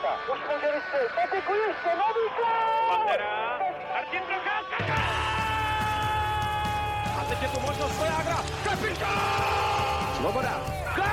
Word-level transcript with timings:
Procházka. 0.00 0.32
Už 0.32 0.38
může 0.54 0.72
vystřelit. 0.74 1.12
Patiku 1.14 1.52
ještě, 1.54 1.88
nový 1.88 2.26
gol! 2.36 2.96
Pantera, 2.96 3.58
Martin 3.94 4.20
Procházka, 4.20 4.94
A 7.20 7.24
teď 7.28 7.42
je 7.42 7.48
tu 7.48 7.60
možnost 7.60 7.96
Svojágra, 7.96 8.36
kapitán! 8.64 10.14
Svoboda. 10.16 10.60
Gol! 10.96 11.04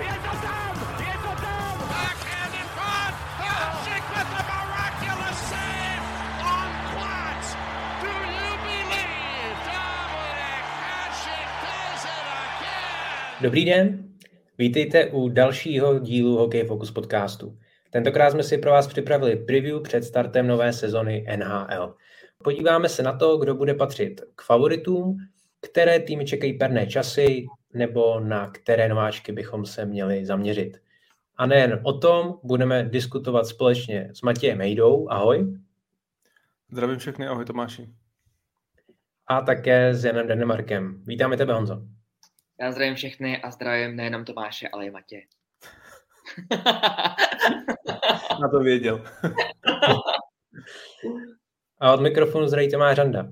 Je 0.00 0.14
to 0.24 0.36
tam, 0.46 0.74
je 1.00 1.14
to 1.24 1.42
tam! 1.42 1.78
Backhand 1.88 2.54
in 2.54 2.68
front. 2.76 3.14
Hasek 3.38 4.04
with 4.14 4.28
the 4.36 4.42
miraculous 4.50 5.38
save 5.50 6.04
on 6.54 6.70
Platz. 6.94 7.46
Do 8.02 8.08
you 8.08 8.50
believe 8.66 9.56
Dominic 9.66 10.66
Hasek 10.84 11.48
does 11.64 12.04
it 12.04 12.26
again? 12.44 13.40
Dobrý 13.40 13.64
den, 13.64 14.03
vítejte 14.58 15.06
u 15.06 15.28
dalšího 15.28 15.98
dílu 15.98 16.36
Hokej 16.36 16.64
Focus 16.64 16.90
podcastu. 16.90 17.58
Tentokrát 17.90 18.30
jsme 18.30 18.42
si 18.42 18.58
pro 18.58 18.70
vás 18.70 18.86
připravili 18.86 19.36
preview 19.36 19.82
před 19.82 20.04
startem 20.04 20.46
nové 20.46 20.72
sezony 20.72 21.26
NHL. 21.36 21.94
Podíváme 22.44 22.88
se 22.88 23.02
na 23.02 23.12
to, 23.12 23.36
kdo 23.36 23.54
bude 23.54 23.74
patřit 23.74 24.20
k 24.34 24.42
favoritům, 24.42 25.16
které 25.60 26.00
týmy 26.00 26.24
čekají 26.24 26.58
perné 26.58 26.86
časy, 26.86 27.46
nebo 27.74 28.20
na 28.20 28.50
které 28.50 28.88
nováčky 28.88 29.32
bychom 29.32 29.66
se 29.66 29.84
měli 29.84 30.26
zaměřit. 30.26 30.78
A 31.36 31.46
nejen 31.46 31.80
o 31.82 31.92
tom 31.98 32.34
budeme 32.42 32.84
diskutovat 32.84 33.46
společně 33.46 34.10
s 34.12 34.22
Matějem 34.22 34.58
Mejdou. 34.58 35.08
Ahoj. 35.10 35.58
Zdravím 36.70 36.98
všechny, 36.98 37.26
ahoj 37.26 37.44
Tomáši. 37.44 37.88
A 39.26 39.40
také 39.40 39.94
s 39.94 40.04
Janem 40.04 40.28
Denemarkem. 40.28 41.02
Vítáme 41.06 41.36
tebe, 41.36 41.52
Honzo. 41.52 41.82
Já 42.60 42.72
zdravím 42.72 42.94
všechny 42.94 43.42
a 43.42 43.50
zdravím 43.50 43.96
nejenom 43.96 44.24
Tomáše, 44.24 44.68
ale 44.68 44.86
i 44.86 44.90
Matě. 44.90 45.20
Na 48.40 48.48
to 48.48 48.60
věděl. 48.60 49.04
A 51.80 51.92
od 51.92 52.00
mikrofonu 52.00 52.46
zdraví 52.46 52.70
Tomáš 52.70 52.98
Randa. 52.98 53.28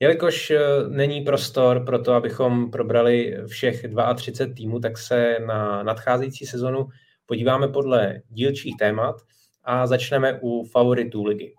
Jelikož 0.00 0.50
eh, 0.50 0.58
není 0.88 1.20
prostor 1.20 1.84
pro 1.84 1.98
to, 1.98 2.12
abychom 2.12 2.70
probrali 2.70 3.36
všech 3.46 3.84
32 4.16 4.54
týmů, 4.54 4.80
tak 4.80 4.98
se 4.98 5.38
na 5.46 5.82
nadcházející 5.82 6.46
sezonu 6.46 6.88
podíváme 7.26 7.68
podle 7.68 8.20
dílčích 8.28 8.74
témat 8.78 9.16
a 9.64 9.86
začneme 9.86 10.38
u 10.42 10.64
favoritů 10.64 11.24
ligy. 11.24 11.54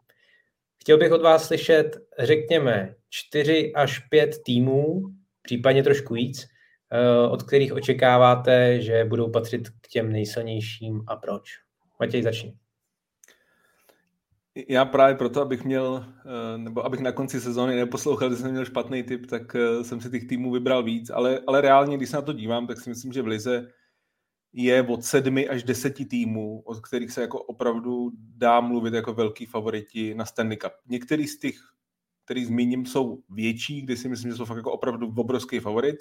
Chtěl 0.82 0.98
bych 0.98 1.12
od 1.12 1.22
vás 1.22 1.48
slyšet, 1.48 1.98
řekněme, 2.20 2.96
4 3.10 3.72
až 3.76 4.00
5 4.00 4.36
týmů, 4.46 5.02
případně 5.42 5.84
trošku 5.84 6.14
víc, 6.14 6.48
od 7.30 7.44
kterých 7.44 7.74
očekáváte, 7.74 8.82
že 8.82 9.06
budou 9.06 9.32
patřit 9.32 9.70
k 9.70 9.88
těm 9.88 10.12
nejsilnějším 10.12 11.04
a 11.08 11.16
proč. 11.16 11.50
Matěj, 12.00 12.24
začni. 12.24 12.58
Já 14.68 14.86
právě 14.86 15.16
proto, 15.16 15.42
abych 15.42 15.66
měl, 15.66 16.06
eh, 16.26 16.58
nebo 16.58 16.86
abych 16.86 17.00
na 17.00 17.12
konci 17.12 17.42
sezóny 17.42 17.76
neposlouchal, 17.76 18.30
že 18.30 18.36
jsem 18.36 18.52
měl 18.52 18.66
špatný 18.66 19.04
typ, 19.04 19.26
tak 19.26 19.56
eh, 19.56 19.84
jsem 19.84 20.02
si 20.02 20.10
těch 20.10 20.28
týmů 20.28 20.52
vybral 20.52 20.84
víc, 20.84 21.10
ale, 21.10 21.40
ale 21.48 21.62
reálně, 21.62 21.98
když 21.98 22.10
se 22.10 22.16
na 22.16 22.22
to 22.22 22.34
dívám, 22.34 22.68
tak 22.68 22.80
si 22.80 22.90
myslím, 22.90 23.14
že 23.14 23.22
v 23.22 23.28
Lize 23.28 23.68
je 24.54 24.84
od 24.84 25.04
sedmi 25.04 25.50
až 25.50 25.64
deseti 25.64 26.06
týmů, 26.06 26.62
od 26.66 26.80
kterých 26.80 27.12
se 27.12 27.22
jako 27.22 27.44
opravdu 27.44 28.12
dá 28.18 28.62
mluvit 28.62 28.94
jako 28.94 29.14
velký 29.14 29.46
favoriti 29.46 30.16
na 30.16 30.26
Stanley 30.26 30.58
Cup. 30.58 30.72
Některý 30.88 31.28
z 31.28 31.40
těch, 31.40 31.56
který 32.26 32.46
zmíním, 32.46 32.86
jsou 32.86 33.24
větší, 33.30 33.82
kdy 33.82 33.98
si 33.98 34.10
myslím, 34.10 34.32
že 34.32 34.38
jsou 34.38 34.46
fakt 34.46 34.58
jako 34.58 34.72
opravdu 34.72 35.14
obrovský 35.18 35.60
favorit. 35.60 35.96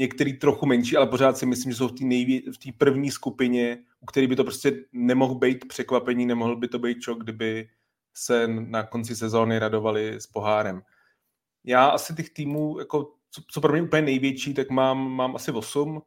Některý 0.00 0.32
trochu 0.32 0.66
menší, 0.66 0.96
ale 0.96 1.06
pořád 1.06 1.38
si 1.38 1.46
myslím, 1.46 1.72
že 1.72 1.78
jsou 1.78 1.88
v 1.88 1.92
té 1.92 2.52
v 2.52 2.58
té 2.58 2.78
první 2.78 3.10
skupině, 3.10 3.78
u 4.00 4.06
který 4.06 4.26
by 4.26 4.36
to 4.36 4.44
prostě 4.44 4.84
nemohl 4.92 5.34
být 5.34 5.68
překvapení, 5.68 6.26
nemohl 6.26 6.56
by 6.56 6.68
to 6.68 6.78
být 6.78 7.00
čok, 7.00 7.22
kdyby 7.24 7.68
se 8.14 8.48
na 8.48 8.82
konci 8.82 9.16
sezóny 9.16 9.58
radovali 9.58 10.14
s 10.20 10.26
pohárem. 10.26 10.82
Já 11.64 11.86
asi 11.86 12.14
těch 12.14 12.30
týmů, 12.30 12.78
jako, 12.78 13.12
co, 13.30 13.42
co 13.50 13.60
pro 13.60 13.72
mě 13.72 13.82
úplně 13.82 14.02
největší, 14.02 14.54
tak 14.54 14.70
mám, 14.70 15.10
mám 15.10 15.36
asi 15.36 15.52
8, 15.52 16.02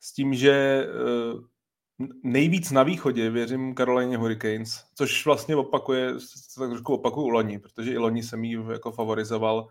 s 0.00 0.12
tím, 0.12 0.34
že 0.34 0.86
eh, 0.86 2.06
nejvíc 2.22 2.70
na 2.70 2.82
východě 2.82 3.30
věřím 3.30 3.74
Karolině 3.74 4.16
Hurricanes, 4.16 4.84
což 4.94 5.26
vlastně 5.26 5.56
opakuje, 5.56 6.12
tak 6.58 6.70
trošku 6.70 6.94
opakuju 6.94 7.28
loni, 7.28 7.58
protože 7.58 7.92
i 7.92 7.98
loni 7.98 8.22
jsem 8.22 8.44
jí 8.44 8.56
jako 8.72 8.92
favorizoval, 8.92 9.68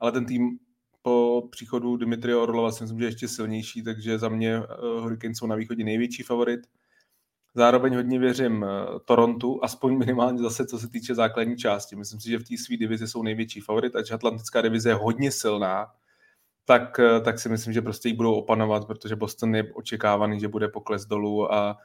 ale 0.00 0.12
ten 0.12 0.26
tým 0.26 0.58
po 1.06 1.48
příchodu 1.50 1.96
Dimitria 1.96 2.38
Orlova 2.38 2.72
si 2.72 2.84
myslím, 2.84 2.98
že 2.98 3.04
je 3.04 3.08
ještě 3.08 3.28
silnější, 3.28 3.82
takže 3.82 4.18
za 4.18 4.28
mě 4.28 4.58
uh, 4.58 4.64
Hurricanes 5.02 5.38
jsou 5.38 5.46
na 5.46 5.56
východě 5.56 5.84
největší 5.84 6.22
favorit. 6.22 6.60
Zároveň 7.54 7.94
hodně 7.94 8.18
věřím 8.18 8.62
uh, 8.62 8.68
Torontu, 9.04 9.64
aspoň 9.64 9.98
minimálně 9.98 10.38
zase, 10.38 10.66
co 10.66 10.78
se 10.78 10.88
týče 10.88 11.14
základní 11.14 11.56
části. 11.56 11.96
Myslím 11.96 12.20
si, 12.20 12.30
že 12.30 12.38
v 12.38 12.44
té 12.44 12.56
své 12.58 12.76
divizi 12.76 13.08
jsou 13.08 13.22
největší 13.22 13.60
favorit, 13.60 13.96
ať 13.96 14.10
Atlantická 14.10 14.62
divize 14.62 14.88
je 14.88 14.94
hodně 14.94 15.32
silná, 15.32 15.86
tak, 16.64 16.98
uh, 16.98 17.24
tak 17.24 17.38
si 17.38 17.48
myslím, 17.48 17.72
že 17.72 17.82
prostě 17.82 18.08
ji 18.08 18.14
budou 18.14 18.34
opanovat, 18.34 18.86
protože 18.86 19.16
Boston 19.16 19.54
je 19.54 19.72
očekávaný, 19.74 20.40
že 20.40 20.48
bude 20.48 20.68
pokles 20.68 21.06
dolů 21.06 21.52
a 21.54 21.76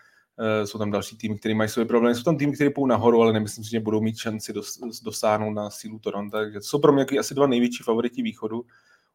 jsou 0.65 0.77
tam 0.79 0.91
další 0.91 1.17
týmy, 1.17 1.39
které 1.39 1.55
mají 1.55 1.69
své 1.69 1.85
problémy. 1.85 2.15
Jsou 2.15 2.23
tam 2.23 2.37
týmy, 2.37 2.53
které 2.53 2.69
půjdou 2.69 2.87
nahoru, 2.87 3.21
ale 3.21 3.33
nemyslím 3.33 3.63
si, 3.63 3.69
že 3.69 3.79
budou 3.79 4.01
mít 4.01 4.17
šanci 4.17 4.53
dos, 4.53 4.79
dosáhnout 5.03 5.53
na 5.53 5.69
sílu 5.69 5.99
Toronto. 5.99 6.37
Takže 6.37 6.59
to 6.59 6.65
jsou 6.65 6.79
pro 6.79 6.93
mě 6.93 7.05
asi 7.19 7.33
dva 7.33 7.47
největší 7.47 7.83
favoriti 7.83 8.21
východu. 8.21 8.65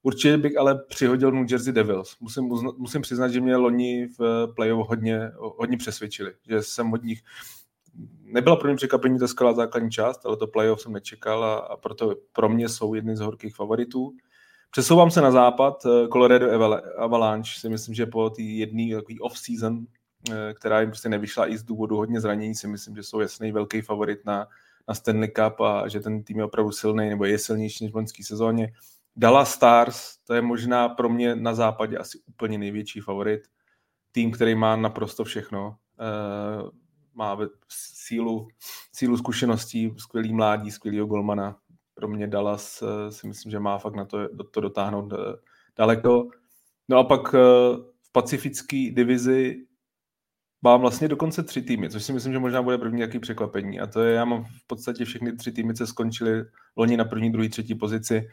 Určitě 0.03 0.39
bych 0.39 0.57
ale 0.57 0.85
přihodil 0.89 1.33
New 1.33 1.51
Jersey 1.51 1.73
Devils. 1.73 2.17
Musím, 2.21 2.45
musím 2.77 3.03
přiznat, 3.03 3.29
že 3.29 3.41
mě 3.41 3.57
loni 3.57 4.09
v 4.19 4.49
playoff 4.57 4.89
hodně, 4.89 5.31
hodně 5.37 5.77
přesvědčili, 5.77 6.33
že 6.49 6.63
jsem 6.63 6.93
od 6.93 7.03
nich 7.03 7.23
nebyla 8.23 8.57
pro 8.57 8.69
mě 8.69 8.77
překvapení 8.77 9.19
ta 9.19 9.29
skvělá 9.29 9.53
základní 9.53 9.91
část, 9.91 10.27
ale 10.27 10.37
to 10.37 10.47
playoff 10.47 10.81
jsem 10.81 10.93
nečekal 10.93 11.45
a, 11.45 11.57
a 11.57 11.77
proto 11.77 12.15
pro 12.33 12.49
mě 12.49 12.69
jsou 12.69 12.95
jedny 12.95 13.17
z 13.17 13.21
horkých 13.21 13.55
favoritů. 13.57 14.13
Přesouvám 14.71 15.11
se 15.11 15.21
na 15.21 15.31
západ, 15.31 15.83
Colorado 16.13 16.47
Avalanche 16.97 17.61
si 17.61 17.69
myslím, 17.69 17.95
že 17.95 18.07
po 18.07 18.31
té 18.31 18.43
jedné 18.43 18.97
off-season, 19.21 19.87
která 20.55 20.81
jim 20.81 20.91
prostě 20.91 21.09
nevyšla 21.09 21.49
i 21.49 21.59
z 21.59 21.63
důvodu 21.63 21.97
hodně 21.97 22.21
zranění, 22.21 22.55
si 22.55 22.69
myslím, 22.69 22.97
že 22.97 23.03
jsou 23.03 23.21
jasný 23.21 23.53
velký 23.53 23.81
favorit 23.81 24.19
na, 24.25 24.47
na 24.89 24.95
Stanley 24.95 25.29
Cup 25.29 25.61
a 25.61 25.89
že 25.89 26.01
ten 26.01 26.23
tým 26.23 26.39
je 26.39 26.45
opravdu 26.45 26.73
silný 26.73 27.09
nebo 27.09 27.25
je 27.25 27.39
silnější 27.39 27.85
než 27.85 27.93
v 27.93 27.97
loňské 27.97 28.25
sezóně. 28.25 28.73
Dallas 29.17 29.53
Stars, 29.55 30.17
to 30.25 30.35
je 30.35 30.43
možná 30.43 30.89
pro 30.89 31.09
mě 31.09 31.37
na 31.37 31.55
západě 31.55 31.99
asi 31.99 32.19
úplně 32.27 32.59
největší 32.59 33.01
favorit. 33.01 33.41
Tým, 34.13 34.31
který 34.31 34.55
má 34.55 34.77
naprosto 34.77 35.25
všechno. 35.25 35.77
Uh, 36.61 36.71
má 37.15 37.39
sílu, 37.69 38.49
sílu 38.93 39.17
zkušeností, 39.17 39.95
skvělý 39.99 40.33
mládí, 40.33 40.71
skvělýho 40.71 41.07
golmana. 41.07 41.59
Pro 41.95 42.09
mě 42.09 42.27
Dallas 42.27 42.83
uh, 42.83 42.89
si 43.11 43.29
myslím, 43.29 43.53
že 43.53 43.59
má 43.59 43.79
fakt 43.79 43.95
na 43.95 44.05
to, 44.05 44.19
to 44.51 44.61
dotáhnout 44.61 45.13
uh, 45.13 45.19
daleko. 45.79 46.29
No 46.89 46.99
a 46.99 47.05
pak 47.05 47.33
v 48.03 48.13
pacifické 48.13 48.91
divizi 48.93 49.67
mám 50.63 50.81
vlastně 50.81 51.09
dokonce 51.09 51.43
tři 51.43 51.63
týmy, 51.63 51.91
což 51.91 52.05
si 52.05 52.13
myslím, 52.13 52.33
že 52.33 52.39
možná 52.39 52.63
bude 52.63 52.79
první 52.79 52.97
nějaký 52.97 53.19
překvapení. 53.19 53.81
A 53.81 53.87
to 53.87 54.01
je, 54.01 54.15
já 54.15 54.25
mám 54.25 54.45
v 54.45 54.67
podstatě 54.67 55.05
všechny 55.05 55.37
tři 55.37 55.53
týmy, 55.53 55.75
co 55.75 55.87
skončily 55.87 56.45
loni 56.77 56.97
na 56.97 57.05
první, 57.05 57.33
druhý, 57.33 57.49
třetí 57.49 57.75
pozici 57.75 58.29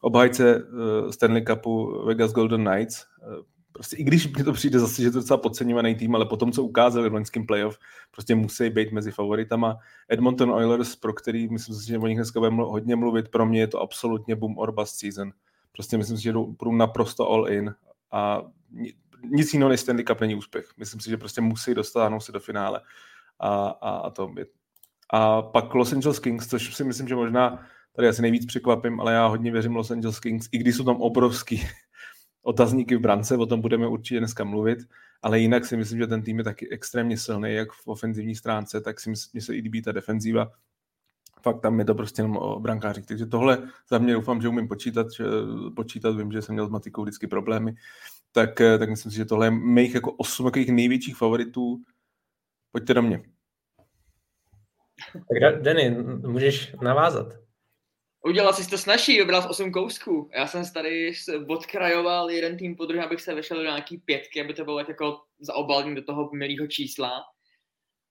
obhajce 0.00 0.56
uh, 0.56 1.10
Stanley 1.10 1.44
Cupu 1.44 2.04
Vegas 2.06 2.32
Golden 2.32 2.64
Knights. 2.64 3.04
Uh, 3.26 3.42
prostě 3.72 3.96
i 3.96 4.04
když 4.04 4.36
mi 4.36 4.44
to 4.44 4.52
přijde 4.52 4.78
zase, 4.78 5.02
že 5.02 5.10
to 5.10 5.18
je 5.18 5.22
docela 5.22 5.36
podceňovaný 5.36 5.94
tým, 5.94 6.14
ale 6.14 6.26
potom, 6.26 6.52
co 6.52 6.64
ukázali 6.64 7.10
v 7.10 7.12
loňském 7.12 7.46
playoff, 7.46 7.78
prostě 8.10 8.34
musí 8.34 8.70
být 8.70 8.92
mezi 8.92 9.10
favoritama. 9.10 9.78
Edmonton 10.08 10.50
Oilers, 10.50 10.96
pro 10.96 11.12
který 11.12 11.48
myslím 11.48 11.74
si, 11.76 11.86
že 11.86 11.98
o 11.98 12.06
nich 12.06 12.16
dneska 12.16 12.40
budeme 12.40 12.62
hodně 12.62 12.96
mluvit, 12.96 13.28
pro 13.28 13.46
mě 13.46 13.60
je 13.60 13.66
to 13.66 13.80
absolutně 13.80 14.36
boom 14.36 14.58
or 14.58 14.72
bust 14.72 14.98
season. 14.98 15.32
Prostě 15.72 15.98
myslím 15.98 16.16
si, 16.16 16.22
že 16.22 16.32
jdou 16.32 16.56
naprosto 16.72 17.30
all 17.30 17.48
in 17.48 17.74
a 18.12 18.42
nic 19.30 19.52
jiného 19.54 19.68
než 19.68 19.80
Stanley 19.80 20.04
Cup 20.04 20.20
není 20.20 20.34
úspěch. 20.34 20.68
Myslím 20.76 21.00
si, 21.00 21.10
že 21.10 21.16
prostě 21.16 21.40
musí 21.40 21.74
dostáhnout 21.74 22.20
se 22.20 22.32
do 22.32 22.40
finále. 22.40 22.80
A, 23.40 23.66
a, 23.68 23.90
a 23.90 24.10
to 24.10 24.32
je. 24.38 24.46
A 25.10 25.42
pak 25.42 25.74
Los 25.74 25.92
Angeles 25.92 26.18
Kings, 26.18 26.48
což 26.48 26.74
si 26.74 26.84
myslím, 26.84 27.08
že 27.08 27.14
možná 27.14 27.66
tady 27.98 28.08
asi 28.08 28.22
nejvíc 28.22 28.46
překvapím, 28.46 29.00
ale 29.00 29.12
já 29.12 29.26
hodně 29.26 29.52
věřím 29.52 29.76
Los 29.76 29.90
Angeles 29.90 30.20
Kings, 30.20 30.48
i 30.52 30.58
když 30.58 30.76
jsou 30.76 30.84
tam 30.84 30.96
obrovský 30.96 31.62
otazníky 32.42 32.96
v 32.96 33.00
brance, 33.00 33.36
o 33.36 33.46
tom 33.46 33.60
budeme 33.60 33.88
určitě 33.88 34.18
dneska 34.18 34.44
mluvit, 34.44 34.78
ale 35.22 35.38
jinak 35.38 35.66
si 35.66 35.76
myslím, 35.76 35.98
že 35.98 36.06
ten 36.06 36.22
tým 36.22 36.38
je 36.38 36.44
taky 36.44 36.70
extrémně 36.70 37.18
silný, 37.18 37.54
jak 37.54 37.72
v 37.72 37.86
ofenzivní 37.86 38.34
stránce, 38.34 38.80
tak 38.80 39.00
si 39.00 39.10
myslím, 39.10 39.40
že 39.40 39.46
se 39.46 39.56
i 39.56 39.60
líbí 39.60 39.82
ta 39.82 39.92
defenzíva. 39.92 40.52
Fakt 41.42 41.60
tam 41.60 41.78
je 41.78 41.84
to 41.84 41.94
prostě 41.94 42.22
jenom 42.22 42.36
o 42.36 42.60
brankářích. 42.60 43.06
Takže 43.06 43.26
tohle 43.26 43.68
za 43.90 43.98
mě 43.98 44.12
doufám, 44.12 44.42
že 44.42 44.48
umím 44.48 44.68
počítat, 44.68 45.12
že, 45.12 45.24
počítat, 45.76 46.16
vím, 46.16 46.32
že 46.32 46.42
jsem 46.42 46.52
měl 46.52 46.66
s 46.66 46.70
matikou 46.70 47.02
vždycky 47.02 47.26
problémy, 47.26 47.74
tak, 48.32 48.60
tak 48.78 48.90
myslím 48.90 49.12
si, 49.12 49.18
že 49.18 49.24
tohle 49.24 49.46
je 49.46 49.50
mých 49.50 49.94
jako 49.94 50.12
osm 50.12 50.46
takových 50.46 50.72
největších 50.72 51.16
favoritů. 51.16 51.82
Pojďte 52.72 52.94
do 52.94 53.02
mě. 53.02 53.22
Tak 55.12 55.62
Denny, 55.62 55.90
můžeš 56.26 56.76
navázat. 56.82 57.47
Udělal 58.24 58.52
jsi 58.52 58.70
to 58.70 58.78
snažší, 58.78 59.18
vybral 59.18 59.42
z 59.42 59.46
8 59.46 59.72
kousků. 59.72 60.30
Já 60.34 60.46
jsem 60.46 60.64
tady 60.74 61.12
odkrajoval 61.48 62.30
jeden 62.30 62.56
tým 62.56 62.76
po 62.76 62.86
druhém, 62.86 63.06
abych 63.06 63.20
se 63.20 63.34
vešel 63.34 63.56
do 63.56 63.62
nějaký 63.62 63.98
pětky, 63.98 64.40
aby 64.40 64.54
to 64.54 64.64
bylo 64.64 64.78
jako 64.78 65.20
zaobalní 65.40 65.94
do 65.94 66.02
toho 66.02 66.30
milého 66.32 66.66
čísla. 66.66 67.24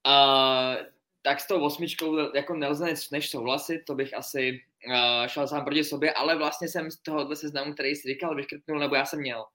Uh, 0.07 0.85
tak 1.21 1.39
s 1.39 1.47
tou 1.47 1.61
osmičkou 1.61 2.35
jako 2.35 2.55
nelze 2.55 2.93
než 3.11 3.29
souhlasit, 3.29 3.83
to 3.87 3.95
bych 3.95 4.13
asi 4.13 4.59
uh, 4.87 5.27
šel 5.27 5.47
sám 5.47 5.65
proti 5.65 5.83
sobě, 5.83 6.13
ale 6.13 6.37
vlastně 6.37 6.67
jsem 6.67 6.91
z 6.91 7.01
tohohle 7.01 7.35
seznamu, 7.35 7.73
který 7.73 7.89
jsi 7.89 8.07
říkal, 8.07 8.35
vyškrtnul, 8.35 8.79
nebo 8.79 8.95
já 8.95 9.05
jsem 9.05 9.19
měl. 9.19 9.45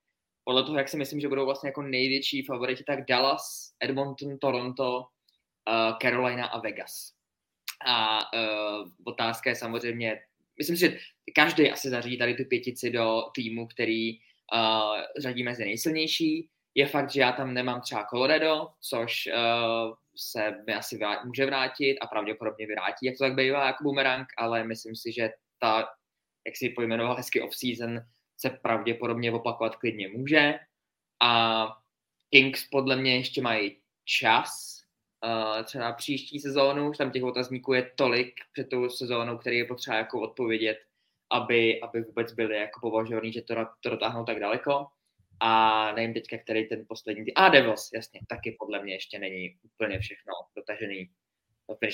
Podle 0.44 0.62
toho, 0.62 0.78
jak 0.78 0.88
si 0.88 0.96
myslím, 0.96 1.20
že 1.20 1.28
budou 1.28 1.44
vlastně 1.44 1.68
jako 1.68 1.82
největší 1.82 2.42
favoriti, 2.42 2.84
tak 2.84 3.04
Dallas, 3.08 3.72
Edmonton, 3.80 4.38
Toronto, 4.38 4.98
uh, 4.98 5.98
Carolina 6.02 6.46
a 6.46 6.60
Vegas. 6.60 7.12
A 7.86 8.20
uh, 8.34 8.88
otázka 9.04 9.50
je 9.50 9.56
samozřejmě, 9.56 10.20
myslím 10.62 10.76
si, 10.76 10.80
že 10.80 10.98
každý 11.34 11.70
asi 11.70 11.90
zařídí 11.90 12.18
tady 12.18 12.34
tu 12.34 12.44
pětici 12.44 12.90
do 12.90 13.22
týmu, 13.34 13.66
který 13.66 14.12
uh, 14.14 15.00
řadí 15.18 15.42
mezi 15.42 15.64
nejsilnější. 15.64 16.48
Je 16.74 16.86
fakt, 16.86 17.10
že 17.10 17.20
já 17.20 17.32
tam 17.32 17.54
nemám 17.54 17.80
třeba 17.80 18.06
Colorado, 18.10 18.68
což 18.80 19.26
uh, 19.26 19.94
se 20.16 20.54
mi 20.66 20.74
asi 20.74 20.98
vrát, 20.98 21.24
může 21.24 21.46
vrátit 21.46 21.98
a 21.98 22.06
pravděpodobně 22.06 22.66
vrátí, 22.66 23.06
jak 23.06 23.18
to 23.18 23.24
tak 23.24 23.34
bývá 23.34 23.66
jako 23.66 23.84
boomerang, 23.84 24.26
ale 24.38 24.64
myslím 24.64 24.96
si, 24.96 25.12
že 25.12 25.30
ta, 25.58 25.88
jak 26.46 26.56
si 26.56 26.68
pojmenoval 26.68 27.16
hezky 27.16 27.42
off-season, 27.42 28.00
se 28.36 28.50
pravděpodobně 28.50 29.32
opakovat 29.32 29.76
klidně 29.76 30.08
může. 30.08 30.54
A 31.22 31.66
Kings 32.30 32.68
podle 32.70 32.96
mě 32.96 33.16
ještě 33.16 33.42
mají 33.42 33.80
čas, 34.04 34.71
uh, 35.24 35.62
třeba 35.64 35.92
příští 35.92 36.40
sezónu, 36.40 36.90
už 36.90 36.98
tam 36.98 37.10
těch 37.10 37.22
otazníků 37.22 37.72
je 37.72 37.90
tolik 37.96 38.34
před 38.52 38.68
tou 38.68 38.88
sezónou, 38.88 39.38
který 39.38 39.58
je 39.58 39.64
potřeba 39.64 39.96
jako 39.96 40.20
odpovědět, 40.20 40.78
aby, 41.30 41.80
aby 41.80 42.02
vůbec 42.02 42.32
byli 42.32 42.56
jako 42.56 42.80
považovaný, 42.80 43.32
že 43.32 43.42
to, 43.42 43.54
to 43.80 43.90
dotáhnou 43.90 44.24
tak 44.24 44.40
daleko. 44.40 44.86
A 45.40 45.92
nevím 45.92 46.14
teďka, 46.14 46.38
který 46.38 46.68
ten 46.68 46.84
poslední 46.88 47.34
A 47.34 47.48
Devils, 47.48 47.90
jasně, 47.94 48.20
taky 48.28 48.56
podle 48.58 48.82
mě 48.82 48.94
ještě 48.94 49.18
není 49.18 49.56
úplně 49.62 49.98
všechno 49.98 50.32
dotažený. 50.56 51.10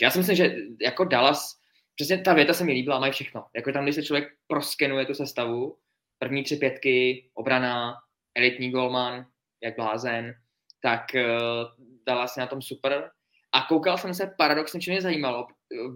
Já 0.03 0.11
si 0.11 0.19
myslím, 0.19 0.37
že 0.37 0.57
jako 0.83 1.05
Dallas, 1.05 1.61
přesně 1.95 2.19
ta 2.19 2.35
věta 2.35 2.55
se 2.55 2.65
mi 2.65 2.73
líbila, 2.73 2.99
mají 2.99 3.13
všechno. 3.13 3.47
Jako 3.57 3.73
tam, 3.73 3.85
když 3.85 3.95
se 3.95 4.03
člověk 4.03 4.29
proskenuje 4.47 5.07
tu 5.07 5.15
sestavu, 5.15 5.79
první 6.19 6.43
tři 6.43 6.57
pětky, 6.57 7.31
obrana, 7.35 7.95
elitní 8.35 8.71
golman, 8.71 9.27
jak 9.63 9.77
blázen, 9.77 10.35
tak 10.83 11.05
uh, 11.15 11.85
Dallas 12.07 12.37
je 12.37 12.41
na 12.41 12.47
tom 12.47 12.63
super. 12.63 13.11
A 13.53 13.63
koukal 13.69 13.99
jsem 13.99 14.15
se 14.15 14.35
paradoxně, 14.39 14.81
co 14.81 14.91
mě 14.91 15.03
zajímalo, 15.03 15.47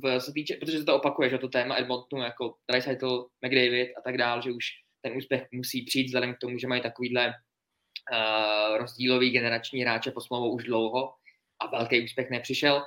v, 0.03 0.21
se 0.21 0.33
týče, 0.33 0.57
protože 0.57 0.79
se 0.79 0.85
to 0.85 0.97
opakuje, 0.97 1.31
že 1.31 1.39
to 1.39 1.49
téma 1.49 1.77
Edmontonu, 1.77 2.23
jako 2.23 2.55
Dreisaitl, 2.71 3.27
McDavid 3.47 3.89
a 3.99 4.01
tak 4.01 4.17
dál, 4.17 4.43
že 4.43 4.53
už 4.53 4.65
ten 5.03 5.17
úspěch 5.17 5.47
musí 5.53 5.85
přijít 5.85 6.07
vzhledem 6.07 6.35
k 6.35 6.39
tomu, 6.39 6.59
že 6.59 6.67
mají 6.67 6.83
takovýhle 6.83 7.27
uh, 7.27 8.77
rozdílový 8.77 9.31
generační 9.31 9.83
hráče 9.83 10.11
po 10.11 10.21
smlouvou 10.21 10.55
už 10.55 10.65
dlouho 10.65 11.15
a 11.61 11.67
velký 11.67 12.05
úspěch 12.05 12.31
nepřišel, 12.31 12.83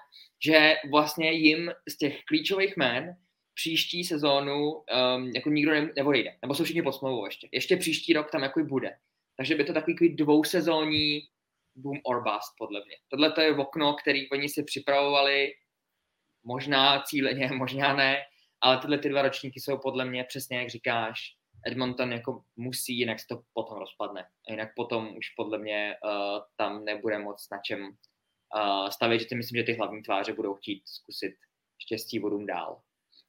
že 0.46 0.76
vlastně 0.92 1.32
jim 1.32 1.72
z 1.90 1.98
těch 1.98 2.24
klíčových 2.24 2.78
jmén 2.78 3.16
příští 3.54 4.04
sezónu 4.04 4.72
um, 4.72 5.32
jako 5.36 5.50
nikdo 5.50 5.72
ne, 5.72 5.90
neodejde, 5.96 6.32
nebo 6.42 6.56
jsou 6.56 6.64
všichni 6.64 6.82
pod 6.82 6.92
smlouvou 6.92 7.26
ještě. 7.26 7.48
Ještě 7.52 7.78
příští 7.78 8.14
rok 8.14 8.32
tam 8.32 8.44
jako 8.44 8.64
bude. 8.64 8.92
Takže 9.38 9.56
by 9.56 9.64
to 9.64 9.74
takový 9.74 10.16
dvousezónní 10.16 11.22
boom 11.76 12.00
or 12.04 12.24
bust, 12.24 12.54
podle 12.58 12.86
mě. 12.86 12.96
Tohle 13.08 13.32
to 13.32 13.42
je 13.42 13.56
okno, 13.56 13.94
který 13.94 14.30
oni 14.30 14.50
si 14.50 14.64
připravovali, 14.64 15.54
možná 16.44 17.02
cíleně, 17.02 17.48
možná 17.54 17.96
ne, 17.96 18.18
ale 18.62 18.78
tyhle 18.78 18.98
ty 18.98 19.10
dva 19.10 19.22
ročníky 19.22 19.60
jsou 19.60 19.78
podle 19.78 20.06
mě 20.06 20.24
přesně 20.24 20.58
jak 20.58 20.70
říkáš, 20.70 21.20
Edmonton 21.68 22.12
jako 22.12 22.44
musí, 22.56 23.00
jinak 23.00 23.20
se 23.20 23.26
to 23.30 23.42
potom 23.54 23.78
rozpadne. 23.78 24.24
A 24.24 24.52
jinak 24.52 24.70
potom 24.76 25.18
už 25.18 25.30
podle 25.30 25.58
mě 25.58 25.96
uh, 26.04 26.42
tam 26.58 26.86
nebude 26.86 27.20
moc 27.20 27.48
na 27.52 27.58
čem 27.62 27.82
uh, 27.82 28.90
stavět, 28.90 29.20
že 29.20 29.26
si 29.28 29.36
myslím, 29.36 29.58
že 29.58 29.64
ty 29.64 29.74
hlavní 29.74 30.02
tváře 30.02 30.34
budou 30.34 30.54
chtít 30.54 30.82
zkusit 30.86 31.36
štěstí 31.78 32.20
vodům 32.20 32.46
dál. 32.46 32.82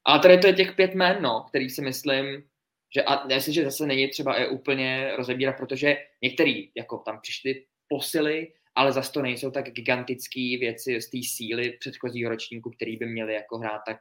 A 0.07 0.19
tady 0.19 0.39
to 0.39 0.47
je 0.47 0.53
těch 0.53 0.73
pět 0.75 0.95
jmen, 0.95 1.23
no, 1.23 1.45
který 1.49 1.71
si 1.71 1.83
myslím, 1.83 2.49
že 2.97 3.03
a 3.03 3.33
já 3.33 3.41
si, 3.41 3.53
že 3.53 3.65
zase 3.65 3.87
není 3.87 4.09
třeba 4.09 4.39
je 4.39 4.49
úplně 4.49 5.17
rozebírat, 5.17 5.57
protože 5.57 5.97
některý 6.23 6.71
jako 6.77 6.99
tam 6.99 7.21
přišli 7.21 7.67
posily, 7.89 8.53
ale 8.75 8.93
zase 8.93 9.13
to 9.13 9.23
nejsou 9.23 9.51
tak 9.51 9.71
gigantické 9.71 10.57
věci 10.61 11.01
z 11.01 11.11
té 11.11 11.19
síly 11.23 11.71
předchozího 11.71 12.31
ročníku, 12.31 12.71
který 12.71 12.97
by 12.97 13.07
měli 13.07 13.35
jako 13.35 13.59
hrát 13.59 13.83
tak 13.87 13.99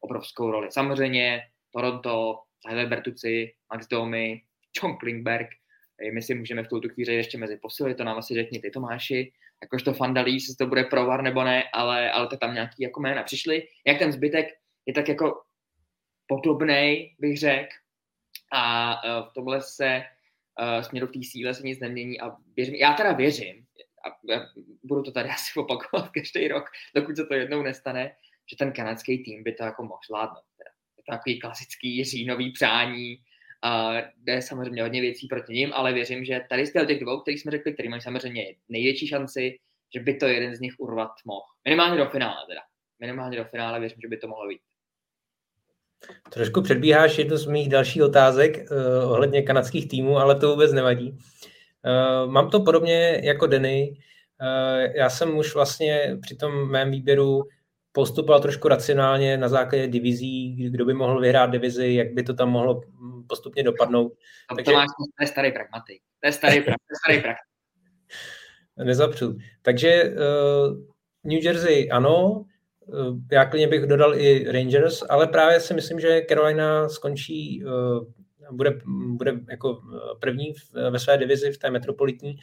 obrovskou 0.00 0.50
roli. 0.50 0.72
Samozřejmě 0.72 1.40
Toronto, 1.70 2.38
Tyler 2.68 2.88
Bertuci, 2.88 3.54
Max 3.72 3.88
Domy, 3.88 4.42
John 4.82 4.96
Klingberg, 4.96 5.48
my 6.12 6.22
si 6.22 6.34
můžeme 6.34 6.62
v 6.62 6.68
tuto 6.68 6.88
chvíli 6.88 7.14
ještě 7.14 7.38
mezi 7.38 7.56
posily, 7.56 7.94
to 7.94 8.04
nám 8.04 8.18
asi 8.18 8.34
řekni 8.34 8.58
ty 8.58 8.70
Tomáši, 8.70 9.32
jakožto 9.62 9.92
fandalí, 9.92 10.34
jestli 10.34 10.54
to 10.54 10.66
bude 10.66 10.84
provar 10.84 11.22
nebo 11.22 11.44
ne, 11.44 11.64
ale, 11.74 12.10
ale 12.10 12.26
to 12.26 12.36
tam 12.36 12.54
nějaký 12.54 12.82
jako 12.82 13.00
jména 13.00 13.22
přišly. 13.22 13.68
Jak 13.86 13.98
ten 13.98 14.12
zbytek 14.12 14.46
je 14.86 14.92
tak 14.92 15.08
jako 15.08 15.42
podobnej, 16.26 17.16
bych 17.18 17.38
řekl, 17.38 17.68
a 18.52 18.94
uh, 19.04 19.28
v 19.28 19.32
tomhle 19.32 19.60
se 19.60 20.02
uh, 20.58 20.82
směru 20.82 21.06
v 21.06 21.12
té 21.12 21.18
síle 21.22 21.54
se 21.54 21.62
nic 21.62 21.80
nemění 21.80 22.20
a 22.20 22.36
věřím, 22.56 22.74
já 22.74 22.92
teda 22.92 23.12
věřím, 23.12 23.64
a 24.06 24.18
budu 24.82 25.02
to 25.02 25.12
tady 25.12 25.28
asi 25.34 25.60
opakovat 25.60 26.08
každý 26.08 26.48
rok, 26.48 26.64
dokud 26.94 27.16
se 27.16 27.26
to 27.26 27.34
jednou 27.34 27.62
nestane, 27.62 28.10
že 28.50 28.56
ten 28.56 28.72
kanadský 28.72 29.24
tým 29.24 29.42
by 29.42 29.52
to 29.52 29.64
jako 29.64 29.82
mohl 29.82 30.00
zvládnout. 30.08 30.44
Je 30.98 31.02
to 31.04 31.12
takový 31.12 31.40
klasický 31.40 32.04
říjnový 32.04 32.52
přání, 32.52 33.18
a 33.62 33.94
jde 34.16 34.42
samozřejmě 34.42 34.82
hodně 34.82 35.00
věcí 35.00 35.26
proti 35.28 35.52
ním, 35.52 35.72
ale 35.72 35.92
věřím, 35.92 36.24
že 36.24 36.40
tady 36.48 36.66
z 36.66 36.72
těch 36.86 37.00
dvou, 37.00 37.20
který 37.20 37.38
jsme 37.38 37.50
řekli, 37.50 37.74
který 37.74 37.88
mají 37.88 38.02
samozřejmě 38.02 38.54
největší 38.68 39.08
šanci, 39.08 39.58
že 39.94 40.00
by 40.00 40.14
to 40.14 40.26
jeden 40.26 40.56
z 40.56 40.60
nich 40.60 40.74
urvat 40.78 41.10
mohl. 41.24 41.46
Minimálně 41.64 41.96
do 41.96 42.10
finále 42.10 42.46
teda. 42.48 42.60
Minimálně 43.00 43.36
do 43.36 43.44
finále 43.44 43.80
věřím, 43.80 43.98
že 44.02 44.08
by 44.08 44.16
to 44.16 44.28
mohlo 44.28 44.48
být. 44.48 44.60
Trošku 46.30 46.62
předbíháš 46.62 47.18
jednu 47.18 47.36
z 47.36 47.46
mých 47.46 47.68
dalších 47.68 48.02
otázek 48.02 48.70
uh, 48.70 49.10
ohledně 49.10 49.42
kanadských 49.42 49.88
týmů, 49.88 50.18
ale 50.18 50.34
to 50.34 50.50
vůbec 50.50 50.72
nevadí. 50.72 51.10
Uh, 51.10 52.30
mám 52.30 52.50
to 52.50 52.60
podobně 52.60 53.20
jako 53.24 53.46
Denny. 53.46 53.96
Uh, 54.40 54.92
já 54.94 55.10
jsem 55.10 55.36
už 55.36 55.54
vlastně 55.54 56.18
při 56.22 56.36
tom 56.36 56.70
mém 56.70 56.90
výběru 56.90 57.42
postupoval 57.92 58.40
trošku 58.40 58.68
racionálně 58.68 59.36
na 59.36 59.48
základě 59.48 59.88
divizí, 59.88 60.56
kdo 60.70 60.84
by 60.84 60.94
mohl 60.94 61.20
vyhrát 61.20 61.50
divizi, 61.50 61.94
jak 61.94 62.12
by 62.12 62.22
to 62.22 62.34
tam 62.34 62.50
mohlo 62.50 62.80
postupně 63.28 63.62
dopadnout. 63.62 64.12
A 64.50 64.54
Takže... 64.54 64.72
to, 64.72 64.76
máš, 64.76 64.86
to 65.18 65.24
je 65.24 65.26
starý 65.26 65.52
pragmatik. 65.52 66.02
To 66.20 66.28
je 66.28 66.32
starý, 66.32 66.60
pra... 66.60 66.72
to 66.72 66.92
je 66.92 66.96
starý 67.04 67.20
pragmatik. 67.20 67.48
Nezapřu. 68.84 69.38
Takže 69.62 70.04
uh, 70.04 70.76
New 71.24 71.44
Jersey 71.44 71.88
ano, 71.90 72.44
já 73.32 73.44
klidně 73.44 73.68
bych 73.68 73.86
dodal 73.86 74.14
i 74.14 74.52
Rangers, 74.52 75.02
ale 75.08 75.26
právě 75.26 75.60
si 75.60 75.74
myslím, 75.74 76.00
že 76.00 76.22
Carolina 76.28 76.88
skončí, 76.88 77.64
uh, 77.64 78.04
bude, 78.50 78.80
bude 79.08 79.32
jako 79.50 79.80
první 80.20 80.52
v, 80.52 80.90
ve 80.90 80.98
své 80.98 81.18
divizi 81.18 81.52
v 81.52 81.58
té 81.58 81.70
metropolitní 81.70 82.36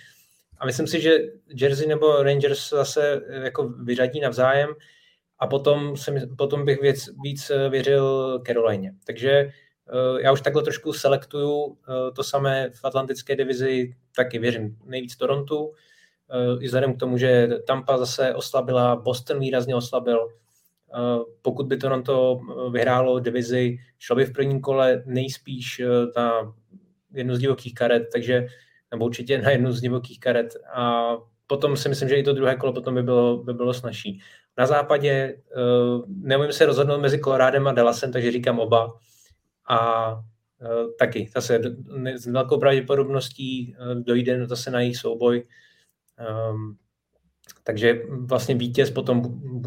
a 0.57 0.65
myslím 0.65 0.87
si, 0.87 1.01
že 1.01 1.17
Jersey 1.55 1.87
nebo 1.87 2.23
Rangers 2.23 2.69
zase 2.69 3.21
jako 3.29 3.67
vyřadí 3.67 4.19
navzájem 4.19 4.69
a 5.39 5.47
potom, 5.47 5.97
jsem, 5.97 6.35
potom 6.37 6.65
bych 6.65 6.81
věc, 6.81 7.05
víc 7.23 7.51
věřil 7.69 8.39
Carolině. 8.47 8.93
Takže 9.05 9.49
já 10.19 10.31
už 10.31 10.41
takhle 10.41 10.63
trošku 10.63 10.93
selektuju 10.93 11.77
to 12.15 12.23
samé 12.23 12.69
v 12.69 12.85
atlantické 12.85 13.35
divizi, 13.35 13.95
taky 14.15 14.39
věřím 14.39 14.77
nejvíc 14.85 15.15
Torontu, 15.15 15.73
i 16.59 16.65
vzhledem 16.65 16.93
k 16.93 16.99
tomu, 16.99 17.17
že 17.17 17.49
Tampa 17.67 17.97
zase 17.97 18.35
oslabila, 18.35 18.95
Boston 18.95 19.39
výrazně 19.39 19.75
oslabil. 19.75 20.27
Pokud 21.41 21.67
by 21.67 21.77
Toronto 21.77 22.39
vyhrálo 22.71 23.19
divizi, 23.19 23.77
šlo 23.99 24.15
by 24.15 24.25
v 24.25 24.33
prvním 24.33 24.61
kole 24.61 25.03
nejspíš 25.05 25.81
na 26.15 26.53
jednu 27.13 27.35
z 27.35 27.39
divokých 27.39 27.73
karet, 27.73 28.03
takže 28.13 28.47
nebo 28.91 29.05
určitě 29.05 29.41
na 29.41 29.49
jednu 29.49 29.71
z 29.71 29.81
divokých 29.81 30.19
karet 30.19 30.53
a 30.73 31.15
potom 31.47 31.77
si 31.77 31.89
myslím, 31.89 32.09
že 32.09 32.15
i 32.15 32.23
to 32.23 32.33
druhé 32.33 32.55
kolo 32.55 32.73
potom 32.73 32.95
by 32.95 33.03
bylo, 33.03 33.43
by 33.43 33.53
bylo 33.53 33.73
snažší. 33.73 34.21
Na 34.57 34.65
západě 34.65 35.35
uh, 35.55 36.03
neumím 36.07 36.51
se 36.51 36.65
rozhodnout 36.65 36.99
mezi 37.01 37.19
Colorádem 37.19 37.67
a 37.67 37.71
Dallasem, 37.71 38.11
takže 38.11 38.31
říkám 38.31 38.59
oba. 38.59 38.93
A 39.69 40.11
uh, 40.13 40.19
taky 40.99 41.29
zase 41.35 41.59
s 42.15 42.25
velkou 42.25 42.59
pravděpodobností 42.59 43.75
uh, 43.79 44.01
dojde 44.01 44.47
zase 44.47 44.71
na 44.71 44.79
jejich 44.79 44.97
souboj. 44.97 45.43
Um, 46.51 46.77
takže 47.63 48.01
vlastně 48.19 48.55
vítěz 48.55 48.91
potom 48.91 49.21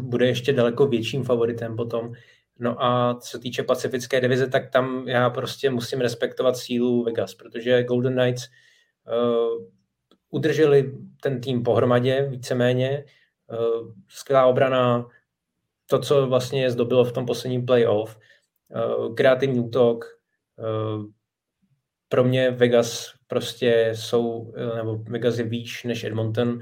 bude 0.09 0.27
ještě 0.27 0.53
daleko 0.53 0.87
větším 0.87 1.23
favoritem 1.23 1.75
potom. 1.75 2.13
No 2.59 2.83
a 2.83 3.15
co 3.21 3.29
se 3.29 3.39
týče 3.39 3.63
pacifické 3.63 4.21
divize, 4.21 4.47
tak 4.47 4.69
tam 4.69 5.07
já 5.07 5.29
prostě 5.29 5.69
musím 5.69 6.01
respektovat 6.01 6.57
sílu 6.57 7.03
Vegas, 7.03 7.33
protože 7.33 7.83
Golden 7.83 8.13
Knights 8.13 8.47
uh, 9.07 9.65
udrželi 10.29 10.97
ten 11.21 11.41
tým 11.41 11.63
pohromadě 11.63 12.27
víceméně, 12.29 13.05
uh, 13.51 13.93
skvělá 14.07 14.45
obrana, 14.45 15.07
to, 15.89 15.99
co 15.99 16.27
vlastně 16.27 16.61
je 16.63 16.71
zdobilo 16.71 17.03
v 17.03 17.11
tom 17.11 17.25
posledním 17.25 17.65
playoff, 17.65 18.19
uh, 18.97 19.15
kreativní 19.15 19.59
útok, 19.59 20.05
uh, 20.57 21.05
pro 22.09 22.23
mě 22.23 22.51
Vegas 22.51 23.18
prostě 23.29 23.91
jsou, 23.95 24.53
nebo 24.75 24.97
Vegas 24.97 25.37
je 25.37 25.43
výš 25.43 25.83
než 25.83 26.03
Edmonton 26.03 26.59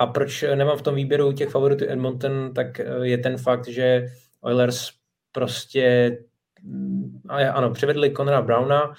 A 0.00 0.06
proč 0.06 0.44
nemám 0.54 0.78
v 0.78 0.82
tom 0.82 0.94
výběru 0.94 1.32
těch 1.32 1.48
favoritů 1.48 1.84
Edmonton, 1.88 2.54
tak 2.54 2.80
je 3.02 3.18
ten 3.18 3.38
fakt, 3.38 3.68
že 3.68 4.06
Oilers 4.40 4.90
prostě, 5.32 6.16
mm, 6.62 7.20
ano, 7.52 7.70
převedli 7.70 8.12
Conora 8.12 8.42
Browna, 8.42 8.94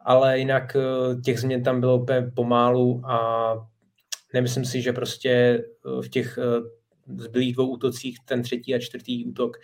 ale 0.00 0.38
jinak 0.38 0.76
těch 1.24 1.40
změn 1.40 1.62
tam 1.62 1.80
bylo 1.80 1.98
úplně 1.98 2.30
pomálu 2.34 3.02
a 3.06 3.54
nemyslím 4.34 4.64
si, 4.64 4.82
že 4.82 4.92
prostě 4.92 5.64
v 6.00 6.08
těch 6.08 6.38
zbylých 7.16 7.54
dvou 7.54 7.66
útocích 7.66 8.18
ten 8.24 8.42
třetí 8.42 8.74
a 8.74 8.78
čtvrtý 8.78 9.24
útok 9.24 9.56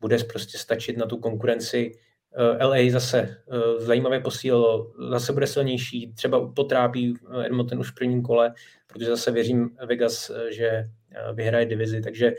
bude 0.00 0.18
prostě 0.18 0.58
stačit 0.58 0.96
na 0.96 1.06
tu 1.06 1.16
konkurenci. 1.16 1.92
Eh, 2.38 2.64
LA 2.66 2.90
zase 2.90 3.18
eh, 3.20 3.80
zajímavě 3.80 4.20
posílilo, 4.20 4.92
zase 5.10 5.32
bude 5.32 5.46
silnější, 5.46 6.12
třeba 6.12 6.52
potrápí 6.52 7.14
eh, 7.14 7.46
Edmonton 7.46 7.78
už 7.78 7.90
v 7.90 7.94
prvním 7.94 8.22
kole, 8.22 8.54
protože 8.86 9.06
zase 9.06 9.30
věřím 9.30 9.76
Vegas, 9.86 10.30
že 10.50 10.90
vyhraje 11.34 11.66
divizi, 11.66 12.00
takže 12.00 12.32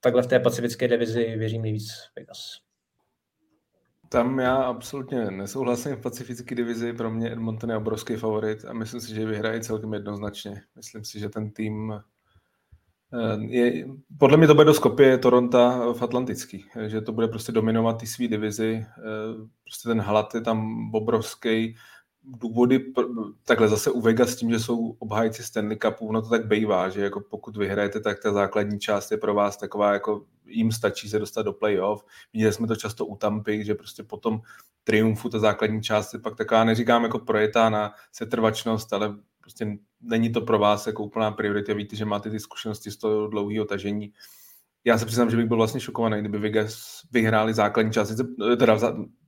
takhle 0.00 0.22
v 0.22 0.26
té 0.26 0.40
pacifické 0.40 0.88
divizi 0.88 1.36
věřím 1.36 1.62
nejvíc 1.62 1.88
Vegas. 2.16 2.60
Tam 4.08 4.38
já 4.38 4.56
absolutně 4.56 5.30
nesouhlasím 5.30 5.96
v 5.96 6.00
pacifické 6.00 6.54
divizi. 6.54 6.92
Pro 6.92 7.10
mě 7.10 7.32
Edmonton 7.32 7.70
je 7.70 7.76
obrovský 7.76 8.16
favorit 8.16 8.64
a 8.64 8.72
myslím 8.72 9.00
si, 9.00 9.14
že 9.14 9.26
vyhraje 9.26 9.60
celkem 9.60 9.94
jednoznačně. 9.94 10.62
Myslím 10.76 11.04
si, 11.04 11.18
že 11.20 11.28
ten 11.28 11.50
tým 11.50 11.92
je, 13.38 13.86
podle 14.18 14.36
mě 14.36 14.46
to 14.46 14.54
bude 14.54 14.64
do 14.64 14.74
Skopje 14.74 15.18
Toronto 15.18 15.94
v 15.98 16.02
Atlantický, 16.02 16.64
že 16.86 17.00
to 17.00 17.12
bude 17.12 17.28
prostě 17.28 17.52
dominovat 17.52 18.00
ty 18.00 18.06
svý 18.06 18.28
divizi, 18.28 18.86
eh, 18.98 19.02
prostě 19.64 19.88
ten 19.88 20.00
hlad 20.00 20.34
je 20.34 20.40
tam 20.40 20.90
obrovský, 20.94 21.76
důvody, 22.24 22.92
takhle 23.44 23.68
zase 23.68 23.90
u 23.90 24.00
Vegas 24.00 24.30
s 24.30 24.36
tím, 24.36 24.50
že 24.50 24.60
jsou 24.60 24.96
obhájci 24.98 25.42
Stanley 25.42 25.78
Cupu, 25.82 26.12
no 26.12 26.22
to 26.22 26.28
tak 26.28 26.46
bývá, 26.46 26.88
že 26.88 27.00
jako 27.00 27.20
pokud 27.20 27.56
vyhrajete, 27.56 28.00
tak 28.00 28.22
ta 28.22 28.32
základní 28.32 28.80
část 28.80 29.10
je 29.10 29.16
pro 29.18 29.34
vás 29.34 29.56
taková, 29.56 29.92
jako 29.92 30.24
jim 30.46 30.72
stačí 30.72 31.08
se 31.08 31.18
dostat 31.18 31.42
do 31.42 31.52
playoff. 31.52 32.04
Viděli 32.32 32.52
jsme 32.52 32.66
to 32.66 32.76
často 32.76 33.06
u 33.06 33.16
Tampy, 33.16 33.64
že 33.64 33.74
prostě 33.74 34.02
potom 34.02 34.40
triumfu 34.84 35.28
ta 35.28 35.38
základní 35.38 35.82
část 35.82 36.12
je 36.12 36.18
pak 36.18 36.36
taková, 36.36 36.64
neříkám 36.64 37.04
jako 37.04 37.18
projetá 37.18 37.70
na 37.70 37.92
setrvačnost, 38.12 38.92
ale 38.92 39.16
prostě 39.40 39.78
není 40.04 40.32
to 40.32 40.40
pro 40.40 40.58
vás 40.58 40.86
jako 40.86 41.04
úplná 41.04 41.30
priorita, 41.30 41.74
víte, 41.74 41.96
že 41.96 42.04
máte 42.04 42.30
ty 42.30 42.40
zkušenosti 42.40 42.90
z 42.90 42.96
toho 42.96 43.26
dlouhého 43.26 43.64
tažení. 43.64 44.12
Já 44.84 44.98
se 44.98 45.06
přiznám, 45.06 45.30
že 45.30 45.36
bych 45.36 45.46
byl 45.46 45.56
vlastně 45.56 45.80
šokovaný, 45.80 46.20
kdyby 46.20 46.38
Vegas 46.38 47.00
vyhráli 47.12 47.54
základní 47.54 47.92
část, 47.92 48.20
teda 48.58 48.78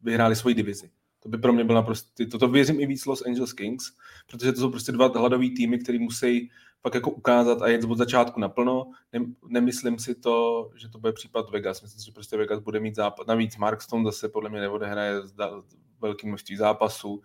vyhráli 0.03 0.37
svoji 0.37 0.55
divizi. 0.55 0.91
To 1.23 1.29
by 1.29 1.39
pro 1.39 1.53
mě 1.53 1.65
byla 1.65 1.83
prostě, 1.83 2.27
toto 2.27 2.49
věřím 2.49 2.81
i 2.81 2.87
víc 2.87 3.07
Los 3.07 3.23
Angeles 3.27 3.53
Kings, 3.53 3.93
protože 4.31 4.53
to 4.53 4.61
jsou 4.61 4.71
prostě 4.71 4.93
dva 4.93 5.07
hladové 5.07 5.47
týmy, 5.57 5.79
který 5.79 5.99
musí 5.99 6.51
pak 6.83 6.95
jako 6.95 7.11
ukázat 7.11 7.63
a 7.63 7.69
jet 7.69 7.85
od 7.85 7.99
začátku 7.99 8.41
naplno. 8.41 8.91
Nemyslím 9.49 9.99
si 9.99 10.15
to, 10.15 10.69
že 10.77 10.89
to 10.89 10.99
bude 10.99 11.13
případ 11.13 11.51
Vegas. 11.51 11.83
Myslím 11.83 12.01
si, 12.01 12.07
že 12.07 12.13
prostě 12.13 12.37
Vegas 12.37 12.61
bude 12.61 12.81
mít 12.81 12.95
zápas. 12.95 13.27
Navíc 13.27 13.57
Markstone 13.57 14.05
zase 14.05 14.29
podle 14.29 14.51
mě 14.51 14.61
neodehraje 14.61 15.15
velký 16.01 16.27
množství 16.27 16.57
zápasů. 16.57 17.23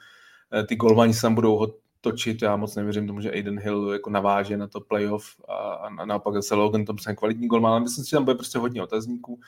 Eh, 0.54 0.64
ty 0.64 0.76
golmani 0.76 1.14
se 1.14 1.22
tam 1.22 1.36
budou 1.36 1.58
točit. 2.02 2.42
Já 2.42 2.56
moc 2.56 2.76
nevěřím 2.76 3.08
tomu, 3.08 3.22
že 3.22 3.32
Aiden 3.32 3.60
Hill 3.60 3.94
jako 3.94 4.10
naváže 4.10 4.58
na 4.58 4.68
to 4.68 4.82
playoff 4.82 5.26
a, 5.48 5.54
a 5.54 6.06
naopak 6.06 6.34
zase 6.34 6.56
Logan 6.56 6.86
Thompson 6.86 7.16
kvalitní 7.16 7.48
golman, 7.48 7.72
ale 7.72 7.82
myslím 7.82 8.06
si, 8.06 8.10
že 8.10 8.18
tam 8.18 8.24
bude 8.24 8.36
prostě 8.36 8.60
hodně 8.60 8.84
otazníků. 8.84 9.40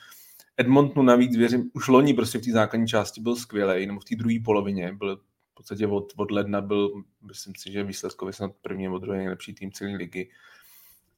Edmontonu 0.56 1.06
navíc 1.06 1.36
věřím, 1.36 1.70
už 1.74 1.88
loni 1.88 2.14
prostě 2.14 2.38
v 2.38 2.42
té 2.42 2.50
základní 2.50 2.86
části 2.86 3.20
byl 3.20 3.36
skvělý, 3.36 3.86
nebo 3.86 4.00
v 4.00 4.04
té 4.04 4.16
druhé 4.16 4.36
polovině 4.44 4.92
byl 4.92 5.16
v 5.16 5.54
podstatě 5.54 5.86
od, 5.86 6.12
od 6.16 6.30
ledna 6.30 6.60
byl, 6.60 7.02
myslím 7.22 7.54
si, 7.56 7.72
že 7.72 7.84
výsledkově 7.84 8.32
snad 8.32 8.50
první 8.62 8.84
nebo 8.84 8.98
druhý 8.98 9.18
nejlepší 9.18 9.54
tým 9.54 9.72
celé 9.72 9.90
ligy. 9.90 10.30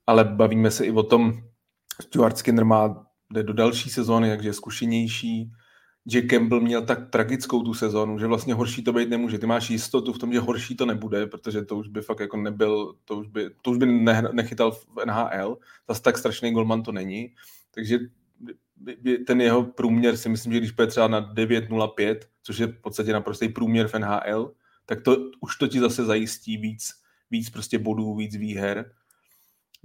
Ale 0.06 0.24
bavíme 0.24 0.70
se 0.70 0.86
i 0.86 0.90
o 0.90 1.02
tom, 1.02 1.42
Stuart 2.00 2.38
Skinner 2.38 2.64
má 2.64 3.06
jde 3.30 3.42
do 3.42 3.52
další 3.52 3.90
sezóny, 3.90 4.28
takže 4.28 4.48
je 4.48 4.52
zkušenější, 4.52 5.52
že 6.06 6.22
Campbell 6.22 6.60
měl 6.60 6.82
tak 6.82 7.10
tragickou 7.10 7.62
tu 7.62 7.74
sezonu, 7.74 8.18
že 8.18 8.26
vlastně 8.26 8.54
horší 8.54 8.84
to 8.84 8.92
být 8.92 9.08
nemůže. 9.08 9.38
Ty 9.38 9.46
máš 9.46 9.70
jistotu 9.70 10.12
v 10.12 10.18
tom, 10.18 10.32
že 10.32 10.40
horší 10.40 10.76
to 10.76 10.86
nebude, 10.86 11.26
protože 11.26 11.64
to 11.64 11.76
už 11.76 11.88
by 11.88 12.00
fakt 12.02 12.20
jako 12.20 12.36
nebyl, 12.36 12.94
to 13.04 13.16
už 13.16 13.26
by, 13.26 13.50
to 13.62 13.70
už 13.70 13.78
by 13.78 13.86
ne, 13.86 14.22
nechytal 14.32 14.70
v 14.70 14.86
NHL, 15.06 15.58
zase 15.88 16.02
tak 16.02 16.18
strašný 16.18 16.52
golman 16.52 16.82
to 16.82 16.92
není, 16.92 17.34
takže 17.74 17.98
ten 19.26 19.40
jeho 19.40 19.64
průměr 19.64 20.16
si 20.16 20.28
myslím, 20.28 20.52
že 20.52 20.58
když 20.58 20.70
bude 20.70 20.86
třeba 20.86 21.08
na 21.08 21.34
9.05, 21.34 22.18
což 22.42 22.58
je 22.58 22.66
v 22.66 22.80
podstatě 22.80 23.12
naprostý 23.12 23.48
průměr 23.48 23.88
v 23.88 23.94
NHL, 23.94 24.52
tak 24.86 25.00
to 25.00 25.16
už 25.40 25.56
to 25.56 25.68
ti 25.68 25.80
zase 25.80 26.04
zajistí 26.04 26.56
víc, 26.56 26.92
víc 27.30 27.50
prostě 27.50 27.78
bodů, 27.78 28.14
víc 28.14 28.36
výher 28.36 28.92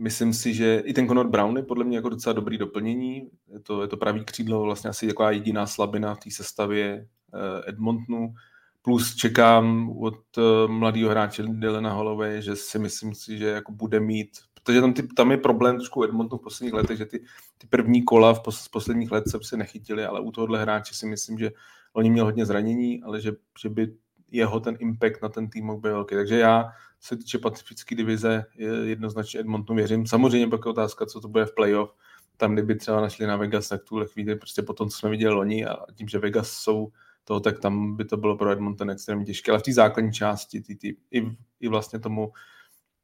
Myslím 0.01 0.34
si, 0.34 0.53
že 0.53 0.84
i 0.86 0.93
ten 0.93 1.08
Conor 1.08 1.27
Brown 1.27 1.58
je 1.58 1.63
podle 1.63 1.86
mě 1.86 1.98
jako 1.98 2.10
docela 2.10 2.34
dobrý 2.34 2.58
doplnění. 2.58 3.29
Je 3.53 3.60
to, 3.60 3.81
je 3.81 3.88
to 3.88 3.98
pravý 3.98 4.25
křídlo, 4.25 4.62
vlastně 4.62 4.89
asi 4.89 5.08
taková 5.08 5.31
jediná 5.31 5.67
slabina 5.67 6.15
v 6.15 6.20
té 6.20 6.31
sestavě 6.31 7.08
eh, 7.34 7.70
Edmontonu. 7.70 8.34
Plus 8.81 9.15
čekám 9.15 9.89
od 9.98 10.38
eh, 10.38 10.67
mladého 10.67 11.10
hráče 11.10 11.43
Dylana 11.48 11.93
Holloway, 11.93 12.41
že 12.41 12.55
si 12.55 12.79
myslím 12.79 13.15
si, 13.15 13.38
že 13.38 13.46
jako 13.48 13.72
bude 13.72 14.00
mít, 14.00 14.29
protože 14.53 14.81
tam, 14.81 14.93
ty, 14.93 15.08
tam 15.08 15.31
je 15.31 15.38
problém 15.38 15.75
trošku 15.75 16.03
Edmontonu 16.03 16.39
v 16.39 16.43
posledních 16.43 16.74
letech, 16.74 16.98
že 16.98 17.05
ty, 17.05 17.24
ty 17.58 17.67
první 17.67 18.03
kola 18.03 18.34
v 18.34 18.39
pos, 18.39 18.62
z 18.62 18.67
posledních 18.67 19.12
let 19.12 19.29
se 19.29 19.38
se 19.41 19.58
nechytili, 19.58 20.05
ale 20.05 20.22
u 20.22 20.31
tohohle 20.31 20.62
hráče 20.62 20.96
si 20.96 21.05
myslím, 21.05 21.38
že 21.38 21.51
oni 21.93 22.10
měl 22.10 22.25
hodně 22.25 22.46
zranění, 22.46 23.03
ale 23.03 23.22
že, 23.22 23.31
že 23.62 23.70
by 23.70 23.93
jeho 24.32 24.60
ten 24.60 24.78
impact 24.80 25.22
na 25.22 25.30
ten 25.30 25.50
tým 25.50 25.76
být 25.76 25.82
velký. 25.82 26.16
Takže 26.16 26.40
já 26.40 26.72
se 27.00 27.18
týče 27.18 27.38
pacifické 27.38 27.96
divize, 27.96 28.46
je 28.56 28.68
jednoznačně 28.68 29.40
Edmontonu 29.40 29.78
věřím. 29.78 30.08
Samozřejmě 30.08 30.48
pak 30.48 30.62
je 30.66 30.70
otázka, 30.72 31.06
co 31.06 31.22
to 31.22 31.28
bude 31.28 31.46
v 31.46 31.56
playoff. 31.56 31.96
Tam, 32.38 32.54
kdyby 32.54 32.76
třeba 32.76 33.02
našli 33.02 33.28
na 33.28 33.38
Vegas, 33.38 33.68
tak 33.68 33.84
tuhle 33.84 34.08
chvíli 34.08 34.36
prostě 34.36 34.62
po 34.62 34.74
tom, 34.74 34.90
co 34.90 34.98
jsme 34.98 35.10
viděli 35.10 35.36
loni 35.36 35.66
a 35.66 35.78
tím, 35.96 36.08
že 36.08 36.20
Vegas 36.20 36.52
jsou 36.52 36.92
toho, 37.24 37.40
tak 37.40 37.60
tam 37.60 37.96
by 37.96 38.06
to 38.06 38.18
bylo 38.18 38.38
pro 38.38 38.52
Edmonton 38.52 38.92
extrémně 38.92 39.26
těžké. 39.26 39.52
Ale 39.52 39.60
v 39.60 39.64
té 39.64 39.74
základní 39.74 40.14
části, 40.14 40.62
tý, 40.62 40.76
tý, 40.76 40.94
i, 41.12 41.22
i 41.60 41.68
vlastně 41.68 42.00
tomu, 42.00 42.32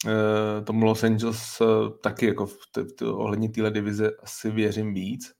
eh, 0.07 0.61
tomu 0.61 0.85
Los 0.85 1.03
Angeles 1.03 1.61
eh, 1.61 1.65
taky 2.03 2.25
jako 2.25 2.45
v 2.45 2.57
t, 2.71 2.81
v 2.83 2.93
t, 2.93 3.05
ohledně 3.05 3.49
téhle 3.49 3.71
divize 3.71 4.11
asi 4.23 4.51
věřím 4.51 4.93
víc. 4.93 5.33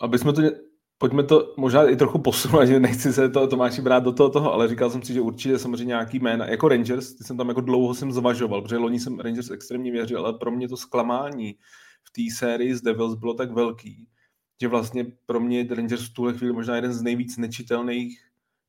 Aby 0.00 0.18
jsme 0.18 0.32
to 0.32 0.42
pojďme 1.02 1.22
to 1.22 1.54
možná 1.56 1.88
i 1.88 1.96
trochu 1.96 2.18
posunout, 2.18 2.64
že 2.66 2.80
nechci 2.80 3.12
se 3.12 3.28
to 3.28 3.46
Tomáši 3.46 3.82
brát 3.82 4.04
do 4.04 4.12
toho, 4.12 4.30
toho, 4.30 4.52
ale 4.52 4.68
říkal 4.68 4.90
jsem 4.90 5.02
si, 5.02 5.12
že 5.12 5.20
určitě 5.20 5.58
samozřejmě 5.58 5.86
nějaký 5.86 6.18
jména, 6.18 6.46
jako 6.46 6.68
Rangers, 6.68 7.14
ty 7.14 7.24
jsem 7.24 7.36
tam 7.36 7.48
jako 7.48 7.60
dlouho 7.60 7.94
jsem 7.94 8.12
zvažoval, 8.12 8.62
protože 8.62 8.76
loni 8.76 9.00
jsem 9.00 9.20
Rangers 9.20 9.50
extrémně 9.50 9.92
věřil, 9.92 10.18
ale 10.18 10.38
pro 10.38 10.50
mě 10.50 10.68
to 10.68 10.76
zklamání 10.76 11.54
v 12.04 12.10
té 12.10 12.36
sérii 12.36 12.74
z 12.74 12.82
Devils 12.82 13.14
bylo 13.14 13.34
tak 13.34 13.52
velký, 13.52 14.08
že 14.60 14.68
vlastně 14.68 15.06
pro 15.26 15.40
mě 15.40 15.66
Rangers 15.70 16.08
v 16.08 16.14
tuhle 16.14 16.32
chvíli 16.32 16.52
možná 16.52 16.76
jeden 16.76 16.92
z 16.92 17.02
nejvíc 17.02 17.36
nečitelných 17.36 18.20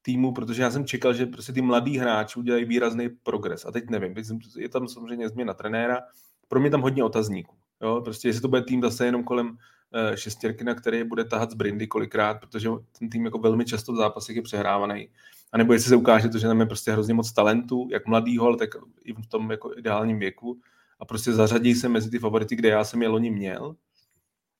týmů, 0.02 0.34
protože 0.34 0.62
já 0.62 0.72
jsem 0.72 0.86
čekal, 0.86 1.13
že 1.13 1.25
prostě 1.25 1.54
ty 1.54 1.62
mladí 1.62 1.98
hráči 1.98 2.40
udělají 2.40 2.66
výrazný 2.66 3.10
progres. 3.10 3.66
A 3.66 3.72
teď 3.72 3.90
nevím, 3.90 4.16
je 4.58 4.70
tam 4.70 4.88
samozřejmě 4.88 5.30
změna 5.30 5.54
trenéra, 5.54 6.02
pro 6.48 6.60
mě 6.60 6.70
tam 6.70 6.82
hodně 6.82 7.04
otazníků. 7.04 7.56
Jo? 7.82 8.02
Prostě 8.04 8.28
jestli 8.28 8.42
to 8.42 8.48
bude 8.48 8.62
tým 8.62 8.82
zase 8.82 9.06
jenom 9.06 9.24
kolem 9.24 9.58
šestěrky, 10.16 10.64
na 10.64 10.76
které 10.76 11.04
bude 11.04 11.24
tahat 11.24 11.52
z 11.52 11.54
brindy 11.54 11.88
kolikrát, 11.88 12.40
protože 12.40 12.70
ten 13.00 13.10
tým 13.10 13.26
jako 13.26 13.38
velmi 13.38 13.66
často 13.66 13.94
v 13.94 13.96
zápasech 13.96 14.36
je 14.36 14.42
přehrávaný. 14.42 15.10
A 15.52 15.58
nebo 15.58 15.74
jestli 15.74 15.90
se 15.90 15.96
ukáže 15.96 16.30
to, 16.30 16.38
že 16.38 16.48
tam 16.48 16.60
je 16.60 16.66
prostě 16.66 16.92
hrozně 16.92 17.14
moc 17.14 17.32
talentu, 17.32 17.88
jak 17.92 18.08
mladýho, 18.08 18.46
ale 18.46 18.58
tak 18.58 18.70
i 19.04 19.14
v 19.14 19.28
tom 19.28 19.52
jako 19.52 19.72
ideálním 19.78 20.20
věku. 20.20 20.60
A 21.00 21.06
prostě 21.06 21.34
zařadí 21.34 21.76
se 21.76 21.90
mezi 21.90 22.10
ty 22.10 22.20
favority, 22.20 22.56
kde 22.56 22.70
já 22.70 22.84
jsem 22.84 23.02
je 23.02 23.08
loni 23.08 23.32
měl. 23.32 23.76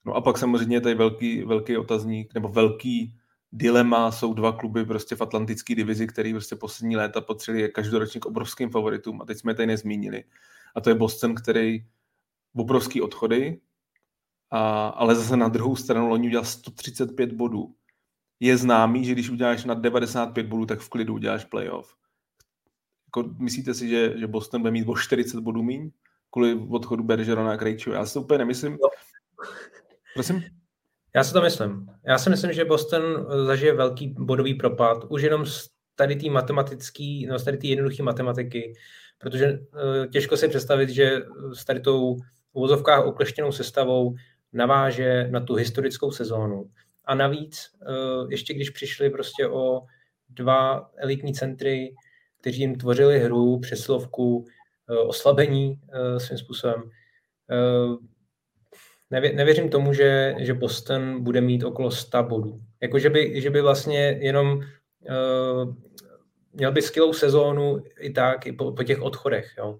No 0.06 0.14
a 0.14 0.22
pak 0.22 0.38
samozřejmě 0.38 0.82
tady 0.82 0.96
velký, 0.96 1.44
velký 1.44 1.78
otazník, 1.78 2.34
nebo 2.34 2.48
velký 2.48 3.16
dilema 3.52 4.12
jsou 4.12 4.34
dva 4.34 4.52
kluby 4.52 4.86
prostě 4.86 5.16
v 5.16 5.22
atlantické 5.22 5.76
divizi, 5.76 6.08
který 6.08 6.34
prostě 6.34 6.56
poslední 6.56 6.96
léta 6.96 7.22
potřebovali 7.22 7.70
každoročně 7.70 8.20
k 8.20 8.26
obrovským 8.26 8.70
favoritům 8.70 9.22
a 9.22 9.26
teď 9.26 9.38
jsme 9.38 9.52
je 9.52 9.56
tady 9.56 9.68
nezmínili. 9.68 10.24
A 10.76 10.82
to 10.82 10.90
je 10.90 10.96
Boston, 10.96 11.36
který 11.36 11.86
obrovský 12.56 13.02
odchody, 13.02 13.60
a, 14.54 14.88
ale 14.88 15.16
zase 15.16 15.38
na 15.38 15.48
druhou 15.48 15.76
stranu 15.76 16.08
loni 16.08 16.28
udělal 16.28 16.46
135 16.46 17.34
bodů. 17.34 17.76
Je 18.40 18.58
známý, 18.58 19.06
že 19.06 19.12
když 19.12 19.30
uděláš 19.30 19.66
na 19.66 19.74
95 19.74 20.48
bodů, 20.48 20.66
tak 20.66 20.80
v 20.80 20.90
klidu 20.90 21.14
uděláš 21.14 21.46
playoff. 21.46 21.96
Jako, 23.08 23.30
myslíte 23.38 23.74
si, 23.74 23.90
že, 23.90 24.20
že 24.20 24.28
Boston 24.28 24.62
bude 24.62 24.72
mít 24.72 24.88
o 24.88 24.96
40 24.96 25.40
bodů 25.40 25.64
míň 25.64 25.92
kvůli 26.30 26.54
odchodu 26.70 27.04
Bergerona 27.04 27.52
a 27.52 27.58
Krejču? 27.58 27.92
Já 27.92 28.06
si 28.06 28.14
to 28.14 28.22
úplně 28.22 28.38
nemyslím. 28.38 28.72
No. 28.72 28.90
Prosím? 30.14 30.44
Já 31.16 31.24
si 31.24 31.34
to 31.34 31.42
myslím. 31.42 31.90
Já 32.08 32.18
si 32.18 32.30
myslím, 32.30 32.54
že 32.54 32.66
Boston 32.66 33.28
zažije 33.46 33.74
velký 33.74 34.08
bodový 34.08 34.54
propad 34.54 35.06
už 35.10 35.22
jenom 35.22 35.46
z 35.46 35.70
tady 35.96 36.16
té 36.16 36.30
matematický, 36.30 37.26
no 37.26 37.40
z 37.40 37.44
tady 37.44 37.58
té 37.58 37.68
jednoduché 37.68 38.04
matematiky, 38.04 38.74
protože 39.18 39.52
uh, 39.52 40.06
těžko 40.12 40.38
si 40.38 40.48
představit, 40.48 40.90
že 40.90 41.22
s 41.54 41.66
tady 41.66 41.80
tou 41.80 42.18
uvozovkách 42.54 43.06
okleštěnou 43.06 43.52
sestavou 43.52 44.16
naváže 44.54 45.28
na 45.32 45.40
tu 45.40 45.56
historickou 45.56 46.12
sezónu. 46.12 46.70
A 47.06 47.16
navíc, 47.16 47.70
eh, 47.82 48.28
ještě 48.30 48.54
když 48.54 48.70
přišli 48.70 49.10
prostě 49.10 49.48
o 49.48 49.82
dva 50.30 50.90
elitní 50.98 51.34
centry, 51.34 51.96
kteří 52.42 52.62
jim 52.62 52.76
tvořili 52.76 53.20
hru, 53.20 53.60
přeslovku, 53.60 54.46
oslabení 55.08 55.80
svým 56.18 56.38
způsobem. 56.38 56.84
Nevěřím 59.12 59.70
tomu, 59.70 59.94
že, 59.94 60.36
že 60.40 60.54
Boston 60.54 61.24
bude 61.24 61.42
mít 61.42 61.64
okolo 61.64 61.92
100 61.92 62.24
bodů. 62.24 62.62
Jako, 62.82 63.00
že 63.00 63.10
by, 63.10 63.42
že 63.42 63.50
by 63.50 63.62
vlastně 63.62 64.18
jenom 64.22 64.62
měl 66.54 66.72
by 66.72 66.82
skvělou 66.82 67.14
sezónu 67.14 67.84
i 68.00 68.10
tak, 68.10 68.48
i 68.48 68.52
po, 68.52 68.72
po 68.72 68.84
těch 68.84 69.02
odchodech. 69.02 69.54
Jo. 69.58 69.80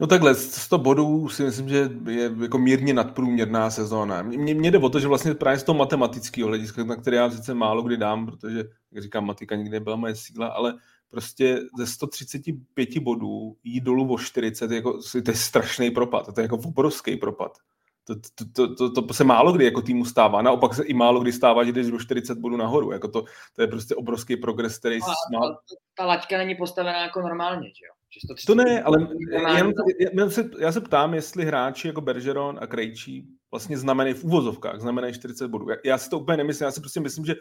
No 0.00 0.06
takhle, 0.06 0.34
100 0.34 0.78
bodů 0.78 1.28
si 1.28 1.42
myslím, 1.42 1.68
že 1.68 1.90
je 2.08 2.30
jako 2.42 2.58
mírně 2.58 2.94
nadprůměrná 2.94 3.70
sezóna. 3.70 4.22
Mně, 4.22 4.54
mně 4.54 4.70
jde 4.70 4.78
o 4.78 4.88
to, 4.88 5.00
že 5.00 5.08
vlastně 5.08 5.34
právě 5.34 5.58
z 5.58 5.62
toho 5.62 5.78
matematického 5.78 6.48
hlediska, 6.48 6.84
na 6.84 6.96
které 6.96 7.16
já 7.16 7.30
sice 7.30 7.54
málo 7.54 7.82
kdy 7.82 7.96
dám, 7.96 8.26
protože, 8.26 8.64
jak 8.92 9.02
říkám, 9.02 9.26
matika 9.26 9.56
nikdy 9.56 9.70
nebyla 9.70 9.96
moje 9.96 10.14
síla, 10.14 10.46
ale 10.46 10.74
prostě 11.10 11.60
ze 11.78 11.86
135 11.86 12.98
bodů 12.98 13.56
jít 13.64 13.84
dolů 13.84 14.14
o 14.14 14.18
40, 14.18 14.70
jako, 14.70 14.98
to 15.24 15.30
je 15.30 15.36
strašný 15.36 15.90
propad, 15.90 16.34
to 16.34 16.40
je 16.40 16.42
jako 16.42 16.58
obrovský 16.64 17.16
propad. 17.16 17.58
To, 18.04 18.14
to, 18.34 18.68
to, 18.74 18.90
to, 18.90 19.02
to 19.02 19.14
se 19.14 19.24
málo 19.24 19.52
kdy 19.52 19.64
jako 19.64 19.82
týmu 19.82 20.04
stává. 20.04 20.42
Naopak 20.42 20.74
se 20.74 20.84
i 20.84 20.94
málo 20.94 21.20
kdy 21.20 21.32
stává, 21.32 21.64
že 21.64 21.72
jdeš 21.72 21.86
do 21.86 21.98
40 21.98 22.38
bodů 22.38 22.56
nahoru. 22.56 22.92
Jako 22.92 23.08
to, 23.08 23.24
to 23.52 23.62
je 23.62 23.68
prostě 23.68 23.94
obrovský 23.94 24.36
progres, 24.36 24.78
který... 24.78 24.98
No, 25.32 25.38
má... 25.38 25.56
Ta 25.94 26.06
laťka 26.06 26.38
není 26.38 26.54
postavená 26.54 27.02
jako 27.02 27.20
normálně, 27.20 27.68
že 27.68 27.86
jo? 27.86 27.97
To 28.46 28.54
ne, 28.54 28.82
ale 28.82 29.08
jenom, 29.56 29.72
já, 30.12 30.30
se, 30.30 30.50
já 30.58 30.72
se 30.72 30.80
ptám, 30.80 31.14
jestli 31.14 31.44
hráči 31.44 31.88
jako 31.88 32.00
Bergeron 32.00 32.58
a 32.62 32.66
Krejčí 32.66 33.28
vlastně 33.50 33.78
znamenají 33.78 34.14
v 34.14 34.24
úvozovkách, 34.24 34.80
znamenají 34.80 35.14
40 35.14 35.48
bodů. 35.48 35.70
Já, 35.70 35.76
já 35.84 35.98
si 35.98 36.10
to 36.10 36.18
úplně 36.18 36.36
nemyslím, 36.36 36.64
já 36.64 36.70
si 36.70 36.80
prostě 36.80 37.00
myslím, 37.00 37.24
že 37.24 37.34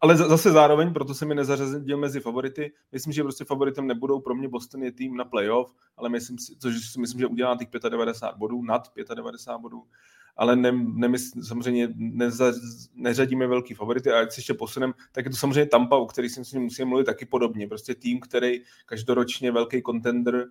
ale 0.00 0.16
zase 0.16 0.52
zároveň, 0.52 0.92
proto 0.92 1.14
se 1.14 1.24
mi 1.24 1.34
nezařadil 1.34 1.98
mezi 1.98 2.20
favority. 2.20 2.72
Myslím, 2.92 3.12
že 3.12 3.22
prostě 3.22 3.44
favoritem 3.44 3.86
nebudou 3.86 4.20
pro 4.20 4.34
mě 4.34 4.48
Boston 4.48 4.82
je 4.82 4.92
tým 4.92 5.16
na 5.16 5.24
playoff, 5.24 5.74
ale 5.96 6.08
myslím 6.08 6.38
si, 6.38 6.56
což 6.58 6.88
si 6.88 7.00
myslím, 7.00 7.20
že 7.20 7.26
udělá 7.26 7.56
těch 7.56 7.68
95 7.88 8.38
bodů, 8.38 8.62
nad 8.62 8.92
95 9.14 9.62
bodů, 9.62 9.82
ale 10.40 10.56
ne, 10.56 10.72
nemysl, 10.72 11.42
samozřejmě 11.42 11.88
neza, 11.96 12.52
neřadíme 12.94 13.46
velký 13.46 13.74
favority 13.74 14.10
a 14.10 14.18
jak 14.18 14.32
si 14.32 14.40
ještě 14.40 14.54
posunem, 14.54 14.94
tak 15.12 15.24
je 15.24 15.30
to 15.30 15.36
samozřejmě 15.36 15.66
Tampa, 15.66 15.96
o 15.96 16.06
který 16.06 16.28
si 16.28 16.40
myslím, 16.40 16.62
musíme 16.62 16.88
mluvit 16.88 17.04
taky 17.04 17.26
podobně. 17.26 17.68
Prostě 17.68 17.94
tým, 17.94 18.20
který 18.20 18.60
každoročně 18.86 19.52
velký 19.52 19.82
contender, 19.82 20.46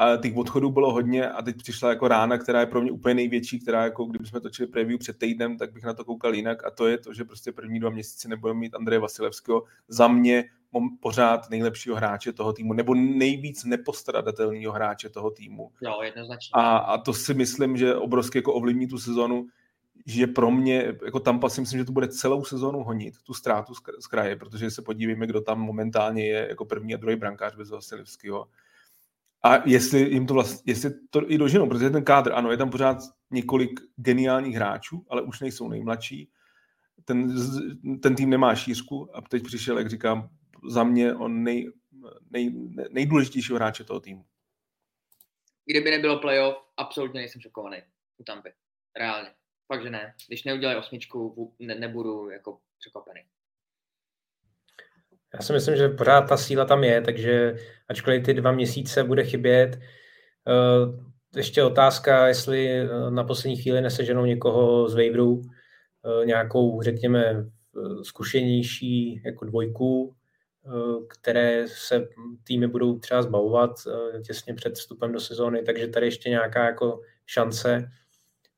a 0.00 0.16
těch 0.16 0.36
odchodů 0.36 0.70
bylo 0.70 0.92
hodně 0.92 1.30
a 1.30 1.42
teď 1.42 1.56
přišla 1.56 1.88
jako 1.88 2.08
rána, 2.08 2.38
která 2.38 2.60
je 2.60 2.66
pro 2.66 2.82
mě 2.82 2.90
úplně 2.90 3.14
největší, 3.14 3.60
která 3.60 3.84
jako 3.84 4.04
kdybychom 4.04 4.40
točili 4.40 4.66
preview 4.66 4.98
před 4.98 5.18
týdnem, 5.18 5.58
tak 5.58 5.72
bych 5.72 5.84
na 5.84 5.94
to 5.94 6.04
koukal 6.04 6.34
jinak 6.34 6.66
a 6.66 6.70
to 6.70 6.86
je 6.86 6.98
to, 6.98 7.14
že 7.14 7.24
prostě 7.24 7.52
první 7.52 7.80
dva 7.80 7.90
měsíce 7.90 8.28
nebudeme 8.28 8.60
mít 8.60 8.74
Andreje 8.74 9.00
Vasilevského 9.00 9.62
za 9.88 10.08
mě 10.08 10.44
pořád 11.00 11.50
nejlepšího 11.50 11.96
hráče 11.96 12.32
toho 12.32 12.52
týmu, 12.52 12.72
nebo 12.72 12.94
nejvíc 12.94 13.64
nepostradatelného 13.64 14.72
hráče 14.72 15.08
toho 15.08 15.30
týmu. 15.30 15.70
Jo, 15.82 16.02
jednoznačně. 16.02 16.50
A, 16.52 16.76
a 16.76 16.98
to 16.98 17.12
si 17.12 17.34
myslím, 17.34 17.76
že 17.76 17.94
obrovsky 17.94 18.38
jako 18.38 18.54
ovlivní 18.54 18.86
tu 18.86 18.98
sezonu, 18.98 19.46
že 20.06 20.26
pro 20.26 20.50
mě, 20.50 20.94
jako 21.04 21.20
Tampa 21.20 21.48
si 21.48 21.60
myslím, 21.60 21.78
že 21.78 21.84
to 21.84 21.92
bude 21.92 22.08
celou 22.08 22.44
sezonu 22.44 22.82
honit, 22.82 23.14
tu 23.24 23.34
ztrátu 23.34 23.74
z 24.00 24.06
kraje, 24.06 24.36
protože 24.36 24.70
se 24.70 24.82
podívejme, 24.82 25.26
kdo 25.26 25.40
tam 25.40 25.60
momentálně 25.60 26.26
je 26.26 26.46
jako 26.48 26.64
první 26.64 26.94
a 26.94 26.96
druhý 26.96 27.16
brankář 27.16 27.56
bez 27.56 27.70
Vasilevského 27.70 28.46
a 29.42 29.68
jestli 29.68 30.00
jim 30.00 30.26
to 30.26 30.34
vlastně, 30.34 30.72
jestli 30.72 30.90
to 31.10 31.30
i 31.30 31.38
doženou, 31.38 31.68
protože 31.68 31.90
ten 31.90 32.04
kádr, 32.04 32.32
ano, 32.32 32.50
je 32.50 32.56
tam 32.56 32.70
pořád 32.70 32.96
několik 33.30 33.80
geniálních 33.96 34.56
hráčů, 34.56 35.06
ale 35.08 35.22
už 35.22 35.40
nejsou 35.40 35.68
nejmladší. 35.68 36.30
Ten, 37.04 37.34
ten 38.00 38.14
tým 38.14 38.30
nemá 38.30 38.54
šířku 38.54 39.16
a 39.16 39.20
teď 39.20 39.42
přišel, 39.42 39.78
jak 39.78 39.90
říkám, 39.90 40.28
za 40.68 40.84
mě 40.84 41.14
on 41.14 41.42
nej, 41.42 41.72
nej, 42.30 42.50
nejdůležitějšího 42.90 43.56
hráče 43.56 43.84
toho 43.84 44.00
týmu. 44.00 44.24
Kdyby 45.64 45.90
nebylo 45.90 46.18
playoff, 46.18 46.56
absolutně 46.76 47.20
nejsem 47.20 47.40
šokovaný 47.40 47.78
u 48.18 48.24
Tampy. 48.24 48.52
Reálně. 48.96 49.30
Fakt, 49.66 49.82
že 49.82 49.90
ne. 49.90 50.14
Když 50.28 50.44
neudělají 50.44 50.78
osmičku, 50.78 51.54
ne, 51.58 51.74
nebudu 51.74 52.30
jako 52.30 52.60
překvapený. 52.78 53.20
Já 55.34 55.40
si 55.40 55.52
myslím, 55.52 55.76
že 55.76 55.88
pořád 55.88 56.20
ta 56.20 56.36
síla 56.36 56.64
tam 56.64 56.84
je, 56.84 57.00
takže 57.00 57.56
ačkoliv 57.88 58.24
ty 58.24 58.34
dva 58.34 58.52
měsíce 58.52 59.04
bude 59.04 59.24
chybět, 59.24 59.78
eh, 60.48 61.10
ještě 61.36 61.62
otázka, 61.62 62.26
jestli 62.26 62.68
eh, 62.70 63.10
na 63.10 63.24
poslední 63.24 63.56
chvíli 63.56 63.80
neseženou 63.80 64.24
někoho 64.24 64.88
z 64.88 64.94
waiverů, 64.94 65.42
eh, 65.42 66.26
nějakou, 66.26 66.82
řekněme, 66.82 67.46
zkušenější 68.02 69.22
jako 69.24 69.44
dvojku, 69.44 70.14
které 71.08 71.64
se 71.68 72.08
týmy 72.44 72.66
budou 72.66 72.98
třeba 72.98 73.22
zbavovat 73.22 73.70
těsně 74.26 74.54
před 74.54 74.74
vstupem 74.74 75.12
do 75.12 75.20
sezóny, 75.20 75.62
takže 75.62 75.88
tady 75.88 76.06
ještě 76.06 76.30
nějaká 76.30 76.66
jako 76.66 77.00
šance, 77.26 77.90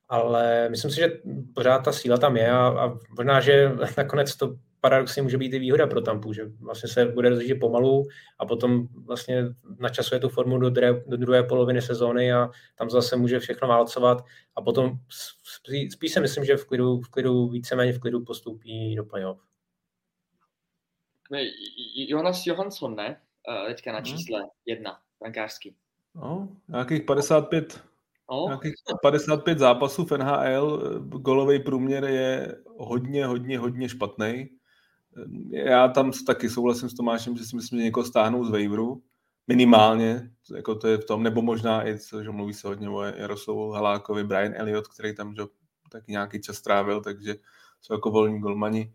ale 0.08 0.68
myslím 0.68 0.90
si, 0.90 0.96
že 0.96 1.12
pořád 1.54 1.78
ta 1.78 1.92
síla 1.92 2.16
tam 2.16 2.36
je 2.36 2.50
a, 2.50 2.68
a 2.68 2.98
možná, 3.16 3.40
že 3.40 3.72
nakonec 3.96 4.36
to 4.36 4.54
paradoxně 4.82 5.22
může 5.22 5.38
být 5.38 5.52
i 5.52 5.58
výhoda 5.58 5.86
pro 5.86 6.00
Tampu, 6.00 6.32
že 6.32 6.42
vlastně 6.60 6.88
se 6.88 7.04
bude 7.04 7.28
rozjíždět 7.28 7.60
pomalu 7.60 8.04
a 8.38 8.46
potom 8.46 8.86
vlastně 9.06 9.44
načasuje 9.78 10.20
tu 10.20 10.28
formu 10.28 10.58
do 10.58 10.70
druhé, 10.70 11.02
do 11.06 11.16
druhé 11.16 11.42
poloviny 11.42 11.82
sezóny 11.82 12.32
a 12.32 12.50
tam 12.74 12.90
zase 12.90 13.16
může 13.16 13.38
všechno 13.38 13.68
válcovat 13.68 14.24
a 14.56 14.62
potom 14.62 14.92
spíš, 15.58 15.92
spíš 15.92 16.12
si 16.12 16.20
myslím, 16.20 16.44
že 16.44 16.56
v 16.56 16.66
klidu, 16.66 17.00
v 17.00 17.08
klidu 17.08 17.48
víceméně 17.48 17.92
v 17.92 18.00
klidu 18.00 18.24
postoupí 18.24 18.96
do 18.96 19.04
playoff. 19.04 19.40
Jonas 22.08 22.46
Johansson, 22.46 22.96
ne? 22.96 23.20
Eh, 23.48 23.68
teďka 23.68 23.92
na 23.92 23.98
mhm. 23.98 24.06
čísle 24.06 24.40
hmm. 24.40 24.48
jedna, 24.66 24.98
brankářský. 25.20 25.76
No, 26.14 26.48
nějakých 26.68 27.02
55 27.02 27.82
No. 28.30 28.46
Nějakých 28.46 28.74
55 29.02 29.58
zápasů 29.58 30.04
v 30.04 30.18
NHL, 30.18 30.78
golový 31.00 31.58
průměr 31.58 32.04
je 32.04 32.56
hodně, 32.78 33.26
hodně, 33.26 33.58
hodně 33.58 33.88
špatný. 33.88 34.48
Já 35.50 35.88
tam 35.88 36.12
taky 36.26 36.50
souhlasím 36.50 36.88
s 36.88 36.94
Tomášem, 36.94 37.36
že 37.36 37.44
si 37.44 37.56
myslím, 37.56 37.78
že 37.78 37.84
někoho 37.84 38.04
stáhnou 38.04 38.44
z 38.44 38.50
waiveru, 38.50 39.02
minimálně, 39.46 40.30
jako 40.56 40.74
to 40.74 40.88
je 40.88 40.98
v 40.98 41.04
tom, 41.04 41.22
nebo 41.22 41.42
možná 41.42 41.88
i, 41.88 41.98
co, 41.98 42.22
že 42.22 42.30
mluví 42.30 42.54
se 42.54 42.68
hodně 42.68 42.88
o 42.88 43.02
Jaroslavu 43.02 43.70
Halákovi, 43.70 44.24
Brian 44.24 44.52
Elliott, 44.56 44.88
který 44.88 45.14
tam 45.14 45.34
že, 45.34 45.42
taky 45.90 46.12
nějaký 46.12 46.40
čas 46.40 46.56
strávil, 46.56 47.00
takže 47.00 47.34
jsou 47.80 47.94
jako 47.94 48.10
volní 48.10 48.40
golmani. 48.40 48.92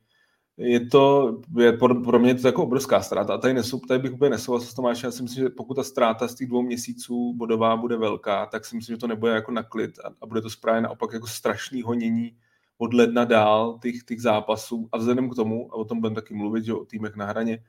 Je 0.57 0.85
to, 0.87 1.37
je 1.57 1.73
pro, 1.73 1.95
pro 1.95 2.19
mě 2.19 2.35
to 2.35 2.47
jako 2.47 2.63
obrovská 2.63 3.01
ztráta 3.01 3.33
a 3.33 3.37
tady, 3.37 3.53
nesu, 3.53 3.79
tady 3.87 3.99
bych 3.99 4.13
úplně 4.13 4.29
nesouhlasil 4.29 4.71
s 4.71 4.73
Tomášem, 4.73 5.07
já 5.07 5.11
si 5.11 5.23
myslím, 5.23 5.43
že 5.43 5.49
pokud 5.49 5.73
ta 5.73 5.83
ztráta 5.83 6.27
z 6.27 6.35
těch 6.35 6.47
dvou 6.47 6.61
měsíců 6.61 7.33
bodová 7.33 7.77
bude 7.77 7.97
velká, 7.97 8.45
tak 8.45 8.65
si 8.65 8.75
myslím, 8.75 8.95
že 8.95 8.99
to 8.99 9.07
nebude 9.07 9.31
jako 9.31 9.51
na 9.51 9.63
klid 9.63 9.99
a, 9.99 10.09
a 10.21 10.25
bude 10.25 10.41
to 10.41 10.49
správně 10.49 10.81
naopak 10.81 11.13
jako 11.13 11.27
strašný 11.27 11.81
honění 11.81 12.37
od 12.77 12.93
ledna 12.93 13.25
dál 13.25 13.79
těch, 13.81 14.03
těch 14.03 14.21
zápasů 14.21 14.89
a 14.91 14.97
vzhledem 14.97 15.29
k 15.29 15.35
tomu, 15.35 15.73
a 15.73 15.75
o 15.75 15.85
tom 15.85 16.01
budeme 16.01 16.15
taky 16.15 16.33
mluvit, 16.33 16.65
že 16.65 16.73
o 16.73 16.85
týmech 16.85 17.15
na 17.15 17.25
hraně, 17.25 17.63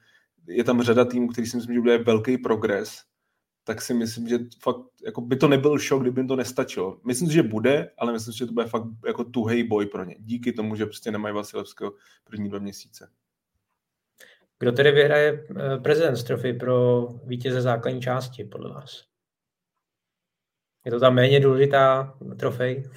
je 0.46 0.64
tam 0.64 0.82
řada 0.82 1.04
týmů, 1.04 1.28
který 1.28 1.46
si 1.46 1.56
myslím, 1.56 1.74
že 1.74 1.80
bude 1.80 1.98
velký 1.98 2.38
progres, 2.38 3.02
tak 3.64 3.82
si 3.82 3.94
myslím, 3.94 4.28
že 4.28 4.38
fakt 4.62 4.80
jako 5.04 5.20
by 5.20 5.36
to 5.36 5.48
nebyl 5.48 5.78
šok, 5.78 6.02
kdyby 6.02 6.20
jim 6.20 6.28
to 6.28 6.36
nestačilo. 6.36 7.00
Myslím 7.06 7.30
že 7.30 7.42
bude, 7.42 7.90
ale 7.98 8.12
myslím 8.12 8.34
že 8.34 8.46
to 8.46 8.52
bude 8.52 8.66
fakt 8.66 8.84
jako 9.06 9.24
tuhej 9.24 9.64
boj 9.64 9.86
pro 9.86 10.04
ně. 10.04 10.16
Díky 10.18 10.52
tomu, 10.52 10.76
že 10.76 10.86
prostě 10.86 11.10
nemají 11.10 11.34
Vasilevského 11.34 11.92
první 12.24 12.48
dva 12.48 12.58
měsíce. 12.58 13.10
Kdo 14.58 14.72
tedy 14.72 14.90
vyhraje 14.90 15.46
eh, 15.50 15.78
prezident 15.78 16.24
trofy 16.24 16.52
pro 16.52 17.06
vítěze 17.24 17.62
základní 17.62 18.00
části, 18.00 18.44
podle 18.44 18.70
vás? 18.70 19.04
Je 20.84 20.92
to 20.92 21.00
ta 21.00 21.10
méně 21.10 21.40
důležitá 21.40 22.14
trofej? 22.38 22.90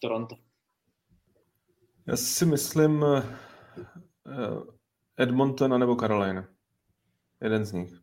Toronto. 0.00 0.36
Já 2.06 2.16
si 2.16 2.46
myslím 2.46 3.02
uh, 3.02 3.22
Edmonton 5.16 5.80
nebo 5.80 5.96
Carolina. 5.96 6.48
Jeden 7.40 7.64
z 7.64 7.72
nich. 7.72 8.00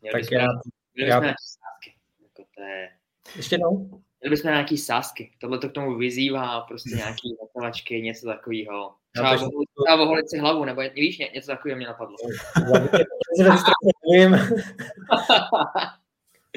Měli 0.00 0.22
tak 0.22 0.32
já, 0.32 0.46
měli 0.94 1.10
já... 1.10 1.20
nějaký 1.20 1.44
sásky. 1.44 1.98
Jako 2.22 2.48
to 2.54 2.62
je... 2.62 2.90
Ještě 3.36 3.54
jednou? 3.54 4.02
Měli 4.20 4.30
bychom 4.30 4.50
nějaký 4.50 4.78
sásky. 4.78 5.36
Tohle 5.40 5.58
to 5.58 5.68
k 5.68 5.72
tomu 5.72 5.98
vyzývá, 5.98 6.60
prostě 6.60 6.96
nějaký 6.96 7.36
natavačky, 7.42 8.02
něco 8.02 8.26
takového. 8.26 8.94
Třeba, 9.12 9.38
to... 9.38 9.48
třeba 9.84 10.02
oholit 10.02 10.30
si 10.30 10.38
hlavu, 10.38 10.64
nebo 10.64 10.82
víš, 10.94 11.18
něco 11.18 11.46
takového 11.46 11.76
mě 11.76 11.86
napadlo. 11.86 12.16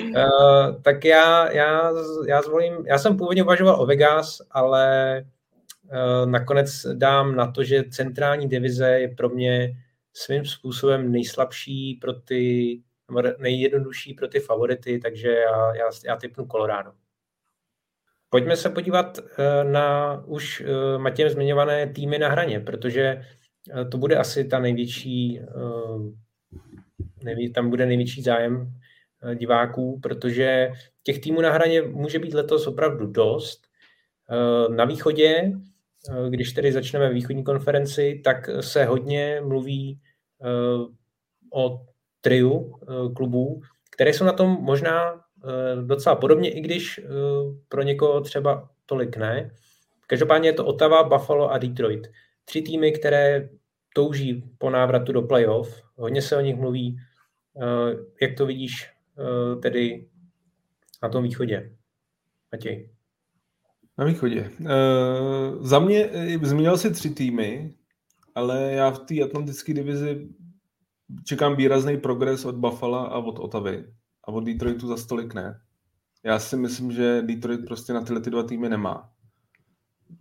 Uh, 0.02 0.82
tak 0.82 1.06
já, 1.06 1.52
já, 1.52 1.92
já 2.28 2.42
zvolím, 2.42 2.74
já 2.88 2.98
jsem 2.98 3.18
původně 3.18 3.44
uvažoval 3.44 3.82
o 3.82 3.86
Vegas, 3.86 4.42
ale 4.52 5.24
uh, 5.84 6.32
nakonec 6.32 6.86
dám 6.94 7.36
na 7.36 7.52
to, 7.52 7.64
že 7.64 7.84
centrální 7.92 8.50
divize 8.50 8.90
je 8.90 9.08
pro 9.08 9.30
mě 9.30 9.78
svým 10.14 10.46
způsobem 10.46 11.12
nejslabší 11.12 11.98
pro 12.02 12.14
ty, 12.14 12.82
nejjednodušší 13.38 14.14
pro 14.14 14.28
ty 14.28 14.40
favority, 14.40 15.00
takže 15.00 15.30
já, 15.30 15.76
já, 15.76 15.90
já 16.06 16.16
typnu 16.16 16.46
Colorado. 16.46 16.92
Pojďme 18.30 18.58
se 18.58 18.70
podívat 18.70 19.18
uh, 19.18 19.72
na 19.72 20.22
už 20.26 20.64
Matějem 20.98 21.30
zmiňované 21.30 21.88
týmy 21.88 22.20
na 22.20 22.30
hraně, 22.30 22.60
protože 22.60 23.26
to 23.92 23.98
bude 23.98 24.16
asi 24.18 24.46
ta 24.46 24.60
největší 24.60 25.42
nejví, 27.24 27.54
tam 27.54 27.70
bude 27.70 27.86
největší 27.86 28.22
zájem 28.22 28.68
eh, 28.68 28.82
diváků, 29.36 30.00
protože 30.04 30.72
těch 31.04 31.20
týmů 31.20 31.42
na 31.42 31.52
hraně 31.52 31.82
může 31.82 32.20
být 32.20 32.34
letos 32.34 32.68
opravdu 32.68 33.08
dost. 33.08 33.68
Eh, 34.30 34.74
na 34.74 34.86
východě, 34.86 35.52
když 36.30 36.54
tedy 36.54 36.72
začneme 36.72 37.10
východní 37.10 37.44
konferenci, 37.44 38.22
tak 38.24 38.50
se 38.60 38.86
hodně 38.86 39.42
mluví 39.44 40.00
o 41.54 41.86
triu 42.22 42.80
klubů, 43.16 43.62
které 43.92 44.14
jsou 44.14 44.26
na 44.26 44.34
tom 44.34 44.50
možná 44.50 45.22
docela 45.86 46.16
podobně, 46.16 46.52
i 46.52 46.62
když 46.62 47.02
pro 47.70 47.82
někoho 47.82 48.22
třeba 48.22 48.70
tolik 48.86 49.18
ne. 49.18 49.52
Každopádně 50.08 50.50
je 50.50 50.54
to 50.54 50.66
Ottawa, 50.66 51.04
Buffalo 51.04 51.52
a 51.52 51.58
Detroit. 51.58 52.08
Tři 52.46 52.62
týmy, 52.62 52.92
které 52.92 53.50
touží 53.96 54.44
po 54.58 54.70
návratu 54.70 55.12
do 55.12 55.22
playoff. 55.22 55.82
Hodně 55.96 56.22
se 56.22 56.38
o 56.38 56.42
nich 56.42 56.56
mluví. 56.56 56.98
Eh, 57.62 57.96
jak 58.22 58.38
to 58.38 58.46
vidíš 58.46 58.90
eh, 58.90 58.95
tedy 59.62 60.10
na 61.04 61.10
tom 61.10 61.24
východě? 61.24 61.78
Matěj. 62.52 62.90
Na 63.98 64.06
východě. 64.06 64.52
Uh, 64.60 65.66
za 65.66 65.80
mě 65.80 66.10
zmínil 66.42 66.78
si 66.78 66.92
tři 66.92 67.10
týmy, 67.10 67.74
ale 68.36 68.72
já 68.72 68.92
v 68.92 69.00
té 69.00 69.24
atlantické 69.24 69.74
divizi 69.74 70.30
čekám 71.24 71.56
výrazný 71.56 71.98
progres 71.98 72.46
od 72.46 72.56
Buffalo 72.56 73.14
a 73.14 73.18
od 73.18 73.40
Otavy. 73.40 73.86
A 74.24 74.28
od 74.28 74.44
Detroitu 74.44 74.88
za 74.88 74.98
stolik 74.98 75.34
ne. 75.34 75.62
Já 76.24 76.40
si 76.40 76.58
myslím, 76.58 76.92
že 76.92 77.22
Detroit 77.22 77.66
prostě 77.66 77.94
na 77.94 78.02
tyhle 78.02 78.22
ty 78.22 78.30
dva 78.30 78.44
týmy 78.44 78.70
nemá. 78.70 79.10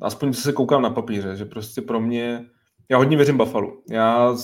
Aspoň 0.01 0.33
se 0.33 0.53
koukám 0.53 0.83
na 0.83 0.91
papíře, 0.91 1.37
že 1.37 1.45
prostě 1.45 1.83
pro 1.83 2.01
mě 2.01 2.47
já 2.91 2.99
hodně 2.99 3.17
věřím 3.17 3.39
Buffalo. 3.39 3.83
Já 3.91 4.37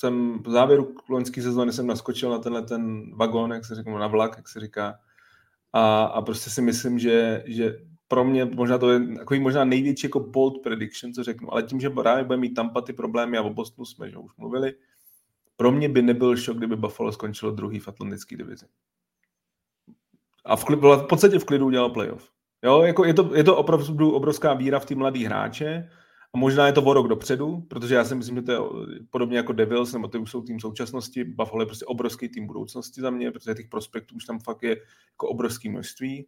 jsem 0.00 0.42
v 0.42 0.50
závěru 0.50 0.94
loňské 1.08 1.42
sezóny 1.42 1.72
jsem 1.72 1.86
naskočil 1.86 2.30
na 2.30 2.38
tenhle 2.38 2.62
ten 2.62 3.12
vagón, 3.16 3.52
jak 3.52 3.64
se 3.64 3.74
říká, 3.74 3.98
na 3.98 4.06
vlak, 4.06 4.34
jak 4.36 4.48
se 4.48 4.60
říká. 4.60 4.98
A, 5.72 6.04
a 6.04 6.22
prostě 6.22 6.50
si 6.50 6.62
myslím, 6.62 6.98
že, 6.98 7.44
že 7.46 7.78
pro 8.08 8.24
mě 8.24 8.44
možná 8.44 8.78
to 8.78 8.90
je 8.90 9.16
takový 9.16 9.40
možná 9.40 9.64
největší 9.64 10.06
jako 10.06 10.20
bold 10.20 10.62
prediction, 10.62 11.12
co 11.12 11.24
řeknu, 11.24 11.52
ale 11.52 11.62
tím, 11.62 11.80
že 11.80 11.90
právě 11.90 12.24
bude 12.24 12.36
mít 12.36 12.54
Tampa 12.54 12.80
ty 12.80 12.92
problémy 12.92 13.38
a 13.38 13.42
o 13.42 13.50
Bostonu 13.50 13.86
jsme 13.86 14.10
že 14.10 14.16
už 14.16 14.36
mluvili, 14.36 14.74
pro 15.56 15.72
mě 15.72 15.88
by 15.88 16.02
nebyl 16.02 16.36
šok, 16.36 16.56
kdyby 16.56 16.76
Buffalo 16.76 17.12
skončilo 17.12 17.52
druhý 17.52 17.78
v 17.78 17.88
atlantické 17.88 18.36
divizi. 18.36 18.66
A 20.44 20.56
v, 20.56 20.64
v 20.80 21.06
podstatě 21.08 21.38
v 21.38 21.44
klidu 21.44 21.66
udělal 21.66 21.90
playoff. 21.90 22.30
Jo, 22.62 22.82
jako 22.82 23.04
je, 23.04 23.14
to, 23.14 23.34
je 23.34 23.44
to 23.44 23.56
opravdu 23.56 24.12
obrovská 24.12 24.54
víra 24.54 24.78
v 24.78 24.86
ty 24.86 24.94
mladý 24.94 25.24
hráče 25.24 25.90
a 26.34 26.38
možná 26.38 26.66
je 26.66 26.72
to 26.72 26.82
o 26.82 26.94
rok 26.94 27.08
dopředu, 27.08 27.60
protože 27.68 27.94
já 27.94 28.04
si 28.04 28.14
myslím, 28.14 28.36
že 28.36 28.42
to 28.42 28.52
je 28.52 28.58
podobně 29.10 29.36
jako 29.36 29.52
Devils, 29.52 29.92
nebo 29.92 30.08
ty 30.08 30.18
už 30.18 30.30
jsou 30.30 30.42
tým 30.42 30.60
současnosti. 30.60 31.24
Buffalo 31.24 31.62
je 31.62 31.66
prostě 31.66 31.84
obrovský 31.84 32.28
tým 32.28 32.46
budoucnosti 32.46 33.00
za 33.00 33.10
mě, 33.10 33.30
protože 33.30 33.54
těch 33.54 33.68
prospektů 33.68 34.14
už 34.16 34.24
tam 34.24 34.38
fakt 34.38 34.62
je 34.62 34.76
jako 35.10 35.28
obrovský 35.28 35.68
množství. 35.68 36.26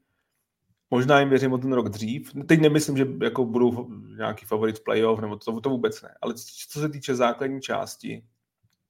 Možná 0.91 1.21
jim 1.21 1.29
věřím 1.29 1.53
o 1.53 1.59
ten 1.59 1.73
rok 1.73 1.89
dřív. 1.89 2.33
Teď 2.47 2.61
nemyslím, 2.61 2.97
že 2.97 3.07
jako 3.23 3.45
budou 3.45 3.89
nějaký 4.17 4.47
favorit 4.47 4.85
playoff, 4.85 5.21
nebo 5.21 5.37
to, 5.37 5.61
to 5.61 5.71
vůbec 5.71 6.03
ne. 6.03 6.15
Ale 6.23 6.35
co 6.69 6.81
se 6.81 6.89
týče 6.89 7.15
základní 7.15 7.61
části, 7.61 8.25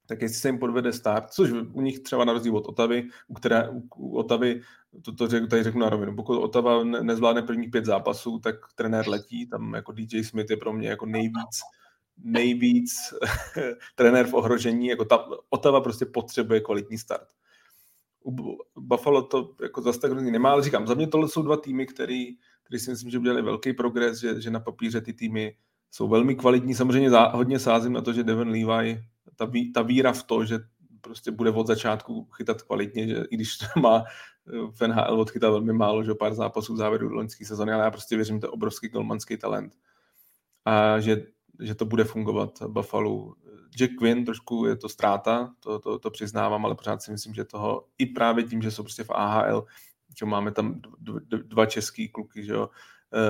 tak 0.07 0.23
jestli 0.23 0.39
se 0.39 0.49
jim 0.49 0.59
podvede 0.59 0.93
start, 0.93 1.31
což 1.31 1.51
u 1.51 1.81
nich 1.81 2.01
třeba 2.01 2.25
na 2.25 2.33
rozdíl 2.33 2.57
od 2.57 2.67
Otavy, 2.67 3.09
u 3.29 3.35
které 3.35 3.69
u 3.97 4.17
Otavy, 4.17 4.61
to, 5.03 5.13
to 5.13 5.29
řek, 5.29 5.51
tady 5.51 5.63
řeknu 5.63 5.81
na 5.81 5.89
rovinu, 5.89 6.17
pokud 6.17 6.39
Otava 6.39 6.85
ne, 6.85 7.03
nezvládne 7.03 7.43
prvních 7.43 7.71
pět 7.71 7.85
zápasů, 7.85 8.39
tak 8.39 8.55
trenér 8.75 9.09
letí, 9.09 9.47
tam 9.47 9.75
jako 9.75 9.93
DJ 9.93 10.25
Smith 10.25 10.51
je 10.51 10.57
pro 10.57 10.73
mě 10.73 10.89
jako 10.89 11.07
nejvíc 11.07 11.61
nejvíc 12.25 12.93
trenér 13.95 14.27
v 14.27 14.35
ohrožení, 14.35 14.87
jako 14.87 15.05
ta 15.05 15.29
Otava 15.51 15.81
prostě 15.81 16.07
potřebuje 16.07 16.61
kvalitní 16.61 16.99
start. 16.99 17.29
U 18.25 18.59
Buffalo 18.77 19.23
to 19.23 19.55
jako 19.63 19.83
zase 19.83 20.01
tak 20.01 20.13
nemá, 20.13 20.51
ale 20.51 20.63
říkám, 20.63 20.87
za 20.87 20.95
mě 20.95 21.07
tohle 21.07 21.29
jsou 21.29 21.43
dva 21.43 21.57
týmy, 21.57 21.87
který, 21.87 22.37
který 22.63 22.79
si 22.79 22.91
myslím, 22.91 23.11
že 23.11 23.19
udělali 23.19 23.43
velký 23.43 23.73
progres, 23.73 24.21
že, 24.21 24.41
že 24.41 24.51
na 24.51 24.61
papíře 24.61 25.01
ty 25.01 25.13
týmy 25.13 25.57
jsou 25.91 26.09
velmi 26.09 26.35
kvalitní. 26.35 26.75
Samozřejmě 26.75 27.11
zá, 27.11 27.29
hodně 27.29 27.59
sázím 27.59 27.93
na 27.93 28.01
to, 28.01 28.13
že 28.13 28.25
Devon 28.25 28.49
Levi 28.49 29.05
ta, 29.37 29.45
ví, 29.45 29.73
ta 29.73 29.83
víra 29.83 30.13
v 30.13 30.23
to, 30.23 30.45
že 30.45 30.59
prostě 31.01 31.31
bude 31.31 31.51
od 31.51 31.67
začátku 31.67 32.25
chytat 32.25 32.63
kvalitně, 32.63 33.09
že 33.09 33.25
i 33.31 33.37
když 33.37 33.59
má 33.83 34.05
v 34.71 34.81
NHL 34.87 35.21
odchytal 35.21 35.53
velmi 35.53 35.73
málo, 35.73 36.05
že 36.05 36.15
pár 36.15 36.35
zápasů 36.35 36.75
v 36.75 36.77
závěru 36.77 37.09
loňské 37.09 37.47
sezóny, 37.47 37.73
ale 37.73 37.85
já 37.85 37.91
prostě 37.91 38.17
věřím, 38.17 38.37
že 38.37 38.41
to 38.41 38.47
je 38.47 38.51
obrovský 38.51 38.89
golmanský 38.89 39.37
talent 39.37 39.75
a 40.65 41.01
že, 41.01 41.27
že 41.61 41.75
to 41.75 41.85
bude 41.85 42.05
fungovat 42.05 42.63
Buffalo. 42.67 43.35
Jack 43.77 43.91
Quinn 43.99 44.25
trošku 44.25 44.67
je 44.67 44.77
to 44.77 44.89
ztráta, 44.89 45.55
to, 45.61 45.79
to, 45.79 45.99
to 45.99 46.11
přiznávám, 46.11 46.67
ale 46.67 46.75
pořád 46.75 47.03
si 47.03 47.11
myslím, 47.11 47.35
že 47.35 47.45
toho 47.45 47.87
i 47.99 48.07
právě 48.07 48.45
tím, 48.45 48.63
že 48.63 48.71
jsou 48.71 48.83
prostě 48.83 49.05
v 49.05 49.11
AHL, 49.11 49.65
že 50.19 50.27
máme 50.27 50.53
tam 50.53 50.81
dva 51.29 51.67
český 51.67 52.09
kluky, 52.09 52.45
že 52.45 52.53
jo, 52.53 52.69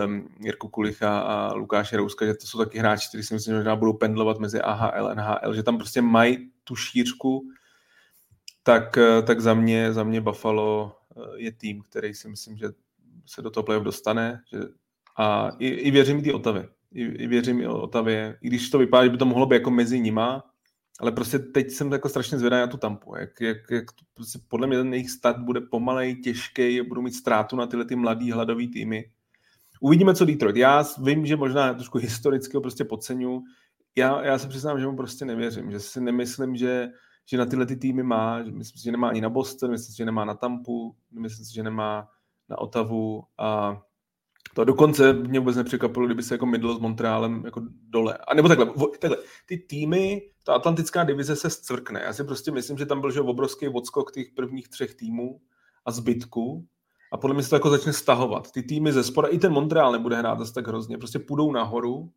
um, 0.04 0.28
Jirku 0.40 0.68
Kulicha 0.68 1.20
a 1.20 1.54
Lukáše 1.54 1.96
Rouska, 1.96 2.26
že 2.26 2.34
to 2.34 2.46
jsou 2.46 2.58
taky 2.58 2.78
hráči, 2.78 3.08
kteří 3.08 3.24
si 3.24 3.34
myslím, 3.34 3.52
že 3.52 3.56
možná 3.56 3.76
budou 3.76 3.92
pendlovat 3.92 4.38
mezi 4.38 4.60
AHL, 4.60 5.14
NHL, 5.14 5.54
že 5.54 5.62
tam 5.62 5.76
prostě 5.76 6.02
mají 6.02 6.50
tu 6.64 6.76
šířku, 6.76 7.42
tak, 8.62 8.98
eh, 8.98 9.22
tak 9.22 9.40
za 9.40 9.54
mě, 9.54 9.92
za 9.92 10.04
mě 10.04 10.20
Buffalo 10.20 10.96
eh, 11.16 11.20
je 11.36 11.52
tým, 11.52 11.82
který 11.82 12.14
si 12.14 12.28
myslím, 12.28 12.56
že 12.56 12.68
se 13.26 13.42
do 13.42 13.50
toho 13.50 13.64
playoff 13.64 13.84
dostane. 13.84 14.40
Že, 14.52 14.58
a 15.18 15.50
i, 15.58 15.68
i 15.68 15.90
věřím 15.90 16.22
i 16.24 16.32
Otavě. 16.32 16.68
I, 16.92 17.02
I 17.02 17.26
věřím 17.26 17.60
i 17.60 17.66
Otavě, 17.66 18.38
i 18.40 18.46
když 18.46 18.70
to 18.70 18.78
vypadá, 18.78 19.04
že 19.04 19.10
by 19.10 19.16
to 19.16 19.26
mohlo 19.26 19.46
být 19.46 19.54
jako 19.54 19.70
mezi 19.70 20.00
nima, 20.00 20.44
ale 21.00 21.12
prostě 21.12 21.38
teď 21.38 21.70
jsem 21.70 21.92
jako 21.92 22.08
strašně 22.08 22.38
zvědavý 22.38 22.60
na 22.60 22.66
tu 22.66 22.76
tampu. 22.76 23.16
Jak, 23.16 23.40
jak, 23.40 23.56
jak 23.70 23.84
prostě 24.14 24.38
podle 24.48 24.66
mě 24.66 24.76
ten 24.76 24.94
jejich 24.94 25.10
start 25.10 25.38
bude 25.38 25.60
pomalej, 25.60 26.16
těžký, 26.16 26.82
budou 26.82 27.02
mít 27.02 27.14
ztrátu 27.14 27.56
na 27.56 27.66
tyhle 27.66 27.84
ty 27.84 27.96
mladý 27.96 28.30
hladový 28.30 28.68
týmy. 28.68 29.10
Uvidíme, 29.84 30.14
co 30.14 30.24
Detroit. 30.24 30.56
Já 30.56 30.84
vím, 31.02 31.26
že 31.26 31.36
možná 31.36 31.74
trošku 31.74 31.98
historicky 31.98 32.56
ho 32.56 32.60
prostě 32.60 32.84
podceňu. 32.84 33.42
Já, 33.96 34.24
já 34.24 34.38
se 34.38 34.48
přiznám, 34.48 34.80
že 34.80 34.86
mu 34.86 34.96
prostě 34.96 35.24
nevěřím, 35.24 35.70
že 35.70 35.80
si 35.80 36.00
nemyslím, 36.00 36.56
že, 36.56 36.88
že 37.26 37.38
na 37.38 37.46
tyhle 37.46 37.66
ty 37.66 37.76
týmy 37.76 38.02
má, 38.02 38.42
že 38.42 38.50
myslím 38.50 38.78
si, 38.78 38.84
že 38.84 38.92
nemá 38.92 39.08
ani 39.08 39.20
na 39.20 39.28
Boston, 39.28 39.70
myslím 39.70 39.92
si, 39.92 39.96
že 39.96 40.04
nemá 40.04 40.24
na 40.24 40.34
Tampu, 40.34 40.96
myslím 41.12 41.46
si, 41.46 41.54
že 41.54 41.62
nemá 41.62 42.08
na 42.48 42.58
Otavu 42.58 43.24
a 43.38 43.80
to 44.54 44.64
dokonce 44.64 45.12
mě 45.12 45.38
vůbec 45.38 45.56
nepřekvapilo, 45.56 46.06
kdyby 46.06 46.22
se 46.22 46.34
jako 46.34 46.46
mydlo 46.46 46.74
s 46.74 46.80
Montrealem 46.80 47.42
jako 47.44 47.62
dole. 47.88 48.18
A 48.28 48.34
nebo 48.34 48.48
takhle, 48.48 48.66
takhle, 48.98 49.18
ty 49.46 49.56
týmy, 49.56 50.22
ta 50.44 50.54
atlantická 50.54 51.04
divize 51.04 51.36
se 51.36 51.50
zcvrkne. 51.50 52.02
Já 52.04 52.12
si 52.12 52.24
prostě 52.24 52.50
myslím, 52.50 52.78
že 52.78 52.86
tam 52.86 53.00
byl 53.00 53.10
že 53.10 53.20
obrovský 53.20 53.68
odskok 53.68 54.12
těch 54.12 54.30
prvních 54.36 54.68
třech 54.68 54.94
týmů 54.94 55.40
a 55.84 55.90
zbytku 55.90 56.66
a 57.12 57.16
podle 57.16 57.34
mě 57.34 57.42
se 57.42 57.50
to 57.50 57.56
jako 57.56 57.70
začne 57.70 57.92
stahovat. 57.92 58.52
Ty 58.52 58.62
týmy 58.62 58.92
ze 58.92 59.04
spora, 59.04 59.28
i 59.28 59.38
ten 59.38 59.52
Montreal 59.52 59.92
nebude 59.92 60.16
hrát 60.16 60.38
zase 60.38 60.54
tak 60.54 60.66
hrozně, 60.66 60.98
prostě 60.98 61.18
půjdou 61.18 61.52
nahoru 61.52 62.12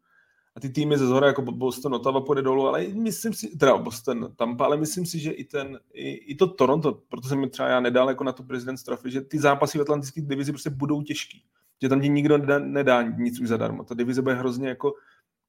a 0.55 0.59
ty 0.59 0.69
týmy 0.69 0.97
ze 0.97 1.07
zhora 1.07 1.27
jako 1.27 1.41
Boston, 1.41 1.93
Ottawa 1.93 2.21
půjde 2.21 2.41
dolů, 2.41 2.67
ale 2.67 2.87
myslím 2.87 3.33
si, 3.33 3.57
teda 3.57 3.77
Boston, 3.77 4.33
Tampa, 4.35 4.65
ale 4.65 4.77
myslím 4.77 5.05
si, 5.05 5.19
že 5.19 5.31
i 5.31 5.43
ten, 5.43 5.79
i, 5.93 6.09
i 6.09 6.35
to 6.35 6.47
Toronto, 6.47 6.93
proto 6.93 7.27
jsem 7.27 7.49
třeba 7.49 7.69
já 7.69 7.79
nedal 7.79 8.09
jako 8.09 8.23
na 8.23 8.31
tu 8.31 8.43
prezident 8.43 8.83
Trophy, 8.83 9.11
že 9.11 9.21
ty 9.21 9.39
zápasy 9.39 9.77
v 9.77 9.81
atlantické 9.81 10.21
divizi 10.21 10.51
prostě 10.51 10.69
budou 10.69 11.01
těžký. 11.01 11.43
Že 11.81 11.89
tam 11.89 12.01
ti 12.01 12.09
nikdo 12.09 12.37
nedá, 12.37 12.59
nedá 12.59 13.01
nic 13.01 13.39
už 13.39 13.47
zadarmo. 13.47 13.83
Ta 13.83 13.95
divize 13.95 14.21
bude 14.21 14.35
hrozně 14.35 14.69
jako 14.69 14.93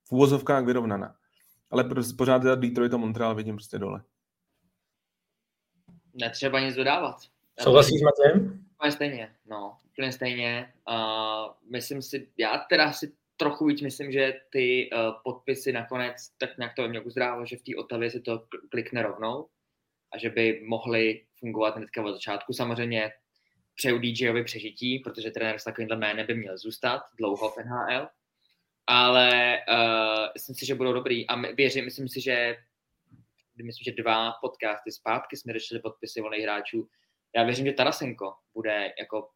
v 0.04 0.12
úvozovkách 0.12 0.64
vyrovnaná. 0.64 1.14
Ale 1.70 1.84
prostě 1.84 2.14
pořád 2.18 2.38
teda 2.38 2.54
Detroit 2.54 2.94
a 2.94 2.96
Montreal 2.96 3.34
vidím 3.34 3.56
prostě 3.56 3.78
dole. 3.78 4.02
Netřeba 6.14 6.60
nic 6.60 6.74
dodávat. 6.76 7.16
Souhlasíš 7.60 8.00
s 8.00 8.02
Matějem? 8.02 8.65
Úplně 8.78 8.92
stejně, 8.92 9.36
no, 9.46 9.78
úplně 9.90 10.12
stejně. 10.12 10.72
Uh, 10.90 11.52
myslím 11.70 12.02
si, 12.02 12.28
já 12.38 12.58
teda 12.58 12.92
si 12.92 13.12
trochu 13.36 13.66
víc 13.66 13.80
myslím, 13.80 14.12
že 14.12 14.40
ty 14.50 14.90
uh, 14.92 14.98
podpisy 15.24 15.72
nakonec 15.72 16.16
tak 16.38 16.58
nějak 16.58 16.74
to 16.74 16.82
ve 16.82 16.88
mně 16.88 17.00
uzdrávo, 17.00 17.46
že 17.46 17.56
v 17.56 17.62
té 17.62 17.76
Otavě 17.76 18.10
si 18.10 18.20
to 18.20 18.46
klikne 18.70 19.02
rovnou 19.02 19.48
a 20.12 20.18
že 20.18 20.30
by 20.30 20.62
mohly 20.64 21.26
fungovat 21.38 21.76
hnedka 21.76 22.04
od 22.04 22.12
začátku. 22.12 22.52
Samozřejmě 22.52 23.12
přeju 23.74 23.98
DJovi 23.98 24.44
přežití, 24.44 24.98
protože 24.98 25.30
trenér 25.30 25.58
s 25.58 25.64
takovýmhle 25.64 25.96
jménem 25.96 26.26
by 26.26 26.34
měl 26.34 26.58
zůstat 26.58 27.02
dlouho 27.18 27.50
v 27.50 27.56
NHL, 27.56 28.08
ale 28.86 29.58
uh, 29.68 30.26
myslím 30.34 30.56
si, 30.56 30.66
že 30.66 30.74
budou 30.74 30.92
dobrý 30.92 31.26
a 31.26 31.36
my, 31.36 31.52
věřím, 31.52 31.84
myslím 31.84 32.08
si, 32.08 32.20
že 32.20 32.56
myslím, 33.62 33.84
že 33.84 34.02
dva 34.02 34.32
podcasty 34.40 34.92
zpátky 34.92 35.36
jsme 35.36 35.52
řešili 35.52 35.80
podpisy 35.80 36.20
volných 36.20 36.42
hráčů, 36.42 36.88
já 37.36 37.42
věřím, 37.42 37.66
že 37.66 37.72
Tarasenko 37.72 38.34
bude 38.54 38.92
jako 38.98 39.28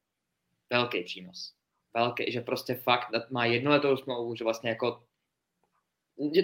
velký 0.70 1.02
přínos. 1.02 1.54
Velký, 1.94 2.32
že 2.32 2.40
prostě 2.40 2.74
fakt 2.74 3.08
má 3.30 3.44
jednoletou 3.44 3.96
smlouvu, 3.96 4.34
že 4.34 4.44
vlastně 4.44 4.70
jako 4.70 5.02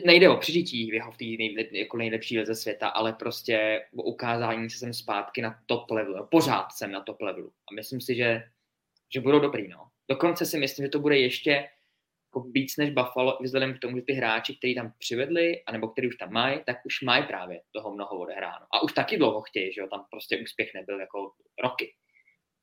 nejde 0.05 0.29
o 0.29 0.37
přežití 0.37 0.91
v 0.91 0.95
jeho 0.95 1.13
v 1.13 1.17
té 1.17 1.25
nejlep, 1.25 1.73
jako 1.73 1.97
nejlepší 1.97 2.39
lize 2.39 2.55
světa, 2.55 2.89
ale 2.89 3.13
prostě 3.13 3.87
o 3.97 4.03
ukázání 4.03 4.71
se 4.71 4.79
jsem 4.79 4.95
zpátky 4.95 5.43
na 5.43 5.63
top 5.67 5.91
levelu. 5.91 6.27
Pořád 6.31 6.73
jsem 6.73 6.93
na 6.93 7.01
top 7.01 7.21
levelu. 7.21 7.53
A 7.71 7.75
myslím 7.75 8.01
si, 8.01 8.15
že, 8.15 8.43
že 9.15 9.21
budou 9.21 9.39
dobrý. 9.39 9.69
No. 9.69 9.89
Dokonce 10.09 10.47
si 10.47 10.59
myslím, 10.59 10.87
že 10.87 10.91
to 10.91 10.99
bude 10.99 11.19
ještě 11.19 11.69
jako 12.37 12.49
víc 12.51 12.77
než 12.77 12.91
Buffalo, 12.91 13.39
vzhledem 13.43 13.75
k 13.75 13.79
tomu, 13.79 13.97
že 13.97 14.03
ty 14.03 14.13
hráči, 14.13 14.57
kteří 14.57 14.75
tam 14.75 14.93
přivedli, 14.99 15.63
anebo 15.67 15.89
který 15.89 16.09
už 16.09 16.17
tam 16.17 16.33
mají, 16.33 16.61
tak 16.67 16.77
už 16.85 17.03
mají 17.03 17.27
právě 17.27 17.61
toho 17.73 17.95
mnoho 17.95 18.19
odehráno. 18.19 18.67
A 18.75 18.83
už 18.83 18.93
taky 18.93 19.17
dlouho 19.17 19.43
chtějí, 19.43 19.73
že 19.73 19.81
jo, 19.81 19.87
tam 19.91 20.05
prostě 20.11 20.39
úspěch 20.43 20.75
nebyl 20.75 21.01
jako 21.01 21.19
roky. 21.63 21.95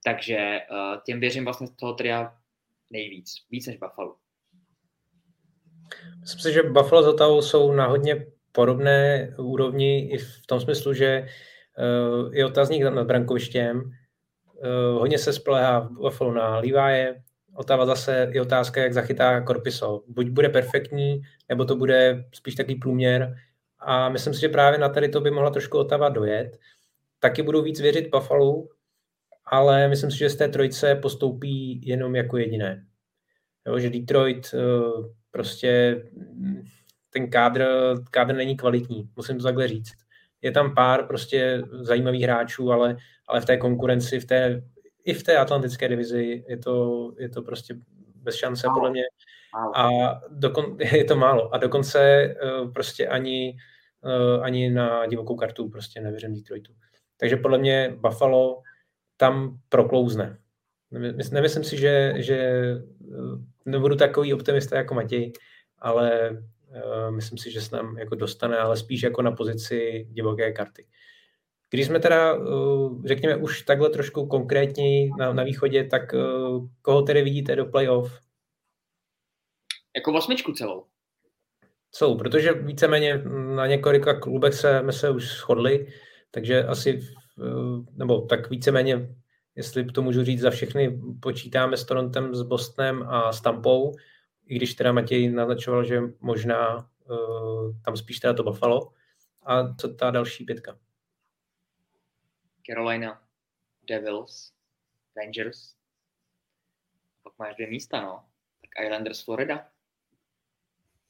Takže 0.06 0.60
uh, 0.72 1.02
těm 1.06 1.20
věřím 1.20 1.46
vlastně 1.46 1.68
z 1.68 1.76
toho 1.76 1.94
tria 1.94 2.36
nejvíc, 2.90 3.32
víc 3.52 3.68
než 3.68 3.78
Buffalo. 3.78 4.16
Myslím 6.20 6.40
si, 6.40 6.54
že 6.54 6.64
Buffalo 6.64 7.04
s 7.04 7.08
Ottawou 7.08 7.42
jsou 7.42 7.72
na 7.72 7.88
hodně 7.88 8.26
podobné 8.52 9.30
úrovni 9.40 10.10
i 10.14 10.18
v 10.18 10.46
tom 10.48 10.60
smyslu, 10.60 10.94
že 10.94 11.26
uh, 11.26 12.36
je 12.36 12.46
otazník 12.46 12.84
nad 12.84 13.08
brankovištěm, 13.08 13.82
uh, 13.82 15.00
hodně 15.00 15.18
se 15.18 15.34
spolehá 15.34 15.80
v 15.80 15.92
Buffalo 15.92 16.34
na 16.34 16.62
Levi'e, 16.62 17.24
Otava 17.56 17.86
zase 17.86 18.30
je 18.32 18.42
otázka, 18.42 18.82
jak 18.82 18.94
zachytá 18.94 19.42
Korpiso. 19.42 20.04
Buď 20.08 20.30
bude 20.30 20.50
perfektní, 20.50 21.22
nebo 21.50 21.66
to 21.66 21.76
bude 21.76 22.26
spíš 22.34 22.56
takový 22.56 22.76
průměr. 22.76 23.36
A 23.80 24.10
myslím 24.10 24.34
si, 24.34 24.42
že 24.42 24.50
právě 24.50 24.80
na 24.80 24.89
tady 24.89 25.10
to 25.10 25.22
by 25.22 25.32
mohla 25.32 25.50
trošku 25.50 25.78
Otava 25.78 26.10
dojet. 26.10 26.58
Taky 27.20 27.44
budu 27.44 27.62
víc 27.62 27.82
věřit 27.82 28.10
Buffalo, 28.12 28.68
ale 29.46 29.88
myslím 29.88 30.12
si, 30.12 30.18
že 30.18 30.30
z 30.30 30.36
té 30.36 30.48
trojce 30.48 30.96
postoupí 30.96 31.82
jenom 31.84 32.16
jako 32.16 32.38
jediné. 32.38 32.86
Jo, 33.68 33.80
že 33.80 33.89
Detroit 33.89 34.54
uh, 34.54 35.06
prostě 35.32 36.04
ten 37.10 37.30
kádr, 37.30 37.66
kádr 38.12 38.36
není 38.36 38.58
kvalitní, 38.58 39.10
musím 39.16 39.38
to 39.38 39.44
takhle 39.44 39.68
říct. 39.68 39.94
Je 40.42 40.52
tam 40.52 40.76
pár 40.76 41.08
prostě 41.08 41.63
zajímavých 41.72 42.24
hráčů, 42.24 42.72
ale, 42.72 42.98
ale 43.28 43.42
v 43.42 43.46
té 43.46 43.58
konkurenci, 43.58 44.20
v 44.20 44.26
té, 44.26 44.63
i 45.04 45.13
v 45.13 45.24
té 45.24 45.38
atlantické 45.38 45.88
divizi 45.88 46.44
je 46.48 46.58
to, 46.58 47.12
je 47.18 47.30
to 47.30 47.42
prostě 47.42 47.76
bez 48.16 48.36
šance 48.36 48.68
podle 48.74 48.92
mě. 48.92 49.04
A 49.76 49.89
dokon, 50.30 50.78
je 50.94 51.04
to 51.04 51.16
málo. 51.16 51.54
A 51.54 51.58
dokonce 51.58 52.28
uh, 52.44 52.74
prostě 52.74 53.08
ani, 53.08 53.58
uh, 54.02 54.44
ani 54.44 54.70
na 54.70 55.06
divokou 55.06 55.36
kartu 55.36 55.70
prostě 55.70 56.02
nevěřím 56.02 56.34
Detroitu. 56.34 56.74
Takže 57.18 57.38
podle 57.38 57.58
mě 57.58 57.96
Buffalo 58.00 58.62
tam 59.18 59.58
proklouzne. 59.70 60.38
Nemyslím 61.32 61.63
si, 61.63 61.78
že, 61.78 62.13
že 62.16 62.63
nebudu 63.66 63.96
takový 63.96 64.34
optimista 64.34 64.78
jako 64.78 64.94
Matěj, 64.94 65.34
ale 65.80 66.30
uh, 66.30 67.12
myslím 67.12 67.38
si, 67.38 67.52
že 67.52 67.62
se 67.62 67.76
nám 67.76 67.98
jako 67.98 68.16
dostane, 68.16 68.58
ale 68.58 68.78
spíš 68.78 69.04
jako 69.04 69.22
na 69.22 69.32
pozici 69.32 70.08
divoké 70.12 70.52
karty. 70.52 70.86
Když 71.74 71.86
jsme 71.86 72.00
teda, 72.00 72.34
uh, 72.34 73.06
řekněme, 73.06 73.36
už 73.36 73.62
takhle 73.62 73.90
trošku 73.90 74.26
konkrétní 74.26 75.10
na, 75.10 75.34
na 75.34 75.44
východě, 75.44 75.84
tak 75.84 76.14
uh, 76.14 76.68
koho 76.82 77.02
tedy 77.02 77.22
vidíte 77.22 77.56
do 77.56 77.66
playoff? 77.66 78.20
Jako 79.96 80.14
osmičku 80.14 80.54
celou. 80.54 80.86
Celou, 81.92 82.18
protože 82.18 82.54
víceméně 82.54 83.24
na 83.56 83.68
několika 83.68 84.20
klubech 84.20 84.54
se, 84.54 84.80
jsme 84.80 84.92
se 84.92 85.10
už 85.10 85.38
shodli, 85.38 85.88
takže 86.32 86.64
asi, 86.64 87.00
nebo 87.96 88.22
tak 88.22 88.50
víceméně 88.50 89.16
jestli 89.56 89.86
to 89.86 90.02
můžu 90.02 90.24
říct 90.24 90.42
za 90.42 90.50
všechny, 90.50 91.02
počítáme 91.20 91.78
s 91.78 91.86
Torontem, 91.86 92.36
s 92.36 92.42
Bostonem 92.42 93.04
a 93.04 93.34
s 93.34 93.42
Tampou, 93.42 93.92
i 94.48 94.56
když 94.56 94.74
teda 94.74 94.92
Matěj 94.92 95.30
naznačoval, 95.30 95.84
že 95.84 96.02
možná 96.20 96.90
tam 97.86 97.98
spíš 97.98 98.20
teda 98.20 98.34
to 98.34 98.44
Buffalo. 98.44 98.90
A 99.46 99.74
co 99.74 99.94
ta 99.94 100.12
další 100.12 100.46
pětka? 100.46 100.78
Carolina, 102.69 103.21
Devils, 103.89 104.52
Rangers. 105.17 105.76
Pak 107.23 107.34
máš 107.39 107.56
dvě 107.56 107.69
místa, 107.69 108.02
no. 108.02 108.26
Tak 108.62 108.86
Islanders, 108.86 109.23
Florida. 109.23 109.67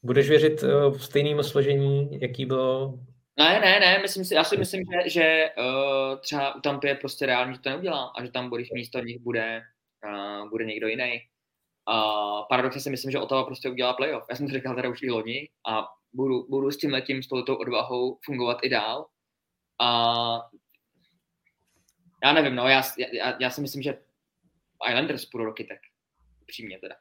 Budeš 0.03 0.29
věřit 0.29 0.63
uh, 0.63 0.97
stejnému 0.97 1.43
složení, 1.43 2.21
jaký 2.21 2.45
bylo 2.45 2.99
ne, 3.37 3.59
ne, 3.59 3.79
ne, 3.79 3.99
myslím 4.01 4.25
si, 4.25 4.33
já 4.33 4.43
si 4.43 4.57
myslím, 4.57 4.83
že, 4.91 5.09
že 5.09 5.49
uh, 5.57 6.19
třeba 6.19 6.55
u 6.55 6.59
Tampy 6.59 6.87
je 6.87 6.95
prostě 6.95 7.25
reálně, 7.25 7.53
že 7.53 7.59
to 7.59 7.69
neudělá 7.69 8.11
a 8.15 8.25
že 8.25 8.31
tam 8.31 8.49
bude 8.49 8.63
místo 8.73 8.99
nich 8.99 9.19
bude, 9.19 9.61
uh, 10.05 10.49
bude 10.49 10.65
někdo 10.65 10.87
jiný. 10.87 11.21
A 11.87 12.39
uh, 12.39 12.45
paradoxně 12.49 12.81
si 12.81 12.89
myslím, 12.89 13.11
že 13.11 13.19
Ottawa 13.19 13.43
prostě 13.43 13.69
udělá 13.69 13.93
playoff. 13.93 14.25
Já 14.29 14.35
jsem 14.35 14.47
to 14.47 14.53
říkal 14.53 14.75
teda 14.75 14.89
už 14.89 15.01
i 15.01 15.11
loni 15.11 15.49
a 15.67 15.87
budu, 16.13 16.47
budu 16.49 16.71
s 16.71 16.77
tím 16.77 16.91
letím, 16.91 17.23
s 17.23 17.27
touto 17.27 17.57
odvahou 17.57 18.19
fungovat 18.25 18.57
i 18.63 18.69
dál. 18.69 19.07
A 19.81 20.39
já 22.23 22.33
nevím, 22.33 22.55
no, 22.55 22.67
já, 22.67 22.81
já, 23.13 23.37
já 23.39 23.49
si 23.49 23.61
myslím, 23.61 23.81
že 23.81 23.99
Islanders 24.89 25.25
půl 25.25 25.45
roky 25.45 25.63
tak 25.63 25.79
přímě 26.45 26.79
teda. 26.79 26.95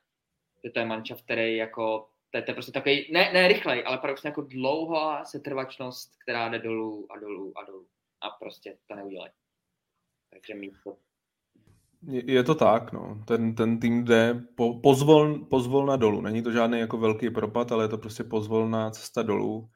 Že 0.64 0.70
to 0.70 0.78
je 0.78 0.86
manča, 0.86 1.16
který 1.16 1.56
jako 1.56 2.08
to 2.30 2.38
je, 2.38 2.42
to 2.42 2.50
je 2.50 2.54
prostě 2.54 2.72
takový, 2.72 3.12
ne, 3.12 3.32
ne 3.32 3.48
rychlej, 3.48 3.82
ale 3.86 3.98
prostě 3.98 4.28
jako 4.28 4.42
dlouhá 4.42 5.24
setrvačnost, 5.24 6.16
která 6.22 6.48
jde 6.48 6.58
dolů 6.58 7.06
a 7.10 7.18
dolů 7.18 7.52
a 7.58 7.64
dolů. 7.64 7.86
A 8.20 8.30
prostě 8.30 8.78
to 8.86 8.94
neudělají. 8.94 9.32
Takže 10.30 10.54
mít 10.54 10.74
to 10.84 10.96
je 12.10 12.44
to 12.44 12.54
tak, 12.54 12.92
no. 12.92 13.24
Ten, 13.26 13.54
ten 13.54 13.80
tým 13.80 14.04
jde 14.04 14.42
po, 14.54 14.80
pozvol, 14.80 15.38
pozvolna 15.38 15.96
dolů. 15.96 16.20
Není 16.20 16.42
to 16.42 16.52
žádný 16.52 16.80
jako 16.80 16.98
velký 16.98 17.30
propad, 17.30 17.72
ale 17.72 17.84
je 17.84 17.88
to 17.88 17.98
prostě 17.98 18.24
pozvolná 18.24 18.90
cesta 18.90 19.22
dolů. 19.22 19.68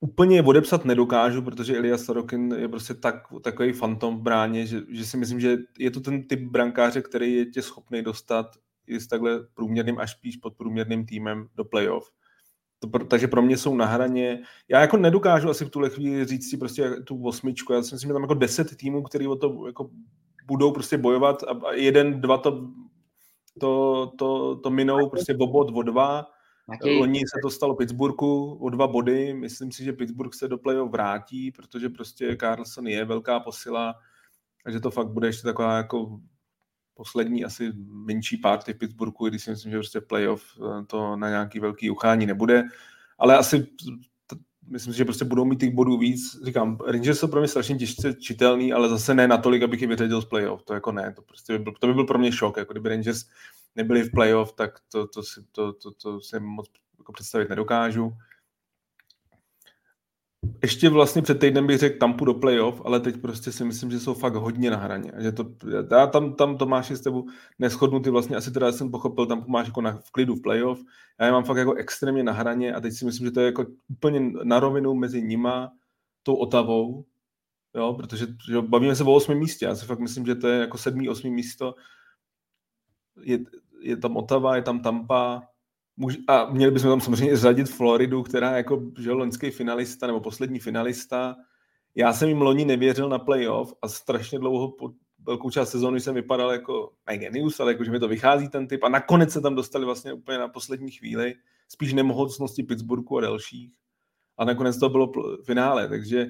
Úplně 0.00 0.42
odepsat 0.42 0.84
nedokážu, 0.84 1.42
protože 1.42 1.76
Elias 1.76 2.04
Sorokin 2.04 2.52
je 2.58 2.68
prostě 2.68 2.94
tak, 2.94 3.14
takový 3.42 3.72
fantom 3.72 4.16
v 4.16 4.22
bráně, 4.22 4.66
že, 4.66 4.80
že 4.88 5.06
si 5.06 5.16
myslím, 5.16 5.40
že 5.40 5.56
je 5.78 5.90
to 5.90 6.00
ten 6.00 6.28
typ 6.28 6.40
brankáře, 6.40 7.02
který 7.02 7.34
je 7.34 7.46
tě 7.46 7.62
schopný 7.62 8.02
dostat 8.02 8.46
i 8.86 9.00
s 9.00 9.06
takhle 9.06 9.40
průměrným 9.54 9.98
až 9.98 10.10
spíš 10.12 10.36
podprůměrným 10.36 11.06
týmem 11.06 11.48
do 11.54 11.64
playoff. 11.64 12.10
To, 12.78 12.98
takže 12.98 13.28
pro 13.28 13.42
mě 13.42 13.56
jsou 13.56 13.76
na 13.76 13.86
hraně. 13.86 14.42
Já 14.68 14.80
jako 14.80 14.96
nedokážu 14.96 15.50
asi 15.50 15.64
v 15.64 15.70
tuhle 15.70 15.90
chvíli 15.90 16.24
říct 16.24 16.50
si 16.50 16.56
prostě 16.56 16.90
tu 16.90 17.24
osmičku. 17.24 17.72
Já 17.72 17.82
si 17.82 17.94
myslím, 17.94 18.08
že 18.08 18.12
tam 18.12 18.22
jako 18.22 18.34
deset 18.34 18.76
týmů, 18.76 19.02
který 19.02 19.26
o 19.26 19.36
to 19.36 19.66
jako 19.66 19.90
budou 20.46 20.72
prostě 20.72 20.98
bojovat 20.98 21.42
a 21.42 21.72
jeden, 21.72 22.20
dva 22.20 22.38
to, 22.38 22.68
to, 23.60 24.06
to, 24.18 24.56
to 24.56 24.70
minou 24.70 25.08
prostě 25.08 25.36
o 25.40 25.46
bod, 25.46 25.70
o 25.74 25.82
dva. 25.82 26.26
Matej. 26.66 26.98
Loni 26.98 27.18
se 27.18 27.40
to 27.42 27.50
stalo 27.50 27.74
Pittsburghu 27.74 28.54
o 28.54 28.70
dva 28.70 28.86
body. 28.86 29.34
Myslím 29.34 29.72
si, 29.72 29.84
že 29.84 29.92
Pittsburgh 29.92 30.34
se 30.34 30.48
do 30.48 30.58
playoff 30.58 30.90
vrátí, 30.90 31.50
protože 31.50 31.88
prostě 31.88 32.36
Carlson 32.40 32.86
je 32.86 33.04
velká 33.04 33.40
posila, 33.40 33.94
takže 34.64 34.80
to 34.80 34.90
fakt 34.90 35.08
bude 35.08 35.28
ještě 35.28 35.42
taková 35.42 35.76
jako 35.76 36.20
poslední 36.94 37.44
asi 37.44 37.72
menší 38.06 38.36
party 38.36 38.72
v 38.72 38.78
Pittsburghu, 38.78 39.28
když 39.28 39.42
si 39.42 39.50
myslím, 39.50 39.72
že 39.72 39.78
prostě 39.78 40.00
playoff 40.00 40.42
eh, 40.58 40.84
to 40.86 41.16
na 41.16 41.28
nějaký 41.28 41.60
velký 41.60 41.90
uchání 41.90 42.26
nebude, 42.26 42.62
ale 43.18 43.36
asi 43.36 43.66
myslím 44.68 44.92
si, 44.92 44.98
že 44.98 45.04
prostě 45.04 45.24
budou 45.24 45.44
mít 45.44 45.60
těch 45.60 45.74
bodů 45.74 45.98
víc. 45.98 46.44
Říkám, 46.44 46.78
Rangers 46.86 47.18
jsou 47.18 47.28
pro 47.28 47.40
mě 47.40 47.48
strašně 47.48 47.76
těžce 47.76 48.14
čitelný, 48.14 48.72
ale 48.72 48.88
zase 48.88 49.14
ne 49.14 49.28
natolik, 49.28 49.62
abych 49.62 49.82
je 49.82 49.88
vyřadil 49.88 50.22
z 50.22 50.24
playoff. 50.24 50.62
To 50.62 50.74
jako 50.74 50.92
ne, 50.92 51.12
to, 51.16 51.22
prostě 51.22 51.52
by 51.52 51.58
byl, 51.58 51.72
to 51.80 51.86
by 51.86 51.94
byl 51.94 52.04
pro 52.04 52.18
mě 52.18 52.32
šok. 52.32 52.56
Jako 52.56 52.72
kdyby 52.72 52.88
Rangers 52.88 53.24
nebyli 53.76 54.02
v 54.02 54.10
playoff, 54.10 54.52
tak 54.52 54.78
to, 54.92 55.06
to, 55.06 55.22
si, 55.22 55.40
to, 55.52 55.72
to, 55.72 55.90
to 55.90 56.20
si 56.20 56.40
moc 56.40 56.66
jako 56.98 57.12
představit 57.12 57.48
nedokážu. 57.48 58.12
Ještě 60.62 60.88
vlastně 60.88 61.22
před 61.22 61.40
týdnem 61.40 61.66
bych 61.66 61.78
řekl 61.78 61.98
Tampu 61.98 62.24
do 62.24 62.34
playoff, 62.34 62.82
ale 62.84 63.00
teď 63.00 63.16
prostě 63.16 63.52
si 63.52 63.64
myslím, 63.64 63.90
že 63.90 64.00
jsou 64.00 64.14
fakt 64.14 64.34
hodně 64.34 64.70
na 64.70 64.76
hraně. 64.76 65.12
Že 65.18 65.32
to, 65.32 65.46
já 65.90 66.06
tam, 66.06 66.34
tam 66.34 66.58
Tomáš 66.58 66.90
s 66.90 67.00
tebou 67.00 67.26
neschodnu, 67.58 68.00
ty 68.00 68.10
vlastně 68.10 68.36
asi 68.36 68.50
teda 68.50 68.72
jsem 68.72 68.90
pochopil, 68.90 69.26
tam 69.26 69.44
máš 69.48 69.66
jako 69.66 69.80
na, 69.80 69.92
v 69.92 70.10
klidu 70.10 70.34
v 70.34 70.42
playoff. 70.42 70.80
Já 71.20 71.26
je 71.26 71.32
mám 71.32 71.44
fakt 71.44 71.56
jako 71.56 71.74
extrémně 71.74 72.22
na 72.22 72.32
hraně 72.32 72.74
a 72.74 72.80
teď 72.80 72.92
si 72.94 73.04
myslím, 73.04 73.26
že 73.26 73.30
to 73.30 73.40
je 73.40 73.46
jako 73.46 73.66
úplně 73.88 74.20
na 74.44 74.60
rovinu 74.60 74.94
mezi 74.94 75.22
nima, 75.22 75.72
tou 76.22 76.34
Otavou, 76.34 77.04
jo, 77.74 77.94
protože 77.94 78.26
že 78.48 78.62
bavíme 78.62 78.96
se 78.96 79.04
o 79.04 79.14
osmém 79.14 79.38
místě. 79.38 79.64
Já 79.64 79.74
si 79.74 79.86
fakt 79.86 80.00
myslím, 80.00 80.26
že 80.26 80.34
to 80.34 80.48
je 80.48 80.60
jako 80.60 80.78
sedmý, 80.78 81.08
osmý 81.08 81.30
místo. 81.30 81.74
Je, 83.22 83.38
je 83.80 83.96
tam 83.96 84.16
Otava, 84.16 84.56
je 84.56 84.62
tam 84.62 84.80
Tampa, 84.80 85.42
a 86.28 86.50
měli 86.50 86.72
bychom 86.72 86.90
tam 86.90 87.00
samozřejmě 87.00 87.36
řadit 87.36 87.68
Floridu, 87.70 88.22
která 88.22 88.56
jako 88.56 88.82
že 88.98 89.12
loňský 89.12 89.50
finalista 89.50 90.06
nebo 90.06 90.20
poslední 90.20 90.58
finalista. 90.58 91.36
Já 91.94 92.12
jsem 92.12 92.28
jim 92.28 92.42
loni 92.42 92.64
nevěřil 92.64 93.08
na 93.08 93.18
playoff 93.18 93.74
a 93.82 93.88
strašně 93.88 94.38
dlouho 94.38 94.70
po 94.70 94.90
velkou 95.26 95.50
část 95.50 95.70
sezóny 95.70 96.00
jsem 96.00 96.14
vypadal 96.14 96.52
jako 96.52 96.92
genius, 97.16 97.60
ale 97.60 97.72
jako, 97.72 97.84
že 97.84 97.90
mi 97.90 98.00
to 98.00 98.08
vychází 98.08 98.48
ten 98.48 98.66
typ 98.66 98.84
a 98.84 98.88
nakonec 98.88 99.32
se 99.32 99.40
tam 99.40 99.54
dostali 99.54 99.84
vlastně 99.84 100.12
úplně 100.12 100.38
na 100.38 100.48
poslední 100.48 100.90
chvíli, 100.90 101.34
spíš 101.68 101.92
nemohocnosti 101.92 102.62
Pittsburghu 102.62 103.18
a 103.18 103.20
dalších. 103.20 103.72
A 104.38 104.44
nakonec 104.44 104.78
to 104.78 104.88
bylo 104.88 105.12
finále, 105.44 105.88
takže 105.88 106.26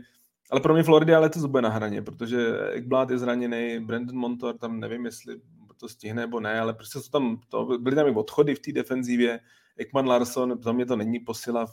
ale 0.50 0.61
pro 0.61 0.74
mě 0.74 0.83
Florida 0.83 1.16
ale 1.16 1.31
to 1.31 1.48
bude 1.48 1.62
na 1.62 1.68
hraně, 1.68 2.03
protože 2.03 2.59
Ekblad 2.70 3.11
je 3.11 3.18
zraněný, 3.18 3.81
Brandon 3.81 4.16
Montour 4.16 4.59
tam 4.59 4.81
nevím, 4.81 5.05
jestli 5.05 5.37
to 5.77 5.89
stihne 5.89 6.23
nebo 6.23 6.41
ne, 6.41 6.61
ale 6.61 6.75
prostě 6.75 7.01
jsou 7.01 7.11
tam, 7.11 7.41
to, 7.49 7.79
byly 7.79 7.97
tam 7.97 8.07
i 8.07 8.11
odchody 8.11 8.55
v 8.55 8.61
té 8.61 8.73
defenzívě. 8.73 9.41
Ekman 9.77 10.07
Larson, 10.07 10.63
za 10.63 10.73
mě 10.73 10.87
to 10.87 10.97
není 10.97 11.21
posila 11.21 11.67
v, 11.67 11.71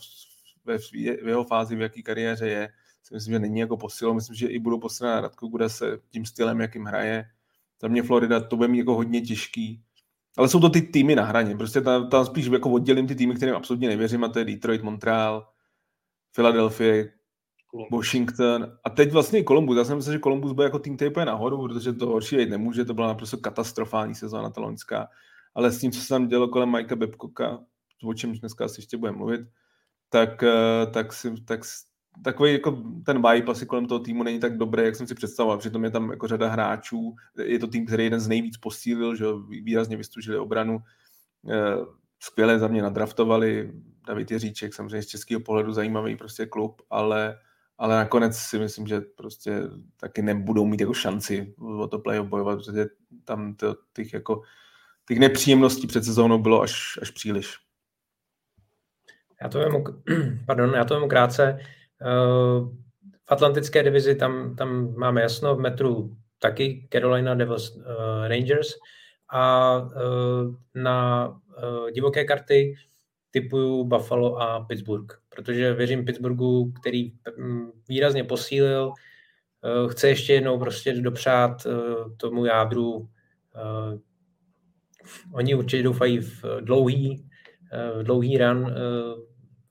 ve, 0.66 0.78
v 0.78 1.28
jeho 1.28 1.44
fázi, 1.44 1.76
v 1.76 1.82
jaký 1.82 2.04
kariéře 2.04 2.48
je. 2.48 2.70
Si 3.04 3.14
myslím, 3.14 3.34
že 3.34 3.40
není 3.40 3.60
jako 3.60 3.78
posilo. 3.78 4.14
Myslím, 4.14 4.36
že 4.36 4.48
i 4.48 4.60
budou 4.60 4.80
posílat 4.80 5.22
Radko 5.22 5.50
bude 5.50 5.70
se 5.70 6.00
tím 6.10 6.26
stylem, 6.26 6.62
jakým 6.62 6.86
hraje. 6.86 7.26
Za 7.82 7.88
mě 7.88 8.04
Florida 8.04 8.40
to 8.40 8.58
bude 8.58 8.68
mít 8.68 8.78
jako 8.78 8.96
hodně 8.96 9.22
těžký. 9.22 9.84
ale 10.38 10.50
jsou 10.50 10.60
to 10.60 10.70
ty 10.70 10.82
týmy 10.82 11.16
na 11.16 11.24
hraně. 11.24 11.58
Prostě 11.58 11.82
tam, 11.82 12.10
tam 12.10 12.26
spíš 12.26 12.46
jako 12.46 12.72
oddělím 12.72 13.08
ty 13.08 13.16
týmy, 13.16 13.36
kterým 13.36 13.56
absolutně 13.56 13.88
nevěřím, 13.88 14.24
a 14.24 14.30
to 14.30 14.40
je 14.40 14.46
Detroit, 14.46 14.84
Montreal, 14.84 15.48
Philadelphia, 16.36 17.06
Columbus. 17.72 17.98
Washington. 17.98 18.78
A 18.84 18.90
teď 18.90 19.12
vlastně 19.12 19.44
Columbus. 19.44 19.78
Já 19.78 19.84
jsem 19.84 19.98
myslel, 19.98 20.14
že 20.14 20.20
Columbus 20.20 20.52
bude 20.52 20.64
jako 20.64 20.80
tým, 20.80 20.96
který 20.96 21.12
je 21.18 21.26
nahoru, 21.26 21.68
protože 21.68 21.94
to 21.94 22.08
horší 22.08 22.36
jít 22.36 22.50
nemůže. 22.50 22.86
To 22.86 22.94
byla 22.94 23.08
naprosto 23.08 23.38
katastrofální 23.38 24.16
sezóna 24.16 24.50
ta 24.50 24.62
loňská. 24.62 25.08
Ale 25.56 25.72
s 25.72 25.80
tím, 25.80 25.92
co 25.92 26.00
se 26.00 26.08
tam 26.08 26.28
dělo 26.28 26.48
kolem 26.48 26.72
Mikea 26.72 26.96
Babcocka, 26.96 27.60
o 28.04 28.14
čem 28.14 28.34
dneska 28.34 28.66
asi 28.66 28.82
ještě 28.82 28.98
budeme 28.98 29.18
mluvit, 29.18 29.42
tak, 30.10 30.44
eh, 30.44 30.88
tak, 30.94 31.14
si, 31.14 31.44
tak 31.46 31.62
takový 32.24 32.54
jako 32.54 32.84
ten 33.06 33.32
vibe 33.32 33.52
asi 33.52 33.66
kolem 33.66 33.86
toho 33.86 34.00
týmu 34.00 34.24
není 34.24 34.40
tak 34.40 34.58
dobrý, 34.58 34.84
jak 34.84 34.96
jsem 34.96 35.08
si 35.08 35.16
představoval. 35.16 35.58
Přitom 35.58 35.84
je 35.84 35.92
tam 35.92 36.10
jako 36.10 36.28
řada 36.28 36.50
hráčů. 36.50 37.16
Je 37.44 37.60
to 37.60 37.68
tým, 37.68 37.86
který 37.86 38.04
jeden 38.04 38.20
z 38.20 38.28
nejvíc 38.28 38.58
posílil, 38.58 39.16
že 39.16 39.26
výrazně 39.50 39.98
vystužili 39.98 40.38
obranu. 40.38 40.80
Eh, 41.50 41.76
skvěle 42.20 42.60
za 42.60 42.68
mě 42.68 42.82
nadraftovali. 42.82 43.74
David 44.08 44.32
Jiříček, 44.32 44.74
samozřejmě 44.74 45.02
z 45.02 45.08
českého 45.08 45.42
pohledu 45.42 45.74
zajímavý 45.74 46.16
prostě 46.16 46.46
klub, 46.46 46.82
ale, 46.90 47.38
ale 47.82 47.96
nakonec 47.96 48.38
si 48.38 48.60
myslím, 48.60 48.88
že 48.88 49.02
prostě 49.02 49.62
taky 49.98 50.22
nebudou 50.22 50.66
mít 50.66 50.82
jako 50.82 50.94
šanci 50.94 51.54
o 51.58 51.88
to 51.88 52.00
playoff 52.00 52.30
bojovat, 52.30 52.56
protože 52.60 52.86
tam 53.26 53.56
těch 53.94 54.14
jako 54.14 54.42
těch 55.08 55.20
nepříjemností 55.20 55.88
před 55.88 56.04
sezónou 56.04 56.38
bylo 56.38 56.62
až, 56.62 57.00
až 57.02 57.12
příliš. 57.12 57.58
Já 59.42 59.50
to 59.50 59.60
vemu, 59.60 59.84
pardon, 60.46 60.74
já 60.74 60.86
to 60.86 60.94
vemu 60.94 61.08
krátce. 61.08 61.60
Eh, 62.02 62.62
v 63.28 63.32
atlantické 63.32 63.84
divizi 63.84 64.16
tam, 64.16 64.56
tam 64.56 64.96
máme 64.96 65.22
jasno, 65.22 65.56
v 65.56 65.60
metru 65.60 66.18
taky 66.40 66.88
Carolina 66.94 67.36
Devils 67.36 67.76
uh, 67.76 67.84
Rangers 68.28 68.68
a 69.30 69.78
uh, 69.78 70.56
na 70.76 71.28
divoké 71.94 72.26
karty 72.26 72.76
typuju 73.32 73.84
Buffalo 73.84 74.42
a 74.42 74.66
Pittsburgh, 74.66 75.14
protože 75.30 75.74
věřím 75.74 76.06
Pittsburghu, 76.06 76.72
který 76.72 77.12
mm, 77.38 77.72
výrazně 77.90 78.24
posílil, 78.24 78.94
uh, 79.84 79.92
chce 79.92 80.10
ještě 80.10 80.34
jednou 80.34 80.60
prostě 80.60 80.94
dopřát 80.94 81.66
uh, 81.66 81.74
tomu 82.18 82.46
jádru. 82.46 82.92
Uh, 82.96 83.08
oni 85.34 85.56
určitě 85.56 85.84
doufají 85.84 86.20
v 86.20 86.44
dlouhý, 86.62 87.30
uh, 87.96 88.04
dlouhý 88.04 88.38
run 88.38 88.76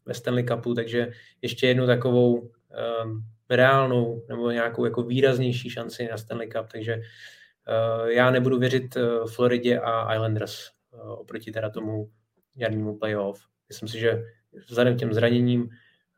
ve 0.07 0.15
Stanley 0.15 0.45
Cupu, 0.45 0.75
takže 0.75 1.11
ještě 1.43 1.67
jednu 1.67 1.87
takovou 1.87 2.51
reálnou 3.51 4.25
nebo 4.29 4.51
nějakou 4.51 4.85
jako 4.85 5.03
výraznější 5.03 5.71
šanci 5.71 6.09
na 6.11 6.17
Stanley 6.17 6.49
Cup, 6.49 6.67
takže 6.73 7.03
já 8.07 8.31
nebudu 8.31 8.59
věřit 8.59 8.97
Floridě 9.35 9.79
a 9.79 10.15
Islanders 10.15 10.71
oproti 11.19 11.53
teda 11.53 11.71
tomu 11.71 12.11
jarnímu 12.57 12.99
playoff. 12.99 13.41
Myslím 13.69 13.89
si, 13.89 13.99
že 13.99 14.25
vzhledem 14.69 14.97
těm 14.97 15.15
zraněním 15.15 15.71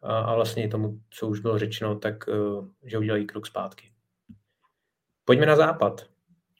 a, 0.02 0.34
vlastně 0.34 0.68
tomu, 0.68 1.00
co 1.10 1.28
už 1.28 1.40
bylo 1.40 1.58
řečeno, 1.58 1.98
tak 1.98 2.28
uh, 2.28 2.68
že 2.84 2.98
udělají 2.98 3.26
krok 3.26 3.46
zpátky. 3.46 3.92
Pojďme 5.24 5.46
na 5.46 5.56
západ. 5.56 6.06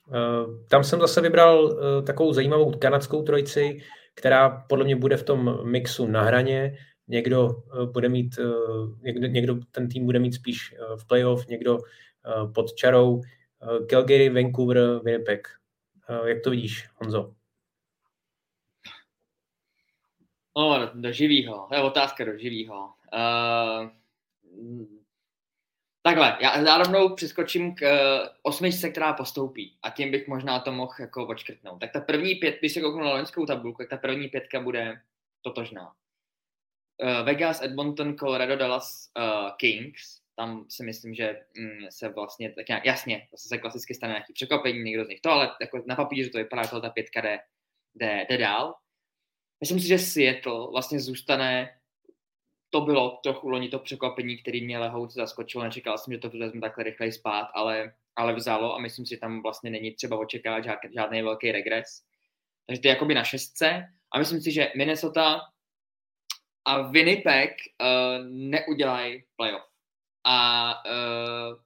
Uh, 0.06 0.66
tam 0.68 0.84
jsem 0.84 1.00
zase 1.00 1.20
vybral 1.20 1.64
uh, 1.64 2.04
takovou 2.04 2.32
zajímavou 2.32 2.72
kanadskou 2.72 3.22
trojici, 3.22 3.80
která 4.14 4.64
podle 4.68 4.84
mě 4.84 4.96
bude 4.96 5.16
v 5.16 5.22
tom 5.22 5.70
mixu 5.70 6.06
na 6.06 6.22
hraně 6.22 6.76
někdo 7.08 7.62
bude 7.92 8.08
mít, 8.08 8.38
někdo, 9.02 9.26
někdo 9.26 9.58
ten 9.70 9.88
tým 9.88 10.04
bude 10.04 10.18
mít 10.18 10.34
spíš 10.34 10.74
v 10.96 11.06
playoff, 11.06 11.46
někdo 11.46 11.78
pod 12.54 12.74
čarou. 12.74 13.20
Calgary, 13.90 14.28
Vancouver, 14.28 15.00
Winnipeg. 15.04 15.48
Jak 16.24 16.40
to 16.40 16.50
vidíš, 16.50 16.88
Honzo? 16.94 17.34
O, 20.54 20.78
do 20.94 21.12
živýho. 21.12 21.66
To 21.68 21.74
je 21.74 21.82
otázka 21.82 22.24
do 22.24 22.38
živýho. 22.38 22.92
Uh, 23.12 23.90
takhle, 26.02 26.38
já 26.40 26.64
zároveň 26.64 27.14
přeskočím 27.14 27.74
k 27.74 27.82
uh, 27.82 28.28
osmičce, 28.42 28.90
která 28.90 29.12
postoupí 29.12 29.78
a 29.82 29.90
tím 29.90 30.10
bych 30.10 30.28
možná 30.28 30.60
to 30.60 30.72
mohl 30.72 30.94
jako 31.00 31.26
očkrtnout. 31.26 31.80
Tak 31.80 31.92
ta 31.92 32.00
první 32.00 32.34
pět, 32.34 32.58
když 32.58 32.72
se 32.72 32.80
kouknu 32.80 33.04
na 33.04 33.10
loňskou 33.10 33.46
tabulku, 33.46 33.78
tak 33.78 33.88
ta 33.88 33.96
první 33.96 34.28
pětka 34.28 34.60
bude 34.60 35.00
totožná 35.42 35.92
uh, 37.02 37.24
Vegas, 37.24 37.62
Edmonton, 37.62 38.16
Colorado, 38.16 38.56
Dallas, 38.56 39.10
uh, 39.18 39.50
Kings, 39.56 40.22
tam 40.36 40.64
si 40.68 40.84
myslím, 40.84 41.14
že 41.14 41.40
mm, 41.58 41.86
se 41.90 42.08
vlastně 42.08 42.52
tak 42.52 42.68
nějak, 42.68 42.84
jasně, 42.84 43.28
zase 43.32 43.48
se 43.48 43.58
klasicky 43.58 43.94
stane 43.94 44.12
nějaký 44.12 44.32
překvapení, 44.32 44.82
někdo 44.82 45.04
z 45.04 45.08
nich 45.08 45.20
to, 45.20 45.30
ale 45.30 45.50
jako 45.60 45.82
na 45.86 45.96
papíře 45.96 46.30
to 46.30 46.38
vypadá, 46.38 46.62
že 46.62 46.80
ta 46.80 46.90
pětka 46.90 47.20
jde, 47.20 47.38
jde, 47.94 48.26
jde 48.28 48.38
dál. 48.38 48.74
Myslím 49.62 49.80
si, 49.80 49.88
že 49.88 49.98
Seattle 49.98 50.70
vlastně 50.70 51.00
zůstane, 51.00 51.78
to 52.70 52.80
bylo 52.80 53.10
trochu 53.10 53.48
loni 53.48 53.68
to 53.68 53.78
překvapení, 53.78 54.38
který 54.38 54.64
mě 54.64 54.78
lehouce 54.78 55.14
zaskočilo, 55.14 55.64
nečekal 55.64 55.98
jsem, 55.98 56.12
že 56.12 56.18
to 56.18 56.30
vezme 56.30 56.60
takhle 56.60 56.84
rychleji 56.84 57.12
spát, 57.12 57.48
ale, 57.54 57.94
ale 58.16 58.34
vzalo 58.34 58.74
a 58.74 58.78
myslím 58.78 59.06
si, 59.06 59.14
že 59.14 59.20
tam 59.20 59.42
vlastně 59.42 59.70
není 59.70 59.94
třeba 59.94 60.18
očekávat 60.18 60.64
žád, 60.64 60.78
žádný 60.94 61.22
velký 61.22 61.52
regres. 61.52 61.86
Takže 62.66 62.82
to 62.82 62.88
je 62.88 62.92
jakoby 62.94 63.14
na 63.14 63.24
šestce 63.24 63.84
a 64.12 64.18
myslím 64.18 64.40
si, 64.40 64.52
že 64.52 64.72
Minnesota 64.76 65.40
a 66.64 66.82
Winnipeg 66.82 67.50
uh, 67.50 68.26
neudělají 68.26 69.24
playoff. 69.36 69.64
A 70.24 70.74
uh, 70.84 71.60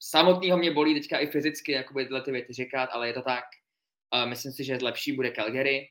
samotného 0.00 0.58
mě 0.58 0.70
bolí 0.70 0.94
teďka 0.94 1.18
i 1.18 1.26
fyzicky, 1.26 1.72
jakoby 1.72 2.04
tyhle 2.04 2.22
ty 2.22 2.32
věci 2.32 2.52
říkat, 2.52 2.90
ale 2.92 3.06
je 3.06 3.12
to 3.12 3.22
tak. 3.22 3.44
Uh, 4.14 4.28
myslím 4.28 4.52
si, 4.52 4.64
že 4.64 4.78
lepší 4.82 5.12
bude 5.12 5.30
Calgary. 5.30 5.90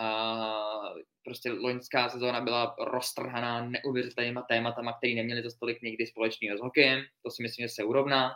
Uh, 0.00 0.98
prostě 1.24 1.52
loňská 1.52 2.08
sezóna 2.08 2.40
byla 2.40 2.76
roztrhaná 2.78 3.64
neuvěřitelnýma 3.64 4.42
tématama, 4.42 4.92
které 4.92 5.14
neměly 5.14 5.42
to 5.42 5.48
tolik 5.60 5.82
někdy 5.82 6.06
společného 6.06 6.58
s 6.58 6.60
hokejem. 6.60 7.00
To 7.22 7.30
si 7.30 7.42
myslím, 7.42 7.64
že 7.64 7.74
se 7.74 7.84
urovná. 7.84 8.32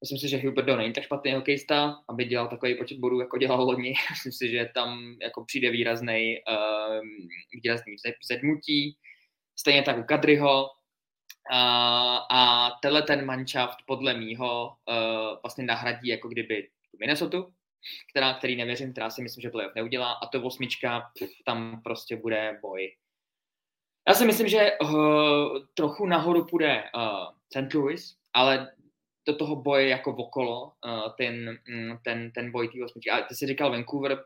Myslím 0.00 0.18
si, 0.18 0.28
že 0.28 0.48
Huberdo 0.48 0.76
není 0.76 0.92
tak 0.92 1.04
špatný 1.04 1.32
hokejista, 1.32 2.02
aby 2.08 2.24
dělal 2.24 2.48
takový 2.48 2.74
počet 2.74 2.98
bodů, 2.98 3.20
jako 3.20 3.38
dělal 3.38 3.64
loni. 3.64 3.94
Myslím 4.10 4.32
si, 4.32 4.50
že 4.50 4.70
tam 4.74 5.16
jako 5.22 5.44
přijde 5.44 5.70
výrazný, 5.70 6.36
uh, 6.50 7.00
výrazný 7.52 7.96
zedmutí. 8.30 8.96
Stejně 9.58 9.82
tak 9.82 9.98
u 9.98 10.02
Kadryho. 10.02 10.62
Uh, 11.52 12.18
a 12.30 12.70
tenhle 12.82 13.02
ten 13.02 13.24
manšaft 13.24 13.78
podle 13.86 14.14
mýho 14.14 14.68
uh, 14.68 15.38
vlastně 15.42 15.64
nahradí 15.64 16.08
jako 16.08 16.28
kdyby 16.28 16.68
Minnesota, 17.00 17.46
která, 18.10 18.34
který 18.34 18.56
nevěřím, 18.56 18.92
která 18.92 19.10
si 19.10 19.22
myslím, 19.22 19.42
že 19.42 19.50
playoff 19.50 19.74
neudělá 19.74 20.12
a 20.12 20.26
to 20.26 20.42
osmička, 20.42 21.10
tam 21.44 21.82
prostě 21.82 22.16
bude 22.16 22.58
boj. 22.62 22.96
Já 24.08 24.14
si 24.14 24.26
myslím, 24.26 24.48
že 24.48 24.78
uh, 24.82 25.58
trochu 25.74 26.06
nahoru 26.06 26.44
půjde 26.44 26.84
uh, 26.94 27.62
St. 27.64 27.74
Louis, 27.74 28.16
ale 28.32 28.72
do 29.26 29.36
toho 29.36 29.56
boje 29.56 29.88
jako 29.88 30.16
okolo, 30.16 30.64
uh, 30.64 31.12
ten, 31.16 31.58
mm, 31.68 31.98
ten, 32.04 32.32
ten 32.32 32.52
boj 32.52 32.68
té 32.68 32.84
osmičky. 32.84 33.10
A 33.10 33.22
ty 33.22 33.34
jsi 33.34 33.46
říkal 33.46 33.70
Vancouver, 33.70 34.24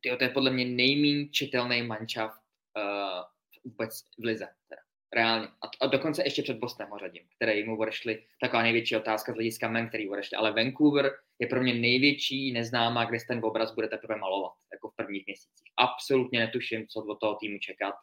tyjo, 0.00 0.16
to 0.16 0.24
je 0.24 0.30
podle 0.30 0.50
mě 0.50 0.64
nejméně 0.64 1.28
čitelný 1.28 1.82
manšaft 1.82 2.40
uh, 2.76 3.22
vůbec 3.64 4.00
v 4.18 4.24
lize. 4.24 4.48
Teda. 4.68 4.83
Reálně. 5.14 5.46
A, 5.46 5.66
a 5.80 5.86
dokonce 5.86 6.22
ještě 6.24 6.42
před 6.42 6.58
Bostonem 6.58 6.90
ho 6.90 6.98
řadím, 6.98 7.22
který 7.36 7.64
mu 7.64 7.78
odešli. 7.78 8.24
Taková 8.40 8.62
největší 8.62 8.96
otázka 8.96 9.32
z 9.32 9.34
hlediska 9.34 9.68
men, 9.68 9.88
který 9.88 10.08
odešli. 10.08 10.36
Ale 10.36 10.52
Vancouver 10.52 11.12
je 11.38 11.46
pro 11.46 11.62
mě 11.62 11.74
největší 11.74 12.52
neznámá, 12.52 13.04
kde 13.04 13.18
ten 13.28 13.40
obraz 13.44 13.74
bude 13.74 13.88
teprve 13.88 14.16
malovat, 14.16 14.52
jako 14.72 14.88
v 14.88 14.96
prvních 14.96 15.26
měsících. 15.26 15.72
Absolutně 15.76 16.40
netuším, 16.40 16.86
co 16.88 17.00
od 17.00 17.20
toho 17.20 17.34
týmu 17.34 17.58
čekat. 17.58 17.94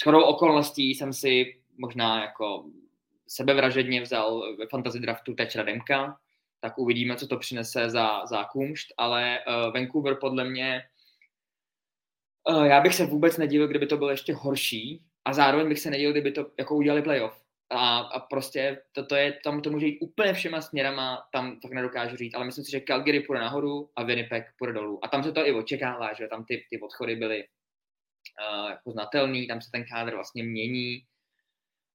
S 0.00 0.04
chodou 0.04 0.22
okolností 0.22 0.94
jsem 0.94 1.12
si 1.12 1.62
možná 1.78 2.22
jako 2.22 2.64
sebevražedně 3.28 4.00
vzal 4.00 4.56
ve 4.56 4.66
fantasy 4.66 5.00
draftu 5.00 5.34
Tečra 5.34 5.62
Demka, 5.62 6.18
tak 6.60 6.78
uvidíme, 6.78 7.16
co 7.16 7.26
to 7.26 7.36
přinese 7.36 7.90
za, 7.90 8.26
za 8.26 8.44
kumšt, 8.44 8.94
ale 8.96 9.38
uh, 9.38 9.72
Vancouver 9.72 10.16
podle 10.20 10.44
mě, 10.44 10.82
uh, 12.48 12.64
já 12.64 12.80
bych 12.80 12.94
se 12.94 13.06
vůbec 13.06 13.38
nedivil, 13.38 13.68
kdyby 13.68 13.86
to 13.86 13.96
bylo 13.96 14.10
ještě 14.10 14.34
horší 14.34 15.04
a 15.24 15.32
zároveň 15.32 15.68
bych 15.68 15.80
se 15.80 15.90
nedivil, 15.90 16.12
kdyby 16.12 16.32
to 16.32 16.50
jako 16.58 16.76
udělali 16.76 17.02
playoff. 17.02 17.42
A, 17.70 17.98
a 17.98 18.20
prostě 18.20 18.82
to, 18.92 19.06
to 19.06 19.14
je, 19.14 19.32
tam 19.44 19.62
to 19.62 19.70
může 19.70 19.86
jít 19.86 19.98
úplně 19.98 20.32
všema 20.32 20.60
směrama, 20.60 21.28
tam 21.32 21.60
tak 21.60 21.72
nedokážu 21.72 22.16
říct, 22.16 22.34
ale 22.34 22.44
myslím 22.44 22.64
si, 22.64 22.70
že 22.70 22.80
Calgary 22.80 23.20
půjde 23.20 23.40
nahoru 23.40 23.90
a 23.96 24.02
Winnipeg 24.02 24.44
půjde 24.58 24.72
dolů. 24.72 25.04
A 25.04 25.08
tam 25.08 25.22
se 25.22 25.32
to 25.32 25.46
i 25.46 25.52
očekává, 25.52 26.12
že 26.12 26.28
tam 26.28 26.44
ty, 26.44 26.66
ty 26.70 26.80
odchody 26.80 27.16
byly 27.16 27.44
uh, 27.44 28.70
jako 28.70 28.90
znatelný, 28.90 29.46
tam 29.46 29.60
se 29.60 29.70
ten 29.70 29.84
kádr 29.84 30.14
vlastně 30.14 30.44
mění, 30.44 31.02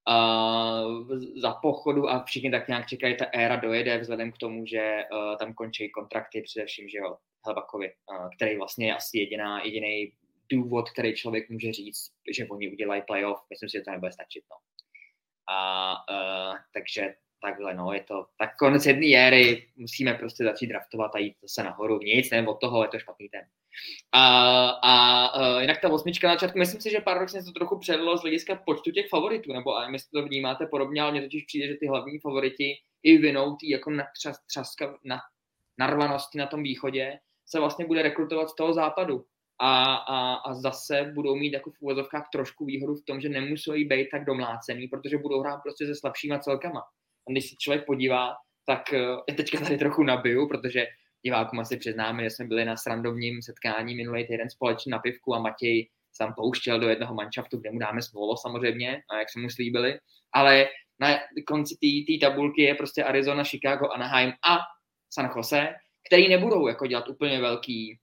uh, 0.09 1.19
za 1.41 1.53
pochodu 1.53 2.09
a 2.09 2.23
všichni 2.23 2.51
tak 2.51 2.67
nějak 2.67 2.87
čekají, 2.87 3.17
ta 3.17 3.25
éra 3.25 3.55
dojede 3.55 3.97
vzhledem 3.97 4.31
k 4.31 4.37
tomu, 4.37 4.65
že 4.65 5.03
uh, 5.11 5.37
tam 5.37 5.53
končí 5.53 5.91
kontrakty 5.91 6.41
především, 6.41 6.89
že 6.89 6.97
jo, 6.97 7.17
Helbakovi, 7.45 7.91
uh, 8.11 8.29
který 8.35 8.57
vlastně 8.57 8.87
je 8.87 8.95
asi 8.95 9.17
jediná, 9.17 9.63
jediný 9.63 10.13
důvod, 10.51 10.89
který 10.89 11.15
člověk 11.15 11.49
může 11.49 11.73
říct, 11.73 12.11
že 12.35 12.47
oni 12.47 12.71
udělají 12.71 13.01
playoff, 13.07 13.39
myslím 13.49 13.69
si, 13.69 13.77
že 13.77 13.81
to 13.81 13.91
nebude 13.91 14.11
stačit. 14.11 14.43
No. 14.51 14.57
A 15.49 15.91
uh, 16.11 16.57
takže 16.73 17.13
takhle, 17.41 17.73
no, 17.73 17.93
je 17.93 18.03
to 18.03 18.25
tak 18.37 18.57
konec 18.57 18.85
jedné 18.85 19.15
éry, 19.15 19.67
musíme 19.75 20.13
prostě 20.13 20.43
začít 20.43 20.67
draftovat 20.67 21.15
a 21.15 21.19
jít 21.19 21.35
zase 21.41 21.63
nahoru, 21.63 21.99
nic, 21.99 22.31
ne, 22.31 22.47
od 22.47 22.59
toho 22.59 22.83
je 22.83 22.89
to 22.89 22.99
špatný 22.99 23.29
ten. 23.29 23.41
A, 24.11 24.69
a, 24.69 25.25
a 25.25 25.61
jinak 25.61 25.81
ta 25.81 25.89
osmička 25.89 26.27
na 26.27 26.33
začátku, 26.33 26.57
myslím 26.59 26.81
si, 26.81 26.91
že 26.91 26.99
paradoxně 26.99 27.41
se 27.41 27.45
to 27.45 27.51
trochu 27.51 27.79
předlo 27.79 28.17
z 28.17 28.21
hlediska 28.21 28.55
počtu 28.55 28.91
těch 28.91 29.09
favoritů, 29.09 29.53
nebo 29.53 29.77
a 29.77 29.89
jestli 29.89 30.09
to 30.13 30.27
vnímáte 30.27 30.65
podobně, 30.65 31.01
ale 31.01 31.11
mně 31.11 31.21
totiž 31.21 31.43
přijde, 31.43 31.67
že 31.67 31.75
ty 31.75 31.87
hlavní 31.87 32.19
favoriti 32.19 32.73
i 33.03 33.17
vinou 33.17 33.55
tý 33.55 33.69
jako 33.69 33.91
natřas, 33.91 34.45
třaska, 34.45 34.97
na, 35.03 35.19
narvanosti 35.79 36.37
na 36.37 36.47
tom 36.47 36.63
východě 36.63 37.19
se 37.45 37.59
vlastně 37.59 37.85
bude 37.85 38.01
rekrutovat 38.01 38.49
z 38.49 38.55
toho 38.55 38.73
západu. 38.73 39.25
A, 39.59 39.95
a, 39.95 40.33
a 40.33 40.53
zase 40.53 41.11
budou 41.15 41.35
mít 41.35 41.53
jako 41.53 41.71
v 41.71 41.81
úvozovkách 41.81 42.29
trošku 42.31 42.65
výhodu 42.65 42.95
v 42.95 43.05
tom, 43.05 43.21
že 43.21 43.29
nemusí 43.29 43.85
být 43.85 44.07
tak 44.11 44.25
domlácený, 44.25 44.87
protože 44.87 45.17
budou 45.17 45.41
hrát 45.41 45.57
prostě 45.63 45.85
se 45.85 45.95
slabšíma 45.95 46.39
celkama. 46.39 46.79
A 47.27 47.31
když 47.31 47.49
se 47.49 47.55
člověk 47.59 47.85
podívá, 47.85 48.35
tak 48.65 48.93
eh, 48.93 48.99
já 49.29 49.35
teďka 49.35 49.59
tady 49.59 49.77
trochu 49.77 50.03
nabiju, 50.03 50.47
protože 50.47 50.85
divákům 51.25 51.59
asi 51.59 51.77
přiznáme, 51.77 52.23
že 52.23 52.29
jsme 52.29 52.45
byli 52.45 52.65
na 52.65 52.77
srandovním 52.77 53.41
setkání 53.41 53.95
minulý 53.95 54.27
týden 54.27 54.49
společně 54.49 54.91
na 54.91 54.99
pivku 54.99 55.35
a 55.35 55.39
Matěj 55.39 55.89
sám 56.13 56.33
pouštěl 56.33 56.79
do 56.79 56.89
jednoho 56.89 57.13
manšaftu, 57.15 57.57
kde 57.57 57.71
mu 57.71 57.79
dáme 57.79 58.01
slovo 58.01 58.37
samozřejmě, 58.37 59.01
a 59.09 59.19
jak 59.19 59.29
jsme 59.29 59.41
mu 59.41 59.49
slíbili, 59.49 59.99
ale 60.33 60.67
na 60.99 61.07
konci 61.47 61.75
té 62.07 62.27
tabulky 62.27 62.61
je 62.61 62.75
prostě 62.75 63.03
Arizona, 63.03 63.43
Chicago, 63.43 63.89
Anaheim 63.89 64.33
a 64.49 64.57
San 65.13 65.29
Jose, 65.35 65.75
který 66.07 66.29
nebudou 66.29 66.67
jako 66.67 66.87
dělat 66.87 67.07
úplně 67.07 67.41
velký 67.41 67.99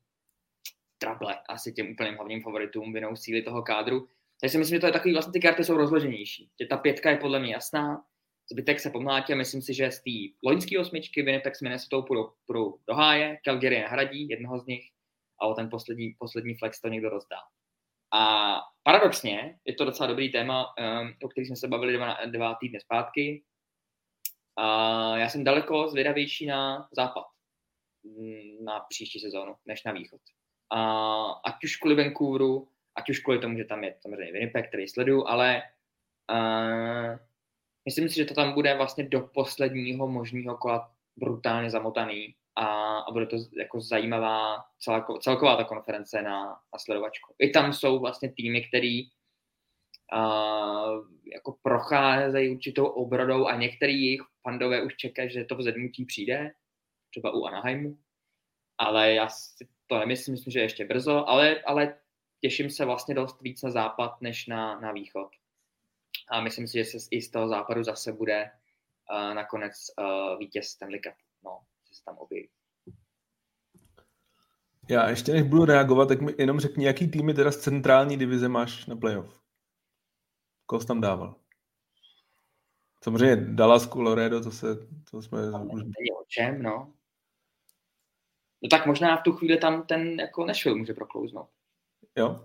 trable 1.05 1.39
asi 1.49 1.73
těm 1.73 1.91
úplným 1.91 2.15
hlavním 2.15 2.43
favoritům 2.43 2.93
vinou 2.93 3.17
síly 3.17 3.43
toho 3.43 3.63
kádru. 3.63 4.09
Takže 4.41 4.53
si 4.53 4.59
myslím, 4.59 4.77
že 4.77 4.81
to 4.81 4.87
je 4.87 4.93
takový, 4.93 5.15
vlastně 5.15 5.33
ty 5.33 5.41
karty 5.41 5.65
jsou 5.65 5.77
rozloženější. 5.77 6.51
Že 6.61 6.67
ta 6.67 6.77
pětka 6.77 7.11
je 7.11 7.17
podle 7.17 7.41
mě 7.41 7.53
jasná, 7.53 8.05
zbytek 8.53 8.81
se 8.81 8.91
pomlátí 8.91 9.33
a 9.33 9.37
myslím 9.37 9.63
si, 9.63 9.75
že 9.75 9.91
z 9.91 10.03
té 10.03 10.11
loňské 10.45 10.79
osmičky 10.79 11.23
Winnipeg 11.23 11.57
s 11.57 11.61
Minnesota 11.61 12.07
půjdou, 12.07 12.33
půjdou 12.47 12.79
do 12.89 12.95
háje, 12.95 13.39
Calgary 13.45 13.81
nahradí 13.81 14.29
jednoho 14.29 14.59
z 14.59 14.67
nich 14.67 14.85
a 15.41 15.47
o 15.47 15.55
ten 15.55 15.71
poslední, 15.71 16.15
poslední 16.19 16.55
flex 16.55 16.81
to 16.81 16.89
někdo 16.89 17.09
rozdá. 17.09 17.37
A 18.15 18.61
paradoxně 18.83 19.59
je 19.65 19.75
to 19.75 19.85
docela 19.85 20.07
dobrý 20.07 20.33
téma, 20.33 20.67
um, 20.67 21.15
o 21.23 21.29
kterém 21.29 21.47
jsme 21.47 21.57
se 21.57 21.69
bavili 21.69 21.93
dva, 21.93 22.17
dva 22.27 22.55
týdny 22.55 22.81
zpátky. 22.81 23.45
A 24.57 25.19
já 25.19 25.29
jsem 25.29 25.45
daleko 25.45 25.89
zvědavější 25.89 26.47
na 26.47 26.89
západ 26.97 27.25
mm, 28.05 28.65
na 28.65 28.81
příští 28.81 29.21
sezónu, 29.21 29.55
než 29.67 29.85
na 29.85 29.93
východ. 29.93 30.21
A 30.75 30.81
ať 31.45 31.65
už 31.65 31.77
kvůli 31.77 31.95
Vancouveru, 31.95 32.69
ať 32.95 33.11
už 33.11 33.19
kvůli 33.19 33.39
tomu, 33.39 33.59
že 33.59 33.65
tam 33.65 33.85
je 33.85 33.97
samozřejmě 34.01 34.33
Winnipeg, 34.33 34.69
který 34.69 34.89
sleduju, 34.89 35.27
ale 35.27 35.63
uh, 36.31 37.19
myslím 37.85 38.09
si, 38.09 38.15
že 38.15 38.25
to 38.25 38.35
tam 38.35 38.53
bude 38.53 38.75
vlastně 38.75 39.09
do 39.09 39.21
posledního 39.21 40.09
možného 40.09 40.57
kola 40.57 40.91
brutálně 41.17 41.71
zamotaný 41.71 42.35
a, 42.57 42.99
a 42.99 43.13
bude 43.13 43.27
to 43.27 43.37
jako 43.59 43.81
zajímavá 43.81 44.65
celko, 44.79 45.19
celková 45.19 45.57
ta 45.57 45.65
konference 45.65 46.23
na, 46.23 46.45
na 46.47 46.79
sledovačku. 46.79 47.35
I 47.39 47.51
tam 47.51 47.73
jsou 47.73 47.99
vlastně 47.99 48.33
týmy, 48.33 48.69
který 48.69 49.03
uh, 49.05 49.11
jako 51.33 51.59
procházejí 51.63 52.55
určitou 52.55 52.87
obrodou 52.87 53.47
a 53.47 53.57
některý 53.57 54.05
jejich 54.05 54.23
fandové 54.43 54.83
už 54.83 54.97
čekají, 54.97 55.31
že 55.31 55.45
to 55.45 55.57
vzedmutí 55.57 56.05
přijde, 56.05 56.53
třeba 57.11 57.35
u 57.35 57.45
Anaheimu, 57.45 57.99
ale 58.79 59.15
já 59.15 59.29
si 59.29 59.65
to 59.87 59.99
nemyslím, 59.99 60.33
myslím, 60.35 60.51
že 60.51 60.61
ještě 60.61 60.85
brzo, 60.85 61.29
ale, 61.29 61.61
ale 61.61 61.97
těším 62.41 62.71
se 62.71 62.85
vlastně 62.85 63.15
dost 63.15 63.41
víc 63.41 63.63
na 63.63 63.71
západ, 63.71 64.21
než 64.21 64.47
na, 64.47 64.81
na 64.81 64.93
východ. 64.93 65.29
A 66.31 66.41
myslím 66.41 66.67
si, 66.67 66.79
že 66.79 66.85
se 66.85 66.99
i 67.11 67.23
z 67.23 67.31
toho 67.31 67.49
západu 67.49 67.83
zase 67.83 68.13
bude 68.13 68.51
uh, 69.11 69.35
nakonec 69.35 69.73
uh, 69.99 70.39
vítěz 70.39 70.67
Stanley 70.67 71.01
Cup. 71.01 71.15
No, 71.45 71.61
že 71.89 71.95
se 71.95 72.05
tam 72.05 72.17
objeví. 72.19 72.49
Já 74.91 75.09
ještě 75.09 75.33
než 75.33 75.43
budu 75.43 75.65
reagovat, 75.65 76.09
tak 76.09 76.21
mi 76.21 76.35
jenom 76.39 76.61
řekni, 76.61 76.87
jaký 76.87 77.09
týmy 77.09 77.35
teda 77.35 77.53
z 77.53 77.57
centrální 77.57 78.17
divize 78.17 78.49
máš 78.49 78.87
na 78.87 78.97
playoff? 78.97 79.41
Koho 80.67 80.81
jsi 80.81 80.87
tam 80.87 81.01
dával? 81.01 81.35
Samozřejmě 83.03 83.37
Dallas, 83.37 83.89
Colorado, 83.89 84.41
to 84.41 84.51
se, 84.51 84.67
to 85.11 85.23
jsme 85.23 85.51
to 85.51 85.59
už... 85.59 85.83
Není 85.83 86.11
o 86.21 86.25
čem, 86.29 86.63
no. 86.63 86.93
No 88.65 88.69
tak 88.71 88.87
možná 88.87 89.17
v 89.17 89.23
tu 89.23 89.33
chvíli 89.33 89.57
tam 89.57 89.83
ten 89.83 90.21
jako 90.21 90.47
Nashville 90.47 90.79
může 90.79 90.95
proklouznout. 90.95 91.49
Jo. 92.17 92.45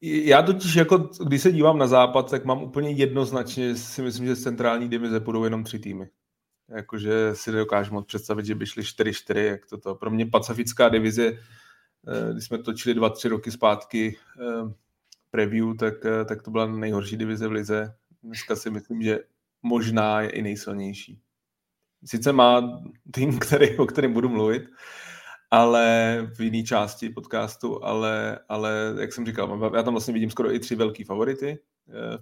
Já 0.00 0.42
totiž, 0.42 0.74
jako, 0.74 1.10
když 1.26 1.42
se 1.42 1.52
dívám 1.52 1.78
na 1.78 1.86
západ, 1.86 2.30
tak 2.30 2.44
mám 2.44 2.62
úplně 2.62 2.90
jednoznačně, 2.90 3.76
si 3.76 4.02
myslím, 4.02 4.26
že 4.26 4.34
z 4.34 4.42
centrální 4.42 4.88
divize 4.88 5.20
budou 5.20 5.44
jenom 5.44 5.64
tři 5.64 5.78
týmy. 5.78 6.08
Jakože 6.68 7.34
si 7.34 7.52
nedokážu 7.52 7.94
moc 7.94 8.06
představit, 8.06 8.46
že 8.46 8.54
by 8.54 8.66
šli 8.66 8.82
4-4, 8.82 9.36
jak 9.36 9.60
to. 9.82 9.94
Pro 9.94 10.10
mě 10.10 10.26
pacifická 10.26 10.88
divize, 10.88 11.26
eh, 11.26 12.32
když 12.32 12.44
jsme 12.44 12.58
točili 12.58 12.94
dva, 12.94 13.08
tři 13.08 13.28
roky 13.28 13.50
zpátky 13.50 14.16
eh, 14.40 14.72
preview, 15.30 15.76
tak, 15.76 15.94
eh, 16.06 16.24
tak 16.24 16.42
to 16.42 16.50
byla 16.50 16.66
nejhorší 16.66 17.16
divize 17.16 17.48
v 17.48 17.52
lize. 17.52 17.94
Dneska 18.22 18.56
si 18.56 18.70
myslím, 18.70 19.02
že 19.02 19.18
možná 19.62 20.20
je 20.20 20.30
i 20.30 20.42
nejsilnější. 20.42 21.20
Sice 22.06 22.32
má 22.32 22.80
tým, 23.12 23.38
který, 23.38 23.76
o 23.76 23.86
kterém 23.86 24.12
budu 24.12 24.28
mluvit, 24.28 24.62
ale 25.50 26.18
v 26.34 26.40
jiné 26.40 26.62
části 26.62 27.10
podcastu, 27.10 27.84
ale, 27.84 28.38
ale 28.48 28.94
jak 29.00 29.12
jsem 29.12 29.26
říkal, 29.26 29.72
já 29.76 29.82
tam 29.82 29.94
vlastně 29.94 30.14
vidím 30.14 30.30
skoro 30.30 30.54
i 30.54 30.60
tři 30.60 30.74
velký 30.74 31.04
favority 31.04 31.58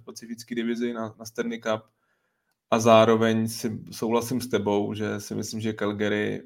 v 0.01 0.05
pacifické 0.05 0.55
divizi 0.55 0.93
na, 0.93 1.15
na 1.19 1.25
Stanley 1.25 1.59
Cup 1.59 1.81
a 2.71 2.79
zároveň 2.79 3.47
si 3.47 3.79
souhlasím 3.91 4.41
s 4.41 4.47
tebou, 4.47 4.93
že 4.93 5.19
si 5.19 5.35
myslím, 5.35 5.61
že 5.61 5.73
Calgary 5.73 6.41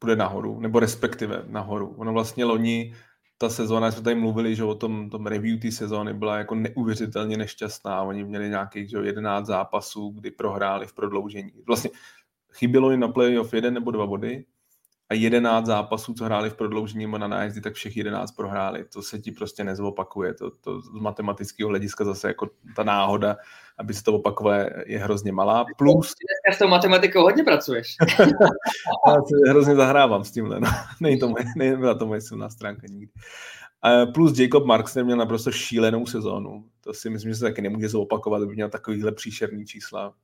bude 0.00 0.16
nahoru, 0.16 0.60
nebo 0.60 0.80
respektive 0.80 1.44
nahoru. 1.46 1.94
Ono 1.98 2.12
vlastně 2.12 2.44
loni, 2.44 2.94
ta 3.38 3.48
sezóna, 3.48 3.90
jsme 3.90 4.02
tady 4.02 4.16
mluvili, 4.16 4.56
že 4.56 4.64
o 4.64 4.74
tom, 4.74 5.10
tom 5.10 5.26
review 5.26 5.60
té 5.60 5.70
sezóny 5.70 6.14
byla 6.14 6.38
jako 6.38 6.54
neuvěřitelně 6.54 7.36
nešťastná. 7.36 8.02
Oni 8.02 8.24
měli 8.24 8.48
nějakých 8.48 8.90
že 8.90 8.98
11 8.98 9.46
zápasů, 9.46 10.10
kdy 10.10 10.30
prohráli 10.30 10.86
v 10.86 10.92
prodloužení. 10.92 11.52
Vlastně 11.66 11.90
chybělo 12.52 12.90
jim 12.90 13.00
na 13.00 13.08
playoff 13.08 13.54
jeden 13.54 13.74
nebo 13.74 13.90
dva 13.90 14.06
body 14.06 14.44
a 15.10 15.14
11 15.14 15.66
zápasů, 15.66 16.14
co 16.14 16.24
hráli 16.24 16.50
v 16.50 16.54
prodloužení 16.54 17.06
na 17.06 17.28
nájezdy, 17.28 17.60
tak 17.60 17.74
všech 17.74 17.96
11 17.96 18.32
prohráli. 18.32 18.84
To 18.84 19.02
se 19.02 19.18
ti 19.18 19.32
prostě 19.32 19.64
nezopakuje. 19.64 20.34
To, 20.34 20.50
to 20.50 20.80
z 20.80 20.90
matematického 20.90 21.68
hlediska 21.68 22.04
zase 22.04 22.28
jako 22.28 22.50
ta 22.76 22.82
náhoda, 22.82 23.36
aby 23.78 23.94
se 23.94 24.04
to 24.04 24.14
opakovalo, 24.14 24.64
je 24.86 24.98
hrozně 24.98 25.32
malá. 25.32 25.64
Plus... 25.78 26.14
Dneska 26.46 26.56
s 26.56 26.58
tou 26.58 26.68
matematikou 26.68 27.22
hodně 27.22 27.44
pracuješ. 27.44 27.96
Já 29.08 29.14
se 29.14 29.50
hrozně 29.50 29.74
zahrávám 29.74 30.24
s 30.24 30.30
tímhle. 30.30 30.60
No. 30.60 30.68
Není 31.00 31.18
to 31.18 31.28
moje, 31.28 31.44
nebyla 31.56 31.94
to 31.94 32.06
moje 32.06 32.20
silná 32.20 32.50
stránka 32.50 32.86
nikdy. 32.90 33.12
Plus 34.14 34.38
Jacob 34.38 34.64
Marks 34.64 34.96
měl 34.96 35.16
naprosto 35.16 35.52
šílenou 35.52 36.06
sezónu. 36.06 36.64
To 36.80 36.94
si 36.94 37.10
myslím, 37.10 37.30
že 37.30 37.36
se 37.36 37.44
taky 37.44 37.62
nemůže 37.62 37.88
zopakovat, 37.88 38.42
aby 38.42 38.54
měl 38.54 38.68
takovýhle 38.68 39.12
příšerný 39.12 39.66
čísla. 39.66 40.14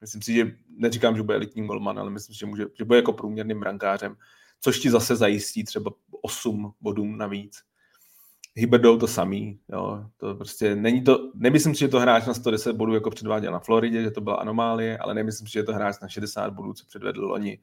Myslím 0.00 0.22
si, 0.22 0.32
že 0.34 0.56
neříkám, 0.68 1.16
že 1.16 1.22
bude 1.22 1.36
elitní 1.36 1.66
golman, 1.66 1.98
ale 1.98 2.10
myslím, 2.10 2.34
že, 2.34 2.46
může, 2.46 2.66
že 2.78 2.84
bude 2.84 2.98
jako 2.98 3.12
průměrným 3.12 3.60
brankářem, 3.60 4.16
což 4.60 4.78
ti 4.78 4.90
zase 4.90 5.16
zajistí 5.16 5.64
třeba 5.64 5.90
8 6.22 6.74
bodů 6.80 7.04
navíc. 7.04 7.62
Hyberdou 8.56 8.98
to 8.98 9.06
samý, 9.06 9.60
jo. 9.72 10.06
To 10.16 10.34
prostě 10.34 10.76
není 10.76 11.04
to, 11.04 11.30
nemyslím 11.34 11.74
si, 11.74 11.80
že 11.80 11.88
to 11.88 12.00
hráč 12.00 12.26
na 12.26 12.34
110 12.34 12.76
bodů, 12.76 12.94
jako 12.94 13.10
předváděl 13.10 13.52
na 13.52 13.58
Floridě, 13.58 14.02
že 14.02 14.10
to 14.10 14.20
byla 14.20 14.36
anomálie, 14.36 14.98
ale 14.98 15.14
nemyslím 15.14 15.46
si, 15.46 15.52
že 15.52 15.62
to 15.62 15.74
hráč 15.74 16.00
na 16.02 16.08
60 16.08 16.50
bodů, 16.50 16.72
co 16.72 16.86
předvedl 16.86 17.26
loni. 17.26 17.58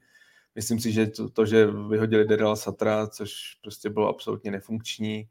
Myslím 0.56 0.80
si, 0.80 0.92
že 0.92 1.08
to, 1.08 1.30
to 1.30 1.46
že 1.46 1.68
vyhodili 1.68 2.28
Daryl 2.28 2.56
Satra, 2.56 3.08
což 3.08 3.34
prostě 3.62 3.90
bylo 3.90 4.08
absolutně 4.08 4.52
nefunkční, 4.52 5.30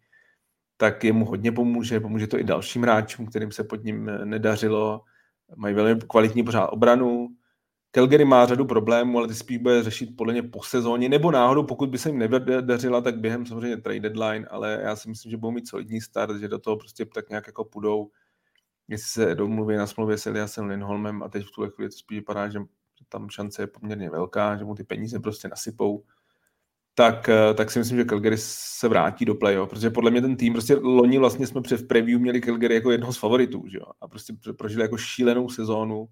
tak 0.77 1.05
jemu 1.05 1.25
hodně 1.25 1.53
pomůže, 1.53 2.01
pomůže 2.01 2.27
to 2.27 2.39
i 2.39 2.45
dalším 2.45 2.83
hráčům, 2.83 3.27
kterým 3.27 3.53
se 3.53 3.65
pod 3.65 3.85
ním 3.85 4.11
nedařilo 4.25 5.05
mají 5.57 5.75
velmi 5.75 6.01
kvalitní 6.01 6.43
pořád 6.43 6.67
obranu. 6.67 7.29
Calgary 7.93 8.25
má 8.25 8.47
řadu 8.47 8.65
problémů, 8.65 9.19
ale 9.19 9.29
ty 9.29 9.35
spíš 9.35 9.59
bude 9.59 9.83
řešit 9.83 10.17
podle 10.17 10.33
mě 10.33 10.43
po 10.43 10.63
sezóně, 10.63 11.09
nebo 11.09 11.31
náhodou, 11.31 11.63
pokud 11.63 11.91
by 11.91 11.99
se 11.99 12.09
jim 12.09 12.19
nedařila, 12.19 13.01
tak 13.01 13.19
během 13.19 13.47
samozřejmě 13.47 13.77
trade 13.77 14.01
deadline, 14.01 14.47
ale 14.51 14.81
já 14.83 14.97
si 14.97 15.09
myslím, 15.09 15.31
že 15.31 15.37
budou 15.37 15.51
mít 15.51 15.69
solidní 15.69 16.01
start, 16.01 16.37
že 16.37 16.49
do 16.49 16.59
toho 16.59 16.77
prostě 16.77 17.05
tak 17.05 17.31
nějak 17.31 17.47
jako 17.47 17.65
půjdou, 17.65 18.11
jestli 18.89 19.09
se 19.09 19.35
domluví 19.35 19.77
na 19.77 19.87
smlouvě 19.87 20.19
s 20.19 20.27
Eliasem 20.27 20.67
Lindholmem 20.67 21.23
a 21.23 21.29
teď 21.29 21.47
v 21.47 21.51
tuhle 21.55 21.71
chvíli 21.71 21.91
to 21.91 21.97
spíš 21.97 22.19
vypadá, 22.19 22.49
že 22.49 22.59
tam 23.09 23.29
šance 23.29 23.63
je 23.63 23.67
poměrně 23.67 24.11
velká, 24.11 24.57
že 24.57 24.65
mu 24.65 24.75
ty 24.75 24.85
peníze 24.85 25.21
prostě 25.21 25.49
nasypou, 25.49 26.05
tak, 26.95 27.29
eh, 27.29 27.55
tak 27.55 27.71
si 27.71 27.79
myslím, 27.79 27.99
že 27.99 28.05
Calgary 28.05 28.37
se 28.39 28.89
vrátí 28.89 29.25
do 29.25 29.35
playoff, 29.35 29.71
protože 29.71 29.91
podle 29.91 30.11
mě 30.11 30.21
ten 30.21 30.37
tým, 30.37 30.53
prostě 30.53 30.75
loni 30.75 31.19
vlastně 31.19 31.47
jsme 31.47 31.63
před 31.63 31.89
preview 31.89 32.21
měli 32.21 32.41
Calgary 32.41 32.75
jako 32.75 32.91
jednoho 32.91 33.13
z 33.13 33.19
favoritů, 33.19 33.63
že 33.67 33.79
jo? 33.79 33.87
a 34.01 34.09
prostě 34.09 34.33
prožili 34.59 34.83
jako 34.83 34.97
šílenou 34.97 35.49
sezónu, 35.49 36.09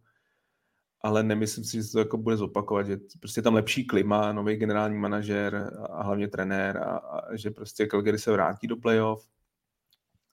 ale 1.03 1.23
nemyslím 1.23 1.65
si, 1.65 1.77
že 1.77 1.83
se 1.83 1.93
to 1.93 1.99
jako 1.99 2.19
bude 2.19 2.37
zopakovat, 2.37 2.87
že 2.87 2.99
prostě 3.21 3.43
tam 3.43 3.55
lepší 3.55 3.87
klima, 3.87 4.33
nový 4.33 4.57
generální 4.57 4.99
manažer 4.99 5.71
a 5.91 6.03
hlavně 6.03 6.29
trenér 6.29 6.77
a, 6.77 6.97
a 6.97 7.37
že 7.37 7.51
prostě 7.51 7.87
Calgary 7.87 8.19
se 8.19 8.33
vrátí 8.33 8.67
do 8.67 8.77
playoff. 8.77 9.29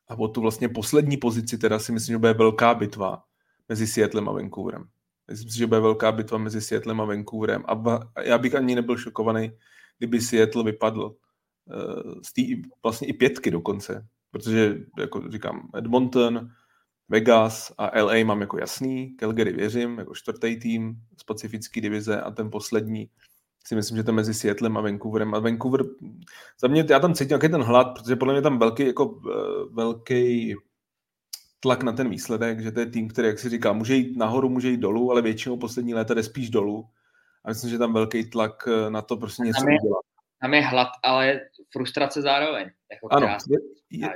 A 0.07 0.19
o 0.19 0.27
tu 0.27 0.41
vlastně 0.41 0.69
poslední 0.69 1.17
pozici 1.17 1.57
teda 1.57 1.79
si 1.79 1.91
myslím, 1.91 2.13
že 2.13 2.17
bude 2.17 2.33
velká 2.33 2.73
bitva 2.73 3.23
mezi 3.69 3.87
Seattlem 3.87 4.29
a 4.29 4.31
Vancouverem. 4.31 4.85
Myslím 5.27 5.49
si, 5.49 5.57
že 5.57 5.67
bude 5.67 5.79
velká 5.79 6.11
bitva 6.11 6.37
mezi 6.37 6.61
Seattlem 6.61 7.01
a 7.01 7.05
Vancouverem. 7.05 7.63
A 7.67 7.99
já 8.21 8.37
bych 8.37 8.55
ani 8.55 8.75
nebyl 8.75 8.97
šokovaný, 8.97 9.51
kdyby 9.97 10.21
Seattle 10.21 10.63
vypadl 10.63 11.03
uh, 11.03 12.13
z 12.25 12.33
té 12.33 12.41
vlastně 12.83 13.07
i 13.07 13.13
pětky 13.13 13.51
dokonce. 13.51 14.07
Protože, 14.31 14.77
jako 14.99 15.31
říkám, 15.31 15.69
Edmonton, 15.77 16.49
Vegas 17.09 17.73
a 17.77 18.01
LA 18.01 18.25
mám 18.25 18.41
jako 18.41 18.57
jasný, 18.57 19.15
Calgary 19.19 19.53
věřím, 19.53 19.97
jako 19.97 20.15
čtvrtý 20.15 20.59
tým 20.59 20.95
z 21.21 21.23
pacifické 21.23 21.81
divize 21.81 22.21
a 22.21 22.31
ten 22.31 22.51
poslední 22.51 23.09
si 23.67 23.75
myslím, 23.75 23.97
že 23.97 24.03
to 24.03 24.13
mezi 24.13 24.33
Seattlem 24.33 24.77
a 24.77 24.81
Vancouverem. 24.81 25.35
A 25.35 25.39
Vancouver, 25.39 25.85
za 26.61 26.67
mě, 26.67 26.85
já 26.89 26.99
tam 26.99 27.13
cítím 27.13 27.29
nějaký 27.29 27.49
ten 27.49 27.61
hlad, 27.61 27.83
protože 27.83 28.15
podle 28.15 28.33
mě 28.33 28.41
tam 28.41 28.59
velký, 28.59 28.85
jako, 28.85 29.05
uh, 29.05 29.23
velký 29.73 30.55
tlak 31.59 31.83
na 31.83 31.91
ten 31.91 32.09
výsledek, 32.09 32.59
že 32.59 32.71
to 32.71 32.79
je 32.79 32.85
tým, 32.85 33.07
který, 33.07 33.27
jak 33.27 33.39
si 33.39 33.49
říká, 33.49 33.73
může 33.73 33.95
jít 33.95 34.17
nahoru, 34.17 34.49
může 34.49 34.69
jít 34.69 34.77
dolů, 34.77 35.11
ale 35.11 35.21
většinou 35.21 35.57
poslední 35.57 35.93
léta 35.93 36.13
jde 36.13 36.23
spíš 36.23 36.49
dolů. 36.49 36.85
A 37.45 37.49
myslím, 37.49 37.69
že 37.69 37.77
tam 37.77 37.93
velký 37.93 38.29
tlak 38.29 38.67
eh, 38.67 38.89
na 38.89 39.01
to 39.01 39.17
prostě 39.17 39.43
něco 39.43 39.61
tam 39.61 39.69
je, 39.69 39.79
udělat. 39.81 40.01
Tam 40.41 40.53
je 40.53 40.61
hlad, 40.61 40.87
ale 41.03 41.39
frustrace 41.71 42.21
zároveň. 42.21 42.69
Jako 42.91 43.07
ano, 43.11 43.37
je, 43.49 43.57
je, 43.89 44.09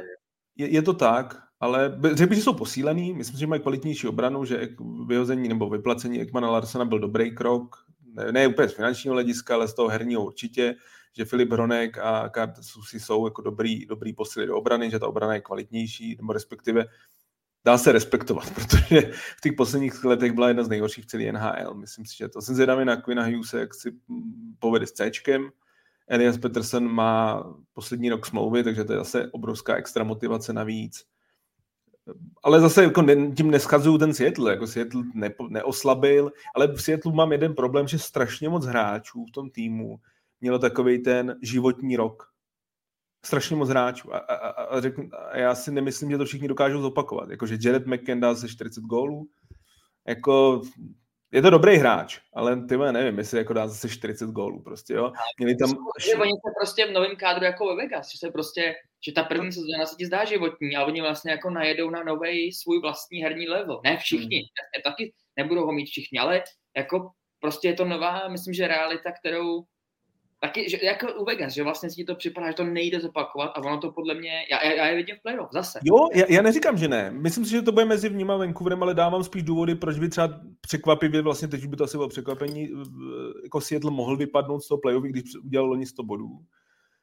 je, 0.57 0.73
je, 0.73 0.82
to 0.82 0.93
tak, 0.93 1.43
ale 1.59 1.99
řekl 2.13 2.30
bych, 2.30 2.38
že 2.38 2.43
jsou 2.43 2.53
posílený, 2.53 3.13
myslím, 3.13 3.39
že 3.39 3.47
mají 3.47 3.61
kvalitnější 3.61 4.07
obranu, 4.07 4.45
že 4.45 4.67
vyhození 5.07 5.49
nebo 5.49 5.69
vyplacení 5.69 6.21
Ekmana 6.21 6.51
Larsena 6.51 6.86
byl 6.86 6.99
dobrý 6.99 7.36
krok, 7.36 7.75
ne, 8.13 8.32
ne 8.32 8.47
úplně 8.47 8.69
z 8.69 8.73
finančního 8.73 9.13
hlediska, 9.13 9.55
ale 9.55 9.67
z 9.67 9.73
toho 9.73 9.89
herního 9.89 10.25
určitě, 10.25 10.75
že 11.17 11.25
Filip 11.25 11.51
Hronek 11.51 11.97
a 11.97 12.30
Kart 12.30 12.63
Susi 12.63 12.99
jsou 12.99 13.27
jako 13.27 13.41
dobrý, 13.41 13.86
dobrý 13.86 14.13
posily 14.13 14.45
do 14.45 14.57
obrany, 14.57 14.91
že 14.91 14.99
ta 14.99 15.07
obrana 15.07 15.34
je 15.34 15.41
kvalitnější, 15.41 16.15
nebo 16.19 16.34
respektive 16.34 16.86
dá 17.70 17.78
se 17.78 17.91
respektovat, 17.91 18.51
protože 18.55 19.11
v 19.38 19.41
těch 19.41 19.53
posledních 19.53 20.03
letech 20.03 20.32
byla 20.32 20.47
jedna 20.47 20.63
z 20.63 20.70
nejhorších 20.70 21.03
v 21.03 21.07
celé 21.07 21.32
NHL. 21.32 21.74
Myslím 21.74 22.05
si, 22.05 22.17
že 22.17 22.30
to 22.30 22.41
jsem 22.41 22.55
zvědavý 22.55 22.86
na 22.86 23.01
Quina 23.01 23.26
Hughes, 23.26 23.53
jak 23.53 23.74
si 23.74 23.91
povede 24.59 24.88
s 24.88 24.93
Cčkem. 24.93 25.49
Elias 26.07 26.38
Peterson 26.38 26.91
má 26.91 27.43
poslední 27.74 28.09
rok 28.09 28.26
smlouvy, 28.26 28.63
takže 28.63 28.84
to 28.84 28.93
je 28.93 28.99
zase 28.99 29.30
obrovská 29.32 29.76
extra 29.76 30.03
motivace 30.03 30.53
navíc. 30.53 31.05
Ale 32.43 32.59
zase 32.59 32.84
jako 32.84 33.01
ne, 33.01 33.32
tím 33.32 33.51
neschazuju 33.51 33.97
ten 33.97 34.13
Seattle, 34.13 34.51
jako 34.51 34.67
Seattle 34.67 35.03
ne, 35.13 35.30
neoslabil, 35.49 36.32
ale 36.55 36.67
v 36.67 36.82
Seattle 36.82 37.13
mám 37.13 37.32
jeden 37.32 37.55
problém, 37.55 37.88
že 37.88 37.99
strašně 37.99 38.49
moc 38.49 38.65
hráčů 38.65 39.26
v 39.26 39.32
tom 39.32 39.49
týmu 39.49 39.99
mělo 40.41 40.59
takový 40.59 40.99
ten 40.99 41.36
životní 41.41 41.95
rok 41.95 42.24
strašně 43.26 43.55
moc 43.55 43.70
hráčů 43.70 44.15
a, 44.15 44.17
a, 44.17 44.34
a, 44.34 44.49
a, 44.49 44.82
řeknu, 44.82 45.09
a 45.13 45.38
já 45.38 45.55
si 45.55 45.72
nemyslím, 45.72 46.11
že 46.11 46.17
to 46.17 46.26
všichni 46.26 46.47
dokážou 46.47 46.82
zopakovat. 46.82 47.30
Jakože 47.30 47.57
Jared 47.63 47.88
McKen 47.88 48.20
dá 48.20 48.36
se 48.36 48.49
40 48.49 48.84
gólů, 48.84 49.28
jako 50.07 50.61
je 51.32 51.41
to 51.41 51.49
dobrý 51.49 51.76
hráč, 51.78 52.20
ale 52.34 52.65
ty 52.65 52.78
nevím, 52.78 53.17
jestli 53.17 53.38
jako 53.38 53.53
dá 53.53 53.67
zase 53.67 53.89
40 53.89 54.30
gólů 54.30 54.63
prostě, 54.63 54.93
jo. 54.93 55.11
Měli 55.38 55.55
tam... 55.55 55.70
Že 55.99 56.15
oni 56.15 56.32
se 56.32 56.51
prostě 56.59 56.86
v 56.86 56.91
novém 56.91 57.15
kádru 57.15 57.45
jako 57.45 57.67
ve 57.67 57.76
Vegas, 57.76 58.11
že 58.11 58.17
se 58.17 58.32
prostě, 58.32 58.76
že 59.05 59.11
ta 59.11 59.24
první 59.24 59.51
sezóna 59.51 59.86
se 59.86 59.95
ti 59.95 60.05
zdá 60.05 60.26
životní 60.26 60.76
a 60.76 60.86
oni 60.86 61.01
vlastně 61.01 61.32
jako 61.32 61.49
najedou 61.49 61.89
na 61.89 62.03
nový 62.03 62.53
svůj 62.53 62.82
vlastní 62.82 63.20
herní 63.20 63.47
level. 63.47 63.82
Ne 63.84 63.97
všichni, 63.97 64.38
hmm. 64.38 64.84
taky 64.84 65.13
nebudou 65.38 65.65
ho 65.65 65.72
mít 65.72 65.86
všichni, 65.86 66.20
ale 66.20 66.43
jako 66.78 67.11
prostě 67.39 67.67
je 67.67 67.74
to 67.74 67.86
nová, 67.86 68.28
myslím, 68.28 68.53
že 68.53 68.67
realita, 68.67 69.11
kterou 69.11 69.63
taky, 70.40 70.70
že 70.70 70.78
jako 70.84 71.14
u 71.14 71.26
Vegas, 71.26 71.54
že 71.54 71.64
vlastně 71.64 71.90
si 71.90 72.04
to 72.04 72.16
připadá, 72.16 72.48
že 72.48 72.54
to 72.54 72.64
nejde 72.64 73.00
zopakovat 73.00 73.52
a 73.56 73.58
ono 73.58 73.78
to 73.78 73.92
podle 73.92 74.14
mě, 74.16 74.32
já, 74.52 74.64
já, 74.66 74.72
já 74.72 74.86
je 74.86 74.96
vidím 74.96 75.16
v 75.16 75.22
playoff 75.22 75.50
zase. 75.54 75.80
Jo, 75.84 75.96
já, 76.14 76.26
já, 76.30 76.42
neříkám, 76.42 76.78
že 76.78 76.88
ne. 76.88 77.12
Myslím 77.12 77.46
si, 77.46 77.52
že 77.52 77.62
to 77.62 77.72
bude 77.72 77.86
mezi 77.86 78.10
vním 78.10 78.32
a 78.32 78.38
Vancouverem, 78.38 78.84
ale 78.84 78.94
dávám 78.94 79.24
spíš 79.24 79.44
důvody, 79.44 79.76
proč 79.76 80.00
by 80.00 80.10
třeba 80.10 80.42
překvapivě, 80.62 81.22
vlastně 81.22 81.48
teď 81.48 81.66
by 81.68 81.76
to 81.76 81.84
asi 81.84 81.98
bylo 81.98 82.10
překvapení, 82.10 82.70
jako 83.44 83.62
Seattle 83.62 83.92
mohl 83.92 84.18
vypadnout 84.18 84.64
z 84.64 84.68
toho 84.68 84.80
playoff, 84.80 85.04
když 85.04 85.24
udělal 85.44 85.68
loni 85.68 85.86
100 85.86 86.04
bodů. 86.04 86.30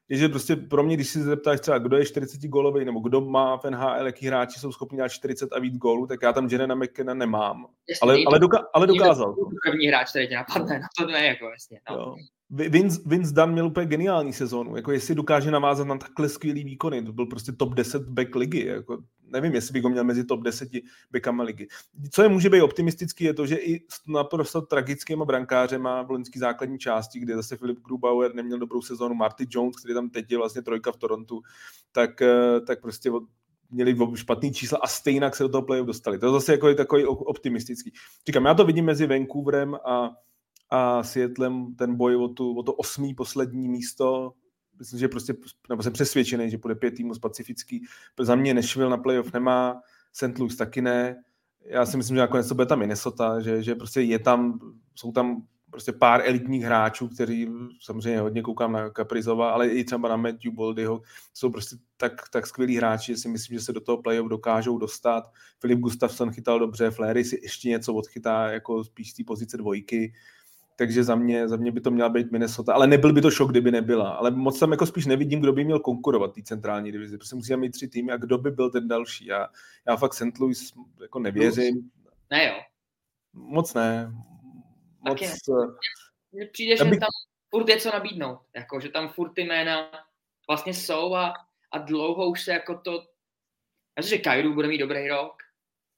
Je, 0.09 0.17
že 0.17 0.29
prostě 0.29 0.57
pro 0.57 0.83
mě, 0.83 0.97
když 0.97 1.09
si 1.09 1.23
zeptáš 1.23 1.61
třeba, 1.61 1.79
kdo 1.79 1.97
je 1.97 2.07
40 2.07 2.41
gólový, 2.41 2.85
nebo 2.85 3.01
kdo 3.01 3.21
má 3.21 3.57
v 3.59 3.65
NHL, 3.65 4.07
jaký 4.07 4.27
hráči 4.27 4.61
jsou 4.61 4.73
schopni 4.73 4.99
dát 4.99 5.09
40 5.09 5.53
a 5.53 5.59
víc 5.59 5.77
gólů, 5.77 6.07
tak 6.07 6.23
já 6.23 6.33
tam 6.33 6.49
Jerena 6.51 6.75
McKenna 6.75 7.15
nemám. 7.15 7.67
Jasně, 7.89 7.99
ale, 8.03 8.17
ale, 8.27 8.39
doka- 8.39 8.65
ale 8.75 8.87
dokázal. 8.87 9.35
První 9.71 9.87
hráč, 9.87 10.11
který 10.11 10.29
tě 10.29 10.35
napadne, 10.35 10.79
no 10.79 10.87
to 10.99 11.13
ne, 11.13 11.27
jako 11.27 11.51
jasně. 11.51 11.81
No. 11.91 11.97
Jo. 11.97 12.15
Vince, 12.51 13.01
Vince 13.07 13.35
Dunn 13.35 13.53
měl 13.53 13.67
úplně 13.67 13.87
geniální 13.87 14.33
sezónu. 14.33 14.77
Jako 14.77 14.93
jestli 14.93 15.15
dokáže 15.15 15.51
navázat 15.51 15.87
na 15.87 15.99
takhle 15.99 16.29
skvělý 16.29 16.65
výkony, 16.65 17.03
to 17.03 17.13
byl 17.13 17.27
prostě 17.27 17.53
top 17.53 17.75
10 17.75 18.03
back 18.03 18.35
ligy. 18.35 18.67
Jako, 18.67 19.03
nevím, 19.23 19.55
jestli 19.55 19.73
bych 19.73 19.83
ho 19.83 19.89
měl 19.89 20.05
mezi 20.05 20.25
top 20.25 20.43
10 20.43 20.69
backama 21.13 21.45
ligy. 21.45 21.69
Co 22.11 22.23
je 22.23 22.29
může 22.29 22.51
být 22.51 22.63
optimistický, 22.63 23.25
je 23.25 23.35
to, 23.35 23.47
že 23.47 23.57
i 23.57 23.81
s 23.89 24.07
naprosto 24.07 24.63
tragickýma 24.63 25.25
brankářema 25.25 26.03
v 26.03 26.11
loňské 26.11 26.39
základní 26.39 26.79
části, 26.79 27.19
kde 27.19 27.37
zase 27.37 27.57
Filip 27.57 27.79
Grubauer 27.81 28.35
neměl 28.35 28.59
dobrou 28.59 28.83
sezónu, 28.83 29.15
Marty 29.15 29.47
Jones, 29.51 29.77
který 29.77 29.95
tam 29.95 30.11
teď 30.11 30.33
je 30.33 30.39
vlastně 30.39 30.63
trojka 30.63 30.93
v 30.93 30.97
Torontu, 30.97 31.43
tak, 31.93 32.23
eh, 32.23 32.61
tak 32.67 32.81
prostě 32.81 33.11
měli 33.71 33.97
špatný 34.15 34.53
čísla 34.53 34.79
a 34.83 34.87
stejně 34.87 35.31
se 35.35 35.43
do 35.43 35.49
toho 35.49 35.63
playoff 35.63 35.87
dostali. 35.87 36.19
To 36.19 36.27
je 36.27 36.33
zase 36.33 36.53
jako 36.53 36.69
je 36.69 36.75
takový 36.75 37.05
optimistický. 37.05 37.93
Říkám, 38.27 38.45
já 38.45 38.55
to 38.55 38.65
vidím 38.65 38.85
mezi 38.85 39.07
Vancouverem 39.07 39.75
a 39.75 40.11
a 40.71 41.03
Seattlem 41.03 41.75
ten 41.75 41.97
boj 41.97 42.17
o, 42.17 42.29
tu, 42.29 42.59
o 42.59 42.63
to 42.63 42.73
osmý 42.73 43.15
poslední 43.15 43.69
místo, 43.69 44.33
myslím, 44.79 45.01
že 45.01 45.09
prostě, 45.09 45.35
nebo 45.69 45.83
jsem 45.83 45.93
přesvědčený, 45.93 46.51
že 46.51 46.59
bude 46.59 46.75
pět 46.75 46.95
týmů 46.95 47.15
z 47.15 47.19
Pacifický. 47.19 47.87
Za 48.21 48.35
mě 48.35 48.55
Nashville 48.55 48.91
na 48.91 48.97
playoff 48.97 49.33
nemá, 49.33 49.81
St. 50.13 50.39
Louis 50.39 50.57
taky 50.57 50.83
ne. 50.83 51.23
Já 51.65 51.87
si 51.87 51.97
myslím, 51.97 52.17
že 52.17 52.21
nakonec 52.21 52.49
to 52.49 52.55
bude 52.55 52.67
tam 52.67 52.79
Minnesota, 52.79 53.41
že, 53.41 53.63
že 53.63 53.75
prostě 53.75 54.01
je 54.01 54.19
tam, 54.19 54.61
jsou 54.95 55.13
tam 55.13 55.43
prostě 55.71 55.93
pár 55.93 56.23
elitních 56.25 56.63
hráčů, 56.63 57.09
kteří 57.09 57.49
samozřejmě 57.81 58.21
hodně 58.21 58.43
koukám 58.43 58.73
na 58.73 58.91
Kaprizova, 58.91 59.51
ale 59.51 59.69
i 59.69 59.85
třeba 59.85 60.09
na 60.09 60.17
Matthew 60.17 60.53
Boldyho, 60.53 61.03
jsou 61.35 61.51
prostě 61.51 61.77
tak, 61.97 62.13
tak 62.33 62.47
skvělí 62.47 62.77
hráči, 62.77 63.13
že 63.13 63.19
si 63.19 63.29
myslím, 63.29 63.59
že 63.59 63.65
se 63.65 63.73
do 63.73 63.81
toho 63.81 64.03
playoff 64.03 64.29
dokážou 64.29 64.79
dostat. 64.79 65.33
Filip 65.61 65.79
Gustafsson 65.79 66.33
chytal 66.33 66.59
dobře, 66.59 66.91
Flery 66.91 67.25
si 67.25 67.41
ještě 67.43 67.69
něco 67.69 67.95
odchytá 67.95 68.49
jako 68.49 68.85
spíš 68.85 69.11
z 69.11 69.15
té 69.15 69.25
pozice 69.25 69.57
dvojky 69.57 70.13
takže 70.77 71.05
za 71.05 71.15
mě, 71.15 71.49
za 71.49 71.57
mě 71.57 71.73
by 71.73 71.81
to 71.81 71.91
měla 71.91 72.09
být 72.09 72.33
Minnesota, 72.33 72.75
ale 72.75 72.87
nebyl 72.87 73.13
by 73.13 73.21
to 73.21 73.31
šok, 73.31 73.51
kdyby 73.51 73.71
nebyla. 73.71 74.11
Ale 74.11 74.31
moc 74.31 74.59
tam 74.59 74.73
jako 74.73 74.87
spíš 74.87 75.07
nevidím, 75.07 75.41
kdo 75.41 75.53
by 75.53 75.65
měl 75.65 75.81
konkurovat 75.81 76.35
té 76.35 76.43
centrální 76.43 76.93
divizi. 76.93 77.19
Prostě 77.19 77.37
musíme 77.37 77.57
mít 77.57 77.71
tři 77.71 77.89
týmy 77.89 78.13
a 78.13 78.17
kdo 78.17 78.39
by 78.39 78.51
byl 78.51 78.71
ten 78.71 78.89
další. 78.89 79.27
Já, 79.27 79.49
já 79.89 79.97
fakt 79.97 80.15
St. 80.15 80.39
Louis 80.41 80.73
jako 81.03 81.19
nevěřím. 81.19 81.91
Ne 82.31 82.47
jo. 82.47 82.55
Moc 83.33 83.75
ne. 83.75 84.13
Moc, 85.01 85.21
ne. 85.21 85.29
Mně 86.33 86.47
přijde, 86.47 86.77
že 86.77 86.85
bych... 86.85 87.01
tam 87.01 87.09
furt 87.51 87.69
je 87.69 87.81
co 87.81 87.91
nabídnout. 87.91 88.39
Jako, 88.57 88.81
že 88.81 88.89
tam 88.89 89.09
furt 89.09 89.33
ty 89.33 89.45
jména 89.45 89.91
vlastně 90.49 90.75
jsou 90.75 91.15
a, 91.15 91.35
a 91.73 91.79
dlouho 91.79 92.31
už 92.31 92.45
se 92.45 92.53
jako 92.53 92.79
to... 92.79 92.93
Já 93.97 94.03
si, 94.03 94.09
že 94.09 94.19
Kairu 94.19 94.55
bude 94.55 94.69
mít 94.69 94.79
dobrý 94.79 95.09
rok. 95.09 95.33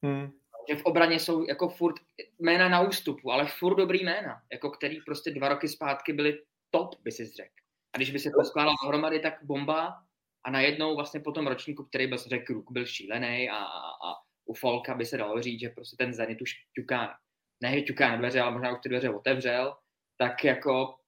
Hmm 0.02 0.37
že 0.68 0.76
v 0.76 0.84
obraně 0.84 1.18
jsou 1.18 1.46
jako 1.48 1.68
furt 1.68 1.94
jména 2.38 2.68
na 2.68 2.80
ústupu, 2.80 3.32
ale 3.32 3.46
furt 3.46 3.74
dobrý 3.74 4.04
jména, 4.04 4.42
jako 4.52 4.70
který 4.70 5.00
prostě 5.00 5.30
dva 5.30 5.48
roky 5.48 5.68
zpátky 5.68 6.12
byli 6.12 6.42
top, 6.70 6.94
by 7.02 7.12
si 7.12 7.26
řekl. 7.26 7.54
A 7.92 7.96
když 7.96 8.10
by 8.10 8.18
se 8.18 8.30
poskládal 8.34 8.74
dohromady, 8.84 9.20
tak 9.20 9.38
bomba 9.42 10.02
a 10.44 10.50
najednou 10.50 10.96
vlastně 10.96 11.20
po 11.20 11.32
tom 11.32 11.46
ročníku, 11.46 11.84
který 11.84 12.06
byl, 12.06 12.18
řekl, 12.18 12.62
byl 12.70 12.86
šílený 12.86 13.50
a, 13.50 13.58
a 13.58 14.14
u 14.44 14.54
Folka 14.54 14.94
by 14.94 15.06
se 15.06 15.16
dalo 15.16 15.42
říct, 15.42 15.60
že 15.60 15.68
prostě 15.68 15.96
ten 15.96 16.14
Zenit 16.14 16.42
už 16.42 16.54
ťuká, 16.74 17.18
ne 17.60 17.82
ťuká 17.82 18.10
na 18.10 18.16
dveře, 18.16 18.40
ale 18.40 18.52
možná 18.52 18.72
už 18.72 18.78
ty 18.82 18.88
dveře 18.88 19.10
otevřel, 19.10 19.76
tak 20.16 20.44
jako, 20.44 20.98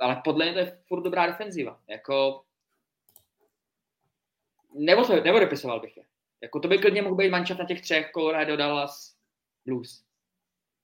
ale 0.00 0.20
podle 0.24 0.44
mě 0.44 0.54
to 0.54 0.58
je 0.58 0.82
furt 0.88 1.02
dobrá 1.02 1.26
defenziva. 1.26 1.80
Jako, 1.88 2.44
nebo, 4.74 5.04
to, 5.04 5.22
nebo 5.22 5.40
bych 5.80 5.96
je. 5.96 6.04
Jako 6.42 6.60
to 6.60 6.68
by 6.68 6.78
klidně 6.78 7.02
mohl 7.02 7.14
být 7.14 7.30
mančat 7.30 7.58
na 7.58 7.64
těch 7.64 7.80
třech, 7.80 8.10
Colorado, 8.14 8.56
Dallas, 8.56 9.14
Blues. 9.66 10.04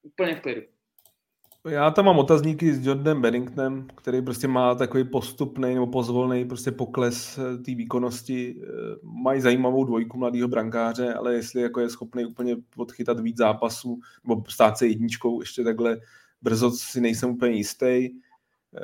Úplně 0.02 0.34
v 0.34 0.40
klidu. 0.40 0.62
Já 1.68 1.90
tam 1.90 2.04
mám 2.04 2.18
otazníky 2.18 2.74
s 2.74 2.86
Jordanem 2.86 3.22
Benningtonem, 3.22 3.86
který 3.94 4.22
prostě 4.22 4.48
má 4.48 4.74
takový 4.74 5.04
postupný 5.04 5.74
nebo 5.74 5.86
pozvolný 5.86 6.44
prostě 6.44 6.70
pokles 6.70 7.38
eh, 7.38 7.58
té 7.58 7.74
výkonnosti. 7.74 8.56
Eh, 8.62 8.66
mají 9.02 9.40
zajímavou 9.40 9.84
dvojku 9.84 10.18
mladého 10.18 10.48
brankáře, 10.48 11.14
ale 11.14 11.34
jestli 11.34 11.62
jako 11.62 11.80
je 11.80 11.90
schopný 11.90 12.24
úplně 12.24 12.56
odchytat 12.76 13.20
víc 13.20 13.36
zápasů 13.36 14.00
nebo 14.28 14.44
stát 14.48 14.78
se 14.78 14.86
jedničkou 14.86 15.40
ještě 15.40 15.64
takhle 15.64 16.00
brzo 16.42 16.70
si 16.70 17.00
nejsem 17.00 17.30
úplně 17.30 17.52
jistý. 17.52 18.10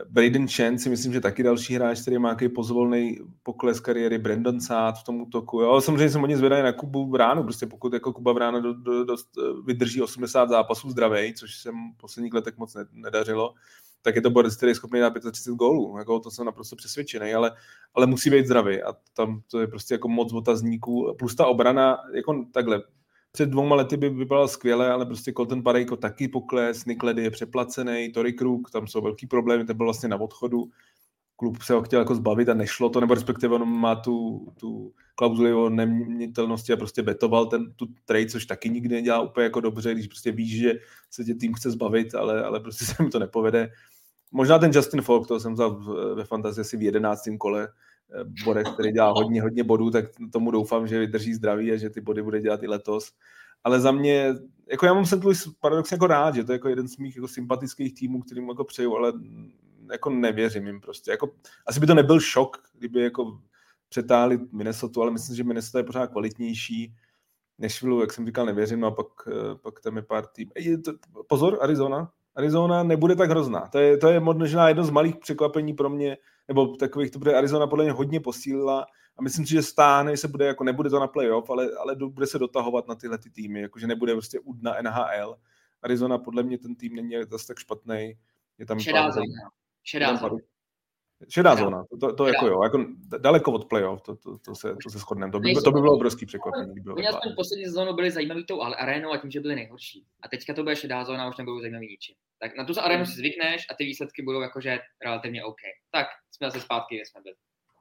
Braden 0.09 0.49
Chen 0.49 0.79
si 0.79 0.91
myslím, 0.91 1.13
že 1.13 1.21
taky 1.21 1.43
další 1.43 1.75
hráč, 1.75 2.01
který 2.01 2.19
má 2.19 2.29
nějaký 2.29 2.49
pozvolný 2.49 3.19
pokles 3.43 3.81
kariéry, 3.81 4.19
Brandon 4.19 4.61
Saad 4.61 4.99
v 4.99 5.05
tom 5.05 5.21
útoku. 5.21 5.61
Jo, 5.61 5.81
samozřejmě 5.81 6.11
jsem 6.11 6.21
hodně 6.21 6.37
zvědavý 6.37 6.63
na 6.63 6.73
Kubu 6.73 7.07
Bránu, 7.07 7.43
prostě 7.43 7.67
pokud 7.67 7.93
jako 7.93 8.13
Kuba 8.13 8.35
Brána 8.35 8.61
do, 8.61 8.75
do, 8.75 9.05
do, 9.05 9.17
vydrží 9.65 10.03
80 10.03 10.49
zápasů 10.49 10.91
zdravej, 10.91 11.35
což 11.35 11.59
jsem 11.59 11.75
v 11.95 12.01
posledních 12.01 12.35
letech 12.35 12.59
moc 12.59 12.77
nedařilo, 12.93 13.55
tak 14.03 14.17
je 14.17 14.23
to 14.23 14.31
borec, 14.31 14.57
který 14.57 14.71
je 14.71 14.75
schopný 14.75 15.01
dát 15.01 15.13
35 15.33 15.57
gólů. 15.57 15.99
Jako 15.99 16.21
to 16.21 16.31
jsem 16.31 16.47
naprosto 16.47 16.77
přesvědčený, 16.77 17.35
ale, 17.35 17.53
ale 17.95 18.07
musí 18.07 18.31
být 18.31 18.47
zdravý 18.47 18.83
a 18.83 18.93
tam 19.15 19.41
to 19.51 19.61
je 19.61 19.67
prostě 19.67 19.95
jako 19.95 20.09
moc 20.09 20.33
otazníků. 20.33 21.15
Plus 21.19 21.35
ta 21.35 21.47
obrana, 21.47 21.99
jako 22.15 22.45
takhle, 22.53 22.83
před 23.33 23.51
dvouma 23.51 23.77
lety 23.77 23.97
by 23.97 24.09
vypadal 24.11 24.49
skvěle, 24.49 24.91
ale 24.91 25.07
prostě 25.07 25.33
Colton 25.33 25.63
Parejko 25.63 25.97
taky 25.97 26.29
pokles, 26.29 26.85
Nick 26.85 27.03
Ledy 27.03 27.23
je 27.23 27.31
přeplacený, 27.31 28.13
Tory 28.13 28.33
Krug, 28.33 28.71
tam 28.71 28.87
jsou 28.87 29.01
velký 29.01 29.27
problémy, 29.27 29.65
ten 29.65 29.77
byl 29.77 29.87
vlastně 29.87 30.09
na 30.09 30.21
odchodu, 30.21 30.71
klub 31.37 31.63
se 31.63 31.73
ho 31.73 31.83
chtěl 31.83 32.01
jako 32.01 32.15
zbavit 32.15 32.49
a 32.49 32.55
nešlo 32.55 32.91
to, 32.91 33.01
nebo 33.01 33.15
respektive 33.15 33.55
on 33.55 33.69
má 33.69 33.95
tu, 33.95 34.47
tu 34.61 34.93
klauzuli 35.15 35.53
o 35.53 35.71
neměnitelnosti 35.71 36.73
a 36.73 36.77
prostě 36.77 37.03
betoval 37.03 37.47
ten, 37.47 37.73
tu 37.73 37.87
trade, 38.05 38.27
což 38.27 38.47
taky 38.47 38.69
nikdy 38.69 38.95
nedělá 38.95 39.21
úplně 39.21 39.45
jako 39.45 39.61
dobře, 39.61 39.95
když 39.95 40.07
prostě 40.07 40.33
víš, 40.33 40.61
že 40.61 40.73
se 41.11 41.25
tě 41.25 41.35
tým 41.35 41.55
chce 41.55 41.71
zbavit, 41.71 42.15
ale, 42.15 42.45
ale 42.45 42.61
prostě 42.61 42.85
se 42.95 43.03
mu 43.03 43.11
to 43.11 43.19
nepovede. 43.19 43.71
Možná 44.33 44.59
ten 44.59 44.71
Justin 44.75 45.03
Falk, 45.03 45.29
to 45.29 45.41
jsem 45.41 45.53
vzal 45.53 45.81
ve 46.15 46.25
fantazii 46.25 46.61
asi 46.61 46.77
v 46.77 46.83
jedenáctém 46.83 47.39
kole, 47.39 47.69
Borec, 48.45 48.69
který 48.69 48.93
dělá 48.93 49.11
hodně, 49.11 49.43
hodně 49.43 49.65
bodů, 49.65 49.91
tak 49.91 50.05
tomu 50.33 50.51
doufám, 50.51 50.87
že 50.87 50.99
vydrží 50.99 51.35
zdraví 51.35 51.73
a 51.73 51.77
že 51.77 51.91
ty 51.91 52.01
body 52.01 52.23
bude 52.23 52.41
dělat 52.41 52.63
i 52.63 52.69
letos. 52.69 53.13
Ale 53.65 53.81
za 53.81 53.93
mě, 53.93 54.35
jako 54.71 54.87
já 54.87 54.95
mám 54.95 55.07
St. 55.07 55.25
Louis 55.25 55.49
paradoxně 55.61 55.95
jako 55.95 56.07
rád, 56.07 56.35
že 56.35 56.45
to 56.45 56.53
je 56.53 56.55
jako 56.55 56.69
jeden 56.69 56.89
z 56.89 56.97
mých 56.97 57.17
jako 57.17 57.29
sympatických 57.29 57.95
týmů, 57.95 58.21
kterým 58.21 58.49
jako 58.49 58.65
přeju, 58.65 58.97
ale 58.97 59.13
jako 59.93 60.11
nevěřím 60.11 60.67
jim 60.67 60.81
prostě. 60.81 61.11
Jako, 61.11 61.31
asi 61.67 61.81
by 61.81 61.87
to 61.87 61.95
nebyl 61.95 62.21
šok, 62.21 62.63
kdyby 62.79 63.03
jako 63.03 63.41
přetáhli 63.89 64.41
Minnesota, 64.53 65.01
ale 65.01 65.11
myslím, 65.11 65.37
že 65.37 65.45
Minnesota 65.45 65.79
je 65.79 65.85
pořád 65.85 66.07
kvalitnější. 66.07 66.95
Nashville, 67.59 68.01
jak 68.01 68.13
jsem 68.13 68.27
říkal, 68.27 68.47
nevěřím, 68.47 68.81
no 68.81 68.87
a 68.87 68.91
pak, 68.91 69.07
eh, 69.29 69.55
pak 69.63 69.81
tam 69.81 69.97
je 69.97 70.03
pár 70.03 70.27
tým. 70.27 70.51
Pozor, 71.29 71.59
Arizona. 71.61 72.13
Arizona 72.37 72.83
nebude 72.83 73.17
tak 73.17 73.31
hrozná. 73.31 73.69
To 73.73 73.79
je, 73.79 73.97
to 73.97 74.09
je 74.09 74.21
možná 74.21 74.69
jedno 74.69 74.85
z 74.85 74.91
malých 74.91 75.17
překvapení 75.17 75.75
pro 75.75 75.91
mě, 75.91 76.17
nebo 76.51 76.67
takových, 76.77 77.11
to 77.11 77.19
bude 77.19 77.35
Arizona 77.35 77.67
podle 77.67 77.85
mě 77.85 77.93
hodně 77.93 78.21
posílila 78.21 78.87
a 79.17 79.23
myslím 79.23 79.47
si, 79.47 79.53
že 79.53 79.63
stáhne 79.63 80.17
se 80.17 80.29
bude, 80.29 80.47
jako 80.47 80.65
nebude 80.65 80.91
to 80.91 81.01
na 81.01 81.07
playoff, 81.07 81.51
ale, 81.51 81.69
ale 81.79 81.97
bude 81.97 82.27
se 82.27 82.39
dotahovat 82.39 82.89
na 82.89 82.95
tyhle 82.95 83.19
ty 83.19 83.31
týmy, 83.31 83.61
jakože 83.61 83.87
nebude 83.87 84.13
prostě 84.13 84.41
udna 84.41 84.77
NHL. 84.83 85.37
Arizona 85.83 86.19
podle 86.19 86.43
mě 86.43 86.59
ten 86.59 86.75
tým 86.75 86.95
není 86.95 87.15
zase 87.29 87.47
tak 87.47 87.59
špatný. 87.59 88.19
Je 88.59 88.67
tam 88.67 88.81
Šedá 88.81 89.11
zóna. 89.11 89.51
Šedá 89.83 90.17
zóna. 90.17 90.37
Šedá 91.29 91.57
zóna, 91.57 91.85
to, 92.01 92.15
to, 92.15 92.27
jako 92.27 92.47
jo, 92.47 92.63
jako 92.63 92.87
daleko 93.19 93.53
od 93.53 93.65
playoff, 93.69 94.03
to, 94.03 94.17
to, 94.17 94.39
to, 94.39 94.55
se, 94.55 94.77
to 94.85 94.91
se 94.91 94.99
shodneme. 94.99 95.33
To 95.33 95.41
by, 95.41 95.55
to 95.55 95.73
by 95.73 95.81
bylo 95.81 95.95
obrovský 95.95 96.27
překvapení. 96.27 96.75
Oni 96.97 97.09
aspoň 97.09 97.35
poslední 97.37 97.65
sezónu 97.65 97.93
byli 97.93 98.11
zajímavý 98.11 98.45
tou 98.45 98.63
arénou 98.63 99.13
a 99.13 99.17
tím, 99.17 99.31
že 99.31 99.41
byli 99.41 99.55
nejhorší. 99.55 100.07
A 100.23 100.29
teďka 100.29 100.55
to 100.55 100.63
bude 100.63 100.77
šedá 100.77 101.05
zóna, 101.05 101.29
už 101.29 101.37
nebudou 101.37 101.61
zajímavý 101.61 101.89
ničím. 101.89 102.15
Tak 102.39 102.57
na 102.57 102.65
tu 102.65 102.81
arénu 102.81 103.07
si 103.07 103.13
zvykneš 103.13 103.67
a 103.71 103.75
ty 103.75 103.85
výsledky 103.85 104.23
budou 104.23 104.41
jakože 104.41 104.79
relativně 105.05 105.45
OK. 105.45 105.61
Tak 105.91 106.07
jsme 106.33 106.51
zase 106.51 106.61
zpátky, 106.61 106.97
kde 106.97 107.07
jsme 107.07 107.21
byli. 107.23 107.35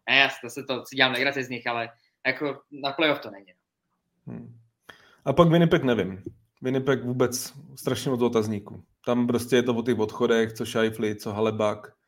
Ne, 0.10 0.18
já 0.18 0.30
zase 0.44 0.64
to 0.64 0.86
si 0.86 0.96
dělám 0.96 1.12
legraci 1.12 1.44
z 1.44 1.50
nich, 1.50 1.68
ale 1.68 1.90
jako 2.28 2.62
na 2.84 2.92
playoff 2.92 3.20
to 3.20 3.32
není. 3.32 3.54
No. 4.28 4.34
Hmm. 4.34 4.60
A 5.26 5.34
pak 5.34 5.50
Winnipeg 5.50 5.84
nevím. 5.84 6.24
Winnipeg 6.62 7.04
vůbec 7.04 7.54
strašně 7.76 8.12
moc 8.12 8.22
otazníků. 8.22 8.84
Tam 9.06 9.28
prostě 9.28 9.56
je 9.56 9.64
to 9.64 9.76
o 9.76 9.82
těch 9.82 10.00
odchodech, 10.00 10.54
co 10.54 10.66
Scheifly, 10.66 11.16
co 11.16 11.32
Halebak. 11.32 11.99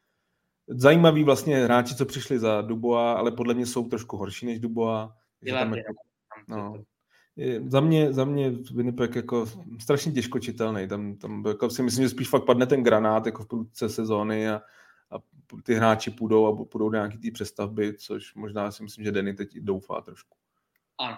Zajímaví 0.76 1.24
vlastně 1.24 1.64
hráči, 1.64 1.96
co 1.96 2.06
přišli 2.06 2.40
za 2.40 2.62
Duboa, 2.62 3.14
ale 3.14 3.32
podle 3.32 3.54
mě 3.54 3.66
jsou 3.66 3.88
trošku 3.88 4.18
horší 4.18 4.46
než 4.46 4.60
Duboa. 4.60 5.16
Tam 5.50 5.74
jako, 5.74 5.94
no, 6.48 6.84
za 7.68 7.80
mě, 7.80 8.14
za 8.14 8.26
mě 8.26 8.52
Winnipeg 8.76 9.16
jako 9.16 9.46
strašně 9.80 10.12
těžko 10.12 10.40
čitelný. 10.40 10.88
Tam, 10.88 11.16
tam 11.16 11.44
jako 11.48 11.70
si 11.70 11.84
myslím, 11.84 12.04
že 12.04 12.10
spíš 12.10 12.30
fakt 12.30 12.46
padne 12.46 12.66
ten 12.66 12.84
granát 12.84 13.26
jako 13.26 13.44
v 13.44 13.48
průdce 13.48 13.90
sezóny 13.90 14.50
a, 14.50 14.62
a 15.12 15.16
ty 15.64 15.76
hráči 15.76 16.12
půjdou 16.12 16.46
a 16.46 16.66
půjdou 16.66 16.90
do 16.90 16.98
nějaký 16.98 17.18
té 17.18 17.32
přestavby, 17.32 17.94
což 17.98 18.36
možná 18.36 18.72
si 18.72 18.84
myslím, 18.84 19.06
že 19.06 19.12
Denny 19.12 19.34
teď 19.34 19.58
doufá 19.60 20.02
trošku. 20.02 20.38
Ano. 20.98 21.18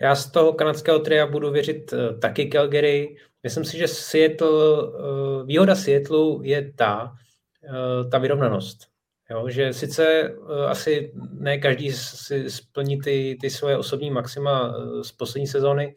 Já 0.00 0.14
z 0.14 0.30
toho 0.30 0.52
kanadského 0.52 0.98
tria 0.98 1.26
budu 1.26 1.50
věřit 1.50 1.92
uh, 1.92 2.20
taky 2.20 2.48
Calgary. 2.48 3.16
Myslím 3.42 3.64
si, 3.64 3.78
že 3.78 3.88
Seattle, 3.88 4.82
uh, 4.82 5.46
výhoda 5.46 5.74
Seattle 5.74 6.38
je 6.42 6.72
ta, 6.72 7.02
uh, 7.02 7.16
ta 8.10 8.18
vyrovnanost. 8.18 8.92
Jo, 9.32 9.48
že 9.48 9.72
sice 9.72 10.34
uh, 10.34 10.70
asi 10.70 11.12
ne 11.32 11.58
každý 11.58 11.92
si 11.92 12.50
splní 12.50 13.00
ty, 13.00 13.38
ty 13.40 13.50
svoje 13.50 13.78
osobní 13.78 14.10
maxima 14.10 14.76
uh, 14.76 15.02
z 15.02 15.12
poslední 15.12 15.46
sezóny, 15.46 15.94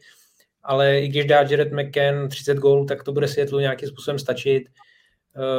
ale 0.62 1.00
i 1.00 1.08
když 1.08 1.24
dá 1.24 1.42
Jared 1.42 1.72
McCann 1.72 2.28
30 2.28 2.58
gólů, 2.58 2.84
tak 2.84 3.02
to 3.02 3.12
bude 3.12 3.28
Seattle 3.28 3.62
nějakým 3.62 3.88
způsobem 3.88 4.18
stačit. 4.18 4.68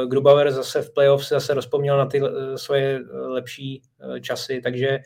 Grubauer 0.06 0.50
zase 0.50 0.82
v 0.82 0.94
playoff 0.94 1.26
se 1.26 1.34
zase 1.34 1.54
rozpomněl 1.54 1.98
na 1.98 2.06
ty 2.06 2.22
svoje 2.56 3.00
lepší 3.26 3.82
časy, 4.20 4.60
takže 4.60 4.98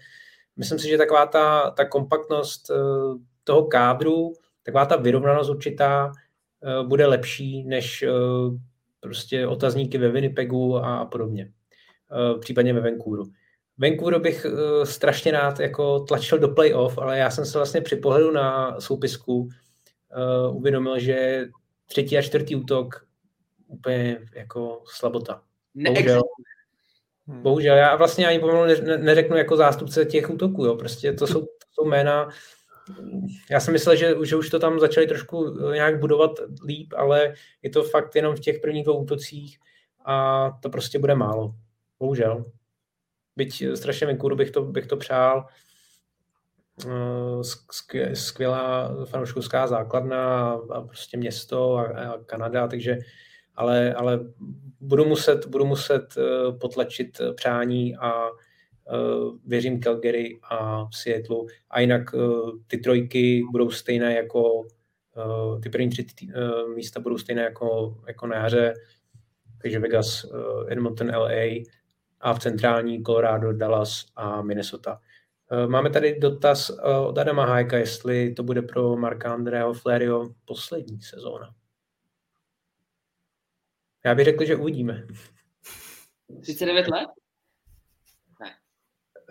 myslím 0.56 0.78
si, 0.78 0.88
že 0.88 0.98
taková 0.98 1.26
ta, 1.26 1.70
ta 1.70 1.84
kompaktnost 1.84 2.70
toho 3.44 3.64
kádru, 3.64 4.32
taková 4.62 4.86
ta 4.86 4.96
vyrovnanost 4.96 5.50
určitá 5.50 6.12
bude 6.82 7.06
lepší 7.06 7.64
než 7.64 8.04
prostě 9.02 9.46
otazníky 9.46 9.98
ve 9.98 10.08
Winnipegu 10.08 10.76
a 10.76 11.04
podobně. 11.04 11.52
Případně 12.40 12.72
ve 12.72 12.80
Vancouveru. 12.80 13.24
Vancouver 13.78 14.20
bych 14.20 14.46
strašně 14.84 15.32
rád 15.32 15.60
jako 15.60 16.00
tlačil 16.00 16.38
do 16.38 16.48
playoff, 16.48 16.98
ale 16.98 17.18
já 17.18 17.30
jsem 17.30 17.46
se 17.46 17.58
vlastně 17.58 17.80
při 17.80 17.96
pohledu 17.96 18.30
na 18.30 18.80
soupisku 18.80 19.48
uvědomil, 20.50 20.98
že 20.98 21.46
třetí 21.86 22.18
a 22.18 22.22
čtvrtý 22.22 22.56
útok 22.56 23.06
úplně 23.66 24.18
jako 24.34 24.82
slabota. 24.86 25.42
Bohužel, 25.74 26.22
Hmm. 27.26 27.42
Bohužel, 27.42 27.76
já 27.76 27.96
vlastně 27.96 28.26
ani 28.26 28.38
pomalu 28.38 28.64
neřeknu 28.96 29.36
jako 29.36 29.56
zástupce 29.56 30.04
těch 30.04 30.30
útoků, 30.30 30.64
jo. 30.64 30.76
prostě 30.76 31.12
to 31.12 31.26
jsou, 31.26 31.40
to 31.40 31.66
jsou 31.72 31.88
jména, 31.88 32.28
já 33.50 33.60
jsem 33.60 33.72
myslel, 33.72 33.96
že, 33.96 34.14
že 34.24 34.36
už 34.36 34.50
to 34.50 34.58
tam 34.58 34.80
začali 34.80 35.06
trošku 35.06 35.58
eh, 35.70 35.74
nějak 35.74 36.00
budovat 36.00 36.30
líp, 36.66 36.94
ale 36.96 37.34
je 37.62 37.70
to 37.70 37.82
fakt 37.82 38.16
jenom 38.16 38.36
v 38.36 38.40
těch 38.40 38.60
prvních 38.60 38.84
dvou 38.84 39.02
útocích 39.02 39.58
a 40.04 40.50
to 40.62 40.70
prostě 40.70 40.98
bude 40.98 41.14
málo. 41.14 41.54
Bohužel. 41.98 42.44
Byť 43.36 43.64
strašně 43.74 44.06
Vancouveru 44.06 44.36
bych 44.36 44.50
to, 44.50 44.62
bych 44.62 44.86
to 44.86 44.96
přál. 44.96 45.46
Eh, 46.86 48.14
skvělá 48.14 48.90
fanouškovská 49.04 49.66
základna 49.66 50.52
a 50.52 50.80
prostě 50.80 51.16
město 51.16 51.76
a, 51.76 51.84
a 51.84 52.18
Kanada, 52.18 52.68
takže 52.68 52.98
ale, 53.54 53.94
ale 53.94 54.20
budu 54.80 55.04
muset, 55.04 55.46
budu 55.46 55.64
muset 55.64 56.14
potlačit 56.60 57.20
eh, 57.20 57.32
přání 57.32 57.96
a 57.96 58.12
věřím 59.46 59.80
Calgary 59.80 60.40
a 60.50 60.88
Seattle. 60.92 61.38
A 61.70 61.80
jinak 61.80 62.14
uh, 62.14 62.50
ty 62.66 62.78
trojky 62.78 63.42
budou 63.50 63.70
stejné 63.70 64.14
jako 64.14 64.60
uh, 64.60 65.60
ty 65.60 65.68
první 65.68 65.88
tři 65.88 66.06
místa 66.74 67.00
budou 67.00 67.18
stejné 67.18 67.42
jako, 67.42 67.96
jako 68.06 68.26
na 68.26 68.36
jaře, 68.36 68.74
takže 69.62 69.78
Vegas, 69.78 70.26
Edmonton, 70.68 71.10
LA 71.16 71.64
a 72.20 72.34
v 72.34 72.38
centrální 72.38 73.02
Colorado, 73.02 73.52
Dallas 73.52 74.04
a 74.16 74.42
Minnesota. 74.42 75.00
Máme 75.66 75.90
tady 75.90 76.18
dotaz 76.20 76.70
od 77.08 77.18
Adama 77.18 77.46
Hajka, 77.46 77.78
jestli 77.78 78.34
to 78.34 78.42
bude 78.42 78.62
pro 78.62 78.96
Marka 78.96 79.32
Andreho 79.32 79.72
Flerio 79.72 80.30
poslední 80.44 81.02
sezóna. 81.02 81.54
Já 84.04 84.14
bych 84.14 84.24
řekl, 84.24 84.44
že 84.44 84.56
uvidíme. 84.56 85.06
39 86.40 86.88
let? 86.88 87.08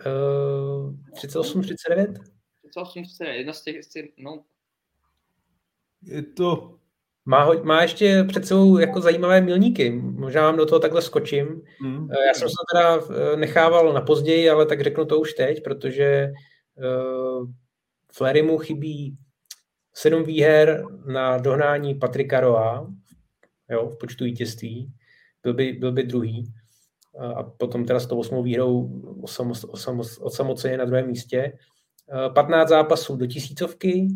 Uh, 0.06 0.94
38, 1.14 1.62
39? 1.62 2.18
38, 2.62 3.02
39, 3.02 3.38
jedna 3.38 3.52
z 3.52 3.62
těch, 3.62 3.76
no. 4.18 4.44
Je 6.02 6.22
to... 6.22 6.78
Má, 7.24 7.44
ho, 7.44 7.64
má 7.64 7.82
ještě 7.82 8.24
před 8.28 8.46
sebou 8.46 8.78
jako 8.78 9.00
zajímavé 9.00 9.40
milníky. 9.40 9.90
Možná 9.90 10.42
vám 10.42 10.56
do 10.56 10.66
toho 10.66 10.78
takhle 10.78 11.02
skočím. 11.02 11.62
Mm. 11.82 12.08
Já 12.26 12.34
jsem 12.34 12.48
se 12.48 12.54
teda 12.72 12.96
eh, 12.96 13.36
nechával 13.36 13.92
na 13.92 14.00
později, 14.00 14.50
ale 14.50 14.66
tak 14.66 14.80
řeknu 14.80 15.04
to 15.04 15.20
už 15.20 15.32
teď, 15.32 15.62
protože 15.62 16.32
uh, 16.74 17.48
Flery 18.12 18.42
mu 18.42 18.58
chybí 18.58 19.16
sedm 19.94 20.24
výher 20.24 20.84
na 21.06 21.38
dohnání 21.38 21.94
Patrika 21.94 22.40
Roa, 22.40 22.92
jo, 23.70 23.88
v 23.88 23.98
počtu 23.98 24.24
vítězství, 24.24 24.92
byl 25.42 25.54
by, 25.54 25.72
byl 25.72 25.92
by 25.92 26.02
druhý 26.02 26.54
a 27.34 27.42
potom 27.42 27.84
teda 27.84 28.00
s 28.00 28.06
tou 28.06 28.18
osmou 28.18 28.42
výhrou 28.42 29.02
osamoceně 30.20 30.76
na 30.76 30.84
druhém 30.84 31.06
místě. 31.06 31.52
15 32.34 32.68
zápasů 32.68 33.16
do 33.16 33.26
tisícovky, 33.26 34.08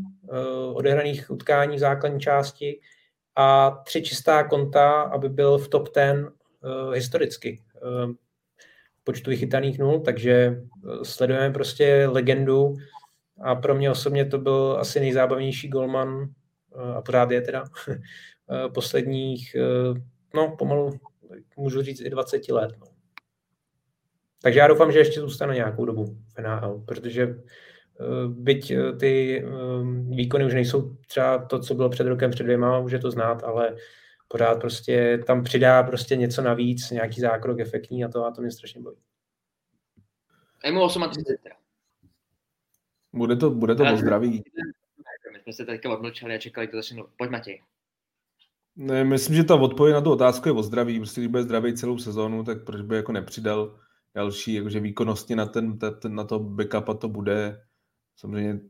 odehraných 0.73 1.31
utkání 1.31 1.77
v 1.77 1.81
základní 1.81 2.21
části 2.21 2.81
a 3.37 3.71
tři 3.71 4.03
čistá 4.03 4.45
konta, 4.45 5.03
aby 5.03 5.29
byl 5.29 5.59
v 5.59 5.69
top 5.69 5.89
10 5.95 6.33
historicky 6.95 7.63
počtu 9.05 9.31
vychytaných 9.31 9.79
nul, 9.79 10.01
takže 10.01 10.63
sledujeme 11.03 11.51
prostě 11.51 12.09
legendu 12.11 12.75
a 13.43 13.55
pro 13.55 13.75
mě 13.75 13.91
osobně 13.91 14.25
to 14.25 14.39
byl 14.39 14.77
asi 14.81 15.01
nejzábavnější 15.01 15.69
golman 15.69 16.29
a 16.97 17.03
pořád 17.03 17.31
je 17.31 17.41
teda 17.41 17.65
posledních, 18.75 19.57
no 20.35 20.57
pomalu, 20.59 21.01
můžu 21.57 21.83
říct 21.83 22.01
i 22.01 22.11
20 22.11 22.49
let. 22.49 22.73
No. 22.81 22.87
Takže 24.43 24.59
já 24.59 24.67
doufám, 24.67 24.93
že 24.93 24.99
ještě 24.99 25.21
zůstane 25.21 25.55
nějakou 25.55 25.85
dobu 25.85 26.05
v 26.05 26.39
NHL, 26.39 26.85
protože 26.87 27.43
byť 28.29 28.73
ty 29.01 29.45
výkony 30.09 30.45
už 30.45 30.55
nejsou 30.55 30.97
třeba 31.07 31.39
to, 31.39 31.59
co 31.59 31.75
bylo 31.75 31.89
před 31.89 32.07
rokem, 32.07 32.31
před 32.31 32.43
dvěma, 32.43 32.79
už 32.79 32.93
je 32.93 32.99
to 32.99 33.11
znát, 33.11 33.45
ale 33.45 33.77
pořád 34.29 34.61
prostě 34.61 35.23
tam 35.27 35.45
přidá 35.45 35.83
prostě 35.83 36.17
něco 36.17 36.43
navíc, 36.43 36.91
nějaký 36.91 37.21
zákrok 37.21 37.61
efektní 37.61 38.05
a 38.05 38.09
to, 38.09 38.25
a 38.25 38.31
to 38.31 38.43
mě 38.43 38.51
strašně 38.51 38.81
baví. 38.81 38.97
Je 40.65 40.73
mu 40.73 40.89
38 40.89 41.31
Bude 43.13 43.37
to, 43.37 43.51
bude 43.51 43.75
to 43.75 43.83
o 43.93 43.97
zdraví. 43.97 44.43
My 45.33 45.41
jsme 45.43 45.53
se 45.53 45.65
teďka 45.65 45.93
odmlčeli 45.93 46.35
a 46.35 46.39
čekali, 46.39 46.69
to 46.69 46.77
začne. 46.77 47.03
Pojď 47.19 47.31
Matěj. 47.31 47.63
Ne, 48.77 49.05
myslím, 49.05 49.37
že 49.37 49.45
ta 49.45 49.55
odpověď 49.55 49.95
na 49.95 50.01
tu 50.01 50.11
otázku 50.11 50.49
je 50.49 50.53
o 50.53 50.63
zdraví. 50.63 50.99
Prostě 50.99 51.21
když 51.21 51.31
bude 51.31 51.43
zdravý 51.43 51.75
celou 51.75 51.99
sezónu, 51.99 52.45
tak 52.45 52.65
proč 52.65 52.81
by 52.81 52.97
jako 52.97 53.13
nepřidal 53.13 53.79
další, 54.15 54.55
jakože 54.55 54.81
výkonnostně 54.81 55.37
na, 55.37 55.47
ten, 55.47 55.79
ten, 55.79 56.15
na 56.15 56.25
to 56.25 56.39
backupa 56.39 56.95
to 56.95 57.09
bude. 57.09 57.63
Samozřejmě 58.17 58.61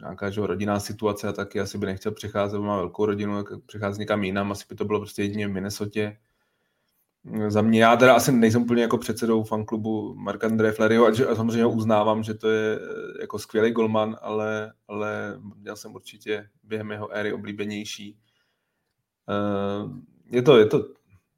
nějaká 0.00 0.30
že, 0.30 0.46
rodinná 0.46 0.80
situace 0.80 1.28
a 1.28 1.32
taky 1.32 1.60
asi 1.60 1.78
by 1.78 1.86
nechtěl 1.86 2.12
přecházet, 2.12 2.60
má 2.60 2.76
velkou 2.76 3.06
rodinu, 3.06 3.44
tak 3.44 3.64
přecházet 3.66 4.00
někam 4.00 4.24
jinam, 4.24 4.52
asi 4.52 4.64
by 4.68 4.74
to 4.74 4.84
bylo 4.84 5.00
prostě 5.00 5.22
jedině 5.22 5.48
v 5.48 5.52
Minnesotě. 5.52 6.16
Za 7.48 7.62
mě, 7.62 7.82
já 7.82 7.96
teda 7.96 8.14
asi 8.14 8.32
nejsem 8.32 8.62
úplně 8.62 8.82
jako 8.82 8.98
předsedou 8.98 9.42
fanklubu 9.42 10.14
Mark 10.14 10.44
André 10.44 10.72
Fleryho 10.72 11.06
a 11.06 11.14
samozřejmě 11.14 11.64
ho 11.64 11.70
uznávám, 11.70 12.22
že 12.22 12.34
to 12.34 12.50
je 12.50 12.76
eh, 12.76 13.20
jako 13.20 13.38
skvělý 13.38 13.70
golman, 13.70 14.16
ale, 14.20 14.72
ale 14.88 15.38
měl 15.56 15.76
jsem 15.76 15.94
určitě 15.94 16.48
během 16.62 16.90
jeho 16.90 17.10
éry 17.10 17.32
oblíbenější. 17.32 18.18
Eh, 19.30 20.36
je 20.36 20.42
to, 20.42 20.58
je 20.58 20.66
to 20.66 20.88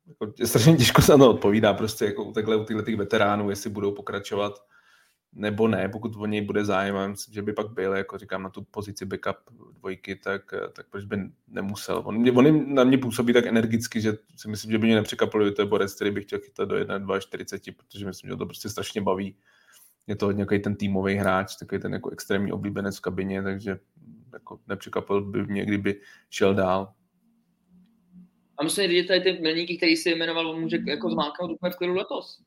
jako, 0.08 0.32
je 0.38 0.46
strašně 0.46 0.76
těžko 0.76 1.02
se 1.02 1.12
na 1.12 1.18
to 1.18 1.30
odpovídá, 1.30 1.74
prostě 1.74 2.04
jako 2.04 2.32
takhle 2.32 2.56
u 2.56 2.64
těchto 2.64 2.96
veteránů, 2.96 3.50
jestli 3.50 3.70
budou 3.70 3.92
pokračovat 3.92 4.54
nebo 5.34 5.68
ne, 5.68 5.88
pokud 5.88 6.16
o 6.16 6.26
něj 6.26 6.40
bude 6.40 6.64
zájem, 6.64 7.10
myslím, 7.10 7.34
že 7.34 7.42
by 7.42 7.52
pak 7.52 7.72
byl, 7.72 7.92
jako 7.92 8.18
říkám, 8.18 8.42
na 8.42 8.50
tu 8.50 8.62
pozici 8.70 9.06
backup 9.06 9.36
dvojky, 9.72 10.16
tak, 10.16 10.54
tak 10.72 10.86
proč 10.90 11.04
by 11.04 11.16
nemusel. 11.48 12.02
On, 12.04 12.18
mě, 12.18 12.32
on 12.32 12.74
na 12.74 12.84
mě 12.84 12.98
působí 12.98 13.32
tak 13.32 13.46
energicky, 13.46 14.00
že 14.00 14.12
si 14.36 14.48
myslím, 14.48 14.70
že 14.70 14.78
by 14.78 14.86
mě 14.86 14.94
nepřekvapilo, 14.94 15.44
že 15.44 15.50
to 15.50 15.62
je 15.62 15.66
borec, 15.66 15.94
který 15.94 16.10
bych 16.10 16.24
chtěl 16.24 16.38
chytat 16.38 16.68
do 16.68 16.76
1,2,40, 16.76 17.74
protože 17.76 18.06
myslím, 18.06 18.30
že 18.30 18.36
to 18.36 18.46
prostě 18.46 18.68
strašně 18.68 19.00
baví. 19.00 19.36
Je 20.06 20.16
to 20.16 20.32
nějaký 20.32 20.58
ten 20.58 20.76
týmový 20.76 21.14
hráč, 21.14 21.56
takový 21.56 21.80
ten 21.80 21.92
jako 21.92 22.10
extrémní 22.10 22.52
oblíbenec 22.52 22.98
v 22.98 23.00
kabině, 23.00 23.42
takže 23.42 23.78
jako 24.32 24.58
nepřekvapil 24.68 25.20
by 25.20 25.46
mě, 25.46 25.64
kdyby 25.64 26.00
šel 26.30 26.54
dál. 26.54 26.92
A 28.62 28.68
říct, 28.68 29.02
že 29.02 29.04
tady 29.04 29.20
ty 29.20 29.32
milníky, 29.32 29.76
který 29.76 29.96
si 29.96 30.14
jmenoval, 30.14 30.50
on 30.50 30.60
může 30.60 30.78
jako 30.86 31.10
zmáknout 31.10 31.50
úplně 31.50 31.72
v 31.72 31.76
klidu 31.76 31.94
letos. 31.94 32.42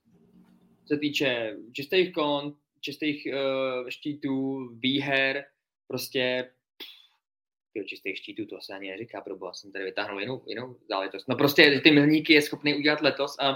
Se 0.87 0.97
týče 0.97 1.57
čistých 1.73 2.13
kont, 2.13 2.55
čistých 2.81 3.27
uh, 3.27 3.89
štítů, 3.89 4.67
výher, 4.79 5.45
prostě 5.87 6.51
jo, 7.75 7.83
čistých 7.83 8.17
štítů, 8.17 8.45
to 8.45 8.61
se 8.61 8.73
ani 8.73 8.91
neříká, 8.91 9.21
pro 9.21 9.35
boha, 9.35 9.53
jsem 9.53 9.71
tady 9.71 9.85
vytáhnul 9.85 10.19
jinou, 10.19 10.43
jinou 10.47 10.77
záležitost. 10.89 11.27
No 11.27 11.35
prostě 11.35 11.81
ty 11.83 11.91
milníky 11.91 12.33
je 12.33 12.41
schopný 12.41 12.75
udělat 12.75 13.01
letos 13.01 13.35
a, 13.39 13.49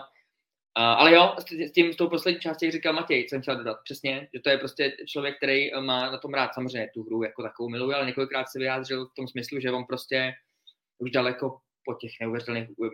a 0.75 0.93
ale 0.93 1.13
jo, 1.13 1.35
s 1.67 1.71
tím, 1.71 1.93
s 1.93 1.95
tou 1.95 2.09
poslední 2.09 2.39
částí, 2.39 2.65
jak 2.65 2.73
říkal 2.73 2.93
Matěj, 2.93 3.29
jsem 3.29 3.41
chtěl 3.41 3.57
dodat 3.57 3.77
přesně, 3.83 4.29
že 4.33 4.39
to 4.39 4.49
je 4.49 4.57
prostě 4.57 4.97
člověk, 5.05 5.37
který 5.37 5.71
má 5.81 6.11
na 6.11 6.17
tom 6.17 6.33
rád 6.33 6.53
samozřejmě 6.53 6.89
tu 6.93 7.03
hru 7.03 7.23
jako 7.23 7.43
takovou 7.43 7.69
miluje, 7.69 7.95
ale 7.95 8.05
několikrát 8.05 8.45
se 8.49 8.59
vyjádřil 8.59 9.05
v 9.05 9.13
tom 9.15 9.27
smyslu, 9.27 9.59
že 9.59 9.71
on 9.71 9.85
prostě 9.85 10.33
už 10.97 11.11
daleko 11.11 11.59
po 11.89 11.93
těch 11.93 12.11
neuvěřitelných 12.21 12.69
um, 12.77 12.89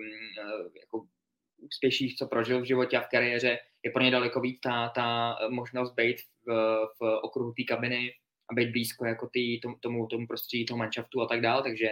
jako 0.79 1.07
úspěších, 1.57 2.15
co 2.15 2.27
prožil 2.27 2.61
v 2.61 2.65
životě 2.65 2.97
a 2.97 3.01
v 3.01 3.09
kariéře, 3.11 3.57
je 3.83 3.91
pro 3.91 4.03
ně 4.03 4.11
daleko 4.11 4.41
víc 4.41 4.59
ta, 4.59 4.89
ta 4.89 5.37
možnost 5.49 5.93
být 5.93 6.17
v, 6.47 6.49
v 6.99 7.19
okruhu 7.23 7.53
té 7.53 7.63
kabiny 7.63 8.11
a 8.51 8.53
být 8.53 8.71
blízko 8.71 9.05
jako 9.05 9.29
tý, 9.33 9.59
tomu, 9.59 9.75
tomu, 9.79 10.07
tomu 10.07 10.27
prostředí, 10.27 10.65
toho 10.65 10.77
manšaftu 10.77 11.21
a 11.21 11.27
tak 11.27 11.41
dále, 11.41 11.63
takže 11.63 11.89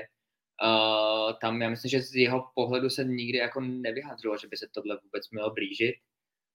uh, 0.63 1.33
tam 1.41 1.61
já 1.61 1.69
myslím, 1.69 1.89
že 1.89 2.01
z 2.01 2.15
jeho 2.15 2.45
pohledu 2.55 2.89
se 2.89 3.03
nikdy 3.03 3.37
jako 3.37 3.61
nevyhadřilo, 3.61 4.37
že 4.37 4.47
by 4.47 4.57
se 4.57 4.67
tohle 4.73 4.99
vůbec 5.03 5.29
mělo 5.31 5.53
blížit. 5.53 5.95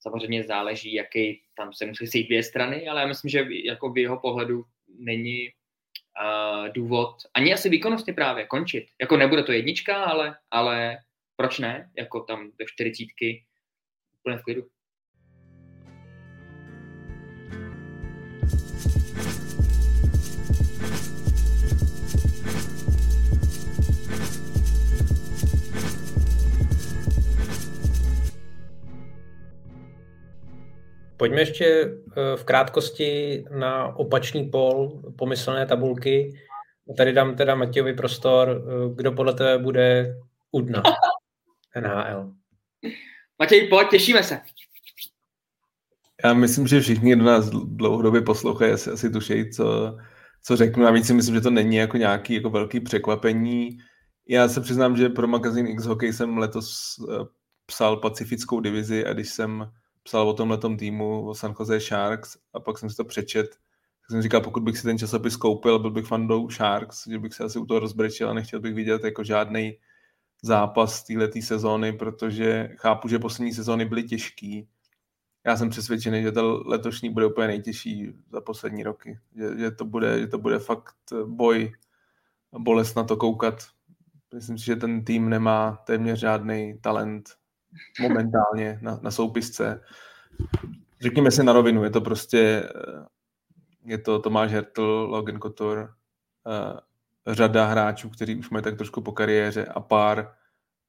Samozřejmě 0.01 0.45
záleží, 0.45 0.95
jaký 0.95 1.43
tam 1.57 1.73
se 1.73 1.87
musí 1.87 2.07
sejít 2.07 2.27
dvě 2.27 2.43
strany, 2.43 2.89
ale 2.89 3.01
já 3.01 3.07
myslím, 3.07 3.29
že 3.29 3.47
jako 3.65 3.93
v 3.93 3.99
jeho 3.99 4.21
pohledu 4.21 4.65
není 4.99 5.49
uh, 6.23 6.69
důvod, 6.69 7.17
ani 7.35 7.55
asi 7.55 7.69
výkonnostně 7.69 8.13
právě, 8.13 8.47
končit. 8.47 8.87
Jako 9.01 9.17
nebude 9.17 9.43
to 9.43 9.53
jednička, 9.53 10.05
ale, 10.05 10.37
ale 10.51 10.99
proč 11.37 11.59
ne, 11.59 11.91
jako 11.99 12.21
tam 12.21 12.51
do 12.59 12.65
čtyřicítky 12.67 13.45
úplně 14.21 14.39
v 14.39 14.43
klidu. 14.43 14.63
Pojďme 31.19 31.41
ještě 31.41 31.67
eh, 31.67 32.37
v 32.37 32.45
krátkosti 32.45 33.45
na 33.59 33.97
opačný 33.97 34.51
pol 34.51 35.03
pomyslné 35.19 35.67
tabulky. 35.67 36.41
Tady 36.97 37.13
dám 37.13 37.37
teda 37.37 37.55
Matějovi 37.55 37.95
prostor, 37.95 38.49
eh, 38.49 38.95
kdo 38.95 39.13
podle 39.13 39.35
tebe 39.35 39.59
bude 39.59 40.17
u 40.51 40.61
dna 40.61 40.83
NHL. 41.81 42.33
Matěj, 43.39 43.69
pojď, 43.69 43.89
těšíme 43.91 44.23
se. 44.23 44.41
Já 46.25 46.35
myslím, 46.35 46.67
že 46.67 46.81
všichni, 46.81 47.13
kdo 47.13 47.25
nás 47.25 47.51
dlouhodobě 47.51 48.21
poslouchají, 48.21 48.73
asi, 48.73 48.91
asi 48.91 49.11
tušejí, 49.11 49.51
co, 49.51 49.97
co 50.43 50.57
řeknu. 50.57 50.87
A 50.87 50.91
víc 50.91 51.07
si 51.07 51.15
myslím, 51.15 51.35
že 51.35 51.41
to 51.41 51.51
není 51.51 51.77
jako 51.77 51.97
nějaký 51.97 52.35
jako 52.35 52.51
velký 52.51 52.81
překvapení. 52.81 53.79
Já 54.29 54.49
se 54.49 54.61
přiznám, 54.61 54.97
že 54.97 55.09
pro 55.09 55.27
magazín 55.27 55.67
X 55.67 55.87
Hockey 55.87 56.13
jsem 56.13 56.39
letos 56.39 56.95
eh, 57.11 57.25
psal 57.67 57.97
pacifickou 57.97 58.61
divizi 58.61 59.07
a 59.07 59.13
když 59.13 59.29
jsem 59.29 59.71
psal 60.09 60.29
o 60.29 60.33
tomhle 60.33 60.59
týmu, 60.79 61.29
o 61.29 61.35
San 61.35 61.55
Jose 61.61 61.81
Sharks 61.81 62.37
a 62.55 62.61
pak 62.61 62.79
jsem 62.79 62.91
si 62.91 62.97
to 62.97 63.05
přečet, 63.05 63.47
tak 64.01 64.11
jsem 64.11 64.23
říkal, 64.23 64.41
pokud 64.41 64.63
bych 64.63 64.79
si 64.79 64.83
ten 64.83 64.99
časopis 64.99 65.37
koupil, 65.37 65.79
byl 65.79 65.91
bych 65.91 66.07
fandou 66.07 66.51
Sharks, 66.51 67.09
že 67.09 67.19
bych 67.19 67.35
se 67.35 67.45
asi 67.45 67.59
u 67.59 67.67
toho 67.67 67.81
rozbrečil 67.81 68.31
a 68.31 68.35
nechtěl 68.35 68.61
bych 68.61 68.75
vidět 68.75 69.05
jako 69.05 69.25
žádný 69.25 69.79
zápas 70.43 71.05
této 71.05 71.43
sezóny, 71.43 71.93
protože 71.93 72.69
chápu, 72.77 73.09
že 73.09 73.19
poslední 73.19 73.53
sezóny 73.53 73.85
byly 73.85 74.03
těžký. 74.03 74.69
Já 75.47 75.57
jsem 75.57 75.71
přesvědčený, 75.71 76.23
že 76.23 76.33
to 76.33 76.63
letošní 76.67 77.11
bude 77.11 77.27
úplně 77.27 77.49
nejtěžší 77.49 78.13
za 78.33 78.41
poslední 78.41 78.83
roky. 78.83 79.19
Že, 79.37 79.59
že, 79.59 79.71
to, 79.71 79.85
bude, 79.85 80.21
že 80.21 80.27
to 80.27 80.39
bude 80.39 80.59
fakt 80.59 80.95
boj, 81.25 81.73
bolest 82.59 82.95
na 82.95 83.05
to 83.05 83.17
koukat. 83.17 83.55
Myslím 84.35 84.59
si, 84.59 84.65
že 84.65 84.77
ten 84.77 85.05
tým 85.05 85.29
nemá 85.29 85.83
téměř 85.87 86.19
žádný 86.19 86.79
talent 86.81 87.38
momentálně 88.01 88.79
na, 88.83 88.99
na 89.03 89.11
soupisce. 89.11 89.81
Řekněme 91.01 91.31
si 91.31 91.45
na 91.45 91.53
rovinu, 91.53 91.85
je 91.85 91.91
to 91.91 92.01
prostě 92.01 92.69
je 93.89 93.99
to 93.99 94.19
Tomáš 94.19 94.53
Hertl, 94.53 95.07
Logan 95.11 95.39
Kotor, 95.39 95.79
uh, 96.47 96.79
řada 97.35 97.67
hráčů, 97.67 98.09
kteří 98.09 98.37
už 98.37 98.51
mají 98.51 98.65
tak 98.65 98.77
trošku 98.77 99.01
po 99.01 99.13
kariéře 99.13 99.65
a 99.67 99.81
pár, 99.81 100.35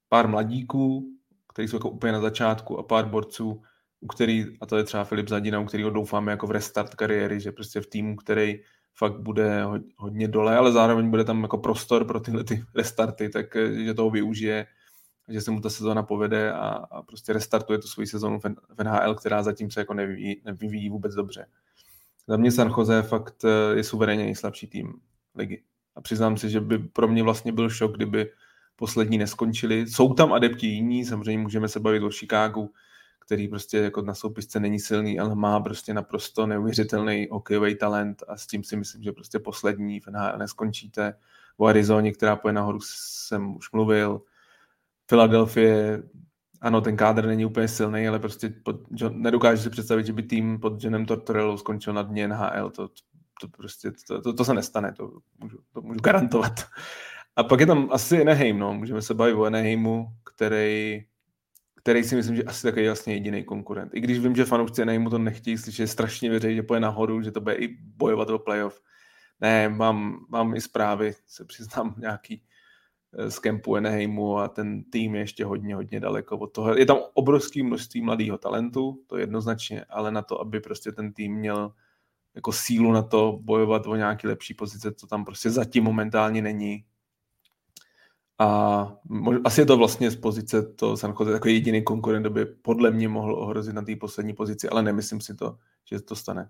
pár 0.09 0.27
mladíků, 0.27 1.05
kteří 1.53 1.67
jsou 1.67 1.75
jako 1.75 1.89
úplně 1.89 2.13
na 2.13 2.21
začátku 2.21 2.80
a 2.80 2.84
pár 2.84 3.05
borců, 3.05 3.61
u 4.01 4.07
který, 4.07 4.45
a 4.61 4.65
to 4.65 4.77
je 4.77 4.84
třeba 4.84 5.03
Filip 5.03 5.30
Zadina, 5.30 5.59
u 5.59 5.65
kterého 5.65 5.89
doufáme 5.89 6.32
jako 6.32 6.47
v 6.47 6.51
restart 6.51 6.95
kariéry, 6.95 7.39
že 7.39 7.51
prostě 7.51 7.82
v 7.82 7.88
týmu, 7.88 8.15
který 8.15 8.59
fakt 8.95 9.19
bude 9.19 9.63
hodně 9.97 10.27
dole, 10.27 10.57
ale 10.57 10.71
zároveň 10.71 11.09
bude 11.09 11.23
tam 11.23 11.41
jako 11.41 11.57
prostor 11.57 12.05
pro 12.05 12.19
tyhle 12.19 12.43
ty 12.43 12.63
restarty, 12.75 13.30
tak 13.30 13.55
eh, 13.55 13.84
že 13.84 13.93
toho 13.93 14.09
využije 14.09 14.65
že 15.30 15.41
se 15.41 15.51
mu 15.51 15.61
ta 15.61 15.69
sezóna 15.69 16.03
povede 16.03 16.51
a, 16.53 16.67
a 16.67 17.01
prostě 17.01 17.34
restartuje 17.34 17.80
tu 17.80 17.88
svoji 17.88 18.07
sezónu 18.07 18.39
v 18.39 18.84
NHL, 18.84 19.15
která 19.15 19.43
zatím 19.43 19.71
se 19.71 19.80
jako 19.80 19.93
nevyvíjí, 19.93 20.41
nevyvíjí 20.45 20.89
vůbec 20.89 21.13
dobře. 21.15 21.45
Za 22.27 22.38
mě 22.38 22.51
San 22.51 22.73
Jose 22.77 23.01
fakt 23.01 23.45
eh, 23.45 23.77
je 23.77 23.84
suverénně 23.84 24.23
nejslabší 24.23 24.67
tým 24.67 24.93
ligy. 25.36 25.63
A 25.95 26.01
přiznám 26.01 26.38
si, 26.38 26.49
že 26.49 26.61
by 26.61 26.80
pro 26.80 27.07
mě 27.07 27.23
vlastně 27.23 27.51
byl 27.51 27.69
šok, 27.69 27.95
kdyby 27.95 28.32
poslední 28.75 29.17
neskončili. 29.17 29.88
Jsou 29.88 30.13
tam 30.13 30.34
adepti 30.34 30.67
jiní, 30.67 31.05
samozřejmě 31.05 31.38
můžeme 31.38 31.67
se 31.67 31.80
bavit 31.80 32.03
o 32.03 32.11
Chicagu, 32.11 32.71
který 33.19 33.47
prostě 33.47 33.77
jako 33.77 34.01
na 34.01 34.13
soupisce 34.13 34.59
není 34.59 34.80
silný, 34.80 35.19
ale 35.19 35.36
má 35.36 35.59
prostě 35.59 35.93
naprosto 35.93 36.47
neuvěřitelný 36.47 37.27
hokejový 37.32 37.75
talent 37.75 38.23
a 38.27 38.38
s 38.38 38.47
tím 38.47 38.63
si 38.63 38.75
myslím, 38.75 39.03
že 39.03 39.11
prostě 39.11 39.39
poslední 39.39 39.99
v 39.99 40.07
NHL 40.07 40.38
neskončíte. 40.38 41.13
O 41.57 41.65
Arizoně, 41.65 42.11
která 42.11 42.36
poje 42.36 42.53
nahoru, 42.53 42.80
jsem 42.82 43.55
už 43.55 43.71
mluvil. 43.71 44.21
Filadelfie, 45.10 46.03
ano, 46.62 46.82
ten 46.82 46.97
kádr 46.97 47.26
není 47.26 47.45
úplně 47.45 47.68
silný, 47.68 48.07
ale 48.07 48.20
prostě 48.20 48.53
pod, 48.64 48.76
nedokážu 49.10 49.64
si 49.64 49.70
představit, 49.70 50.05
že 50.05 50.14
by 50.14 50.24
tým 50.24 50.60
pod 50.60 50.84
Jenem 50.84 51.05
Tortorellou 51.05 51.57
skončil 51.57 51.93
na 51.93 52.01
dně 52.01 52.28
NHL. 52.28 52.70
To, 52.70 52.89
to 53.41 53.47
prostě, 53.47 53.91
to, 54.07 54.22
to, 54.22 54.34
to 54.34 54.45
se 54.45 54.53
nestane, 54.53 54.93
to 54.93 55.12
můžu, 55.39 55.57
to 55.74 55.82
můžu 55.82 55.99
garantovat. 55.99 56.53
A 57.36 57.43
pak 57.43 57.60
je 57.60 57.66
tam 57.66 57.89
asi 57.91 58.22
Anaheim, 58.22 58.60
no. 58.60 58.74
můžeme 58.74 59.01
se 59.01 59.14
bavit 59.14 59.34
o 59.34 59.43
Anaheimu, 59.43 60.07
který 60.24 61.03
který 61.82 62.03
si 62.03 62.16
myslím, 62.16 62.36
že 62.36 62.43
asi 62.43 62.64
takový 62.64 62.86
vlastně 62.86 63.14
jediný 63.14 63.43
konkurent. 63.43 63.91
I 63.93 63.99
když 63.99 64.20
vím, 64.20 64.36
že 64.36 64.45
fanoušci 64.45 64.99
mu 64.99 65.10
to 65.10 65.18
nechtějí 65.18 65.57
slyšet, 65.57 65.88
strašně 65.88 66.30
věří, 66.30 66.55
že 66.55 66.64
poje 66.64 66.80
nahoru, 66.80 67.22
že 67.22 67.32
to 67.32 67.41
bude 67.41 67.55
i 67.55 67.78
bojovat 67.82 68.30
o 68.30 68.39
playoff. 68.39 68.82
Ne, 69.41 69.70
mám, 69.70 70.26
mám 70.30 70.55
i 70.55 70.62
zprávy, 70.62 71.14
se 71.28 71.45
přiznám, 71.45 71.95
nějaký 71.97 72.43
z 73.28 73.39
kempu 73.39 73.76
Eneheimu 73.76 74.38
a 74.38 74.47
ten 74.47 74.84
tým 74.84 75.16
je 75.16 75.22
ještě 75.22 75.45
hodně, 75.45 75.76
hodně 75.76 75.99
daleko 75.99 76.38
od 76.38 76.47
toho. 76.47 76.76
Je 76.76 76.86
tam 76.86 76.97
obrovské 77.14 77.64
množství 77.64 78.01
mladého 78.01 78.38
talentu, 78.38 79.03
to 79.07 79.18
jednoznačně, 79.18 79.86
ale 79.89 80.12
na 80.12 80.22
to, 80.22 80.41
aby 80.41 80.60
prostě 80.60 80.91
ten 80.91 81.14
tým 81.14 81.36
měl 81.36 81.74
jako 82.36 82.51
sílu 82.51 82.91
na 82.91 83.01
to 83.01 83.39
bojovat 83.41 83.88
o 83.88 83.95
nějaký 83.95 84.28
lepší 84.28 84.53
pozice, 84.53 84.91
to 84.91 85.07
tam 85.07 85.26
prostě 85.26 85.49
zatím 85.49 85.84
momentálně 85.84 86.41
není. 86.41 86.86
A 88.39 88.47
asi 89.45 89.62
je 89.62 89.66
to 89.66 89.78
vlastně 89.78 90.12
z 90.12 90.16
pozice 90.16 90.74
to 90.74 90.97
San 90.97 91.16
Jose 91.20 91.32
takový 91.32 91.53
jediný 91.53 91.84
konkurent, 91.84 92.28
by 92.28 92.45
podle 92.45 92.91
mě 92.91 93.07
mohl 93.10 93.36
ohrozit 93.36 93.76
na 93.76 93.82
té 93.82 93.95
poslední 93.95 94.34
pozici, 94.34 94.70
ale 94.70 94.84
nemyslím 94.84 95.22
si 95.22 95.36
to, 95.36 95.57
že 95.89 96.01
to 96.01 96.16
stane. 96.16 96.49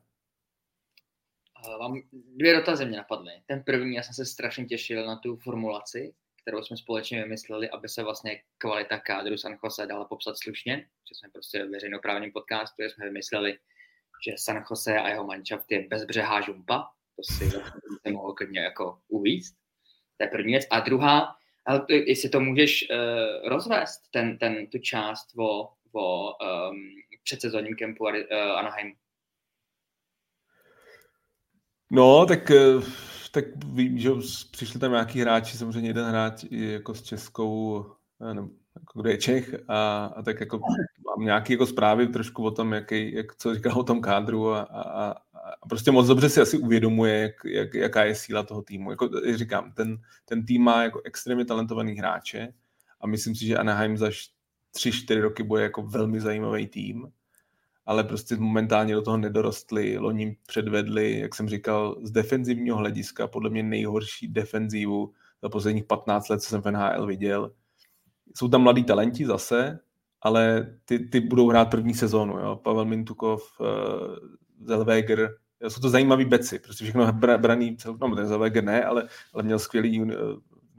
Mám 1.80 2.02
dvě 2.36 2.54
dotazy 2.54 2.86
mě 2.86 2.98
napadly. 2.98 3.32
Ten 3.46 3.64
první, 3.66 3.96
já 3.96 4.04
jsem 4.04 4.14
se 4.14 4.26
strašně 4.26 4.66
těšil 4.66 5.08
na 5.08 5.16
tu 5.16 5.36
formulaci, 5.36 6.14
kterou 6.50 6.64
jsme 6.64 6.78
společně 6.78 7.24
vymysleli, 7.24 7.70
aby 7.70 7.90
se 7.90 8.04
vlastně 8.04 8.42
kvalita 8.58 9.00
kádru 9.00 9.38
San 9.38 9.58
Jose 9.64 9.86
dala 9.86 10.06
popsat 10.06 10.38
slušně, 10.38 10.76
že 10.78 11.16
jsme 11.16 11.30
prostě 11.30 11.66
v 11.66 11.70
veřejnoprávním 11.70 12.32
podcastu, 12.32 12.84
jsme 12.84 13.06
vymysleli, 13.06 13.58
že 14.28 14.34
San 14.38 14.64
Jose 14.70 15.00
a 15.00 15.10
jeho 15.10 15.24
manšaft 15.24 15.72
je 15.72 15.88
bezbřehá 15.88 16.42
žumpa, 16.42 16.90
to 17.16 17.24
si 17.24 17.46
vlastně 17.46 18.12
mohl 18.12 18.34
klidně 18.34 18.60
jako 18.60 19.00
uvíct. 19.08 19.56
To 20.18 20.24
je 20.24 20.28
první 20.28 20.52
věc. 20.52 20.66
A 20.72 20.80
druhá, 20.80 21.36
ale 21.66 21.86
jestli 21.90 22.30
to 22.30 22.40
můžeš 22.40 22.90
uh, 22.90 23.50
rozvést, 23.50 24.02
ten, 24.12 24.38
ten, 24.38 24.68
tu 24.68 24.78
část 24.78 25.28
o, 25.38 25.70
o 25.92 26.34
um, 26.34 26.78
předsezónním 27.24 27.76
kempu 27.76 28.04
uh, 28.04 28.12
Anaheim. 28.56 28.94
No, 31.92 32.26
tak, 32.26 32.52
eh, 32.52 32.56
tak 33.32 33.46
vím, 33.66 33.98
že 33.98 34.10
přišli 34.52 34.80
tam 34.80 34.92
nějaký 34.92 35.22
hráči, 35.22 35.58
samozřejmě 35.58 35.90
jeden 35.90 36.06
hráč 36.06 36.44
jako 36.52 36.96
s 36.96 37.02
českou, 37.02 37.86
nebo 38.34 38.50
jako 38.80 39.02
kde 39.02 39.12
je 39.12 39.18
Čech 39.18 39.56
a, 39.68 40.06
a 40.06 40.22
tak 40.22 40.40
jako 40.40 40.60
mám 41.06 41.26
nějaké 41.26 41.54
jako 41.54 41.66
zprávy 41.66 42.08
trošku 42.08 42.44
o 42.44 42.52
tom, 42.52 42.74
jaký, 42.74 43.14
jak, 43.14 43.36
co 43.36 43.56
říkal 43.56 43.80
o 43.80 43.84
tom 43.84 44.02
kádru 44.02 44.54
a, 44.54 44.62
a, 44.62 45.12
a 45.62 45.68
prostě 45.70 45.92
moc 45.92 46.08
dobře 46.08 46.30
si 46.30 46.42
asi 46.42 46.58
uvědomuje, 46.58 47.20
jak, 47.20 47.36
jak, 47.46 47.74
jaká 47.74 48.04
je 48.04 48.16
síla 48.16 48.44
toho 48.44 48.62
týmu. 48.62 48.92
Jako 48.92 49.10
říkám, 49.34 49.72
ten, 49.72 49.98
ten 50.26 50.46
tým 50.46 50.64
má 50.64 50.84
jako 50.84 51.02
extrémně 51.06 51.46
talentovaný 51.46 51.94
hráče 51.94 52.54
a 53.02 53.08
myslím 53.08 53.36
si, 53.36 53.46
že 53.46 53.58
Anaheim 53.58 53.98
za 53.98 54.10
3-4 54.76 55.22
roky 55.22 55.44
bude 55.44 55.64
jako 55.64 55.82
velmi 55.82 56.22
zajímavý 56.22 56.68
tým, 56.68 57.12
ale 57.90 58.04
prostě 58.04 58.36
momentálně 58.36 58.96
do 58.96 59.02
toho 59.02 59.18
nedorostli, 59.18 59.98
loni 59.98 60.38
předvedli, 60.48 61.20
jak 61.20 61.36
jsem 61.36 61.50
říkal, 61.50 61.96
z 62.04 62.12
defenzivního 62.12 62.78
hlediska 62.78 63.28
podle 63.28 63.50
mě 63.50 63.64
nejhorší 63.64 64.28
defenzivu 64.28 65.14
za 65.42 65.50
posledních 65.50 65.84
15 65.84 66.30
let, 66.30 66.42
co 66.42 66.50
jsem 66.50 66.62
v 66.62 66.72
NHL 66.72 67.06
viděl. 67.06 67.52
Jsou 68.36 68.48
tam 68.48 68.62
mladí 68.62 68.84
talenti 68.84 69.26
zase, 69.26 69.80
ale 70.22 70.74
ty, 70.86 71.00
ty 71.00 71.20
budou 71.20 71.50
hrát 71.50 71.66
první 71.66 71.94
sezónu. 71.94 72.40
Jo? 72.40 72.56
Pavel 72.64 72.86
Mintukov, 72.86 73.60
uh, 73.60 73.68
Zellweger, 74.68 75.30
jsou 75.68 75.82
to 75.82 75.90
zajímaví 75.90 76.26
beci, 76.26 76.60
prostě 76.60 76.84
všechno 76.84 77.14
braný, 77.14 77.78
no 77.86 78.16
ten 78.16 78.28
Zellweger 78.28 78.64
ne, 78.64 78.84
ale, 78.84 79.08
ale 79.34 79.44
měl 79.44 79.60
skvělý 79.60 80.02
uh, 80.02 80.12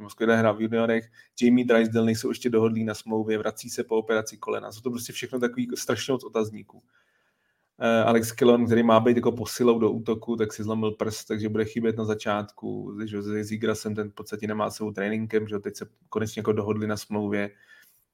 skvělé 0.09 0.37
hra 0.37 0.53
v 0.53 0.61
juniorech. 0.61 1.11
Jamie 1.43 1.67
Drysdale 1.67 2.07
nejsou 2.07 2.29
ještě 2.29 2.51
dohodlí 2.51 2.85
na 2.85 2.95
smlouvě, 2.95 3.39
vrací 3.39 3.71
se 3.71 3.85
po 3.85 3.97
operaci 3.97 4.37
kolena. 4.37 4.73
Jsou 4.73 4.81
to 4.81 4.91
prostě 4.91 5.13
všechno 5.13 5.39
takový 5.39 5.69
strašně 5.75 6.13
moc 6.13 6.25
otazníků. 6.25 6.83
Uh, 7.81 8.09
Alex 8.09 8.33
Killon, 8.33 8.67
který 8.67 8.83
má 8.83 9.01
být 9.01 9.17
jako 9.17 9.33
posilou 9.33 9.79
do 9.79 9.91
útoku, 9.91 10.37
tak 10.37 10.53
si 10.53 10.63
zlomil 10.63 10.91
prst, 10.91 11.29
takže 11.29 11.49
bude 11.49 11.65
chybět 11.65 11.97
na 11.97 12.05
začátku. 12.05 12.97
Že 13.05 13.23
s 13.23 13.53
Igrasem 13.53 13.95
ten 13.95 14.11
v 14.11 14.15
podstatě 14.15 14.47
nemá 14.47 14.71
svou 14.71 14.93
tréninkem, 14.93 15.49
že 15.49 15.59
teď 15.59 15.77
se 15.77 15.87
konečně 16.09 16.41
jako 16.41 16.53
dohodli 16.53 16.87
na 16.87 16.97
smlouvě 16.97 17.51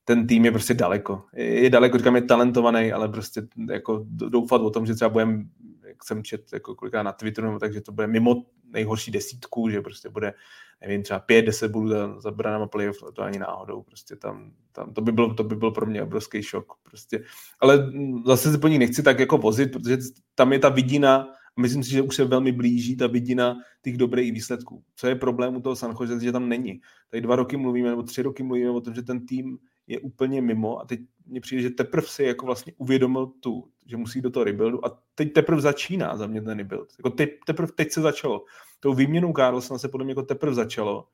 ten 0.07 0.27
tým 0.27 0.45
je 0.45 0.51
prostě 0.51 0.75
daleko. 0.75 1.23
Je 1.33 1.71
daleko, 1.71 1.99
říkám, 1.99 2.17
je 2.17 2.23
talentovaný, 2.23 2.93
ale 2.93 3.09
prostě 3.09 3.43
jako 3.71 4.05
doufat 4.07 4.61
o 4.61 4.71
tom, 4.71 4.87
že 4.87 4.95
třeba 4.95 5.09
budeme, 5.09 5.45
jak 5.87 6.05
jsem 6.05 6.23
čet 6.23 6.53
jako 6.53 6.75
kolikrát 6.75 7.03
na 7.03 7.13
Twitteru, 7.13 7.47
nebo 7.47 7.59
takže 7.59 7.81
to 7.81 7.93
bude 7.93 8.07
mimo 8.07 8.45
nejhorší 8.73 9.11
desítku, 9.11 9.69
že 9.69 9.81
prostě 9.81 10.09
bude, 10.09 10.35
nevím, 10.81 11.03
třeba 11.03 11.21
pět, 11.21 11.43
deset 11.43 11.73
budů 11.73 11.89
za, 11.89 12.21
za 12.21 12.31
branama 12.31 12.67
playoff, 12.67 12.99
to 13.15 13.23
ani 13.23 13.39
náhodou. 13.39 13.83
Prostě 13.83 14.17
tam, 14.17 14.53
tam 14.73 14.95
to, 14.95 15.01
by 15.01 15.13
bylo, 15.13 15.35
to 15.35 15.45
by 15.45 15.57
byl 15.57 15.71
pro 15.71 15.87
mě 15.87 16.03
obrovský 16.03 16.43
šok. 16.43 16.73
Prostě. 16.83 17.25
Ale 17.61 17.93
zase 18.27 18.53
se 18.53 18.59
po 18.59 18.69
ní 18.69 18.79
nechci 18.79 19.03
tak 19.03 19.19
jako 19.19 19.39
vozit, 19.39 19.73
protože 19.73 19.99
tam 20.35 20.53
je 20.53 20.59
ta 20.59 20.69
vidina 20.69 21.29
myslím 21.61 21.85
si, 21.85 21.91
že 21.91 22.03
už 22.03 22.17
se 22.17 22.25
velmi 22.25 22.53
blíží 22.53 22.97
ta 22.97 23.07
vidina 23.07 23.57
těch 23.83 23.97
dobrých 23.97 24.33
výsledků. 24.33 24.83
Co 24.97 25.07
je 25.07 25.15
problém 25.15 25.57
u 25.57 25.61
toho 25.61 25.77
San 25.77 25.97
Jose, 26.01 26.25
že 26.25 26.33
tam 26.33 26.49
není. 26.49 26.81
Tady 27.11 27.21
dva 27.21 27.37
roky 27.37 27.57
mluvíme, 27.57 27.91
nebo 27.91 28.03
tři 28.03 28.23
roky 28.23 28.43
mluvíme 28.43 28.71
o 28.71 28.81
tom, 28.81 28.95
že 28.95 29.03
ten 29.03 29.27
tým 29.27 29.59
je 29.87 30.01
úplně 30.01 30.43
mimo 30.43 30.81
a 30.81 30.85
teď 30.85 31.01
mně 31.27 31.41
přijde, 31.41 31.63
že 31.63 31.71
teprve 31.71 32.07
si 32.07 32.25
jako 32.25 32.47
vlastně 32.47 32.73
uvědomil 32.77 33.27
tu, 33.27 33.69
že 33.87 33.97
musí 33.97 34.21
do 34.21 34.31
toho 34.31 34.45
rebuildu 34.45 34.87
a 34.87 34.99
teď 35.15 35.33
teprve 35.33 35.61
začíná 35.61 36.17
za 36.17 36.27
mě 36.27 36.43
ten 36.43 36.59
rebuild. 36.59 36.89
Jako 36.99 37.11
te, 37.11 37.27
teprve 37.47 37.73
teď 37.73 37.93
se 37.93 38.01
začalo. 38.01 38.45
Tou 38.81 38.95
výměnou 38.95 39.33
Carlsona 39.33 39.79
se 39.79 39.89
podle 39.89 40.05
mě 40.05 40.11
jako 40.11 40.23
teprve 40.23 40.55
začalo 40.55 41.09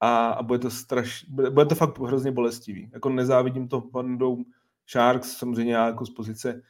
a, 0.00 0.26
a 0.26 0.42
bude 0.42 0.58
to 0.58 0.70
straš, 0.70 1.24
bude, 1.28 1.50
bude, 1.50 1.66
to 1.66 1.74
fakt 1.74 1.98
hrozně 1.98 2.32
bolestivý. 2.32 2.90
Jako 2.92 3.08
nezávidím 3.08 3.68
to 3.68 3.80
fandou 3.80 4.44
Sharks, 4.90 5.36
samozřejmě 5.36 5.74
já 5.74 5.86
jako 5.86 6.06
z 6.06 6.10
pozice 6.10 6.62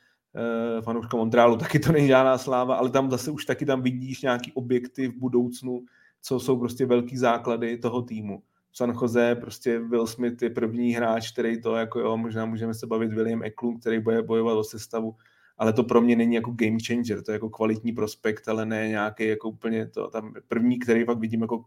uh, 0.74 0.84
fanouška 0.84 1.16
Montrealu, 1.16 1.56
taky 1.56 1.78
to 1.78 1.92
není 1.92 2.06
žádná 2.06 2.38
sláva, 2.38 2.76
ale 2.76 2.90
tam 2.90 3.10
zase 3.10 3.30
už 3.30 3.44
taky 3.44 3.66
tam 3.66 3.82
vidíš 3.82 4.22
nějaký 4.22 4.52
objekty 4.52 5.08
v 5.08 5.18
budoucnu, 5.18 5.84
co 6.22 6.40
jsou 6.40 6.58
prostě 6.58 6.86
velký 6.86 7.16
základy 7.16 7.78
toho 7.78 8.02
týmu. 8.02 8.42
San 8.76 8.90
Jose, 8.90 9.34
prostě 9.34 9.78
Will 9.78 10.06
Smith 10.06 10.42
je 10.42 10.50
první 10.50 10.92
hráč, 10.92 11.32
který 11.32 11.62
to, 11.62 11.76
jako 11.76 12.00
jo, 12.00 12.16
možná 12.16 12.46
můžeme 12.46 12.74
se 12.74 12.86
bavit 12.86 13.12
William 13.12 13.42
Eklund, 13.42 13.80
který 13.80 13.98
bude 13.98 14.22
bojovat 14.22 14.54
o 14.54 14.64
sestavu, 14.64 15.16
ale 15.58 15.72
to 15.72 15.84
pro 15.84 16.00
mě 16.00 16.16
není 16.16 16.34
jako 16.34 16.50
game 16.50 16.78
changer, 16.86 17.22
to 17.22 17.30
je 17.30 17.34
jako 17.34 17.50
kvalitní 17.50 17.92
prospekt, 17.92 18.48
ale 18.48 18.66
ne 18.66 18.88
nějaký 18.88 19.28
jako 19.28 19.48
úplně 19.48 19.86
to, 19.86 20.08
tam 20.08 20.34
první, 20.48 20.78
který 20.78 21.04
pak 21.04 21.18
vidím 21.18 21.40
jako 21.40 21.64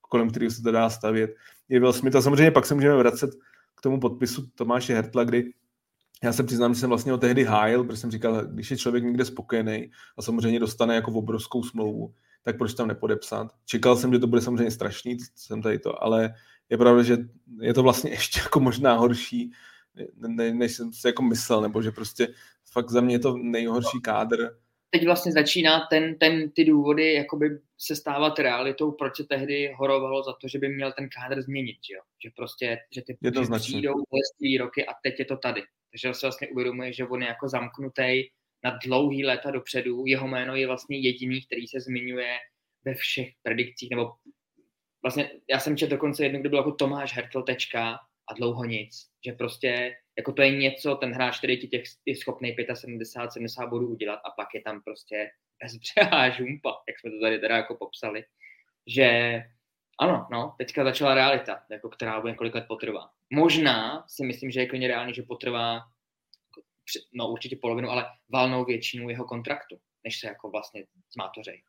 kolem 0.00 0.30
kterého 0.30 0.50
se 0.50 0.62
to 0.62 0.72
dá 0.72 0.90
stavět, 0.90 1.34
je 1.68 1.80
Will 1.80 1.92
Smith. 1.92 2.16
A 2.16 2.22
samozřejmě 2.22 2.50
pak 2.50 2.66
se 2.66 2.74
můžeme 2.74 2.96
vracet 2.96 3.30
k 3.74 3.80
tomu 3.80 4.00
podpisu 4.00 4.46
Tomáše 4.54 4.94
Hertla, 4.94 5.24
kdy 5.24 5.52
já 6.22 6.32
se 6.32 6.42
přiznám, 6.42 6.74
že 6.74 6.80
jsem 6.80 6.88
vlastně 6.88 7.12
o 7.12 7.18
tehdy 7.18 7.44
hájil, 7.44 7.84
protože 7.84 7.96
jsem 7.96 8.10
říkal, 8.10 8.46
když 8.46 8.70
je 8.70 8.76
člověk 8.76 9.04
někde 9.04 9.24
spokojený 9.24 9.90
a 10.18 10.22
samozřejmě 10.22 10.60
dostane 10.60 10.94
jako 10.94 11.12
obrovskou 11.12 11.62
smlouvu, 11.62 12.14
tak 12.42 12.58
proč 12.58 12.74
tam 12.74 12.88
nepodepsat? 12.88 13.52
Čekal 13.64 13.96
jsem, 13.96 14.12
že 14.12 14.18
to 14.18 14.26
bude 14.26 14.40
samozřejmě 14.40 14.70
strašný, 14.70 15.16
jsem 15.34 15.62
tady 15.62 15.78
to, 15.78 16.02
ale 16.02 16.34
je 16.68 16.78
pravda, 16.78 17.02
že 17.02 17.16
je 17.60 17.74
to 17.74 17.82
vlastně 17.82 18.10
ještě 18.18 18.40
jako 18.40 18.60
možná 18.60 18.94
horší, 18.94 19.52
ne, 20.16 20.52
než 20.52 20.76
jsem 20.76 20.92
si 20.92 21.06
jako 21.06 21.22
myslel, 21.22 21.60
nebo 21.60 21.82
že 21.82 21.90
prostě 21.90 22.28
fakt 22.72 22.90
za 22.90 23.00
mě 23.00 23.14
je 23.14 23.18
to 23.18 23.36
nejhorší 23.36 24.00
kádr. 24.02 24.56
Teď 24.90 25.04
vlastně 25.04 25.32
začíná 25.32 25.86
ten, 25.90 26.18
ten, 26.18 26.50
ty 26.50 26.64
důvody 26.64 27.14
jakoby 27.14 27.58
se 27.78 27.96
stávat 27.96 28.38
realitou, 28.38 28.92
proč 28.92 29.16
se 29.16 29.24
tehdy 29.24 29.72
horovalo 29.76 30.22
za 30.22 30.32
to, 30.32 30.48
že 30.48 30.58
by 30.58 30.68
měl 30.68 30.92
ten 30.92 31.08
kádr 31.08 31.42
změnit, 31.42 31.76
že 31.88 31.94
jo? 31.94 32.00
Že 32.24 32.30
prostě, 32.36 32.78
že 32.94 33.02
ty 33.02 33.18
přijdou 33.58 33.94
roky 34.58 34.86
a 34.86 34.92
teď 35.02 35.18
je 35.18 35.24
to 35.24 35.36
tady. 35.36 35.62
Takže 35.90 36.14
se 36.14 36.26
vlastně 36.26 36.48
uvědomuje, 36.48 36.92
že 36.92 37.06
on 37.06 37.22
je 37.22 37.28
jako 37.28 37.48
zamknutý 37.48 38.22
na 38.64 38.78
dlouhý 38.84 39.24
léta 39.24 39.50
dopředu. 39.50 40.06
Jeho 40.06 40.28
jméno 40.28 40.56
je 40.56 40.66
vlastně 40.66 40.98
jediný, 40.98 41.42
který 41.46 41.66
se 41.66 41.80
zmiňuje 41.80 42.38
ve 42.84 42.94
všech 42.94 43.28
predikcích, 43.42 43.90
nebo 43.90 44.12
vlastně 45.02 45.30
já 45.50 45.60
jsem 45.60 45.76
četl 45.76 45.90
dokonce 45.90 46.24
jednu, 46.24 46.40
kde 46.40 46.48
byl 46.48 46.58
jako 46.58 46.72
Tomáš 46.72 47.14
Hertl 47.14 47.42
tečka 47.42 47.98
a 48.30 48.34
dlouho 48.34 48.64
nic. 48.64 49.06
Že 49.26 49.32
prostě 49.32 49.96
jako 50.18 50.32
to 50.32 50.42
je 50.42 50.50
něco, 50.50 50.94
ten 50.94 51.12
hráč, 51.12 51.38
který 51.38 51.58
ti 51.58 51.68
těch 51.68 51.82
je 52.06 52.16
schopný 52.16 52.56
75, 52.74 53.32
70 53.32 53.66
bodů 53.66 53.88
udělat 53.88 54.20
a 54.24 54.30
pak 54.30 54.48
je 54.54 54.60
tam 54.60 54.82
prostě 54.82 55.30
bezbřehá 55.62 56.30
žumpa, 56.30 56.82
jak 56.88 57.00
jsme 57.00 57.10
to 57.10 57.20
tady 57.20 57.38
teda 57.38 57.56
jako 57.56 57.76
popsali. 57.76 58.24
Že 58.86 59.42
ano, 60.00 60.28
no, 60.32 60.54
teďka 60.58 60.84
začala 60.84 61.14
realita, 61.14 61.62
jako 61.70 61.88
která 61.88 62.20
bude 62.20 62.32
několik 62.32 62.54
let 62.54 62.64
potrvá. 62.68 63.10
Možná 63.30 64.04
si 64.08 64.24
myslím, 64.24 64.50
že 64.50 64.60
je 64.60 64.66
klidně 64.66 64.88
reálně, 64.88 65.14
že 65.14 65.22
potrvá 65.22 65.80
no 67.12 67.28
určitě 67.28 67.56
polovinu, 67.62 67.90
ale 67.90 68.04
valnou 68.32 68.64
většinu 68.64 69.08
jeho 69.08 69.24
kontraktu, 69.24 69.76
než 70.04 70.20
se 70.20 70.26
jako 70.26 70.50
vlastně 70.50 70.84
zmátořej. 71.14 71.62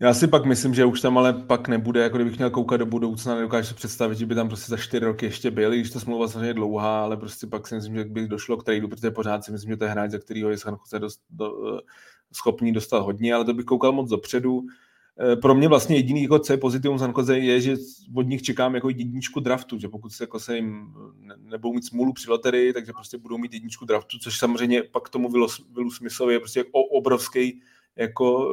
Já 0.00 0.14
si 0.14 0.28
pak 0.28 0.44
myslím, 0.44 0.74
že 0.74 0.84
už 0.84 1.00
tam 1.00 1.18
ale 1.18 1.32
pak 1.32 1.68
nebude, 1.68 2.00
jako 2.00 2.16
kdybych 2.16 2.36
měl 2.36 2.50
koukat 2.50 2.80
do 2.80 2.86
budoucna, 2.86 3.34
nedokážu 3.34 3.68
si 3.68 3.74
představit, 3.74 4.18
že 4.18 4.26
by 4.26 4.34
tam 4.34 4.48
prostě 4.48 4.70
za 4.70 4.76
čtyři 4.76 5.04
roky 5.04 5.26
ještě 5.26 5.50
byl, 5.50 5.70
když 5.70 5.90
to 5.90 6.00
smlouva 6.00 6.28
samozřejmě 6.28 6.54
dlouhá, 6.54 7.02
ale 7.02 7.16
prostě 7.16 7.46
pak 7.46 7.66
si 7.66 7.74
myslím, 7.74 7.96
že 7.96 8.04
by 8.04 8.28
došlo 8.28 8.56
k 8.56 8.64
tradu, 8.64 8.88
protože 8.88 9.10
pořád 9.10 9.44
si 9.44 9.52
myslím, 9.52 9.70
že 9.70 9.76
to 9.76 9.84
je 9.84 9.90
hráč, 9.90 10.10
za 10.10 10.18
kterého 10.18 10.50
je 10.50 10.56
do, 11.30 11.52
schopný 12.32 12.72
dostat 12.72 12.98
hodně, 12.98 13.34
ale 13.34 13.44
to 13.44 13.54
bych 13.54 13.64
koukal 13.64 13.92
moc 13.92 14.10
dopředu. 14.10 14.62
Eh, 15.20 15.36
pro 15.36 15.54
mě 15.54 15.68
vlastně 15.68 15.96
jediný, 15.96 16.22
jako 16.22 16.38
co 16.38 16.52
je 16.52 16.56
pozitivum 16.56 16.98
San 16.98 17.14
je, 17.32 17.60
že 17.60 17.76
od 18.16 18.22
nich 18.22 18.42
čekám 18.42 18.74
jako 18.74 18.88
jedničku 18.88 19.40
draftu, 19.40 19.78
že 19.78 19.88
pokud 19.88 20.12
se, 20.12 20.24
jako 20.24 20.40
se 20.40 20.56
jim 20.56 20.94
ne, 21.18 21.34
nebudou 21.38 21.74
mít 21.74 21.84
smůlu 21.84 22.12
při 22.12 22.30
loterii, 22.30 22.72
takže 22.72 22.92
prostě 22.92 23.18
budou 23.18 23.38
mít 23.38 23.54
jedničku 23.54 23.84
draftu, 23.84 24.18
což 24.18 24.38
samozřejmě 24.38 24.82
pak 24.82 25.08
tomu 25.08 25.28
Willu 25.74 25.90
Smithovi 25.90 26.34
je 26.34 26.40
prostě 26.40 26.64
obrovský 26.90 27.60
jako 27.96 28.48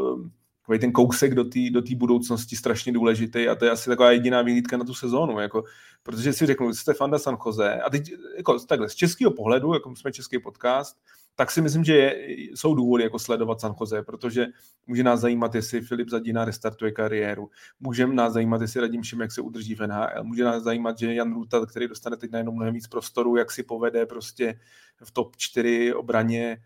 takový 0.62 0.80
ten 0.80 0.91
kousek 0.91 1.36
do 1.36 1.43
té 1.43 1.59
do 1.70 1.82
budoucnosti 1.95 2.55
strašně 2.55 2.91
důležitý 2.91 3.47
a 3.47 3.55
to 3.55 3.66
je 3.66 3.72
asi 3.72 3.89
taková 3.89 4.12
jediná 4.12 4.41
vyhlídka 4.41 4.78
na 4.78 4.84
tu 4.84 4.93
sezónu, 4.93 5.39
jako, 5.39 5.64
protože 6.03 6.34
si 6.34 6.45
řeknu, 6.45 6.74
jste 6.74 6.93
fanda 6.93 7.20
San 7.20 7.38
Jose 7.45 7.82
a 7.82 7.89
teď 7.89 8.12
jako, 8.38 8.59
takhle 8.59 8.89
z 8.89 8.95
českého 8.95 9.32
pohledu, 9.32 9.74
jako 9.74 9.95
jsme 9.95 10.12
český 10.12 10.39
podcast, 10.39 10.97
tak 11.36 11.52
si 11.52 11.62
myslím, 11.62 11.84
že 11.84 11.96
je, 11.98 12.16
jsou 12.56 12.76
důvody 12.76 13.04
jako 13.04 13.20
sledovat 13.20 13.62
San 13.62 13.76
Jose, 13.80 14.04
protože 14.04 14.46
může 14.88 15.04
nás 15.04 15.20
zajímat, 15.20 15.56
jestli 15.56 15.82
Filip 15.82 16.10
Zadina 16.10 16.46
restartuje 16.46 16.92
kariéru, 16.92 17.50
může 17.80 18.08
nás 18.08 18.34
zajímat, 18.34 18.62
jestli 18.62 18.82
Radim 18.82 19.04
Šimek 19.04 19.32
se 19.32 19.42
udrží 19.42 19.76
v 19.76 19.88
NHL, 19.88 20.24
může 20.24 20.44
nás 20.44 20.64
zajímat, 20.64 20.98
že 21.00 21.14
Jan 21.14 21.34
Ruta, 21.34 21.66
který 21.66 21.88
dostane 21.88 22.18
teď 22.18 22.32
najednou 22.32 22.52
mnohem 22.52 22.74
víc 22.74 22.88
prostoru, 22.88 23.36
jak 23.36 23.52
si 23.52 23.64
povede 23.64 24.06
prostě 24.06 24.60
v 25.04 25.12
top 25.12 25.36
4 25.36 25.94
obraně 25.94 26.58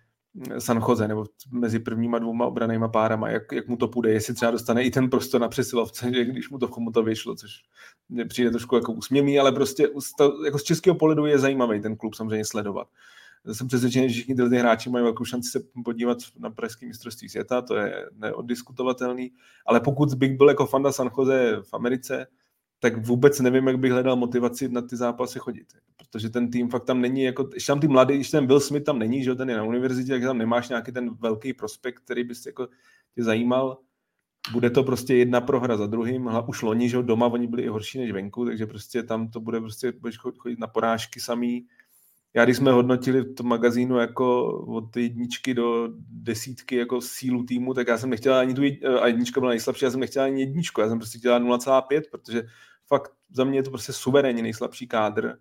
San 0.59 0.81
Jose, 0.89 1.07
nebo 1.07 1.25
mezi 1.51 1.79
prvníma 1.79 2.19
dvouma 2.19 2.45
obranýma 2.45 2.87
párama, 2.87 3.29
jak, 3.29 3.51
jak 3.51 3.67
mu 3.67 3.77
to 3.77 3.87
půjde, 3.87 4.11
jestli 4.11 4.33
třeba 4.33 4.51
dostane 4.51 4.83
i 4.83 4.91
ten 4.91 5.09
prostor 5.09 5.41
na 5.41 5.47
přesilovce, 5.47 6.11
že 6.13 6.25
když 6.25 6.49
mu 6.49 6.57
to 6.57 6.67
komu 6.67 6.91
to 6.91 7.03
vyšlo, 7.03 7.35
což 7.35 7.51
mě 8.09 8.25
přijde 8.25 8.49
trošku 8.49 8.75
jako 8.75 8.93
úsměvný, 8.93 9.39
ale 9.39 9.51
prostě 9.51 9.87
jako 10.45 10.59
z 10.59 10.63
českého 10.63 10.95
pohledu 10.95 11.25
je 11.25 11.39
zajímavý 11.39 11.81
ten 11.81 11.95
klub 11.95 12.13
samozřejmě 12.13 12.45
sledovat. 12.45 12.87
Jsem 13.51 13.67
přesvědčený, 13.67 14.09
že 14.09 14.13
všichni 14.13 14.35
tyhle 14.35 14.59
hráči 14.59 14.89
mají 14.89 15.03
velkou 15.03 15.25
šanci 15.25 15.49
se 15.49 15.59
podívat 15.83 16.17
na 16.37 16.49
pražské 16.49 16.85
mistrovství 16.85 17.29
světa, 17.29 17.61
to 17.61 17.75
je 17.75 18.09
neoddiskutovatelný, 18.11 19.31
ale 19.65 19.79
pokud 19.79 20.13
bych 20.13 20.37
byl 20.37 20.49
jako 20.49 20.65
fanda 20.65 20.91
San 20.91 21.09
Jose 21.17 21.57
v 21.61 21.73
Americe, 21.73 22.27
tak 22.79 23.07
vůbec 23.07 23.39
nevím, 23.39 23.67
jak 23.67 23.79
bych 23.79 23.91
hledal 23.91 24.15
motivaci 24.15 24.69
na 24.69 24.81
ty 24.81 24.95
zápasy 24.95 25.39
chodit. 25.39 25.67
Protože 25.97 26.29
ten 26.29 26.51
tým 26.51 26.69
fakt 26.69 26.85
tam 26.85 27.01
není, 27.01 27.23
jako, 27.23 27.43
když 27.43 27.65
tam 27.65 27.79
ty 27.79 27.87
mladý, 27.87 28.15
když 28.15 28.31
ten 28.31 28.47
Will 28.47 28.59
Smith 28.59 28.85
tam 28.85 28.99
není, 28.99 29.23
že 29.23 29.35
ten 29.35 29.49
je 29.49 29.57
na 29.57 29.63
univerzitě, 29.63 30.11
tak 30.11 30.21
tam 30.21 30.37
nemáš 30.37 30.69
nějaký 30.69 30.91
ten 30.91 31.09
velký 31.09 31.53
prospekt, 31.53 32.03
který 32.03 32.23
bys 32.23 32.45
jako 32.45 32.67
tě 33.15 33.23
zajímal. 33.23 33.77
Bude 34.51 34.69
to 34.69 34.83
prostě 34.83 35.15
jedna 35.15 35.41
prohra 35.41 35.77
za 35.77 35.87
druhým, 35.87 36.29
už 36.47 36.61
loni, 36.61 36.89
že 36.89 37.03
doma 37.03 37.27
oni 37.27 37.47
byli 37.47 37.63
i 37.63 37.67
horší 37.67 37.99
než 37.99 38.11
venku, 38.11 38.45
takže 38.45 38.65
prostě 38.65 39.03
tam 39.03 39.27
to 39.27 39.39
bude 39.39 39.59
prostě, 39.59 39.91
budeš 39.91 40.17
chodit 40.17 40.59
na 40.59 40.67
porážky 40.67 41.19
samý. 41.19 41.65
Já 42.35 42.45
když 42.45 42.57
jsme 42.57 42.71
hodnotili 42.71 43.21
v 43.21 43.33
tom 43.33 43.47
magazínu 43.47 43.97
jako 43.97 44.57
od 44.59 44.97
jedničky 44.97 45.53
do 45.53 45.89
desítky 46.09 46.75
jako 46.75 47.01
sílu 47.01 47.43
týmu, 47.43 47.73
tak 47.73 47.87
já 47.87 47.97
jsem 47.97 48.09
nechtěla 48.09 48.39
ani 48.39 48.53
tu 48.53 48.61
a 49.01 49.07
jednička 49.07 49.39
byla 49.39 49.49
nejslabší, 49.49 49.85
já 49.85 49.91
jsem 49.91 49.99
nechtěla 49.99 50.25
ani 50.25 50.41
jedničku, 50.41 50.81
já 50.81 50.89
jsem 50.89 50.99
prostě 50.99 51.17
chtěla 51.17 51.39
0,5, 51.39 52.01
protože 52.11 52.43
fakt 52.87 53.11
za 53.29 53.43
mě 53.43 53.59
je 53.59 53.63
to 53.63 53.69
prostě 53.69 53.93
suverénně 53.93 54.43
nejslabší 54.43 54.87
kádr 54.87 55.37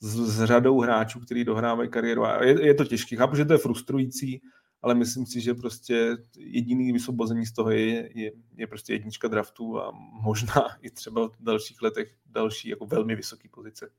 s, 0.00 0.16
s 0.16 0.44
řadou 0.44 0.80
hráčů, 0.80 1.20
kteří 1.20 1.44
dohrávají 1.44 1.90
kariéru. 1.90 2.24
A 2.24 2.44
je, 2.44 2.66
je 2.66 2.74
to 2.74 2.84
těžké. 2.84 3.16
Chápu, 3.16 3.36
že 3.36 3.44
to 3.44 3.52
je 3.52 3.58
frustrující, 3.58 4.42
ale 4.82 4.94
myslím 4.94 5.26
si, 5.26 5.40
že 5.40 5.54
prostě 5.54 6.16
jediný 6.38 6.92
vysvobození 6.92 7.46
z 7.46 7.52
toho 7.52 7.70
je, 7.70 8.10
je, 8.14 8.32
je 8.56 8.66
prostě 8.66 8.92
jednička 8.92 9.28
draftu 9.28 9.80
a 9.80 9.92
možná 10.22 10.62
i 10.82 10.90
třeba 10.90 11.28
v 11.28 11.36
dalších 11.40 11.82
letech 11.82 12.14
další 12.26 12.68
jako 12.68 12.86
velmi 12.86 13.16
vysoké 13.16 13.48
pozice. 13.48 13.90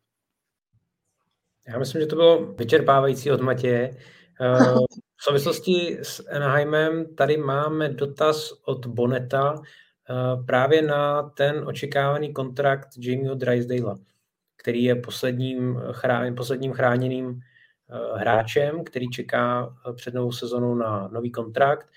Já 1.70 1.80
myslím, 1.80 2.02
že 2.02 2.08
to 2.08 2.16
bylo 2.16 2.46
vyčerpávající 2.46 3.32
od 3.32 3.42
Matěje. 3.42 3.98
Eh, 4.42 4.58
v 5.18 5.24
souvislosti 5.24 6.00
s 6.02 6.28
Anaheimem 6.32 7.16
tady 7.16 7.38
máme 7.38 7.90
dotaz 7.90 8.54
od 8.66 8.86
Boneta 8.86 9.56
eh, 9.56 10.44
právě 10.44 10.82
na 10.82 11.24
ten 11.24 11.64
očekávaný 11.68 12.34
kontrakt 12.34 12.88
Jamieho 12.98 13.36
Drysdale, 13.36 13.98
který 14.58 14.84
je 14.84 14.96
posledním, 14.96 15.82
chrá, 15.92 16.34
posledním 16.38 16.72
chráněným 16.72 17.40
eh, 17.40 18.20
hráčem, 18.20 18.84
který 18.84 19.10
čeká 19.10 19.76
před 19.96 20.14
novou 20.14 20.32
sezónou 20.32 20.76
na 20.76 21.08
nový 21.08 21.32
kontrakt 21.32 21.90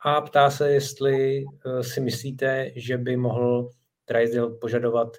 a 0.00 0.20
ptá 0.20 0.50
se, 0.50 0.70
jestli 0.70 1.44
si 1.80 2.00
myslíte, 2.00 2.70
že 2.76 2.98
by 2.98 3.16
mohl 3.16 3.70
Drysdale 4.08 4.54
požadovat 4.60 5.16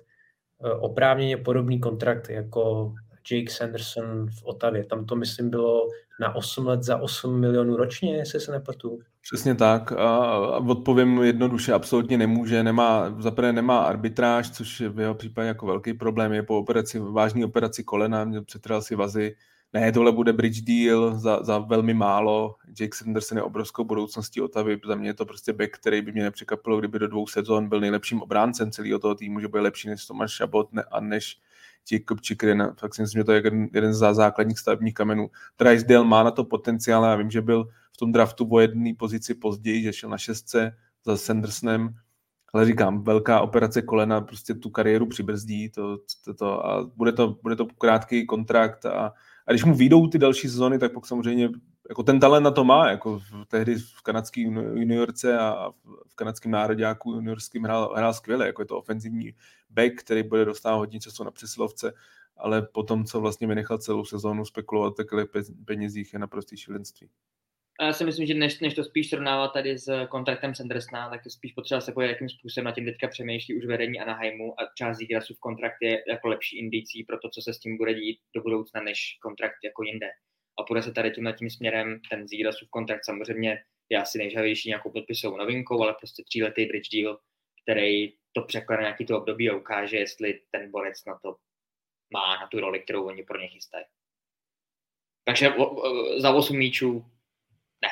oprávněně 0.80 1.38
podobný 1.38 1.80
kontrakt 1.80 2.30
jako 2.30 2.94
Jake 3.32 3.52
Sanderson 3.52 4.30
v 4.30 4.44
Otavě. 4.44 4.86
Tam 4.86 5.06
to, 5.06 5.16
myslím, 5.16 5.50
bylo 5.50 5.88
na 6.20 6.36
8 6.36 6.68
let 6.68 6.84
za 6.84 6.98
8 6.98 7.40
milionů 7.40 7.76
ročně, 7.76 8.16
jestli 8.16 8.40
se 8.40 8.52
nepletu. 8.52 9.00
Přesně 9.22 9.56
tak. 9.56 9.92
A 9.92 10.38
odpovím 10.50 11.24
jednoduše, 11.24 11.74
absolutně 11.74 12.18
nemůže. 12.18 12.64
Nemá, 12.64 13.16
zaprvé 13.20 13.54
nemá 13.54 13.80
arbitráž, 13.80 14.50
což 14.50 14.80
je 14.80 14.90
v 14.90 15.00
jeho 15.00 15.16
případě 15.16 15.48
jako 15.48 15.66
velký 15.66 15.94
problém. 15.94 16.34
Je 16.34 16.44
po 16.44 16.58
operaci, 16.58 17.00
vážný 17.00 17.46
operaci 17.46 17.84
kolena, 17.84 18.32
přetral 18.46 18.82
si 18.82 18.96
vazy. 18.96 19.36
Ne, 19.74 19.92
tohle 19.92 20.12
bude 20.12 20.34
bridge 20.34 20.62
deal 20.62 21.16
za, 21.16 21.44
za 21.44 21.58
velmi 21.58 21.94
málo. 21.94 22.56
Jake 22.80 22.98
Sanderson 22.98 23.38
je 23.38 23.44
obrovskou 23.44 23.84
budoucností 23.84 24.42
Otavy. 24.42 24.80
Za 24.86 24.96
mě 24.96 25.10
je 25.10 25.14
to 25.14 25.26
prostě 25.26 25.54
back, 25.54 25.78
který 25.78 26.02
by 26.02 26.12
mě 26.12 26.24
nepřekvapil, 26.24 26.80
kdyby 26.80 27.00
do 27.00 27.08
dvou 27.08 27.28
sezon 27.28 27.70
byl 27.70 27.80
nejlepším 27.80 28.22
obráncem 28.22 28.72
celého 28.72 29.00
toho 29.00 29.16
týmu, 29.16 29.40
že 29.40 29.48
bude 29.48 29.62
lepší 29.62 29.88
než 29.90 30.06
Tomáš 30.06 30.32
Šabot 30.32 30.74
ne, 30.74 30.84
a 30.92 31.00
než 31.00 31.38
Jacob 31.92 32.20
Chikrin, 32.28 32.68
fakt 32.80 32.96
si 32.96 33.02
myslím, 33.02 33.20
že 33.20 33.24
to 33.24 33.32
je 33.32 33.38
jeden, 33.38 33.68
jeden 33.74 33.94
z 33.94 34.14
základních 34.14 34.60
stavebních 34.60 34.94
kamenů. 34.94 35.30
Drysdale 35.60 36.06
má 36.06 36.24
na 36.24 36.32
to 36.32 36.44
potenciál, 36.44 37.04
já 37.04 37.16
vím, 37.16 37.32
že 37.32 37.42
byl 37.42 37.68
v 37.94 37.98
tom 37.98 38.12
draftu 38.12 38.48
o 38.52 38.60
jedné 38.60 38.94
pozici 38.98 39.34
později, 39.34 39.84
že 39.84 39.94
šel 39.94 40.10
na 40.10 40.18
šestce 40.18 40.78
za 41.06 41.18
Sandersonem, 41.18 41.96
ale 42.54 42.66
říkám, 42.66 43.04
velká 43.04 43.42
operace 43.42 43.82
kolena 43.82 44.22
prostě 44.22 44.54
tu 44.54 44.70
kariéru 44.70 45.06
přibrzdí 45.06 45.70
to, 45.70 45.98
to, 46.26 46.34
to 46.34 46.66
a 46.66 46.84
bude 46.96 47.12
to, 47.12 47.38
bude 47.44 47.56
to 47.56 47.66
krátký 47.66 48.26
kontrakt 48.26 48.86
a, 48.86 49.14
a 49.48 49.52
když 49.52 49.64
mu 49.64 49.76
výjdou 49.76 50.08
ty 50.08 50.18
další 50.18 50.50
sezóny, 50.50 50.80
tak 50.80 50.94
pak 50.94 51.06
samozřejmě 51.06 51.50
jako 51.90 52.04
ten 52.04 52.20
talent 52.20 52.44
na 52.44 52.52
to 52.52 52.64
má, 52.64 52.90
jako 52.90 53.20
v, 53.20 53.46
tehdy 53.48 53.76
v 53.76 54.02
kanadské 54.02 54.42
juniorce 54.42 55.38
a 55.38 55.72
v 56.08 56.16
kanadském 56.16 56.52
nároďáku 56.52 57.12
juniorským 57.12 57.64
hrál, 57.64 57.94
hrál 57.96 58.14
skvěle, 58.14 58.48
jako 58.48 58.62
je 58.62 58.66
to 58.66 58.78
ofenzivní 58.78 59.34
back, 59.70 60.00
který 60.00 60.24
bude 60.24 60.46
dostávat 60.46 60.78
hodně 60.78 61.00
času 61.00 61.24
na 61.24 61.32
přesilovce, 61.32 61.94
ale 62.38 62.62
potom, 62.62 63.06
co 63.06 63.22
vlastně 63.22 63.48
vynechal 63.48 63.78
celou 63.78 64.06
sezónu 64.06 64.46
spekulovat 64.46 64.96
takhle 64.96 65.26
penězích, 65.66 66.14
je 66.14 66.20
naprostý 66.20 66.58
šílenství. 66.58 67.10
Já 67.82 67.94
si 67.94 68.06
myslím, 68.06 68.28
že 68.28 68.34
než, 68.34 68.60
než 68.60 68.74
to 68.74 68.84
spíš 68.84 69.10
srovnávat 69.10 69.54
tady 69.54 69.78
s 69.78 70.06
kontraktem 70.10 70.56
Sandersna, 70.56 71.10
tak 71.10 71.22
je 71.26 71.32
spíš 71.32 71.54
potřeba 71.54 71.82
se 71.82 71.92
pojít, 71.92 72.08
jakým 72.08 72.30
způsobem 72.30 72.66
na 72.66 72.72
tím 72.72 72.86
teďka 72.86 73.08
přemýšlí 73.08 73.58
už 73.58 73.66
vedení 73.66 74.00
Anaheimu 74.00 74.62
a 74.62 74.64
část 74.76 75.00
v 75.00 75.40
kontrakt 75.40 75.78
je 75.82 76.04
jako 76.10 76.28
lepší 76.28 76.60
indicí 76.60 77.04
pro 77.04 77.18
to, 77.20 77.30
co 77.30 77.42
se 77.42 77.54
s 77.54 77.60
tím 77.60 77.78
bude 77.78 77.94
dít 77.94 78.20
do 78.36 78.42
budoucna, 78.42 78.82
než 78.82 79.18
kontrakt 79.22 79.64
jako 79.64 79.84
jinde. 79.84 80.08
A 80.60 80.64
půjde 80.64 80.84
se 80.84 80.92
tady 80.92 81.12
tímhle 81.12 81.34
tím 81.34 81.50
směrem, 81.50 82.00
ten 82.10 82.26
v 82.26 82.70
kontrakt 82.70 83.06
samozřejmě 83.06 83.64
je 83.90 84.02
asi 84.02 84.18
nejžavější 84.18 84.70
nějakou 84.70 84.92
podpisovou 84.92 85.38
novinkou, 85.38 85.84
ale 85.84 85.94
prostě 85.94 86.24
tříletý 86.24 86.66
bridge 86.66 86.90
deal, 86.94 87.20
který 87.64 88.14
to 88.32 88.42
překlene 88.42 88.82
nějaký 88.82 89.06
to 89.06 89.18
období 89.18 89.50
a 89.50 89.56
ukáže, 89.56 89.98
jestli 89.98 90.42
ten 90.52 90.72
borec 90.72 91.06
na 91.06 91.20
to 91.24 91.36
má, 92.14 92.36
na 92.36 92.48
tu 92.48 92.60
roli, 92.60 92.80
kterou 92.80 93.06
oni 93.06 93.24
pro 93.24 93.40
ně 93.40 93.48
chystají. 93.48 93.86
Takže 95.24 95.50
za 96.18 96.32
8 96.32 96.58
míčů 96.58 97.06
ne. 97.82 97.90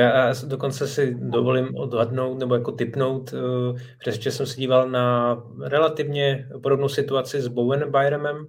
Já 0.00 0.34
dokonce 0.46 0.88
si 0.88 1.14
dovolím 1.14 1.76
odhadnout 1.76 2.38
nebo 2.38 2.54
jako 2.54 2.72
typnout, 2.72 3.32
eh, 3.32 3.96
přestože 3.98 4.30
jsem 4.30 4.46
se 4.46 4.60
díval 4.60 4.90
na 4.90 5.36
relativně 5.62 6.48
podobnou 6.62 6.88
situaci 6.88 7.40
s 7.40 7.48
Bowen 7.48 7.90
Byremem, 7.90 8.46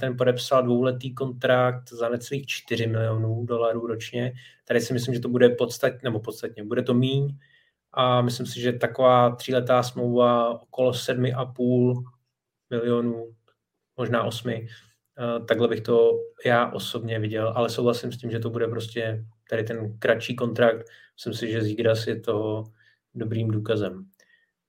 ten 0.00 0.16
podepsal 0.16 0.62
dvouletý 0.62 1.14
kontrakt 1.14 1.92
za 1.92 2.08
necelých 2.08 2.46
4 2.46 2.86
milionů 2.86 3.44
dolarů 3.44 3.86
ročně. 3.86 4.32
Tady 4.64 4.80
si 4.80 4.92
myslím, 4.92 5.14
že 5.14 5.20
to 5.20 5.28
bude 5.28 5.48
podstatně, 5.48 6.00
nebo 6.04 6.20
podstatně, 6.20 6.64
bude 6.64 6.82
to 6.82 6.94
míň 6.94 7.38
a 7.92 8.22
myslím 8.22 8.46
si, 8.46 8.60
že 8.60 8.72
taková 8.72 9.34
tříletá 9.36 9.82
smlouva 9.82 10.60
okolo 10.62 10.90
7,5 10.90 12.04
milionů, 12.70 13.34
možná 13.96 14.24
8, 14.24 14.50
eh, 14.50 14.66
takhle 15.48 15.68
bych 15.68 15.80
to 15.80 16.10
já 16.46 16.72
osobně 16.72 17.18
viděl, 17.18 17.52
ale 17.56 17.70
souhlasím 17.70 18.12
s 18.12 18.18
tím, 18.18 18.30
že 18.30 18.38
to 18.38 18.50
bude 18.50 18.68
prostě 18.68 19.24
tady 19.50 19.64
ten 19.64 19.98
kratší 19.98 20.36
kontrakt. 20.36 20.86
Myslím 21.14 21.34
si, 21.34 21.52
že 21.52 21.62
Zigras 21.62 22.06
je 22.06 22.20
toho 22.20 22.64
dobrým 23.14 23.48
důkazem. 23.48 24.06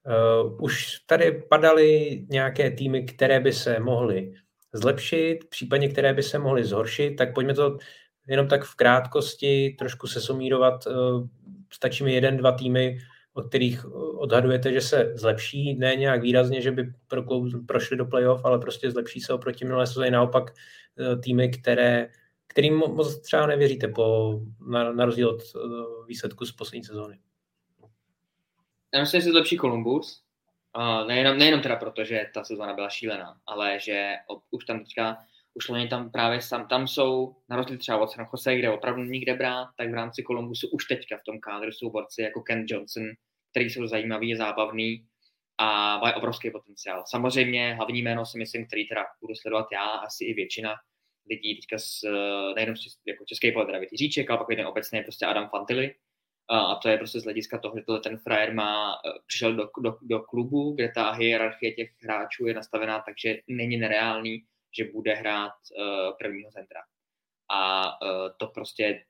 Uh, 0.05 0.63
už 0.63 0.99
tady 1.05 1.31
padaly 1.49 2.21
nějaké 2.29 2.71
týmy, 2.71 3.03
které 3.03 3.39
by 3.39 3.53
se 3.53 3.79
mohly 3.79 4.33
zlepšit, 4.73 5.39
případně 5.49 5.89
které 5.89 6.13
by 6.13 6.23
se 6.23 6.39
mohly 6.39 6.63
zhoršit, 6.63 7.15
tak 7.15 7.33
pojďme 7.33 7.53
to 7.53 7.77
jenom 8.27 8.47
tak 8.47 8.63
v 8.63 8.75
krátkosti 8.75 9.75
trošku 9.79 10.07
se 10.07 10.21
sumírovat. 10.21 10.87
Eh, 10.87 10.91
stačí 11.73 12.03
mi 12.03 12.13
jeden, 12.13 12.37
dva 12.37 12.51
týmy, 12.51 12.99
o 13.33 13.41
kterých 13.41 13.85
odhadujete, 13.95 14.73
že 14.73 14.81
se 14.81 15.13
zlepší, 15.15 15.73
ne 15.73 15.95
nějak 15.95 16.21
výrazně, 16.21 16.61
že 16.61 16.71
by 16.71 16.93
prošli 17.67 17.97
do 17.97 18.05
playoff, 18.05 18.45
ale 18.45 18.59
prostě 18.59 18.91
zlepší 18.91 19.19
se 19.19 19.33
oproti 19.33 19.65
minulé 19.65 19.87
sezóně. 19.87 20.11
Naopak 20.11 20.53
eh, 20.99 21.15
týmy, 21.17 21.49
které, 21.49 22.09
kterým 22.47 22.77
moc 22.77 23.21
třeba 23.21 23.47
nevěříte 23.47 23.87
po, 23.87 24.39
na, 24.67 24.93
na 24.93 25.05
rozdíl 25.05 25.29
od 25.29 25.41
eh, 25.41 25.59
výsledku 26.07 26.45
z 26.45 26.51
poslední 26.51 26.83
sezóny. 26.83 27.19
já 28.93 28.99
myslím, 29.01 29.21
že 29.21 29.25
se 29.25 29.31
zlepší 29.31 29.57
Columbus. 29.57 30.23
Uh, 30.77 31.07
nejenom, 31.07 31.37
nejenom 31.37 31.61
teda 31.61 31.75
proto, 31.75 32.03
že 32.03 32.31
ta 32.33 32.43
sezóna 32.43 32.73
byla 32.73 32.89
šílená, 32.89 33.35
ale 33.47 33.79
že 33.79 34.15
od, 34.27 34.43
už 34.51 34.65
tam 34.65 34.79
teďka, 34.79 35.17
už 35.53 35.69
oni 35.69 35.87
tam 35.87 36.11
právě 36.11 36.41
sam, 36.41 36.67
tam 36.67 36.87
jsou, 36.87 37.35
na 37.49 37.55
rozdíl 37.55 37.77
třeba 37.77 37.97
od 37.97 38.11
San 38.11 38.27
Jose, 38.33 38.55
kde 38.55 38.69
opravdu 38.69 39.03
nikde 39.03 39.33
brát, 39.33 39.67
tak 39.77 39.91
v 39.91 39.93
rámci 39.93 40.23
Columbusu 40.23 40.69
už 40.69 40.85
teďka 40.85 41.17
v 41.17 41.23
tom 41.23 41.39
kádru 41.39 41.71
jsou 41.71 41.91
borci 41.91 42.21
jako 42.21 42.41
Ken 42.41 42.65
Johnson, 42.67 43.03
který 43.51 43.69
jsou 43.69 43.87
zajímavý, 43.87 44.35
zábavný 44.35 45.05
a 45.57 45.97
mají 45.99 46.13
obrovský 46.13 46.51
potenciál. 46.51 47.03
Samozřejmě 47.07 47.73
hlavní 47.73 48.01
jméno 48.01 48.25
si 48.25 48.37
myslím, 48.37 48.67
který 48.67 48.87
teda 48.87 49.05
budu 49.21 49.35
sledovat 49.35 49.67
já, 49.73 49.83
asi 49.83 50.25
i 50.25 50.33
většina 50.33 50.75
lidí 51.29 51.55
teďka 51.55 51.77
z, 51.77 52.03
nejenom 52.55 52.75
z, 52.75 52.97
jako 53.07 53.25
český 53.25 53.51
pohled, 53.51 53.71
David 53.71 53.91
Jiříček, 53.91 54.29
ale 54.29 54.39
pak 54.39 54.49
jeden 54.49 54.67
obecně 54.67 55.01
prostě 55.01 55.25
Adam 55.25 55.49
Fantily, 55.49 55.95
a 56.49 56.75
to 56.75 56.89
je 56.89 56.97
prostě 56.97 57.19
z 57.19 57.23
hlediska 57.23 57.57
toho, 57.57 57.75
že 57.77 57.83
ten 58.03 58.17
frajer 58.17 58.53
má, 58.53 58.93
e, 58.93 59.19
přišel 59.27 59.55
do, 59.55 59.69
do, 59.77 59.97
do 60.01 60.19
klubu, 60.19 60.71
kde 60.71 60.91
ta 60.95 61.11
hierarchie 61.11 61.71
těch 61.71 61.89
hráčů 62.03 62.47
je 62.47 62.53
nastavená, 62.53 62.99
takže 62.99 63.37
není 63.47 63.77
nereálný, 63.77 64.43
že 64.77 64.91
bude 64.93 65.13
hrát 65.15 65.51
uh, 65.51 66.17
prvního 66.17 66.51
centra. 66.51 66.79
A 67.49 67.83
uh, 68.01 68.09
to 68.37 68.47
prostě, 68.47 69.03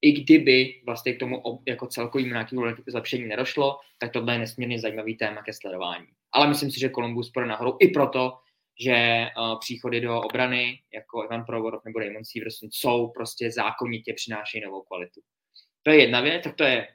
i 0.00 0.12
kdyby 0.12 0.82
vlastně 0.86 1.12
k 1.12 1.18
tomu 1.18 1.40
ob, 1.40 1.62
jako 1.68 1.86
celkovým 1.86 2.28
nějakým 2.28 2.60
zlepšení 2.86 3.26
nedošlo, 3.26 3.80
tak 3.98 4.12
to 4.12 4.30
je 4.30 4.38
nesmírně 4.38 4.80
zajímavý 4.80 5.16
téma 5.16 5.42
ke 5.42 5.52
sledování. 5.52 6.06
Ale 6.32 6.48
myslím 6.48 6.70
si, 6.70 6.80
že 6.80 6.90
Columbus 6.90 7.30
půjde 7.30 7.46
nahoru 7.46 7.76
i 7.80 7.88
proto, 7.88 8.38
že 8.80 9.26
uh, 9.38 9.58
příchody 9.58 10.00
do 10.00 10.20
obrany, 10.20 10.82
jako 10.94 11.24
Ivan 11.24 11.44
Provorov 11.44 11.84
nebo 11.84 11.98
Raymond 11.98 12.26
Severson, 12.26 12.68
jsou 12.72 13.08
prostě 13.08 13.50
zákonitě 13.50 14.12
přinášejí 14.12 14.64
novou 14.64 14.82
kvalitu. 14.82 15.20
To 15.82 15.90
je 15.90 16.00
jedna 16.00 16.20
věc, 16.20 16.44
tak 16.44 16.56
to 16.56 16.64
je 16.64 16.88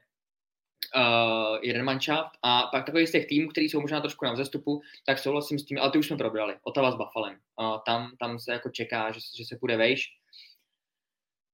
uh, 0.95 1.57
jeden 1.61 1.85
manšaft 1.85 2.31
a 2.41 2.61
pak 2.61 2.85
takový 2.85 3.07
z 3.07 3.11
těch 3.11 3.25
týmů, 3.25 3.49
který 3.49 3.69
jsou 3.69 3.81
možná 3.81 4.01
trošku 4.01 4.25
na 4.25 4.33
vzestupu, 4.33 4.81
tak 5.05 5.19
souhlasím 5.19 5.59
s 5.59 5.65
tím, 5.65 5.77
ale 5.79 5.91
ty 5.91 5.97
už 5.97 6.07
jsme 6.07 6.17
probrali, 6.17 6.55
Otava 6.63 6.91
s 6.91 6.95
Buffalem. 6.95 7.39
Uh, 7.59 7.77
tam, 7.85 8.15
tam 8.19 8.39
se 8.39 8.51
jako 8.51 8.69
čeká, 8.69 9.11
že, 9.11 9.19
že 9.37 9.45
se 9.45 9.57
půjde 9.57 9.77
vejš. 9.77 10.17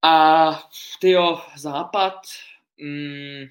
A 0.02 0.52
tyjo, 1.02 1.42
západ, 1.58 2.14
mm, 2.82 3.46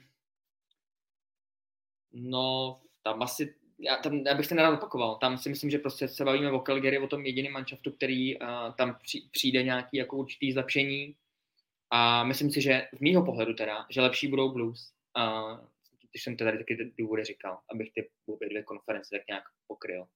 no, 2.12 2.80
tam 3.02 3.22
asi, 3.22 3.54
já, 3.78 3.96
tam, 3.96 4.16
já 4.16 4.34
bych 4.34 4.46
se 4.46 4.54
nerad 4.54 4.74
opakoval, 4.74 5.16
tam 5.16 5.38
si 5.38 5.48
myslím, 5.48 5.70
že 5.70 5.78
prostě 5.78 6.08
se 6.08 6.24
bavíme 6.24 6.52
o 6.52 6.60
Calgary, 6.60 6.98
o 6.98 7.06
tom 7.06 7.26
jediném 7.26 7.52
manšaftu, 7.52 7.90
který 7.90 8.38
uh, 8.38 8.48
tam 8.76 8.98
při, 9.02 9.28
přijde 9.30 9.62
nějaký 9.62 9.96
jako 9.96 10.16
určitý 10.16 10.52
zlepšení, 10.52 11.14
a 11.90 12.24
myslím 12.24 12.50
si, 12.50 12.62
že 12.62 12.88
v 12.94 13.00
mýho 13.00 13.24
pohledu 13.24 13.54
teda, 13.54 13.86
že 13.90 14.00
lepší 14.00 14.28
budou 14.28 14.52
blues. 14.52 14.92
A 15.16 15.54
když 16.10 16.22
jsem 16.22 16.36
to 16.36 16.44
tady 16.44 16.58
taky 16.58 16.92
důvody 16.98 17.24
říkal, 17.24 17.58
abych 17.72 17.92
ty 17.92 18.10
obě 18.26 18.48
dvě 18.48 18.62
konference 18.62 19.08
tak 19.12 19.26
nějak 19.28 19.44
pokryl. 19.66 20.06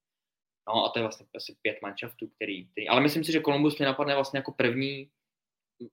No 0.68 0.84
a 0.84 0.88
to 0.88 0.98
je 0.98 1.02
vlastně 1.02 1.26
asi 1.36 1.56
pět 1.62 1.78
manšaftů, 1.82 2.28
který, 2.28 2.68
který, 2.68 2.88
ale 2.88 3.00
myslím 3.00 3.24
si, 3.24 3.32
že 3.32 3.40
Columbus 3.40 3.78
mě 3.78 3.86
napadne 3.86 4.14
vlastně 4.14 4.38
jako 4.38 4.52
první, 4.52 5.10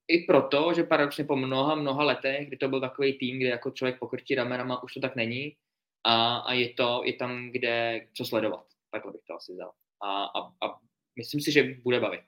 i 0.08 0.20
proto, 0.20 0.74
že 0.74 0.84
paradoxně 0.84 1.24
po 1.24 1.36
mnoha, 1.36 1.76
mnoha 1.76 2.04
letech, 2.04 2.48
kdy 2.48 2.58
to 2.58 2.68
byl 2.68 2.82
takový 2.82 3.14
tým, 3.14 3.40
kde 3.40 3.50
jako 3.50 3.72
člověk 3.72 4.00
pokrčí 4.00 4.36
ramenama, 4.36 4.84
už 4.84 4.94
to 4.94 5.00
tak 5.00 5.16
není 5.16 5.56
a, 6.04 6.38
a 6.38 6.54
je 6.54 6.74
to, 6.74 7.02
je 7.06 7.14
tam, 7.14 7.52
kde 7.52 8.08
co 8.14 8.26
sledovat. 8.26 8.66
Takhle 8.92 9.12
bych 9.12 9.22
to 9.28 9.36
asi 9.36 9.54
vzal. 9.54 9.72
A, 10.04 10.24
a, 10.24 10.40
a 10.68 10.80
myslím 11.18 11.42
si, 11.42 11.52
že 11.52 11.64
bude 11.64 12.00
bavit. 12.00 12.22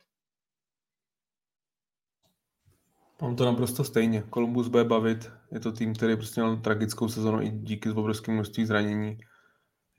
Mám 3.22 3.36
to 3.36 3.46
naprosto 3.46 3.84
stejně. 3.84 4.24
Columbus 4.34 4.68
bude 4.68 4.84
bavit. 4.84 5.32
Je 5.52 5.60
to 5.60 5.72
tým, 5.72 5.94
který 5.94 6.16
prostě 6.16 6.42
měl 6.42 6.58
tragickou 6.58 7.10
sezonu 7.10 7.42
i 7.42 7.50
díky 7.50 7.90
z 7.90 7.98
obrovském 7.98 8.34
množství 8.34 8.66
zranění. 8.66 9.18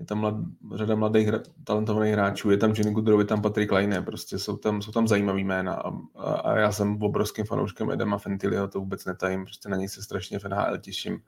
Je 0.01 0.07
tam 0.07 0.19
mlad, 0.19 0.35
řada 0.75 0.95
mladých 0.95 1.29
talentovaných 1.65 2.13
hráčů. 2.13 2.51
Je 2.51 2.57
tam 2.57 2.73
Jenny 2.77 2.93
Goodrow, 2.93 3.21
je 3.21 3.27
tam 3.27 3.43
Patrick 3.43 3.73
Laine. 3.73 4.03
Prostě 4.03 4.39
jsou 4.39 4.57
tam, 4.57 4.83
jsou 4.83 4.93
tam 4.93 5.09
zajímavý 5.09 5.45
jména. 5.45 5.75
A, 5.75 5.93
a, 6.17 6.33
a, 6.33 6.57
já 6.59 6.73
jsem 6.73 7.03
obrovským 7.03 7.45
fanouškem 7.45 7.91
Edema 7.91 8.19
Fentilyho, 8.19 8.69
to 8.69 8.81
vůbec 8.81 9.05
netajím. 9.05 9.45
Prostě 9.45 9.69
na 9.69 9.77
něj 9.77 9.89
se 9.89 10.03
strašně 10.03 10.39
v 10.39 10.45
NHL 10.45 10.79
těším. 10.79 11.19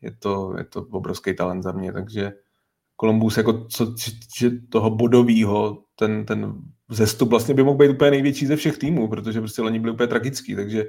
Je 0.00 0.10
to, 0.10 0.54
je 0.58 0.64
to 0.64 0.82
obrovský 0.82 1.36
talent 1.36 1.62
za 1.62 1.72
mě, 1.72 1.92
takže 1.92 2.32
Columbus 3.00 3.36
jako 3.36 3.64
co, 3.64 3.94
že 4.38 4.50
toho 4.50 4.90
bodového, 4.90 5.84
ten, 5.94 6.26
ten 6.26 6.62
vzestup 6.88 7.28
vlastně 7.28 7.54
by 7.54 7.62
mohl 7.62 7.76
být 7.76 7.88
úplně 7.88 8.10
největší 8.10 8.46
ze 8.46 8.56
všech 8.56 8.78
týmů, 8.78 9.08
protože 9.08 9.40
prostě 9.40 9.62
loni 9.62 9.78
byli 9.78 9.92
úplně 9.92 10.06
tragický, 10.06 10.54
takže 10.54 10.88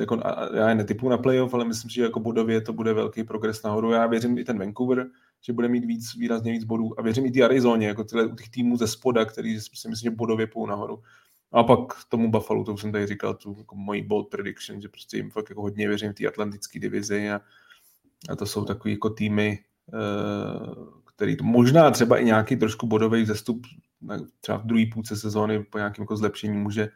jako, 0.00 0.20
já 0.54 0.68
je 0.68 0.74
netypu 0.74 1.08
na 1.08 1.18
playoff, 1.18 1.54
ale 1.54 1.64
myslím 1.64 1.90
si, 1.90 1.94
že 1.94 2.02
jako 2.02 2.20
bodově 2.20 2.60
to 2.60 2.72
bude 2.72 2.92
velký 2.92 3.24
progres 3.24 3.62
nahoru. 3.62 3.92
Já 3.92 4.06
věřím 4.06 4.38
i 4.38 4.44
ten 4.44 4.58
Vancouver, 4.58 5.06
že 5.40 5.52
bude 5.52 5.68
mít 5.68 5.84
víc, 5.84 6.14
výrazně 6.14 6.52
víc 6.52 6.64
bodů 6.64 7.00
a 7.00 7.02
věřím 7.02 7.26
i 7.26 7.30
ty 7.30 7.42
Arizoně, 7.42 7.86
jako 7.86 8.04
tyhle, 8.04 8.26
u 8.26 8.34
těch 8.34 8.48
týmů 8.48 8.76
ze 8.76 8.86
spoda, 8.86 9.24
který 9.24 9.60
si 9.60 9.88
myslím, 9.88 9.94
že 9.94 10.16
bodově 10.16 10.46
půjdou 10.46 10.70
nahoru. 10.70 11.02
A 11.52 11.62
pak 11.64 11.80
tomu 12.08 12.30
Buffalo, 12.30 12.64
to 12.64 12.72
už 12.72 12.80
jsem 12.80 12.92
tady 12.92 13.06
říkal, 13.06 13.34
tu 13.34 13.54
jako 13.58 13.76
mojí 13.76 14.02
bold 14.02 14.28
prediction, 14.28 14.80
že 14.80 14.88
prostě 14.88 15.16
jim 15.16 15.30
fakt 15.30 15.50
jako 15.50 15.62
hodně 15.62 15.88
věřím 15.88 16.12
v 16.12 16.14
té 16.14 16.26
atlantické 16.26 16.78
divizi 16.78 17.30
a, 17.30 17.40
a 18.28 18.36
to 18.36 18.46
jsou 18.46 18.64
takový 18.64 18.94
jako 18.94 19.10
týmy, 19.10 19.58
uh, 19.92 20.84
který 21.14 21.36
možná 21.42 21.90
třeba 21.90 22.18
i 22.18 22.24
nějaký 22.24 22.56
trošku 22.56 22.86
bodový 22.86 23.26
zestup 23.26 23.66
třeba 24.40 24.58
v 24.58 24.66
druhé 24.66 24.84
půlce 24.92 25.16
sezóny 25.16 25.64
po 25.64 25.78
nějakém 25.78 26.02
jako 26.02 26.16
zlepšení 26.16 26.58
může 26.58 26.88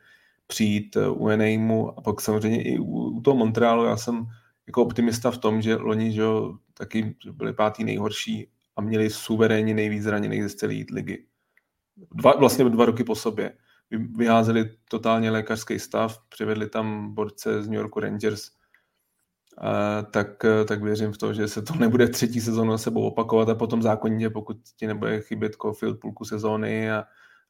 přijít 0.47 0.97
eh, 0.97 1.09
u 1.09 1.29
Eneimu 1.29 1.99
a 1.99 2.01
pak 2.01 2.21
samozřejmě 2.21 2.63
i 2.63 2.79
u, 2.79 3.17
u 3.17 3.21
toho 3.21 3.37
Montrealu 3.37 3.85
já 3.85 3.97
jsem 3.97 4.27
jako 4.67 4.83
optimista 4.83 5.31
v 5.31 5.39
tom, 5.39 5.63
že 5.63 5.77
loni 5.77 6.13
že 6.13 6.21
jo, 6.21 6.59
taky 6.75 7.17
byli 7.33 7.53
pátý 7.53 7.85
nejhorší 7.85 8.49
a 8.77 8.81
měli 8.81 9.11
suverénně 9.11 9.75
nejvíc 9.75 10.03
zraněných 10.03 10.43
ze 10.43 10.51
celé 10.51 10.75
ligy. 10.93 11.27
Dva, 12.15 12.33
vlastně 12.33 12.65
dva 12.65 12.85
roky 12.85 13.05
po 13.05 13.15
sobě. 13.15 13.53
Vyházeli 13.91 14.71
totálně 14.89 15.31
lékařský 15.31 15.79
stav, 15.79 16.19
přivedli 16.29 16.69
tam 16.69 17.15
borce 17.15 17.63
z 17.63 17.69
New 17.69 17.77
Yorku 17.77 18.01
Rangers, 18.01 18.51
tak, 20.11 20.47
tak 20.69 20.83
věřím 20.83 21.13
v 21.13 21.19
to, 21.19 21.33
že 21.33 21.49
se 21.49 21.63
to 21.63 21.75
nebude 21.75 22.09
třetí 22.09 22.41
sezónu 22.41 22.79
sebou 22.79 23.07
opakovat 23.07 23.49
a 23.49 23.55
potom 23.55 23.83
zákonně, 23.83 24.31
pokud 24.31 24.57
ti 24.77 24.87
nebude 24.87 25.21
chybět 25.21 25.57
Caulfield 25.57 26.01
půlku 26.01 26.25
sezóny 26.25 26.91
a, 26.91 27.05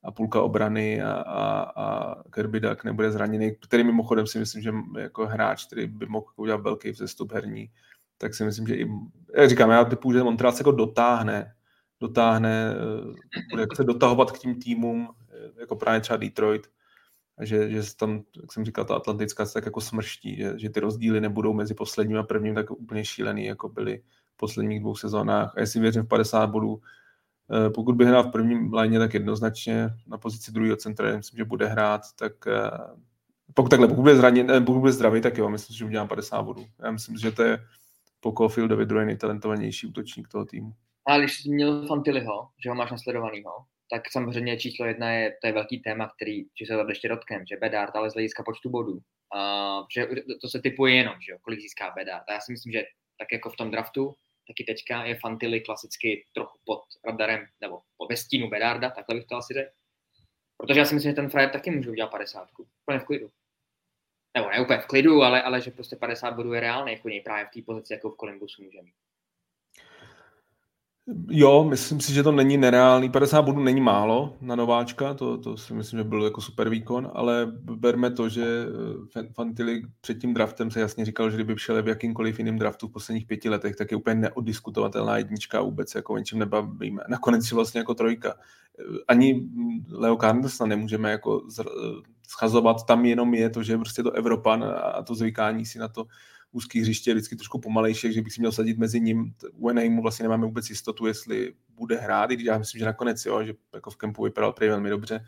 a 0.04 0.10
půlka 0.10 0.42
obrany 0.42 1.02
a, 1.02 1.12
a, 1.12 1.60
a 1.82 2.14
Kirby 2.30 2.60
Duck 2.60 2.84
nebude 2.84 3.12
zraněný, 3.12 3.52
který 3.60 3.84
mimochodem 3.84 4.26
si 4.26 4.38
myslím, 4.38 4.62
že 4.62 4.72
jako 4.98 5.26
hráč, 5.26 5.66
který 5.66 5.86
by 5.86 6.06
mohl 6.06 6.26
udělat 6.36 6.60
velký 6.60 6.90
vzestup 6.90 7.32
herní, 7.32 7.70
tak 8.18 8.34
si 8.34 8.44
myslím, 8.44 8.66
že 8.66 8.74
i, 8.74 8.88
jak 9.36 9.48
říkám, 9.50 9.70
já 9.70 9.84
typu, 9.84 10.12
že 10.12 10.22
Montreal 10.22 10.52
se 10.52 10.60
jako 10.60 10.72
dotáhne, 10.72 11.54
dotáhne, 12.00 12.74
eh, 12.74 13.40
bude 13.50 13.66
se 13.74 13.84
dotahovat 13.84 14.30
k 14.30 14.38
tím 14.38 14.60
týmům, 14.60 15.08
eh, 15.30 15.60
jako 15.60 15.76
právě 15.76 16.00
třeba 16.00 16.16
Detroit, 16.16 16.70
že, 17.40 17.70
že 17.70 17.96
tam, 17.96 18.22
jak 18.40 18.52
jsem 18.52 18.64
říkal, 18.64 18.84
ta 18.84 18.94
Atlantická 18.94 19.46
se 19.46 19.54
tak 19.54 19.66
jako 19.66 19.80
smrští, 19.80 20.36
že, 20.36 20.58
že 20.58 20.70
ty 20.70 20.80
rozdíly 20.80 21.20
nebudou 21.20 21.52
mezi 21.52 21.74
posledním 21.74 22.18
a 22.18 22.22
prvním 22.22 22.54
tak 22.54 22.70
úplně 22.70 23.04
šílený, 23.04 23.44
jako 23.44 23.68
byly 23.68 24.02
v 24.34 24.36
posledních 24.36 24.80
dvou 24.80 24.94
sezónách. 24.94 25.52
A 25.56 25.60
jestli 25.60 25.80
věřím 25.80 26.02
v 26.02 26.08
50 26.08 26.46
bodů, 26.46 26.80
eh, 27.66 27.70
pokud 27.70 27.96
by 27.96 28.06
hrál 28.06 28.22
v 28.22 28.32
prvním 28.32 28.74
léně, 28.74 28.98
tak 28.98 29.14
jednoznačně 29.14 29.90
na 30.06 30.18
pozici 30.18 30.52
druhého 30.52 30.76
centra, 30.76 31.16
myslím, 31.16 31.36
že 31.36 31.44
bude 31.44 31.66
hrát, 31.66 32.00
tak 32.18 32.32
eh, 32.46 32.70
pokud 33.54 33.68
takhle, 33.68 33.88
pokud 33.88 34.02
bude, 34.02 34.16
zraněn, 34.16 34.50
eh, 34.50 34.60
pokud 34.60 34.80
bude 34.80 34.92
zdravý, 34.92 35.20
tak 35.20 35.38
jo, 35.38 35.48
myslím, 35.48 35.76
že 35.76 35.84
udělám 35.84 36.08
50 36.08 36.42
bodů. 36.42 36.66
Já 36.84 36.90
myslím, 36.90 37.16
že 37.16 37.32
to 37.32 37.42
je 37.42 37.58
po 38.20 38.32
Caulfieldovi 38.32 38.86
druhý 38.86 39.06
nejtalentovanější 39.06 39.86
útočník 39.86 40.28
toho 40.28 40.44
týmu. 40.44 40.74
A 41.06 41.18
když 41.18 41.42
jsi 41.42 41.50
měl 41.50 41.86
Fantillyho, 41.86 42.48
že 42.64 42.70
ho 42.70 42.76
máš 42.76 42.90
nasledovanýho, 42.90 43.50
tak 43.92 44.12
samozřejmě 44.12 44.56
číslo 44.56 44.86
jedna 44.86 45.12
je, 45.12 45.36
to 45.40 45.46
je 45.46 45.52
velký 45.52 45.80
téma, 45.80 46.12
který, 46.16 46.44
se 46.66 46.76
to 46.76 46.88
ještě 46.88 47.08
dotknem, 47.08 47.46
že 47.46 47.56
Bedard, 47.56 47.96
ale 47.96 48.10
z 48.10 48.14
hlediska 48.14 48.42
počtu 48.42 48.70
bodů, 48.70 48.92
uh, 48.92 49.86
že 49.94 50.08
to 50.40 50.48
se 50.48 50.60
typuje 50.60 50.94
jenom, 50.94 51.14
že 51.26 51.32
jo, 51.32 51.38
kolik 51.42 51.60
získá 51.60 51.90
Bedard. 51.96 52.24
A 52.28 52.32
já 52.32 52.40
si 52.40 52.52
myslím, 52.52 52.72
že 52.72 52.82
tak 53.18 53.32
jako 53.32 53.50
v 53.50 53.56
tom 53.56 53.70
draftu, 53.70 54.14
taky 54.48 54.64
teďka 54.64 55.04
je 55.04 55.14
Fantilly 55.14 55.60
klasicky 55.60 56.26
trochu 56.34 56.58
pod 56.64 56.80
radarem, 57.04 57.46
nebo 57.60 57.80
pod 57.96 58.08
vestínu 58.10 58.48
Bedarda, 58.48 58.90
takhle 58.90 59.14
bych 59.14 59.26
to 59.26 59.36
asi 59.36 59.54
řekl. 59.54 59.70
Protože 60.56 60.80
já 60.80 60.84
si 60.84 60.94
myslím, 60.94 61.12
že 61.12 61.16
ten 61.16 61.30
frajer 61.30 61.50
taky 61.50 61.70
může 61.70 61.90
udělat 61.90 62.10
50. 62.10 62.48
Úplně 62.82 62.98
v 62.98 63.04
klidu. 63.04 63.30
Nebo 64.36 64.50
ne 64.50 64.60
úplně 64.60 64.78
v 64.78 64.86
klidu, 64.86 65.22
ale, 65.22 65.42
ale 65.42 65.60
že 65.60 65.70
prostě 65.70 65.96
50 65.96 66.30
bodů 66.30 66.52
je 66.52 66.60
reálný 66.60 66.92
jako 66.92 67.08
něj 67.08 67.20
právě 67.20 67.46
v 67.46 67.50
té 67.50 67.62
pozici, 67.62 67.92
jako 67.92 68.10
v 68.10 68.16
Columbusu 68.16 68.62
může 68.62 68.82
mít. 68.82 68.94
Jo, 71.30 71.64
myslím 71.64 72.00
si, 72.00 72.14
že 72.14 72.22
to 72.22 72.32
není 72.32 72.56
nereálný. 72.56 73.10
50 73.10 73.42
bodů 73.42 73.62
není 73.62 73.80
málo 73.80 74.36
na 74.40 74.56
nováčka, 74.56 75.14
to, 75.14 75.38
to 75.38 75.56
si 75.56 75.74
myslím, 75.74 75.98
že 75.98 76.04
byl 76.04 76.24
jako 76.24 76.40
super 76.40 76.68
výkon, 76.68 77.10
ale 77.14 77.52
berme 77.62 78.10
to, 78.10 78.28
že 78.28 78.66
eh, 79.16 79.32
Fantilli 79.34 79.82
před 80.00 80.18
tím 80.18 80.34
draftem 80.34 80.70
se 80.70 80.80
jasně 80.80 81.04
říkal, 81.04 81.30
že 81.30 81.36
kdyby 81.36 81.58
šel 81.58 81.82
v 81.82 81.88
jakýmkoliv 81.88 82.38
jiným 82.38 82.58
draftu 82.58 82.88
v 82.88 82.92
posledních 82.92 83.26
pěti 83.26 83.48
letech, 83.48 83.76
tak 83.76 83.90
je 83.90 83.96
úplně 83.96 84.14
neodiskutovatelná 84.14 85.16
jednička 85.16 85.60
vůbec, 85.60 85.94
jako 85.94 86.14
o 86.14 86.18
ničem 86.18 86.38
nebavíme. 86.38 87.02
Nakonec 87.08 87.50
je 87.50 87.54
vlastně 87.54 87.78
jako 87.78 87.94
trojka. 87.94 88.34
Eh, 88.78 88.98
ani 89.08 89.48
Leo 89.90 90.16
Carnesna 90.16 90.66
nemůžeme 90.66 91.10
jako 91.10 91.42
schazovat, 92.28 92.86
tam 92.86 93.04
jenom 93.04 93.34
je 93.34 93.50
to, 93.50 93.62
že 93.62 93.72
je 93.72 93.78
prostě 93.78 94.02
to 94.02 94.12
Evropan 94.12 94.64
a 94.82 95.02
to 95.02 95.14
zvykání 95.14 95.66
si 95.66 95.78
na 95.78 95.88
to 95.88 96.06
úzký 96.52 96.80
hřiště 96.80 97.10
je 97.10 97.14
vždycky 97.14 97.36
trošku 97.36 97.58
pomalejší, 97.58 98.12
že 98.12 98.22
bych 98.22 98.32
si 98.32 98.40
měl 98.40 98.52
sadit 98.52 98.78
mezi 98.78 99.00
ním. 99.00 99.34
U 99.52 99.68
Enheimu 99.68 100.02
vlastně 100.02 100.22
nemáme 100.22 100.46
vůbec 100.46 100.70
jistotu, 100.70 101.06
jestli 101.06 101.54
bude 101.68 101.96
hrát, 101.96 102.30
i 102.30 102.34
když 102.34 102.46
já 102.46 102.58
myslím, 102.58 102.78
že 102.78 102.84
nakonec 102.84 103.24
jo, 103.26 103.44
že 103.44 103.54
jako 103.74 103.90
v 103.90 103.96
kempu 103.96 104.22
vypadal 104.22 104.52
prý 104.52 104.68
velmi 104.68 104.90
dobře. 104.90 105.26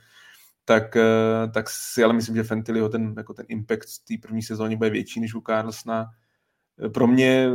Tak, 0.65 0.97
eh, 0.97 1.49
tak 1.55 1.71
si 1.71 2.05
ale 2.05 2.13
myslím, 2.13 2.37
že 2.37 2.43
Fentiliho 2.43 2.89
ten, 2.89 3.15
jako 3.17 3.35
ten 3.35 3.47
impact 3.49 3.89
z 3.89 3.99
té 3.99 4.15
první 4.23 4.43
sezóny 4.43 4.77
bude 4.77 4.91
větší 4.91 5.21
než 5.21 5.35
u 5.35 5.41
Carlsona. 5.41 6.07
Pro 6.93 7.07
mě 7.07 7.51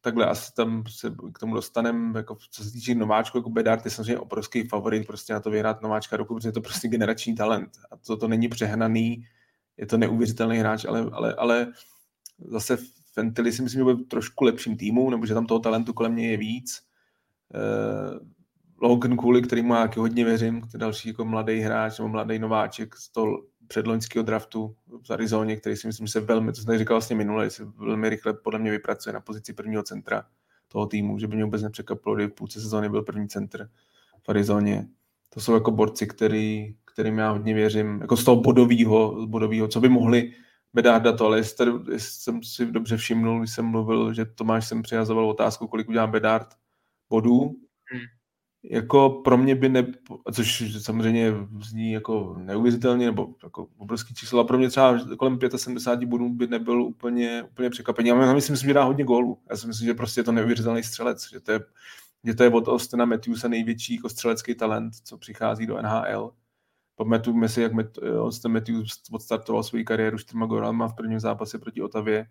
takhle 0.00 0.26
asi 0.26 0.54
tam 0.54 0.84
se 0.88 1.14
k 1.34 1.38
tomu 1.38 1.54
dostaneme, 1.54 2.18
jako 2.18 2.36
co 2.50 2.64
se 2.64 2.70
týče 2.70 2.94
nováčku, 2.94 3.38
jako 3.38 3.50
Bedard 3.50 3.84
je 3.84 3.90
samozřejmě 3.90 4.18
obrovský 4.18 4.68
favorit 4.68 5.06
prostě 5.06 5.32
na 5.32 5.40
to 5.40 5.50
vyhrát 5.50 5.82
nováčka 5.82 6.16
roku, 6.16 6.34
protože 6.34 6.48
je 6.48 6.52
to 6.52 6.60
prostě 6.60 6.88
generační 6.88 7.34
talent 7.34 7.70
a 7.90 7.96
to, 7.96 8.16
to 8.16 8.28
není 8.28 8.48
přehnaný, 8.48 9.26
je 9.76 9.86
to 9.86 9.98
neuvěřitelný 9.98 10.58
hráč, 10.58 10.84
ale, 10.84 11.10
ale, 11.12 11.34
ale 11.34 11.72
zase 12.38 12.78
Fentily 13.12 13.52
si 13.52 13.62
myslím, 13.62 13.78
že 13.78 13.84
bude 13.84 14.04
trošku 14.04 14.44
lepším 14.44 14.76
týmu, 14.76 15.10
nebo 15.10 15.26
že 15.26 15.34
tam 15.34 15.46
toho 15.46 15.60
talentu 15.60 15.92
kolem 15.92 16.16
něj 16.16 16.30
je 16.30 16.36
víc. 16.36 16.80
Uh, 17.54 18.18
Logan 18.82 19.18
Cooley, 19.18 19.42
který 19.42 19.62
mu 19.62 19.74
já 19.74 19.88
hodně 19.96 20.24
věřím, 20.24 20.62
to 20.72 20.78
další 20.78 21.08
jako 21.08 21.24
mladý 21.24 21.60
hráč 21.60 21.98
nebo 21.98 22.08
mladý 22.08 22.38
nováček 22.38 22.96
z 22.96 23.12
toho 23.12 23.42
předloňského 23.68 24.22
draftu 24.22 24.74
v 25.06 25.10
Arizoně, 25.10 25.56
který 25.56 25.76
si 25.76 25.86
myslím, 25.86 26.06
že 26.06 26.12
se 26.12 26.20
velmi, 26.20 26.52
to 26.52 26.62
jsem 26.62 26.78
říkal 26.78 26.94
vlastně 26.94 27.16
minule, 27.16 27.50
se 27.50 27.64
velmi 27.64 28.08
rychle 28.08 28.34
podle 28.34 28.58
mě 28.58 28.70
vypracuje 28.70 29.12
na 29.12 29.20
pozici 29.20 29.52
prvního 29.52 29.82
centra 29.82 30.24
toho 30.68 30.86
týmu, 30.86 31.18
že 31.18 31.26
by 31.26 31.36
mě 31.36 31.44
vůbec 31.44 31.62
nepřekvapilo, 31.62 32.14
kdyby 32.14 32.32
v 32.32 32.34
půlce 32.34 32.60
sezóny 32.60 32.88
byl 32.88 33.02
první 33.02 33.28
centr 33.28 33.70
v 34.22 34.28
Arizoně. 34.28 34.88
To 35.28 35.40
jsou 35.40 35.54
jako 35.54 35.70
borci, 35.70 36.06
který, 36.06 36.74
kterým 36.84 37.18
já 37.18 37.30
hodně 37.30 37.54
věřím, 37.54 37.98
jako 38.00 38.16
z 38.16 38.24
toho 38.24 38.40
bodového, 38.40 39.26
bodovýho 39.26 39.68
co 39.68 39.80
by 39.80 39.88
mohli 39.88 40.32
Bedarda 40.74 41.12
to, 41.12 41.26
ale 41.26 41.38
jestli, 41.38 41.72
jestli 41.92 42.22
jsem 42.22 42.42
si 42.42 42.66
dobře 42.66 42.96
všimnul, 42.96 43.38
když 43.38 43.54
jsem 43.54 43.64
mluvil, 43.64 44.14
že 44.14 44.24
Tomáš 44.24 44.68
jsem 44.68 44.82
přihazoval 44.82 45.30
otázku, 45.30 45.68
kolik 45.68 45.88
udělá 45.88 46.06
Bedard 46.06 46.54
bodů, 47.08 47.40
hmm 47.92 48.00
jako 48.62 49.10
pro 49.10 49.36
mě 49.36 49.54
by 49.54 49.68
ne, 49.68 49.86
což 50.32 50.64
samozřejmě 50.82 51.32
zní 51.62 51.92
jako 51.92 52.36
neuvěřitelně, 52.38 53.06
nebo 53.06 53.34
jako 53.42 53.68
obrovský 53.78 54.14
číslo, 54.14 54.40
a 54.40 54.44
pro 54.44 54.58
mě 54.58 54.68
třeba 54.68 54.98
kolem 55.18 55.38
75 55.56 56.08
bodů 56.08 56.28
by 56.28 56.46
nebyl 56.46 56.82
úplně, 56.82 57.42
úplně 57.42 57.70
překvapení. 57.70 58.08
Já 58.08 58.34
myslím, 58.34 58.56
že 58.56 58.74
dá 58.74 58.84
hodně 58.84 59.04
gólů. 59.04 59.38
Já 59.50 59.56
si 59.56 59.66
myslím, 59.66 59.86
že 59.86 59.94
prostě 59.94 60.20
je 60.20 60.24
to 60.24 60.32
neuvěřitelný 60.32 60.82
střelec, 60.82 61.30
že 61.30 61.40
to 61.40 61.52
je, 61.52 61.60
že 62.24 62.34
to 62.34 62.42
je 62.42 62.50
od 62.50 62.68
Austina 62.68 63.04
Matthewsa 63.04 63.48
největší 63.48 63.94
jako 63.94 64.08
střelecký 64.08 64.54
talent, 64.54 64.94
co 65.04 65.18
přichází 65.18 65.66
do 65.66 65.82
NHL. 65.82 66.32
Pamatujeme 67.00 67.48
si, 67.48 67.62
jak 67.62 67.72
Austin 68.18 68.52
Matthews 68.52 69.02
odstartoval 69.12 69.62
svou 69.62 69.84
kariéru 69.84 70.18
čtyřma 70.18 70.46
gólama 70.46 70.88
v 70.88 70.94
prvním 70.94 71.20
zápase 71.20 71.58
proti 71.58 71.82
Otavě 71.82 72.26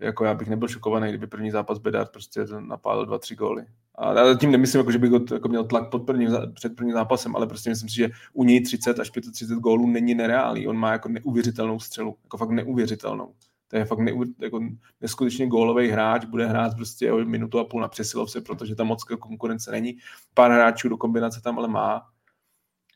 jako 0.00 0.24
já 0.24 0.34
bych 0.34 0.48
nebyl 0.48 0.68
šokovaný, 0.68 1.08
kdyby 1.08 1.26
první 1.26 1.50
zápas 1.50 1.78
Bedard 1.78 2.10
prostě 2.10 2.44
napálil 2.58 3.06
dva, 3.06 3.18
tři 3.18 3.34
góly. 3.34 3.64
A 3.98 4.34
tím 4.40 4.50
nemyslím, 4.50 4.78
jako, 4.78 4.92
že 4.92 4.98
bych 4.98 5.10
ho 5.10 5.20
jako 5.34 5.48
měl 5.48 5.64
tlak 5.64 5.90
pod 5.90 5.98
prvním, 5.98 6.30
před 6.54 6.76
prvním 6.76 6.94
zápasem, 6.94 7.36
ale 7.36 7.46
prostě 7.46 7.70
myslím 7.70 7.88
si, 7.88 7.94
že 7.94 8.10
u 8.32 8.44
něj 8.44 8.60
30 8.60 9.00
až 9.00 9.10
35 9.10 9.58
gólů 9.58 9.86
není 9.86 10.14
nereálný. 10.14 10.66
On 10.66 10.76
má 10.76 10.92
jako 10.92 11.08
neuvěřitelnou 11.08 11.80
střelu, 11.80 12.16
jako 12.24 12.36
fakt 12.36 12.50
neuvěřitelnou. 12.50 13.34
To 13.68 13.76
je 13.76 13.84
fakt 13.84 13.98
neu, 13.98 14.24
jako 14.38 14.60
neskutečně 15.00 15.46
gólový 15.46 15.88
hráč, 15.88 16.24
bude 16.24 16.46
hrát 16.46 16.74
prostě 16.76 17.12
o 17.12 17.18
minutu 17.18 17.58
a 17.58 17.64
půl 17.64 17.80
na 17.80 17.88
přesilovce, 17.88 18.40
protože 18.40 18.74
tam 18.74 18.86
moc 18.86 19.04
konkurence 19.04 19.70
není. 19.70 19.96
Pár 20.34 20.50
hráčů 20.50 20.88
do 20.88 20.96
kombinace 20.96 21.40
tam 21.40 21.58
ale 21.58 21.68
má. 21.68 22.11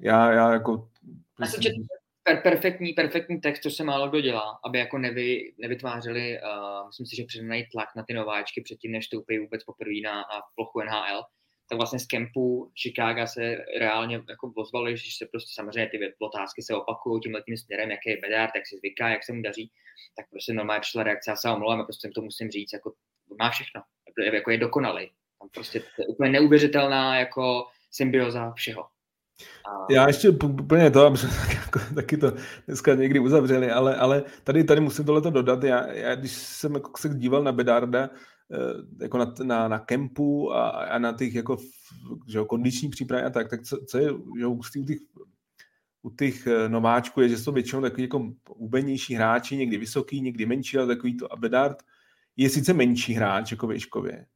Já, 0.00 0.32
já 0.32 0.52
jako... 0.52 0.88
Myslím, 1.40 1.86
per, 2.22 2.42
perfektní, 2.42 2.92
perfektní 2.92 3.40
text, 3.40 3.62
co 3.62 3.70
se 3.70 3.84
málo 3.84 4.08
kdo 4.08 4.20
dělá, 4.20 4.58
aby 4.64 4.78
jako 4.78 4.98
nevy, 4.98 5.54
nevytvářeli, 5.58 6.38
uh, 6.42 6.86
myslím 6.86 7.06
si, 7.06 7.16
že 7.16 7.24
přednají 7.24 7.66
tlak 7.72 7.88
na 7.96 8.02
ty 8.02 8.14
nováčky 8.14 8.60
předtím, 8.60 8.92
než 8.92 9.04
vstoupí 9.04 9.38
vůbec 9.38 9.64
poprvé 9.64 10.00
na, 10.04 10.14
na 10.14 10.42
plochu 10.54 10.80
NHL, 10.80 11.22
tak 11.68 11.78
vlastně 11.78 11.98
z 11.98 12.06
kempu 12.06 12.72
Chicago 12.82 13.26
se 13.26 13.56
reálně 13.78 14.22
jako 14.28 14.52
ozvali, 14.56 14.96
že 14.96 15.10
se 15.18 15.26
prostě 15.26 15.50
samozřejmě 15.54 15.90
ty 15.90 16.14
otázky 16.18 16.62
se 16.62 16.74
opakují 16.74 17.20
tímhle 17.20 17.42
tím 17.42 17.56
směrem, 17.56 17.90
jaký 17.90 18.10
je 18.10 18.16
Bedard, 18.22 18.52
jak 18.54 18.66
se 18.66 18.76
zvyká, 18.76 19.08
jak 19.08 19.24
se 19.24 19.32
mu 19.32 19.42
daří, 19.42 19.70
tak 20.16 20.26
prostě 20.30 20.52
normálně 20.52 20.80
přišla 20.80 21.02
reakce, 21.02 21.30
já 21.30 21.36
se 21.36 21.50
omlouvám, 21.50 21.84
prostě 21.84 22.08
to 22.14 22.22
musím 22.22 22.50
říct, 22.50 22.72
jako 22.72 22.92
má 23.38 23.50
všechno, 23.50 23.82
jako 24.32 24.50
je 24.50 24.58
dokonalý. 24.58 25.10
Tam 25.38 25.48
prostě 25.48 25.80
to 25.80 26.02
je 26.02 26.06
úplně 26.06 26.30
neuvěřitelná 26.30 27.18
jako 27.18 27.66
symbioza 27.90 28.52
všeho. 28.52 28.86
A... 29.66 29.92
Já 29.92 30.06
ještě 30.06 30.30
úplně 30.30 30.90
to, 30.90 31.06
aby 31.06 31.18
jako, 31.54 31.80
taky 31.94 32.16
to 32.16 32.32
dneska 32.66 32.94
někdy 32.94 33.18
uzavřeli, 33.18 33.70
ale, 33.70 33.96
ale 33.96 34.22
tady, 34.44 34.64
tady 34.64 34.80
musím 34.80 35.04
tohleto 35.04 35.30
dodat. 35.30 35.64
Já, 35.64 35.92
já 35.92 36.14
když 36.14 36.32
jsem 36.32 36.74
jako 36.74 36.90
se 36.98 37.08
díval 37.08 37.42
na 37.42 37.52
Bedarda, 37.52 38.10
eh, 38.52 39.02
jako 39.02 39.18
na, 39.18 39.34
na, 39.42 39.68
na 39.68 39.78
kempu 39.78 40.52
a, 40.52 40.68
a 40.68 40.98
na 40.98 41.12
těch 41.12 41.34
jako 41.34 41.56
že 42.28 42.38
jo, 42.38 42.44
kondiční 42.44 42.88
přípravy 42.88 43.24
a 43.24 43.30
tak, 43.30 43.50
tak 43.50 43.62
co, 43.62 43.78
co 43.88 43.98
je 43.98 44.08
že 44.38 44.46
u 44.46 44.60
těch, 44.86 44.98
u 46.02 46.10
těch 46.10 46.46
eh, 46.46 46.68
nováčků 46.68 47.20
je, 47.20 47.28
že 47.28 47.38
jsou 47.38 47.52
většinou 47.52 47.82
takový 47.82 48.02
jako 48.02 48.32
ubenější 48.56 49.14
hráči, 49.14 49.56
někdy 49.56 49.78
vysoký, 49.78 50.20
někdy 50.20 50.46
menší, 50.46 50.78
ale 50.78 50.86
takový 50.86 51.16
to 51.16 51.32
a 51.32 51.36
Bedard 51.36 51.82
je 52.36 52.50
sice 52.50 52.72
menší 52.72 53.12
hráč 53.12 53.50
jako 53.50 53.66
výškově, 53.66 54.26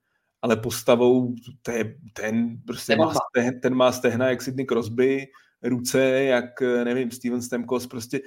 ale 0.42 0.56
postavou 0.56 1.34
to 1.62 1.70
je, 1.70 1.96
ten 2.12 2.58
prostě 2.66 2.96
má, 2.96 3.14
ten 3.62 3.74
má 3.74 3.92
stehna 3.92 4.28
jak 4.28 4.42
Sidney 4.42 4.66
Crosby, 4.66 5.26
ruce 5.62 6.00
jak, 6.24 6.60
nevím, 6.60 7.10
Steven 7.10 7.42
Stemkos, 7.42 7.86
prostě 7.86 8.20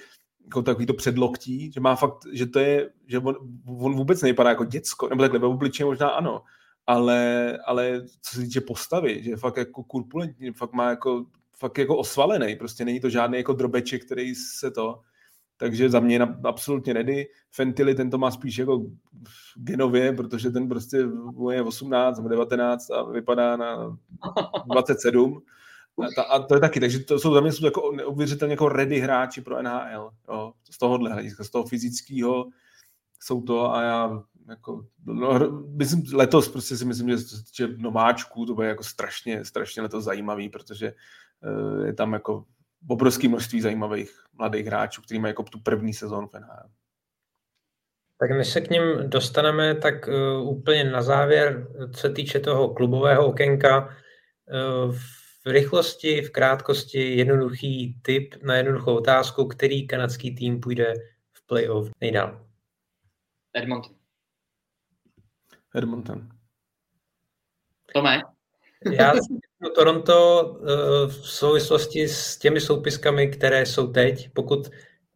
jako 0.44 0.62
takový 0.62 0.86
to 0.86 0.94
předloktí, 0.94 1.72
že 1.72 1.80
má 1.80 1.96
fakt, 1.96 2.18
že 2.32 2.46
to 2.46 2.60
je, 2.60 2.90
že 3.08 3.20
on, 3.20 3.36
on 3.66 3.96
vůbec 3.96 4.22
nevypadá 4.22 4.50
jako 4.50 4.66
děcko, 4.66 5.10
nebo 5.10 5.22
takhle 5.22 5.40
ve 5.40 5.48
obličeji 5.48 5.86
možná 5.86 6.10
ano, 6.10 6.44
ale, 6.88 7.52
ale 7.66 8.02
co 8.22 8.36
se 8.36 8.42
týče 8.42 8.62
postavy, 8.62 9.24
že 9.24 9.30
je 9.30 9.38
fakt 9.38 9.58
jako 9.58 9.84
kurpulentní, 9.84 10.52
fakt 10.52 10.74
má 10.74 10.90
jako, 10.90 11.26
fakt 11.58 11.78
jako 11.78 11.98
osvalený, 11.98 12.56
prostě 12.56 12.86
není 12.86 13.00
to 13.00 13.10
žádný 13.10 13.38
jako 13.38 13.54
drobeček, 13.54 14.06
který 14.06 14.36
se 14.36 14.72
to, 14.72 15.02
takže 15.64 15.90
za 15.90 16.00
mě 16.00 16.20
absolutně 16.44 16.94
ready. 16.94 17.28
Fentily 17.52 17.96
ten 17.96 18.10
to 18.10 18.18
má 18.18 18.32
spíš 18.32 18.58
jako 18.58 18.86
genově, 19.56 20.14
protože 20.14 20.52
ten 20.52 20.70
prostě 20.70 20.98
je 21.52 21.62
18 21.62 22.18
nebo 22.18 22.30
19 22.30 22.92
a 22.92 23.04
vypadá 23.04 23.58
na 23.58 23.98
27. 24.66 25.42
A, 26.18 26.22
a 26.22 26.40
to 26.40 26.54
je 26.54 26.60
taky, 26.60 26.80
takže 26.80 27.00
to 27.00 27.20
jsou 27.20 27.34
za 27.34 27.42
mě 27.42 27.52
jsou 27.52 27.66
jako 27.66 27.92
neuvěřitelně 27.92 28.54
jako 28.54 28.70
ready 28.70 29.00
hráči 29.00 29.42
pro 29.42 29.62
NHL. 29.62 30.12
Jo, 30.30 30.54
z 30.72 30.78
tohohle 30.78 31.14
hlediska, 31.14 31.44
z 31.44 31.50
toho 31.50 31.66
fyzického 31.66 32.46
jsou 33.20 33.42
to 33.42 33.74
a 33.74 33.82
já 33.82 34.24
jako, 34.50 34.86
no, 35.06 35.64
myslím, 35.68 36.04
letos 36.14 36.50
prostě 36.50 36.78
si 36.78 36.86
myslím, 36.86 37.10
že, 37.10 37.18
že 37.56 37.68
nováčků 37.78 38.46
to 38.46 38.56
bude 38.56 38.68
jako 38.68 38.84
strašně, 38.84 39.46
strašně 39.46 39.82
letos 39.82 40.04
zajímavý, 40.04 40.50
protože 40.50 40.94
uh, 41.44 41.86
je 41.86 41.94
tam 41.94 42.14
jako 42.14 42.46
obrovské 42.88 43.28
množství 43.28 43.62
zajímavých 43.62 44.24
mladých 44.34 44.66
hráčů, 44.66 45.02
kteří 45.02 45.20
mají 45.20 45.30
jako 45.30 45.44
tu 45.44 45.60
první 45.60 45.94
sezónu 45.94 46.28
v 46.28 46.34
NHL. 46.34 46.70
Tak 48.20 48.32
než 48.32 48.48
se 48.48 48.62
k 48.62 48.70
ním 48.70 48.82
dostaneme, 49.10 49.76
tak 49.76 50.08
uh, 50.08 50.50
úplně 50.50 50.84
na 50.84 51.02
závěr, 51.02 51.68
co 51.94 52.00
se 52.00 52.10
týče 52.10 52.40
toho 52.40 52.74
klubového 52.74 53.26
okénka, 53.26 53.86
uh, 53.86 54.96
v 55.46 55.48
rychlosti, 55.48 56.22
v 56.22 56.32
krátkosti, 56.32 57.18
jednoduchý 57.18 58.00
tip 58.02 58.44
na 58.44 58.56
jednoduchou 58.56 58.98
otázku, 58.98 59.46
který 59.46 59.88
kanadský 59.88 60.36
tým 60.36 60.60
půjde 60.60 60.94
v 61.34 61.48
playoff 61.48 61.92
nejdál. 62.02 62.48
Edmonton. 63.54 63.96
Edmonton. 65.76 66.30
Tome? 67.94 68.22
Já 68.92 69.14
Toronto 69.70 70.44
eh, 70.62 71.08
v 71.08 71.30
souvislosti 71.30 72.08
s 72.08 72.38
těmi 72.38 72.62
soupiskami, 72.62 73.28
které 73.28 73.66
jsou 73.66 73.88
teď, 73.88 74.30
pokud 74.34 74.70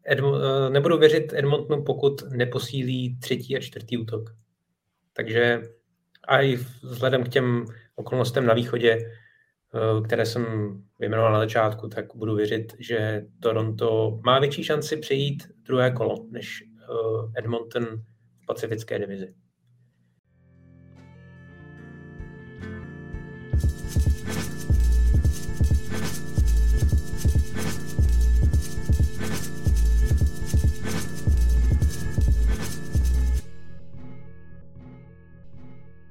Edmo, 0.05 0.35
eh, 0.35 0.69
nebudu 0.69 0.97
věřit 0.97 1.33
Edmontonu, 1.33 1.83
pokud 1.83 2.21
neposílí 2.31 3.19
třetí 3.19 3.57
a 3.57 3.59
čtvrtý 3.59 3.97
útok. 3.97 4.29
Takže 5.13 5.61
a 6.27 6.41
i 6.41 6.55
vzhledem 6.83 7.23
k 7.23 7.29
těm 7.29 7.65
okolnostem 7.95 8.45
na 8.45 8.53
východě, 8.53 8.97
eh, 8.97 10.01
které 10.01 10.25
jsem 10.25 10.45
vyjmenoval 10.99 11.33
na 11.33 11.39
začátku, 11.39 11.87
tak 11.87 12.05
budu 12.15 12.35
věřit, 12.35 12.73
že 12.79 13.25
Toronto 13.39 14.19
má 14.25 14.39
větší 14.39 14.63
šanci 14.63 14.97
přejít 14.97 15.43
druhé 15.63 15.91
kolo 15.91 16.25
než 16.31 16.63
Edmonton 17.37 17.85
v 18.43 18.45
pacifické 18.45 18.99
divizi. 18.99 19.33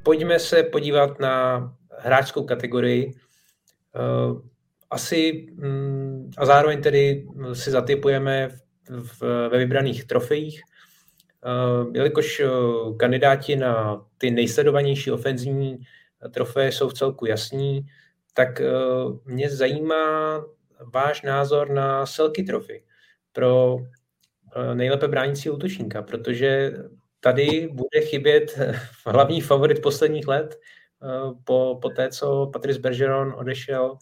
Pojďme 0.06 0.38
se 0.38 0.62
podívat 0.62 1.20
na 1.20 1.66
hráčskou 1.98 2.44
kategorii. 2.44 3.10
Eh, 3.10 4.40
asi 4.90 5.46
mm, 5.54 6.30
a 6.38 6.46
zároveň 6.46 6.82
tedy 6.82 7.26
si 7.52 7.70
zatypujeme 7.70 8.48
ve 9.50 9.58
vybraných 9.58 10.04
trofejích. 10.04 10.62
jelikož 11.94 12.42
kandidáti 12.98 13.56
na 13.56 14.04
ty 14.18 14.30
nejsledovanější 14.30 15.10
ofenzivní 15.10 15.78
trofeje 16.30 16.72
jsou 16.72 16.88
v 16.88 16.94
celku 16.94 17.26
jasní, 17.26 17.86
tak 18.34 18.62
mě 19.24 19.50
zajímá 19.50 20.44
váš 20.94 21.22
názor 21.22 21.70
na 21.70 22.06
Selky 22.06 22.42
trofy 22.42 22.84
pro 23.32 23.76
nejlépe 24.74 25.08
bránící 25.08 25.50
útočníka, 25.50 26.02
protože 26.02 26.72
tady 27.26 27.68
bude 27.68 28.00
chybět 28.00 28.58
hlavní 29.06 29.40
favorit 29.40 29.82
posledních 29.82 30.28
let 30.28 30.60
po, 31.44 31.78
po 31.82 31.88
té, 31.88 32.10
co 32.10 32.50
Patrice 32.52 32.80
Bergeron 32.80 33.34
odešel 33.38 33.98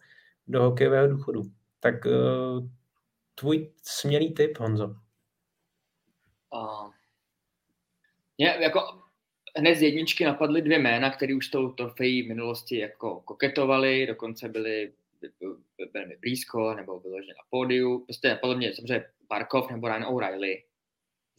do 0.47 0.63
hokejového 0.63 1.09
důchodu. 1.09 1.43
Tak 1.81 1.95
tvůj 3.35 3.73
smělý 3.83 4.35
tip, 4.35 4.59
Honzo. 4.59 4.87
Uh, 6.55 6.91
mě 8.39 8.57
jako 8.61 8.81
hned 9.57 9.75
z 9.75 9.83
jedničky 9.83 10.25
napadly 10.25 10.63
dvě 10.63 10.79
jména, 10.79 11.11
které 11.11 11.35
už 11.35 11.49
tou 11.49 11.69
trofejí 11.69 12.23
v 12.23 12.29
minulosti 12.29 12.79
jako 12.79 13.21
koketovali, 13.21 14.07
dokonce 14.07 14.49
byli 14.49 14.93
velmi 15.95 16.17
blízko, 16.17 16.75
nebo 16.75 17.01
vyloženě 17.01 17.33
na 17.33 17.45
pódiu. 17.51 17.99
Prostě 17.99 18.29
napadlo 18.29 18.57
mě 18.57 18.75
samozřejmě 18.75 19.07
Barkov 19.29 19.71
nebo 19.71 19.89
Ryan 19.89 20.05
O'Reilly 20.05 20.63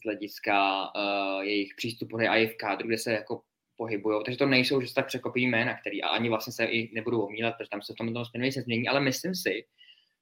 hlediska 0.06 0.86
uh, 0.96 1.42
jejich 1.42 1.74
přístupu 1.78 2.18
a 2.18 2.48
v 2.48 2.58
kádru, 2.58 2.88
kde 2.88 2.98
se 2.98 3.14
jako 3.14 3.42
pohybují. 3.78 4.22
Takže 4.26 4.38
to 4.38 4.46
nejsou 4.46 4.82
že 4.82 4.94
tak 4.94 5.08
překopí 5.08 5.48
jména, 5.48 5.80
který 5.80 6.04
a 6.04 6.08
ani 6.08 6.30
vlastně 6.30 6.54
se 6.54 6.66
i 6.66 6.92
nebudou 6.94 7.22
omílat, 7.22 7.54
protože 7.58 7.70
tam 7.70 7.82
se 7.82 7.94
v 7.94 7.96
tom, 7.96 8.14
tom 8.14 8.26
směru 8.26 8.52
se 8.52 8.62
změní, 8.62 8.88
ale 8.88 9.00
myslím 9.00 9.36
si, 9.36 9.66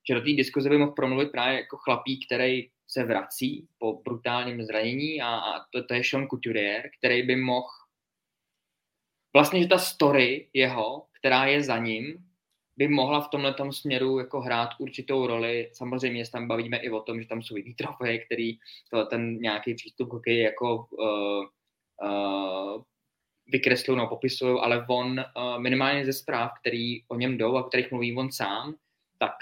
že 0.08 0.14
do 0.14 0.22
té 0.22 0.34
diskuze 0.34 0.70
by 0.70 0.78
mohl 0.78 0.92
promluvit 0.92 1.32
právě 1.32 1.58
jako 1.58 1.78
chlapík, 1.78 2.26
který 2.26 2.70
se 2.88 3.04
vrací 3.04 3.68
po 3.78 4.02
brutálním 4.02 4.64
zranění 4.64 5.22
a, 5.22 5.28
a 5.28 5.60
to, 5.72 5.84
to 5.84 5.94
je 5.94 6.04
Sean 6.04 6.28
Couturier, 6.28 6.90
který 6.98 7.24
by 7.24 7.36
mohl 7.36 7.68
vlastně, 9.34 9.62
že 9.62 9.68
ta 9.68 9.78
story 9.78 10.50
jeho, 10.54 11.06
která 11.20 11.46
je 11.46 11.64
za 11.64 11.78
ním, 11.78 12.18
by 12.78 12.88
mohla 12.88 13.22
v 13.22 13.28
tomhle 13.28 13.56
směru 13.72 14.20
jako 14.20 14.42
hrát 14.42 14.70
určitou 14.80 15.28
roli. 15.28 15.70
Samozřejmě 15.74 16.26
se 16.26 16.32
tam 16.32 16.48
bavíme 16.48 16.78
i 16.78 16.90
o 16.90 17.02
tom, 17.02 17.22
že 17.22 17.28
tam 17.28 17.42
jsou 17.42 17.56
jiný 17.56 17.74
trofeje, 17.74 18.20
který 18.20 18.58
to, 18.90 19.06
ten 19.06 19.38
nějaký 19.38 19.76
přístup 19.76 20.10
k 20.10 20.14
hokeji 20.14 20.42
jako 20.42 20.86
uh, 20.92 21.46
uh, 22.10 22.82
vykreslují 23.48 23.98
nebo 23.98 24.10
popisují, 24.10 24.60
ale 24.62 24.86
on 24.90 25.20
uh, 25.20 25.60
minimálně 25.60 26.06
ze 26.06 26.14
zpráv, 26.14 26.52
který 26.60 27.04
o 27.08 27.16
něm 27.16 27.38
jdou 27.38 27.58
a 27.58 27.66
o 27.66 27.68
kterých 27.68 27.92
mluví 27.92 28.16
on 28.16 28.32
sám, 28.32 28.76
tak 29.20 29.34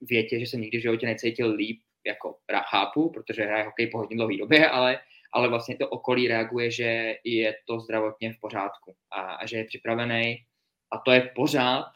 větě, 0.00 0.40
že 0.40 0.46
se 0.46 0.56
nikdy 0.56 0.78
v 0.78 0.82
životě 0.82 1.06
necítil 1.06 1.50
líp, 1.50 1.80
jako 2.06 2.36
chápu, 2.70 3.10
protože 3.10 3.42
hraje 3.42 3.64
hokej 3.64 3.86
po 3.86 3.98
hodně 3.98 4.16
dlouhé 4.16 4.36
době, 4.36 4.70
ale, 4.70 4.98
ale 5.32 5.48
vlastně 5.48 5.76
to 5.76 5.88
okolí 5.88 6.28
reaguje, 6.28 6.70
že 6.70 7.16
je 7.24 7.54
to 7.66 7.80
zdravotně 7.80 8.32
v 8.32 8.40
pořádku 8.40 8.94
a, 9.10 9.20
a 9.20 9.46
že 9.46 9.56
je 9.56 9.64
připravený. 9.64 10.44
A 10.92 10.98
to 10.98 11.12
je 11.12 11.30
pořád 11.34 11.86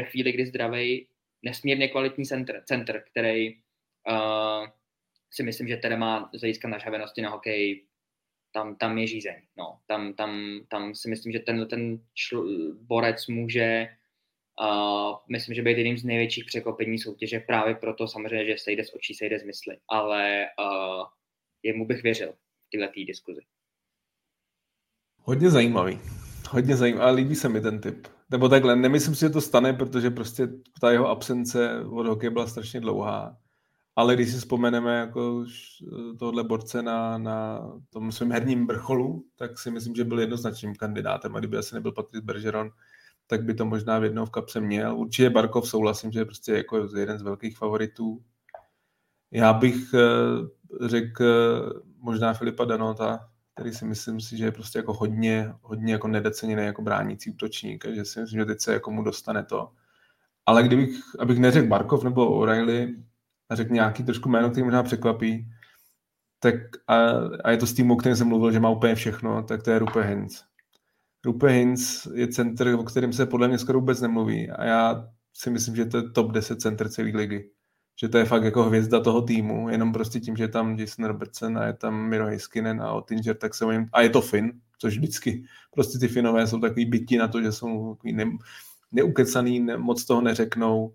ve 0.00 0.06
chvíli, 0.06 0.32
kdy 0.32 0.46
zdravý, 0.46 1.06
nesmírně 1.42 1.88
kvalitní 1.88 2.24
center, 2.24 2.62
center 2.64 3.04
který 3.10 3.54
uh, 3.54 4.66
si 5.30 5.42
myslím, 5.42 5.68
že 5.68 5.76
teda 5.76 5.96
má 5.96 6.30
z 6.34 6.40
hlediska 6.40 6.68
nažavenosti 6.68 7.22
na 7.22 7.30
hokej 7.30 7.86
tam, 8.52 8.76
tam 8.76 8.98
je 8.98 9.06
žízeň. 9.06 9.42
No. 9.58 9.78
Tam, 9.86 10.14
tam, 10.14 10.60
tam 10.68 10.94
si 10.94 11.10
myslím, 11.10 11.32
že 11.32 11.38
ten, 11.38 11.68
ten 11.68 11.98
čl- 12.16 12.76
borec 12.80 13.26
může 13.26 13.88
Uh, 14.60 15.16
myslím, 15.28 15.54
že 15.54 15.62
být 15.62 15.78
jedním 15.78 15.98
z 15.98 16.04
největších 16.04 16.44
překopení 16.44 16.98
soutěže 16.98 17.40
právě 17.40 17.74
proto 17.74 18.08
samozřejmě, 18.08 18.46
že 18.46 18.58
sejde 18.58 18.84
z 18.84 18.94
očí, 18.94 19.14
sejde 19.14 19.38
z 19.38 19.42
mysli. 19.42 19.76
Ale 19.88 20.46
uh, 20.60 21.04
jemu 21.62 21.86
bych 21.86 22.02
věřil 22.02 22.32
v 22.32 22.78
této 22.78 22.92
diskuzi. 23.06 23.40
Hodně 25.16 25.50
zajímavý. 25.50 25.98
Hodně 26.50 26.76
zajímavý, 26.76 27.16
líbí 27.16 27.34
se 27.34 27.48
mi 27.48 27.60
ten 27.60 27.80
typ. 27.80 28.08
Nebo 28.30 28.48
takhle, 28.48 28.76
nemyslím 28.76 29.14
si, 29.14 29.20
že 29.20 29.30
to 29.30 29.40
stane, 29.40 29.72
protože 29.72 30.10
prostě 30.10 30.48
ta 30.80 30.90
jeho 30.90 31.08
absence 31.08 31.84
od 31.90 32.06
hokeje 32.06 32.30
byla 32.30 32.46
strašně 32.46 32.80
dlouhá. 32.80 33.36
Ale 33.96 34.14
když 34.14 34.32
si 34.32 34.38
vzpomeneme 34.38 34.96
jako 34.98 35.44
tohle 36.18 36.44
borce 36.44 36.82
na, 36.82 37.18
na 37.18 37.68
tom 37.90 38.12
svém 38.12 38.32
herním 38.32 38.66
vrcholu, 38.66 39.24
tak 39.36 39.58
si 39.58 39.70
myslím, 39.70 39.94
že 39.94 40.04
byl 40.04 40.20
jednoznačným 40.20 40.74
kandidátem. 40.74 41.36
A 41.36 41.38
kdyby 41.38 41.56
asi 41.56 41.74
nebyl 41.74 41.92
Patrice 41.92 42.24
Bergeron, 42.26 42.70
tak 43.26 43.44
by 43.44 43.54
to 43.54 43.64
možná 43.64 43.98
v 43.98 44.04
jednou 44.04 44.24
v 44.24 44.30
kapse 44.30 44.60
měl. 44.60 44.98
Určitě 44.98 45.30
Barkov 45.30 45.68
souhlasím, 45.68 46.12
že 46.12 46.20
je 46.20 46.24
prostě 46.24 46.52
jako 46.52 46.88
jeden 46.96 47.18
z 47.18 47.22
velkých 47.22 47.58
favoritů. 47.58 48.22
Já 49.30 49.52
bych 49.52 49.94
eh, 49.94 50.88
řekl 50.88 51.24
eh, 51.24 51.80
možná 51.98 52.34
Filipa 52.34 52.64
Danota, 52.64 53.29
který 53.60 53.74
si 53.74 53.84
myslím 53.84 54.20
si, 54.20 54.36
že 54.36 54.44
je 54.44 54.52
prostě 54.52 54.78
jako 54.78 54.92
hodně, 54.92 55.52
hodně 55.62 55.92
jako 55.92 56.08
nedeceněný 56.08 56.64
jako 56.64 56.82
bránící 56.82 57.30
útočník, 57.30 57.84
že 57.94 58.04
si 58.04 58.20
myslím, 58.20 58.40
že 58.40 58.44
teď 58.44 58.60
se 58.60 58.72
jako 58.72 58.90
mu 58.90 59.02
dostane 59.02 59.44
to. 59.44 59.72
Ale 60.46 60.62
kdybych, 60.62 60.90
abych 61.18 61.38
neřekl 61.38 61.68
Barkov 61.68 62.04
nebo 62.04 62.26
O'Reilly 62.26 62.96
a 63.48 63.54
řekl 63.54 63.74
nějaký 63.74 64.02
trošku 64.04 64.28
jméno, 64.28 64.50
který 64.50 64.64
možná 64.64 64.82
překvapí, 64.82 65.46
tak 66.38 66.54
a, 66.86 66.96
a 67.44 67.50
je 67.50 67.56
to 67.56 67.66
s 67.66 67.74
týmu, 67.74 67.94
o 67.94 67.96
kterém 67.96 68.16
jsem 68.16 68.28
mluvil, 68.28 68.52
že 68.52 68.60
má 68.60 68.70
úplně 68.70 68.94
všechno, 68.94 69.42
tak 69.42 69.62
to 69.62 69.70
je 69.70 69.78
Rupe 69.78 70.02
Hintz. 70.02 70.42
Rupe 71.24 71.48
Hintz 71.48 72.06
je 72.14 72.28
center, 72.28 72.74
o 72.74 72.84
kterém 72.84 73.12
se 73.12 73.26
podle 73.26 73.48
mě 73.48 73.58
skoro 73.58 73.80
vůbec 73.80 74.00
nemluví 74.00 74.50
a 74.50 74.64
já 74.64 75.08
si 75.32 75.50
myslím, 75.50 75.76
že 75.76 75.84
to 75.84 75.96
je 75.96 76.10
top 76.10 76.32
10 76.32 76.60
center 76.60 76.88
celé 76.88 77.10
ligy. 77.14 77.50
Že 77.96 78.08
to 78.08 78.18
je 78.18 78.24
fakt 78.24 78.44
jako 78.44 78.64
hvězda 78.64 79.00
toho 79.00 79.22
týmu, 79.22 79.68
jenom 79.68 79.92
prostě 79.92 80.20
tím, 80.20 80.36
že 80.36 80.44
je 80.44 80.48
tam 80.48 80.78
Jason 80.78 81.04
Robertson 81.04 81.58
a 81.58 81.66
je 81.66 81.72
tam 81.72 82.08
Miro 82.08 82.26
Heiskinen 82.26 82.82
a 82.82 82.92
Ottinger, 82.92 83.36
tak 83.36 83.54
se 83.54 83.64
o 83.64 83.72
něm, 83.72 83.86
a 83.92 84.00
je 84.02 84.10
to 84.10 84.20
Fin, 84.20 84.52
což 84.78 84.98
vždycky. 84.98 85.44
Prostě 85.70 85.98
ty 85.98 86.08
Finové 86.08 86.46
jsou 86.46 86.60
takový 86.60 86.84
bytí 86.84 87.16
na 87.16 87.28
to, 87.28 87.42
že 87.42 87.52
jsou 87.52 87.94
takový 87.94 88.12
ne, 88.12 88.24
neukecaný, 88.92 89.60
ne, 89.60 89.76
moc 89.76 90.04
toho 90.04 90.20
neřeknou, 90.20 90.94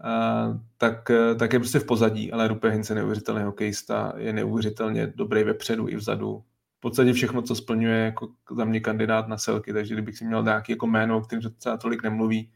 a, 0.00 0.58
tak, 0.78 1.10
tak 1.38 1.52
je 1.52 1.58
prostě 1.58 1.78
v 1.78 1.86
pozadí, 1.86 2.32
ale 2.32 2.48
Rupe 2.48 2.70
Hintz 2.70 2.90
je 2.90 2.96
neuvěřitelný 2.96 3.42
hokejista, 3.42 4.12
je 4.16 4.32
neuvěřitelně 4.32 5.06
dobrý 5.06 5.44
vepředu 5.44 5.88
i 5.88 5.96
vzadu, 5.96 6.44
podstatě 6.84 7.12
všechno, 7.12 7.42
co 7.42 7.54
splňuje 7.54 7.98
jako 7.98 8.28
za 8.56 8.64
mě 8.64 8.80
kandidát 8.80 9.28
na 9.28 9.38
selky, 9.38 9.72
takže 9.72 9.94
kdybych 9.94 10.18
si 10.18 10.24
měl 10.24 10.42
nějaký 10.42 10.72
jako 10.72 10.86
jméno, 10.86 11.16
o 11.16 11.20
kterém 11.20 11.42
se 11.42 11.50
třeba 11.50 11.76
tolik 11.76 12.02
nemluví, 12.02 12.52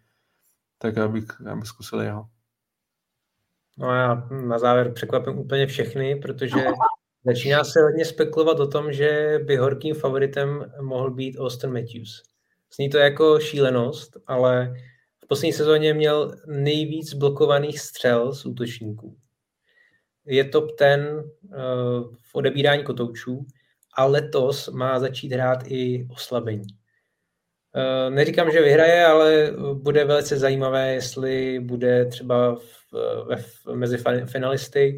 tak 0.78 0.96
já 0.96 1.08
bych, 1.08 1.24
já 1.44 1.56
bych 1.56 1.66
zkusil 1.66 2.00
jeho. 2.00 2.28
No 3.78 3.88
a 3.88 3.96
já 3.96 4.28
na 4.30 4.58
závěr 4.58 4.92
překvapím 4.92 5.38
úplně 5.38 5.66
všechny, 5.66 6.16
protože 6.16 6.64
začíná 7.24 7.64
se 7.64 7.80
hodně 7.80 8.04
spekulovat 8.04 8.60
o 8.60 8.66
tom, 8.66 8.92
že 8.92 9.40
by 9.44 9.56
horkým 9.56 9.94
favoritem 9.94 10.72
mohl 10.80 11.10
být 11.10 11.38
Austin 11.38 11.72
Matthews. 11.72 12.22
Zní 12.74 12.90
to 12.90 12.98
jako 12.98 13.40
šílenost, 13.40 14.16
ale 14.26 14.74
v 15.24 15.26
poslední 15.26 15.52
sezóně 15.52 15.94
měl 15.94 16.34
nejvíc 16.46 17.14
blokovaných 17.14 17.80
střel 17.80 18.34
z 18.34 18.46
útočníků. 18.46 19.16
Je 20.26 20.44
top 20.44 20.78
ten 20.78 21.24
uh, 21.44 21.54
v 22.22 22.34
odebírání 22.34 22.84
kotoučů 22.84 23.46
a 23.96 24.04
letos 24.04 24.68
má 24.68 24.98
začít 24.98 25.32
hrát 25.32 25.58
i 25.66 26.08
oslabení. 26.10 26.66
Eh, 27.78 28.10
neříkám, 28.10 28.50
že 28.50 28.62
vyhraje, 28.62 29.04
ale 29.04 29.52
bude 29.74 30.04
velice 30.04 30.38
zajímavé, 30.38 30.94
jestli 30.94 31.60
bude 31.60 32.04
třeba 32.04 32.54
v, 32.54 32.94
v, 33.36 33.74
mezi 33.74 33.98
finalisty 34.26 34.96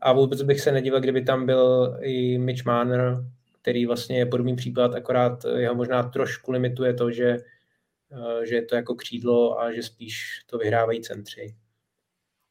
a 0.00 0.12
vůbec 0.12 0.42
bych 0.42 0.60
se 0.60 0.72
nedíval, 0.72 1.00
kdyby 1.00 1.22
tam 1.22 1.46
byl 1.46 1.96
i 2.00 2.38
Mitch 2.38 2.64
Manner, 2.64 3.16
který 3.62 3.86
vlastně 3.86 4.18
je 4.18 4.26
podobný 4.26 4.56
případ, 4.56 4.94
akorát 4.94 5.44
jeho 5.56 5.74
možná 5.74 6.02
trošku 6.02 6.52
limituje 6.52 6.94
to, 6.94 7.10
že, 7.10 7.38
eh, 8.12 8.46
že 8.46 8.54
je 8.54 8.62
to 8.62 8.76
jako 8.76 8.94
křídlo 8.94 9.60
a 9.60 9.72
že 9.72 9.82
spíš 9.82 10.42
to 10.46 10.58
vyhrávají 10.58 11.00
centři. 11.00 11.54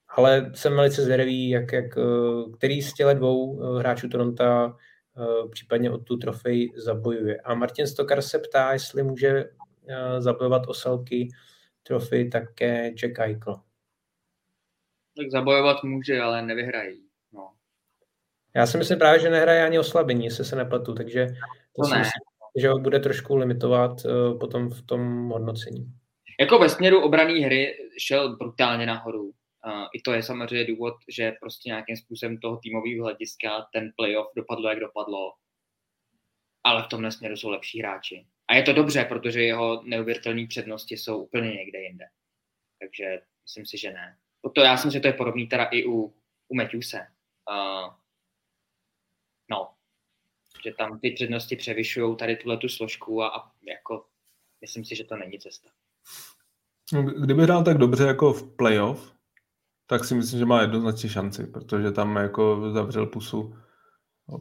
Ale 0.10 0.52
jsem 0.56 0.76
velice 0.76 1.03
zvědavý, 1.03 1.49
jak, 1.49 1.72
jak, 1.72 1.98
eh, 1.98 2.52
který 2.57 2.81
z 2.81 2.93
těch 2.93 3.07
dvou 3.07 3.60
hráčů 3.77 4.10
Toronto 4.10 4.43
Eh, 4.43 4.73
případně 5.52 5.92
o 5.92 5.98
tu 5.98 6.18
trofej 6.18 6.72
zabojuje. 6.76 7.42
A 7.42 7.54
Martin 7.54 7.88
Stokar 7.88 8.22
se 8.22 8.40
ptá, 8.40 8.74
jestli 8.74 9.04
může 9.04 9.50
eh, 9.88 10.22
zabojovat 10.22 10.68
o 10.68 10.74
selky 10.74 11.30
trofej 11.84 12.30
také 12.30 12.92
Jack 12.92 13.20
Eichel. 13.20 13.62
Tak 15.18 15.32
zabojovat 15.32 15.84
může, 15.84 16.22
ale 16.22 16.42
nevyhrají. 16.42 17.06
No. 17.32 17.54
Já 18.56 18.66
si 18.66 18.78
myslím 18.78 19.00
právě, 19.00 19.20
že 19.20 19.30
nehraje 19.30 19.66
ani 19.66 19.80
oslabení, 19.80 20.26
jestli 20.26 20.46
se 20.46 20.56
nepletu, 20.56 20.94
takže 20.94 21.28
to, 21.76 21.82
to 21.82 21.84
si 21.84 21.94
ne. 21.94 22.00
myslím, 22.00 22.22
že 22.58 22.70
ho 22.70 22.80
bude 22.80 23.00
trošku 23.00 23.36
limitovat 23.36 24.06
uh, 24.06 24.40
potom 24.40 24.70
v 24.70 24.82
tom 24.82 25.30
hodnocení. 25.30 25.94
Jako 26.40 26.60
ve 26.60 26.70
směru 26.70 27.04
obrané 27.04 27.34
hry 27.34 27.74
šel 27.98 28.38
brutálně 28.38 28.86
nahoru. 28.86 29.32
Uh, 29.68 29.88
I 29.94 30.02
to 30.02 30.14
je 30.14 30.24
samozřejmě 30.24 30.66
důvod, 30.66 30.94
že 31.10 31.32
prostě 31.40 31.70
nějakým 31.70 31.98
způsobem 31.98 32.38
toho 32.38 32.58
týmového 32.58 33.04
hlediska 33.04 33.68
ten 33.74 33.92
playoff 33.98 34.28
dopadlo, 34.36 34.70
jak 34.70 34.80
dopadlo. 34.80 35.34
Ale 36.64 36.84
v 36.84 36.88
tomhle 36.88 37.12
směru 37.12 37.38
jsou 37.38 37.50
lepší 37.50 37.80
hráči. 37.80 38.28
A 38.48 38.56
je 38.56 38.64
to 38.64 38.74
dobře, 38.74 39.06
protože 39.06 39.44
jeho 39.44 39.82
neuvěřitelné 39.84 40.48
přednosti 40.48 40.98
jsou 40.98 41.24
úplně 41.24 41.54
někde 41.54 41.80
jinde. 41.82 42.06
Takže 42.80 43.22
myslím 43.44 43.66
si, 43.66 43.78
že 43.78 43.94
ne. 43.94 44.18
To 44.56 44.62
já 44.62 44.78
si 44.78 44.88
myslím, 44.88 45.00
že 45.00 45.02
to 45.02 45.08
je 45.08 45.14
podobný 45.14 45.48
teda 45.48 45.66
i 45.66 45.86
u, 45.86 46.16
u 46.48 46.56
Matthewse. 46.56 47.08
Uh, 47.50 47.94
no. 49.52 49.74
že 50.64 50.74
tam 50.74 51.00
ty 51.00 51.12
přednosti 51.12 51.56
převyšují 51.56 52.18
tady 52.18 52.36
tuhle 52.36 52.58
tu 52.58 52.70
složku 52.70 53.24
a, 53.24 53.28
a 53.28 53.52
jako 53.68 54.06
myslím 54.62 54.86
si, 54.86 54.96
že 54.96 55.04
to 55.04 55.16
není 55.16 55.40
cesta. 55.40 55.70
No, 56.94 57.04
kdyby 57.04 57.44
hrál 57.44 57.64
tak 57.64 57.78
dobře 57.78 58.04
jako 58.04 58.34
v 58.34 58.56
playoff, 58.56 59.20
tak 59.92 60.06
si 60.06 60.16
myslím, 60.16 60.40
že 60.40 60.46
má 60.46 60.62
jednoznačně 60.62 61.10
šanci, 61.10 61.48
protože 61.48 61.92
tam 61.92 62.16
jako 62.16 62.72
zavřel 62.72 63.06
pusu 63.06 63.54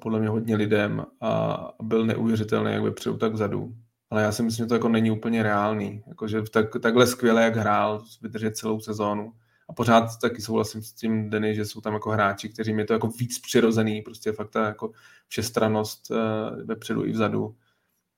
podle 0.01 0.21
mě 0.21 0.29
hodně 0.29 0.57
lidem 0.57 1.07
a 1.21 1.59
byl 1.83 2.07
neuvěřitelný 2.07 2.73
jak 2.73 2.83
vepředu, 2.83 3.17
tak 3.17 3.33
vzadu. 3.33 3.75
Ale 4.11 4.23
já 4.23 4.33
si 4.33 4.43
myslím, 4.43 4.65
že 4.65 4.69
to 4.69 4.75
jako 4.75 4.89
není 4.89 5.11
úplně 5.11 5.43
reálný. 5.43 6.03
Jako, 6.07 6.29
že 6.29 6.43
tak, 6.43 6.67
takhle 6.83 7.07
skvěle, 7.07 7.43
jak 7.43 7.57
hrál, 7.57 8.03
vydržet 8.23 8.57
celou 8.57 8.81
sezónu. 8.81 9.33
A 9.69 9.73
pořád 9.73 10.09
taky 10.23 10.43
souhlasím 10.43 10.83
s 10.83 10.93
tím, 10.93 11.31
Denny, 11.31 11.55
že 11.55 11.65
jsou 11.65 11.81
tam 11.81 11.95
jako 11.95 12.11
hráči, 12.11 12.49
kteří 12.49 12.73
je 12.73 12.85
to 12.85 12.93
jako 12.93 13.09
víc 13.09 13.39
přirozený, 13.39 14.03
prostě 14.03 14.33
fakt 14.33 14.51
ta 14.51 14.67
jako 14.67 14.93
všestranost 15.29 16.11
uh, 16.11 16.17
vepředu 16.65 17.05
i 17.05 17.13
vzadu. 17.13 17.57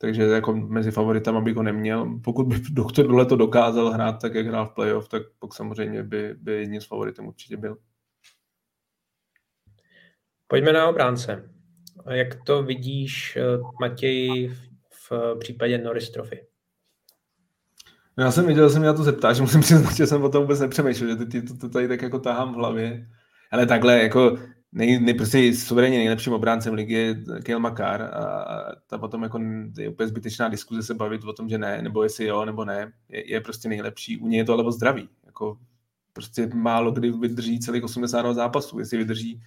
Takže 0.03 0.23
jako 0.23 0.53
mezi 0.53 0.91
favoritama 0.91 1.41
bych 1.41 1.57
ho 1.57 1.63
neměl. 1.63 2.19
Pokud 2.25 2.47
by 2.47 2.57
doktor 2.71 3.07
dole 3.07 3.27
to 3.27 3.37
dokázal 3.37 3.91
hrát 3.91 4.13
tak, 4.13 4.35
jak 4.35 4.47
hrál 4.47 4.67
v 4.67 4.75
playoff, 4.75 5.09
tak 5.09 5.23
pak 5.39 5.55
samozřejmě 5.55 6.03
by, 6.03 6.35
by 6.35 6.53
jedním 6.53 6.81
z 6.81 6.87
favoritem 6.87 7.27
určitě 7.27 7.57
byl. 7.57 7.77
Pojďme 10.47 10.73
na 10.73 10.89
obránce. 10.89 11.51
Jak 12.11 12.45
to 12.45 12.63
vidíš, 12.63 13.37
eh, 13.37 13.59
Matěj, 13.81 14.49
v 15.11 15.37
případě 15.39 15.79
Norris 15.79 16.11
Trophy? 16.11 16.47
No 18.17 18.25
já 18.25 18.31
jsem 18.31 18.47
viděl, 18.47 18.69
že 18.69 18.73
se 18.73 18.79
mě 18.79 18.89
na 18.89 18.95
to 18.95 19.03
zeptáš, 19.03 19.41
musím 19.41 19.61
přiznat, 19.61 19.93
že 19.93 20.07
jsem 20.07 20.23
o 20.23 20.29
tom 20.29 20.43
vůbec 20.43 20.61
nepřemýšlel, 20.61 21.09
že 21.09 21.27
ty 21.27 21.43
to, 21.43 21.57
to 21.57 21.69
tady 21.69 21.89
tak 21.89 22.03
jako 22.03 22.19
tahám 22.19 22.53
v 22.53 22.57
hlavě. 22.57 23.09
Ale 23.51 23.67
takhle, 23.67 24.03
jako 24.03 24.39
nej, 24.73 25.01
nej, 25.01 25.15
prostě 25.15 25.55
suverénně 25.55 25.99
nejlepším 25.99 26.33
obráncem 26.33 26.75
ligy 26.75 26.95
je 26.95 27.15
Kiel 27.43 27.61
Makar 27.61 28.03
a, 28.03 28.07
a 28.07 28.75
ta 28.87 28.99
potom 28.99 29.23
jako 29.23 29.41
je 29.79 29.89
úplně 29.89 30.07
zbytečná 30.07 30.49
diskuze 30.49 30.83
se 30.83 30.95
bavit 30.95 31.25
o 31.25 31.33
tom, 31.33 31.49
že 31.49 31.59
ne, 31.59 31.83
nebo 31.83 32.03
jestli 32.03 32.25
jo, 32.25 32.45
nebo 32.45 32.65
ne, 32.65 32.93
je, 33.09 33.33
je 33.33 33.41
prostě 33.41 33.69
nejlepší. 33.69 34.19
U 34.19 34.29
něj 34.29 34.39
je 34.39 34.45
to 34.45 34.53
ale 34.53 34.73
zdraví. 34.73 35.09
Jako 35.27 35.59
prostě 36.13 36.51
málo 36.55 36.91
kdy 36.91 37.11
vydrží 37.11 37.61
celých 37.61 37.85
80 37.85 38.35
zápasů. 38.35 38.79
Jestli 38.79 38.99
vydrží, 38.99 39.43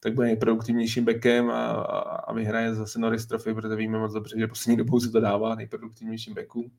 tak 0.00 0.14
bude 0.14 0.26
nejproduktivnějším 0.26 1.04
bekem 1.04 1.50
a, 1.50 1.66
a, 1.66 1.98
a 2.00 2.32
vyhraje 2.32 2.74
zase 2.74 2.98
Norris 2.98 3.26
Trophy, 3.26 3.54
protože 3.54 3.76
víme 3.76 3.98
moc 3.98 4.12
dobře, 4.12 4.38
že 4.38 4.46
poslední 4.46 4.76
dobou 4.76 5.00
se 5.00 5.10
to 5.10 5.20
dává 5.20 5.54
nejproduktivnějším 5.54 6.34
bekům. 6.34 6.70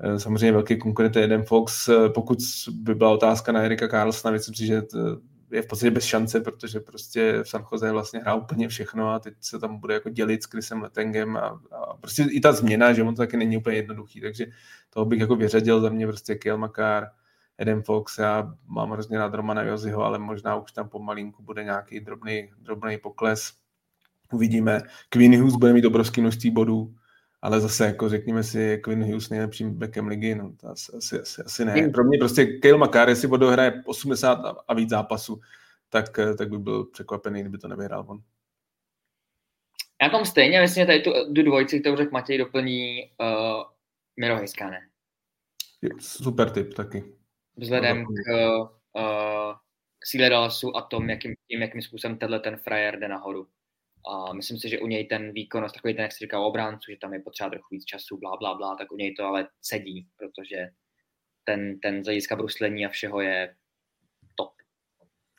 Eh, 0.00 0.18
samozřejmě 0.18 0.52
velký 0.52 0.78
konkurent 0.78 1.16
je 1.16 1.22
jeden 1.22 1.44
Fox. 1.44 1.88
Eh, 1.88 2.08
pokud 2.08 2.38
by 2.72 2.94
byla 2.94 3.10
otázka 3.10 3.52
na 3.52 3.60
Erika 3.62 3.88
Carlsona, 3.88 4.32
myslím 4.32 4.54
si, 4.54 4.66
že 4.66 4.82
je 5.50 5.62
v 5.62 5.66
podstatě 5.66 5.90
bez 5.90 6.04
šance, 6.04 6.40
protože 6.40 6.80
prostě 6.80 7.42
v 7.42 7.48
San 7.48 7.64
Jose 7.72 7.92
vlastně 7.92 8.20
hrá 8.20 8.34
úplně 8.34 8.68
všechno 8.68 9.10
a 9.10 9.18
teď 9.18 9.34
se 9.40 9.58
tam 9.58 9.78
bude 9.78 9.94
jako 9.94 10.08
dělit 10.08 10.42
s 10.42 10.46
Chrisem 10.46 10.82
Letengem 10.82 11.36
a, 11.36 11.60
a 11.72 11.96
prostě 11.96 12.26
i 12.30 12.40
ta 12.40 12.52
změna, 12.52 12.92
že 12.92 13.02
on 13.02 13.14
to 13.14 13.22
taky 13.22 13.36
není 13.36 13.56
úplně 13.56 13.76
jednoduchý, 13.76 14.20
takže 14.20 14.46
toho 14.90 15.06
bych 15.06 15.20
jako 15.20 15.36
vyřadil 15.36 15.80
za 15.80 15.88
mě 15.88 16.06
prostě 16.06 16.34
Kiel 16.34 16.58
Makar, 16.58 17.06
Eden 17.58 17.82
Fox, 17.82 18.18
já 18.18 18.54
mám 18.66 18.90
hrozně 18.90 19.18
rád 19.18 19.34
Romana 19.34 19.62
Joziho, 19.62 20.04
ale 20.04 20.18
možná 20.18 20.56
už 20.56 20.72
tam 20.72 20.88
pomalinku 20.88 21.42
bude 21.42 21.64
nějaký 21.64 22.00
drobný, 22.00 22.50
drobný 22.58 22.98
pokles. 22.98 23.52
Uvidíme. 24.32 24.82
Queen 25.08 25.40
Hughes 25.40 25.56
bude 25.56 25.72
mít 25.72 25.84
obrovský 25.84 26.20
množství 26.20 26.50
bodů, 26.50 26.94
ale 27.44 27.60
zase, 27.60 27.86
jako 27.86 28.08
řekněme 28.08 28.42
si, 28.42 28.78
Quinn 28.78 29.04
Hughes 29.04 29.30
nejlepším 29.30 29.74
bekem 29.74 30.06
ligy, 30.06 30.34
no 30.34 30.52
to 30.60 30.68
asi, 30.68 30.92
asi, 30.96 31.20
asi, 31.20 31.42
asi 31.42 31.64
ne. 31.64 31.88
Pro 31.88 32.04
mě 32.04 32.18
prostě 32.18 32.58
Kale 32.58 32.86
McCarr, 32.86 33.08
jestli 33.08 33.28
hraje 33.50 33.82
80 33.86 34.34
a 34.68 34.74
víc 34.74 34.90
zápasů, 34.90 35.40
tak, 35.88 36.04
tak 36.38 36.48
by 36.48 36.58
byl 36.58 36.84
překvapený, 36.84 37.40
kdyby 37.40 37.58
to 37.58 37.68
nevyhrál 37.68 38.04
on. 38.08 38.22
Já 40.02 40.08
tam 40.08 40.24
stejně 40.24 40.60
myslím, 40.60 40.82
že 40.82 40.86
tady 40.86 41.00
tu, 41.00 41.10
tu 41.34 41.42
dvojici, 41.42 41.80
kterou 41.80 41.96
řekl 41.96 42.10
Matěj, 42.12 42.38
doplní 42.38 43.10
uh, 43.20 43.62
Miro 44.16 44.36
Heiskanen. 44.36 44.82
Super 46.00 46.50
tip 46.50 46.74
taky. 46.74 47.04
Vzhledem 47.56 48.04
k 48.04 48.08
uh, 48.92 49.54
síle 50.04 50.30
Dallasu 50.30 50.76
a 50.76 50.82
tom, 50.82 51.10
jakým, 51.10 51.34
tím, 51.48 51.62
jakým 51.62 51.82
způsobem 51.82 52.18
tenhle 52.18 52.40
ten 52.40 52.56
frajer 52.56 52.98
jde 52.98 53.08
nahoru. 53.08 53.46
A 54.06 54.32
myslím 54.32 54.58
si, 54.58 54.68
že 54.68 54.78
u 54.78 54.86
něj 54.86 55.06
ten 55.06 55.32
výkon, 55.32 55.66
takový 55.74 55.94
ten, 55.94 56.02
jak 56.02 56.12
se 56.12 56.24
říká 56.24 56.40
obráncu, 56.40 56.90
že 56.90 56.96
tam 57.00 57.14
je 57.14 57.20
potřeba 57.20 57.50
trochu 57.50 57.66
víc 57.70 57.84
času, 57.84 58.18
blá, 58.18 58.36
blá, 58.36 58.54
blá, 58.54 58.76
tak 58.76 58.92
u 58.92 58.96
něj 58.96 59.14
to 59.14 59.24
ale 59.24 59.48
sedí, 59.62 60.06
protože 60.16 60.56
ten, 61.44 61.80
ten 61.80 62.04
z 62.04 62.06
hlediska 62.06 62.36
bruslení 62.36 62.86
a 62.86 62.88
všeho 62.88 63.20
je 63.20 63.54
top. 64.34 64.52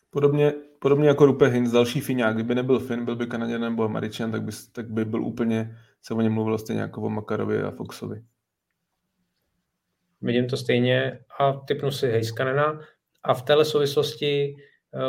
Podobně, 0.10 0.54
podobně 0.80 1.08
jako 1.08 1.26
Rupe 1.26 1.48
Hintz, 1.48 1.72
další 1.72 2.02
Fiňák, 2.02 2.36
kdyby 2.36 2.56
nebyl 2.56 2.80
Fin, 2.80 3.06
byl 3.06 3.16
by 3.16 3.28
Kanaděn 3.28 3.62
nebo 3.62 3.84
Američan, 3.84 4.32
tak 4.32 4.44
by, 4.44 4.52
tak 4.72 4.90
by 4.90 5.06
byl 5.06 5.24
úplně, 5.24 5.78
se 6.02 6.14
o 6.14 6.22
něm 6.22 6.34
mluvilo 6.34 6.58
stejně 6.58 6.82
jako 6.82 7.02
o 7.02 7.10
Makarovi 7.10 7.62
a 7.62 7.72
Foxovi. 7.72 8.24
Vidím 10.22 10.48
to 10.48 10.58
stejně 10.58 11.20
a 11.40 11.54
typnu 11.54 11.92
si 11.92 12.08
Hejskanena 12.08 12.80
a 13.24 13.34
v 13.34 13.42
téhle 13.42 13.66
souvislosti 13.66 14.56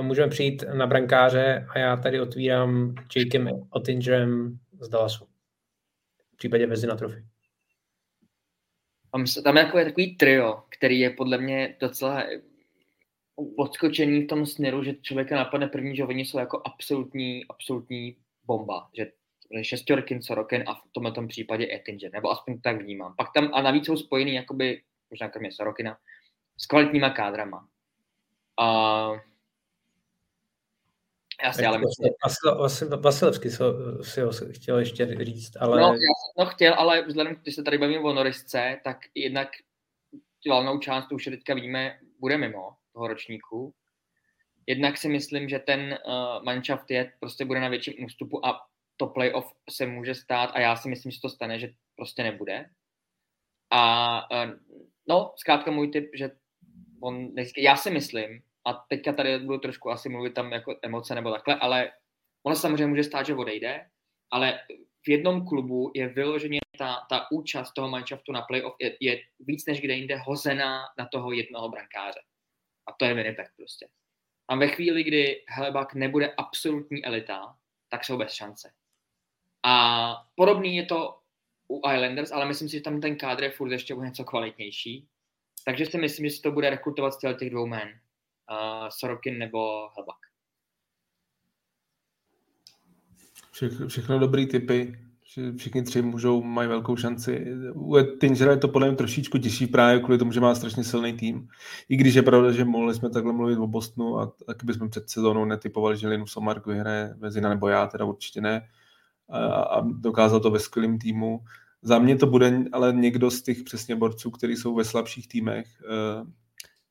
můžeme 0.01 0.29
přijít 0.29 0.65
na 0.75 0.87
brankáře 0.87 1.67
a 1.71 1.79
já 1.79 1.97
tady 1.97 2.21
otvírám 2.21 2.95
Jakem 3.17 3.49
Ottingerem 3.71 4.59
z 4.81 4.89
Dallasu. 4.89 5.29
V 6.33 6.37
případě 6.37 6.67
Vezina 6.67 6.97
trofy. 6.97 7.25
Tam, 9.13 9.25
tam 9.45 9.57
je 9.57 9.65
takový, 9.65 9.85
takový 9.85 10.17
trio, 10.17 10.65
který 10.69 11.01
je 11.01 11.11
podle 11.11 11.39
mě 11.39 11.77
docela 11.81 12.25
odskočený 13.57 14.23
v 14.23 14.27
tom 14.27 14.47
směru, 14.47 14.85
že 14.85 14.95
člověka 14.95 15.37
napadne 15.37 15.69
první, 15.69 15.97
že 15.97 16.05
oni 16.05 16.25
jsou 16.25 16.39
jako 16.39 16.63
absolutní, 16.65 17.45
absolutní 17.49 18.17
bomba, 18.45 18.91
že 18.97 19.13
šestorkin, 19.63 20.23
Sorokin 20.23 20.65
a 20.67 20.75
v 20.75 20.83
tomhle 20.93 21.13
tom 21.13 21.29
případě 21.29 21.75
Ettinger, 21.75 22.13
nebo 22.13 22.31
aspoň 22.31 22.61
tak 22.61 22.83
vnímám. 22.83 23.15
Pak 23.17 23.29
tam 23.35 23.51
a 23.55 23.63
navíc 23.63 23.87
jsou 23.87 23.97
spojený 23.97 24.35
jakoby, 24.35 24.83
možná 25.11 25.29
kromě 25.29 25.53
Sorokina, 25.53 25.99
s 26.59 26.67
kvalitníma 26.67 27.11
kádrama. 27.11 27.69
A 28.61 29.11
Jasně, 31.45 31.67
ale 31.67 31.79
myslím... 31.79 32.13
Vasil, 32.61 33.01
Vasilevský 33.01 33.51
si 34.03 34.21
ho 34.21 34.33
chtěl 34.51 34.79
ještě 34.79 35.25
říct, 35.25 35.57
ale... 35.61 35.81
No, 35.81 35.87
já 35.87 35.95
jsem 35.95 36.45
to 36.45 36.47
chtěl, 36.47 36.75
ale 36.75 37.03
vzhledem, 37.03 37.35
když 37.43 37.55
se 37.55 37.63
tady 37.63 37.79
bavíme 37.79 38.01
o 38.01 38.13
Norisce, 38.13 38.81
tak 38.85 38.99
jednak 39.15 39.49
valnou 40.49 40.79
část, 40.79 41.09
to 41.09 41.15
už 41.15 41.25
teďka 41.25 41.55
víme, 41.55 41.99
bude 42.21 42.39
mimo 42.39 42.77
toho 42.93 43.09
ročníku. 43.09 43.75
Jednak 44.67 44.99
si 44.99 45.09
myslím, 45.09 45.49
že 45.49 45.59
ten 45.59 45.99
uh, 46.07 46.45
manšaft 46.45 46.91
je, 46.91 47.13
prostě 47.21 47.45
bude 47.45 47.61
na 47.61 47.69
větším 47.69 48.05
ústupu 48.05 48.47
a 48.47 48.61
to 48.97 49.07
playoff 49.07 49.53
se 49.71 49.87
může 49.87 50.15
stát 50.15 50.51
a 50.55 50.61
já 50.61 50.77
si 50.77 50.89
myslím, 50.89 51.13
že 51.13 51.21
to 51.21 51.29
stane, 51.29 51.59
že 51.59 51.69
prostě 51.97 52.23
nebude. 52.23 52.71
A 53.71 54.23
uh, 54.31 54.51
no, 55.09 55.33
zkrátka 55.37 55.71
můj 55.71 55.89
tip, 55.89 56.11
že 56.15 56.31
on, 57.01 57.29
já 57.57 57.77
si 57.77 57.91
myslím, 57.91 58.43
a 58.67 58.73
teďka 58.73 59.13
tady 59.13 59.39
budu 59.39 59.59
trošku 59.59 59.91
asi 59.91 60.09
mluvit 60.09 60.35
tam 60.35 60.53
jako 60.53 60.77
emoce 60.83 61.15
nebo 61.15 61.31
takhle, 61.31 61.55
ale 61.55 61.93
ono 62.43 62.57
samozřejmě 62.57 62.87
může 62.87 63.05
stát, 63.05 63.27
že 63.27 63.35
odejde, 63.35 63.87
ale 64.31 64.61
v 65.03 65.09
jednom 65.09 65.47
klubu 65.49 65.91
je 65.95 66.09
vyloženě 66.09 66.59
ta, 66.79 67.07
ta 67.11 67.31
účast 67.31 67.73
toho 67.73 67.89
manšaftu 67.89 68.33
na 68.33 68.43
playoff 68.43 68.77
je, 68.81 68.97
je 69.01 69.21
víc 69.41 69.67
než 69.67 69.81
kde 69.81 69.95
jinde 69.95 70.17
hozená 70.17 70.83
na 70.99 71.09
toho 71.13 71.33
jednoho 71.33 71.69
brankáře. 71.69 72.21
A 72.87 72.93
to 72.93 73.05
je 73.05 73.15
Winnipeg 73.15 73.49
prostě. 73.57 73.89
A 74.49 74.57
ve 74.57 74.69
chvíli, 74.69 75.05
kdy 75.05 75.45
Helebak 75.49 75.95
nebude 75.95 76.35
absolutní 76.35 77.05
elita, 77.05 77.57
tak 77.89 78.05
jsou 78.05 78.19
bez 78.19 78.33
šance. 78.33 78.73
A 79.63 80.15
podobný 80.35 80.77
je 80.77 80.87
to 80.87 81.19
u 81.69 81.91
Islanders, 81.91 82.33
ale 82.33 82.47
myslím 82.47 82.69
si, 82.69 82.77
že 82.77 82.83
tam 82.83 83.01
ten 83.01 83.17
kádr 83.17 83.43
je 83.43 83.51
furt 83.51 83.73
ještě 83.73 83.95
něco 83.95 84.25
kvalitnější. 84.25 85.09
Takže 85.65 85.87
si 85.87 85.99
myslím, 85.99 86.29
že 86.29 86.37
se 86.37 86.43
to 86.43 86.51
bude 86.51 86.71
rekrutovat 86.71 87.15
z 87.15 87.37
těch 87.39 87.51
dvou 87.51 87.67
men 87.67 88.01
uh, 88.51 88.89
Sorokin 88.89 89.39
nebo 89.39 89.59
Helbak. 89.97 90.17
Vše, 93.53 93.69
všechno 93.89 94.19
dobrý 94.19 94.47
typy. 94.47 94.99
Všichni 95.57 95.83
tři 95.83 96.03
můžou, 96.03 96.43
mají 96.43 96.69
velkou 96.69 96.97
šanci. 96.97 97.47
U 97.75 97.97
Tingera 98.21 98.51
je 98.53 98.59
to 98.59 98.69
podle 98.69 98.89
mě 98.89 98.97
trošičku 98.97 99.39
těžší 99.39 99.67
právě 99.67 100.01
kvůli 100.01 100.19
tomu, 100.19 100.33
že 100.33 100.41
má 100.41 100.55
strašně 100.55 100.85
silný 100.85 101.13
tým. 101.13 101.49
I 101.89 101.97
když 101.97 102.15
je 102.15 102.23
pravda, 102.23 102.53
že 102.53 102.65
mohli 102.65 102.95
jsme 102.95 103.11
takhle 103.11 103.33
mluvit 103.33 103.57
o 103.57 103.67
Bostonu 103.67 104.19
a 104.19 104.33
taky 104.47 104.67
bychom 104.67 104.91
před 104.91 105.11
sezónou 105.11 105.45
netypovali, 105.45 105.97
že 105.97 106.09
Linus 106.09 106.33
Somark 106.33 106.67
vyhraje 106.67 107.15
Vezina, 107.19 107.49
nebo 107.49 107.69
já 107.69 107.87
teda 107.87 108.05
určitě 108.05 108.41
ne. 108.41 108.69
A, 109.29 109.39
a 109.47 109.81
dokázal 109.81 110.41
to 110.41 110.51
ve 110.51 110.59
skvělém 110.59 110.99
týmu. 110.99 111.41
Za 111.83 111.99
mě 111.99 112.17
to 112.17 112.27
bude 112.27 112.65
ale 112.73 112.93
někdo 112.93 113.31
z 113.31 113.43
těch 113.43 113.63
přesně 113.63 113.97
borců, 113.97 114.31
kteří 114.31 114.57
jsou 114.57 114.75
ve 114.75 114.85
slabších 114.85 115.29
týmech. 115.29 115.67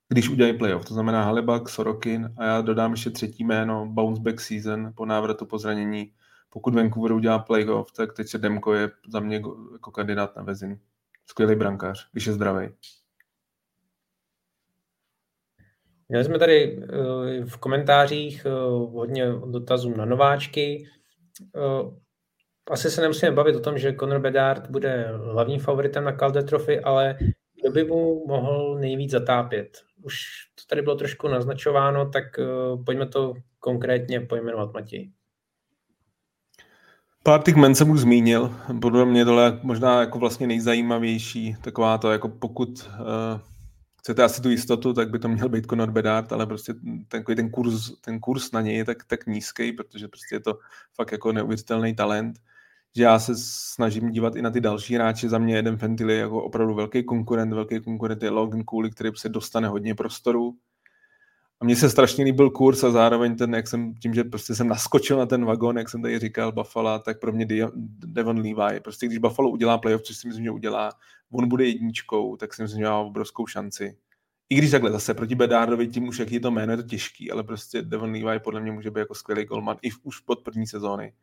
Když 0.08 0.30
udělají 0.30 0.58
playoff. 0.58 0.86
To 0.86 0.94
znamená 0.94 1.24
Halibak, 1.24 1.70
Sorokin 1.70 2.34
a 2.38 2.46
já 2.46 2.62
dodám 2.62 2.92
ještě 2.92 3.10
třetí 3.10 3.44
jméno, 3.44 3.86
bounce 3.86 4.22
back 4.22 4.42
season 4.42 4.94
po 4.96 5.06
návratu 5.06 5.46
po 5.46 5.58
zranění. 5.58 6.12
Pokud 6.50 6.76
Vancouver 6.76 7.12
udělá 7.12 7.40
playoff, 7.40 7.92
tak 7.92 8.14
teď 8.14 8.28
se 8.28 8.38
Demko 8.38 8.74
je 8.74 8.92
za 9.08 9.20
mě 9.20 9.36
jako 9.74 9.92
kandidát 9.92 10.36
na 10.36 10.44
vezin. 10.44 10.80
Skvělý 11.26 11.56
brankář, 11.56 12.10
když 12.12 12.26
je 12.26 12.34
zdravý. 12.34 12.70
Měli 16.10 16.26
jsme 16.26 16.40
tady 16.40 16.84
eh, 16.84 17.46
v 17.46 17.58
komentářích 17.58 18.46
eh, 18.46 18.50
hodně 18.70 19.26
dotazů 19.52 19.96
na 19.98 20.06
nováčky. 20.06 20.88
Eh, 21.56 21.92
asi 22.72 22.92
se 22.92 23.02
nemusíme 23.02 23.32
bavit 23.32 23.56
o 23.56 23.60
tom, 23.60 23.78
že 23.78 23.96
Conor 24.00 24.20
Bedard 24.20 24.70
bude 24.70 25.12
hlavním 25.32 25.60
favoritem 25.60 26.04
na 26.04 26.18
Calder 26.18 26.44
Trophy, 26.44 26.80
ale 26.80 27.18
kdo 27.62 27.72
by 27.72 27.84
mu 27.84 28.28
mohl 28.28 28.78
nejvíc 28.80 29.12
zatápět? 29.12 29.86
Už 30.06 30.16
to 30.56 30.64
tady 30.70 30.82
bylo 30.82 30.96
trošku 30.96 31.28
naznačováno, 31.28 32.10
tak 32.10 32.24
uh, 32.38 32.84
pojďme 32.84 33.06
to 33.06 33.34
konkrétně 33.60 34.20
pojmenovat, 34.20 34.74
Matěj. 34.74 35.12
Pár 37.24 37.42
těch 37.42 37.56
men 37.56 37.76
jsem 37.76 37.90
už 37.90 38.00
zmínil, 38.00 38.56
podle 38.82 39.06
mě 39.06 39.26
tohle 39.26 39.60
možná 39.64 40.00
jako 40.00 40.20
vlastně 40.20 40.48
nejzajímavější, 40.48 41.56
taková 41.62 41.98
to, 41.98 42.12
jako 42.12 42.30
pokud 42.30 42.90
uh, 43.00 43.40
chcete 44.00 44.24
asi 44.24 44.42
tu 44.42 44.50
jistotu, 44.50 44.94
tak 44.94 45.10
by 45.10 45.20
to 45.20 45.28
měl 45.28 45.50
být 45.50 45.66
Conor 45.70 45.92
Bedard, 45.92 46.32
ale 46.32 46.46
prostě 46.46 46.74
ten, 47.08 47.24
ten, 47.24 47.50
kurz, 47.50 47.92
ten 48.02 48.20
kurz 48.20 48.52
na 48.52 48.62
něj 48.62 48.76
je 48.76 48.86
tak, 48.86 49.04
tak 49.04 49.26
nízký, 49.26 49.72
protože 49.72 50.08
prostě 50.08 50.36
je 50.36 50.40
to 50.40 50.60
fakt 50.96 51.12
jako 51.12 51.32
neuvěřitelný 51.32 51.96
talent, 51.96 52.40
že 52.96 53.04
já 53.04 53.20
se 53.20 53.34
snažím 53.38 54.12
dívat 54.12 54.36
i 54.36 54.42
na 54.42 54.52
ty 54.52 54.62
další 54.62 54.96
hráče. 54.96 55.30
Za 55.30 55.38
mě 55.38 55.56
jeden 55.56 55.78
Fentil 55.78 56.10
je 56.10 56.18
jako 56.18 56.44
opravdu 56.44 56.74
velký 56.74 57.04
konkurent, 57.04 57.54
velký 57.54 57.80
konkurent 57.80 58.24
je 58.24 58.30
Logan 58.30 58.64
Cooley, 58.70 58.92
který 58.92 59.10
se 59.16 59.30
dostane 59.30 59.68
hodně 59.68 59.96
prostoru. 59.96 60.56
A 61.60 61.66
mně 61.66 61.76
se 61.76 61.90
strašně 61.90 62.26
líbil 62.26 62.50
kurz 62.50 62.84
a 62.84 62.92
zároveň 62.92 63.36
ten, 63.36 63.54
jak 63.56 63.68
jsem, 63.68 63.94
tím, 63.94 64.14
že 64.14 64.24
prostě 64.24 64.56
jsem 64.56 64.68
naskočil 64.68 65.18
na 65.18 65.26
ten 65.26 65.46
vagon, 65.46 65.78
jak 65.78 65.90
jsem 65.90 66.02
tady 66.02 66.20
říkal, 66.20 66.52
Buffalo, 66.52 67.00
tak 67.00 67.20
pro 67.20 67.32
mě 67.32 67.48
Devon 68.06 68.38
Levi. 68.38 68.80
Prostě 68.80 69.06
když 69.06 69.18
Buffalo 69.18 69.50
udělá 69.50 69.78
playoff, 69.78 70.02
což 70.02 70.18
si 70.18 70.28
myslím, 70.28 70.46
že 70.46 70.52
udělá, 70.52 70.92
on 71.32 71.50
bude 71.50 71.66
jedničkou, 71.66 72.36
tak 72.36 72.54
si 72.54 72.62
myslím, 72.62 72.80
že 72.80 72.86
má 72.86 73.00
obrovskou 73.00 73.48
šanci. 73.48 73.98
I 74.50 74.56
když 74.56 74.72
takhle 74.72 74.92
zase 74.92 75.14
proti 75.14 75.36
Bedardovi, 75.36 75.88
tím 75.88 76.08
už 76.08 76.20
jaký 76.20 76.34
je 76.34 76.40
to 76.40 76.52
jméno, 76.52 76.74
je 76.74 76.78
to 76.78 76.84
těžký, 76.84 77.32
ale 77.32 77.44
prostě 77.44 77.82
Devon 77.82 78.12
Levi 78.12 78.40
podle 78.40 78.62
mě 78.62 78.72
může 78.72 78.92
být 78.92 79.00
jako 79.00 79.16
skvělý 79.16 79.46
golman 79.46 79.78
i 79.82 79.90
v, 79.90 80.00
už 80.04 80.20
pod 80.20 80.40
první 80.44 80.68
sezóny. 80.68 81.14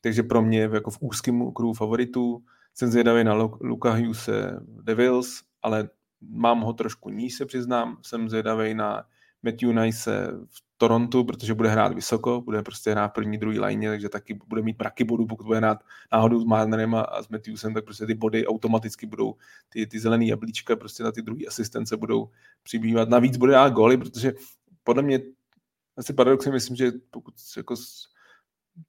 Takže 0.00 0.22
pro 0.22 0.42
mě 0.42 0.60
jako 0.60 0.90
v 0.90 0.98
úzkém 1.00 1.52
kruhu 1.52 1.74
favoritů 1.74 2.44
jsem 2.74 2.90
zvědavý 2.90 3.24
na 3.24 3.34
Luka 3.60 3.90
Hughese 3.94 4.60
Devils, 4.82 5.42
ale 5.62 5.88
mám 6.20 6.60
ho 6.60 6.72
trošku 6.72 7.10
níž, 7.10 7.34
se 7.34 7.46
přiznám. 7.46 7.98
Jsem 8.02 8.28
zvědavý 8.28 8.74
na 8.74 9.04
Matthew 9.42 9.72
Nice 9.72 10.26
v 10.48 10.62
Torontu, 10.76 11.24
protože 11.24 11.54
bude 11.54 11.68
hrát 11.68 11.94
vysoko, 11.94 12.40
bude 12.40 12.62
prostě 12.62 12.90
hrát 12.90 13.08
první, 13.08 13.38
druhý 13.38 13.58
lajně, 13.58 13.88
takže 13.88 14.08
taky 14.08 14.38
bude 14.46 14.62
mít 14.62 14.78
mraky 14.78 15.04
bodů, 15.04 15.26
pokud 15.26 15.46
bude 15.46 15.58
hrát 15.58 15.78
náhodou 16.12 16.40
s 16.40 16.44
Marnerem 16.44 16.94
a 16.94 17.22
s 17.22 17.28
Matthewsem, 17.28 17.74
tak 17.74 17.84
prostě 17.84 18.06
ty 18.06 18.14
body 18.14 18.46
automaticky 18.46 19.06
budou, 19.06 19.34
ty, 19.68 19.86
ty 19.86 20.00
zelený 20.00 20.28
jablíčka 20.28 20.76
prostě 20.76 21.02
na 21.02 21.12
ty 21.12 21.22
druhé 21.22 21.46
asistence 21.48 21.96
budou 21.96 22.30
přibývat. 22.62 23.08
Navíc 23.08 23.36
bude 23.36 23.52
dát 23.52 23.72
góly, 23.72 23.96
protože 23.96 24.32
podle 24.84 25.02
mě 25.02 25.20
asi 25.96 26.12
paradoxně 26.12 26.52
myslím, 26.52 26.76
že 26.76 26.92
pokud 27.10 27.34
jako 27.56 27.76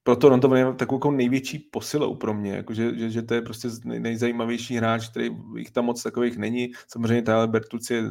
pro 0.03 0.15
Toronto 0.15 0.55
je 0.55 0.73
takovou 0.73 0.97
jako 0.97 1.11
největší 1.11 1.59
posilou 1.59 2.15
pro 2.15 2.33
mě, 2.33 2.51
jako 2.51 2.73
že, 2.73 2.97
že, 2.97 3.09
že, 3.09 3.21
to 3.21 3.33
je 3.33 3.41
prostě 3.41 3.67
nejzajímavější 3.83 4.75
hráč, 4.75 5.09
který 5.09 5.29
jich 5.57 5.71
tam 5.71 5.85
moc 5.85 6.03
takových 6.03 6.37
není. 6.37 6.71
Samozřejmě 6.87 7.21
Tyler 7.21 7.49
Bertuc 7.49 7.89
je 7.89 8.03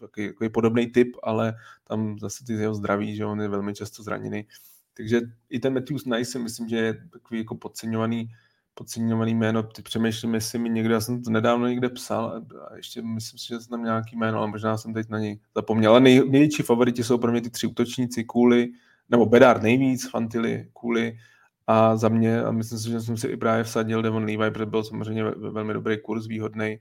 takový, 0.00 0.28
takový 0.28 0.50
podobný 0.50 0.86
typ, 0.86 1.16
ale 1.22 1.54
tam 1.88 2.18
zase 2.18 2.44
ty 2.44 2.52
jeho 2.52 2.74
zdraví, 2.74 3.16
že 3.16 3.24
on 3.24 3.40
je 3.40 3.48
velmi 3.48 3.74
často 3.74 4.02
zraněný. 4.02 4.46
Takže 4.94 5.20
i 5.50 5.60
ten 5.60 5.74
Matthews 5.74 6.04
Nice 6.04 6.30
si 6.30 6.38
myslím, 6.38 6.68
že 6.68 6.76
je 6.76 7.08
takový 7.12 7.40
jako 7.40 7.54
podceňovaný, 7.54 8.28
podceňovaný 8.74 9.34
jméno. 9.34 9.62
Ty 9.62 9.82
přemýšlím, 9.82 10.34
jestli 10.34 10.58
mi 10.58 10.70
někdo, 10.70 10.94
já 10.94 11.00
jsem 11.00 11.22
to 11.22 11.30
nedávno 11.30 11.66
někde 11.66 11.88
psal 11.88 12.42
a 12.70 12.76
ještě 12.76 13.02
myslím 13.02 13.38
si, 13.38 13.46
že 13.46 13.60
jsem 13.60 13.70
tam 13.70 13.84
nějaký 13.84 14.16
jméno, 14.16 14.38
ale 14.38 14.48
možná 14.48 14.76
jsem 14.76 14.94
teď 14.94 15.08
na 15.08 15.18
něj 15.18 15.40
zapomněl. 15.54 15.90
Ale 15.90 16.00
nej, 16.00 16.22
největší 16.28 16.62
favoriti 16.62 17.04
jsou 17.04 17.18
pro 17.18 17.32
mě 17.32 17.40
ty 17.40 17.50
tři 17.50 17.66
útočníci, 17.66 18.24
Kůly, 18.24 18.68
nebo 19.14 19.26
Bedard 19.26 19.62
nejvíc, 19.62 20.10
Fantily, 20.10 20.66
Kůly 20.72 21.18
a 21.66 21.96
za 21.96 22.08
mě, 22.08 22.42
a 22.42 22.50
myslím 22.50 22.78
si, 22.78 22.90
že 22.90 23.00
jsem 23.00 23.16
si 23.16 23.28
i 23.28 23.36
právě 23.36 23.64
vsadil 23.64 24.02
Devon 24.02 24.24
Levi, 24.24 24.50
protože 24.50 24.66
byl 24.66 24.84
samozřejmě 24.84 25.24
velmi 25.24 25.74
dobrý 25.74 26.00
kurz, 26.02 26.26
výhodný 26.26 26.78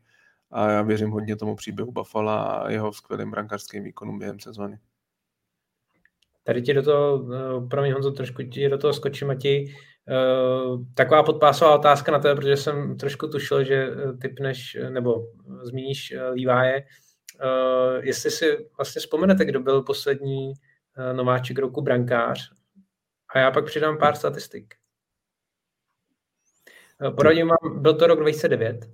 a 0.51 0.71
já 0.71 0.81
věřím 0.81 1.09
hodně 1.09 1.35
tomu 1.35 1.55
příběhu 1.55 1.91
Buffalo 1.91 2.31
a 2.31 2.69
jeho 2.69 2.93
skvělým 2.93 3.31
brankářským 3.31 3.83
výkonům 3.83 4.19
během 4.19 4.39
sezóny. 4.39 4.79
Tady 6.43 6.61
ti 6.61 6.73
do 6.73 6.83
toho, 6.83 7.27
eh, 7.33 7.67
pro 7.67 7.81
mě 7.81 7.93
Honzo, 7.93 8.11
trošku 8.11 8.43
ti 8.43 8.69
do 8.69 8.77
toho 8.77 8.93
skočím 8.93 9.29
a 9.29 9.35
ti 9.35 9.65
uh, 9.65 10.85
taková 10.93 11.23
podpásová 11.23 11.75
otázka 11.75 12.11
na 12.11 12.19
tebe, 12.19 12.35
protože 12.35 12.57
jsem 12.57 12.97
trošku 12.97 13.27
tušil, 13.27 13.63
že 13.63 13.75
eh, 13.75 14.13
typneš, 14.13 14.77
nebo 14.89 15.27
zmíníš 15.63 16.13
Levi'e. 16.31 16.83
Uh, 17.43 18.03
jestli 18.03 18.31
si 18.31 18.45
vlastně 18.77 18.99
vzpomenete, 18.99 19.45
kdo 19.45 19.59
byl 19.59 19.81
poslední 19.81 20.53
nováček 21.13 21.57
roku 21.59 21.81
brankář, 21.81 22.51
a 23.33 23.39
já 23.39 23.51
pak 23.51 23.65
přidám 23.65 23.97
pár 23.97 24.15
statistik. 24.15 24.73
Poradím 27.15 27.47
vám, 27.47 27.81
byl 27.81 27.93
to 27.93 28.07
rok 28.07 28.19
2009, 28.19 28.89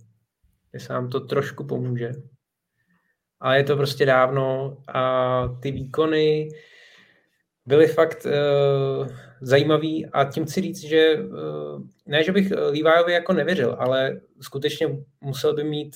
jestli 0.73 0.93
vám 0.93 1.09
to 1.09 1.19
trošku 1.19 1.63
pomůže. 1.63 2.11
A 3.39 3.55
je 3.55 3.63
to 3.63 3.77
prostě 3.77 4.05
dávno 4.05 4.77
a 4.87 5.47
ty 5.61 5.71
výkony 5.71 6.49
byly 7.65 7.87
fakt 7.87 8.25
uh, 8.25 9.07
zajímavý 9.41 10.05
a 10.05 10.25
tím 10.25 10.45
chci 10.45 10.61
říct, 10.61 10.79
že 10.79 11.15
uh, 11.15 11.81
ne, 12.05 12.23
že 12.23 12.31
bych 12.31 12.51
Levi'ovi 12.51 13.13
jako 13.13 13.33
nevěřil, 13.33 13.75
ale 13.79 14.21
skutečně 14.41 14.87
musel 15.21 15.55
by 15.55 15.63
mít 15.63 15.95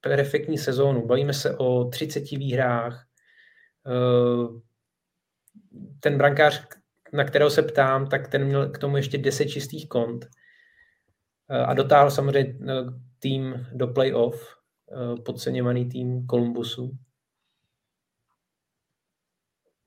perfektní 0.00 0.58
sezónu. 0.58 1.06
Bavíme 1.06 1.32
se 1.32 1.56
o 1.56 1.84
30 1.84 2.30
výhrách. 2.30 3.06
Uh, 3.86 4.60
ten 6.00 6.18
brankář, 6.18 6.66
na 7.12 7.24
kterého 7.24 7.50
se 7.50 7.62
ptám, 7.62 8.06
tak 8.06 8.28
ten 8.28 8.44
měl 8.44 8.68
k 8.68 8.78
tomu 8.78 8.96
ještě 8.96 9.18
10 9.18 9.46
čistých 9.48 9.88
kont 9.88 10.26
a 11.48 11.74
dotáhl 11.74 12.10
samozřejmě 12.10 12.58
tým 13.18 13.66
do 13.72 13.88
playoff, 13.88 14.56
eh, 14.92 15.22
podceňovaný 15.22 15.88
tým 15.88 16.26
Columbusu. 16.26 16.90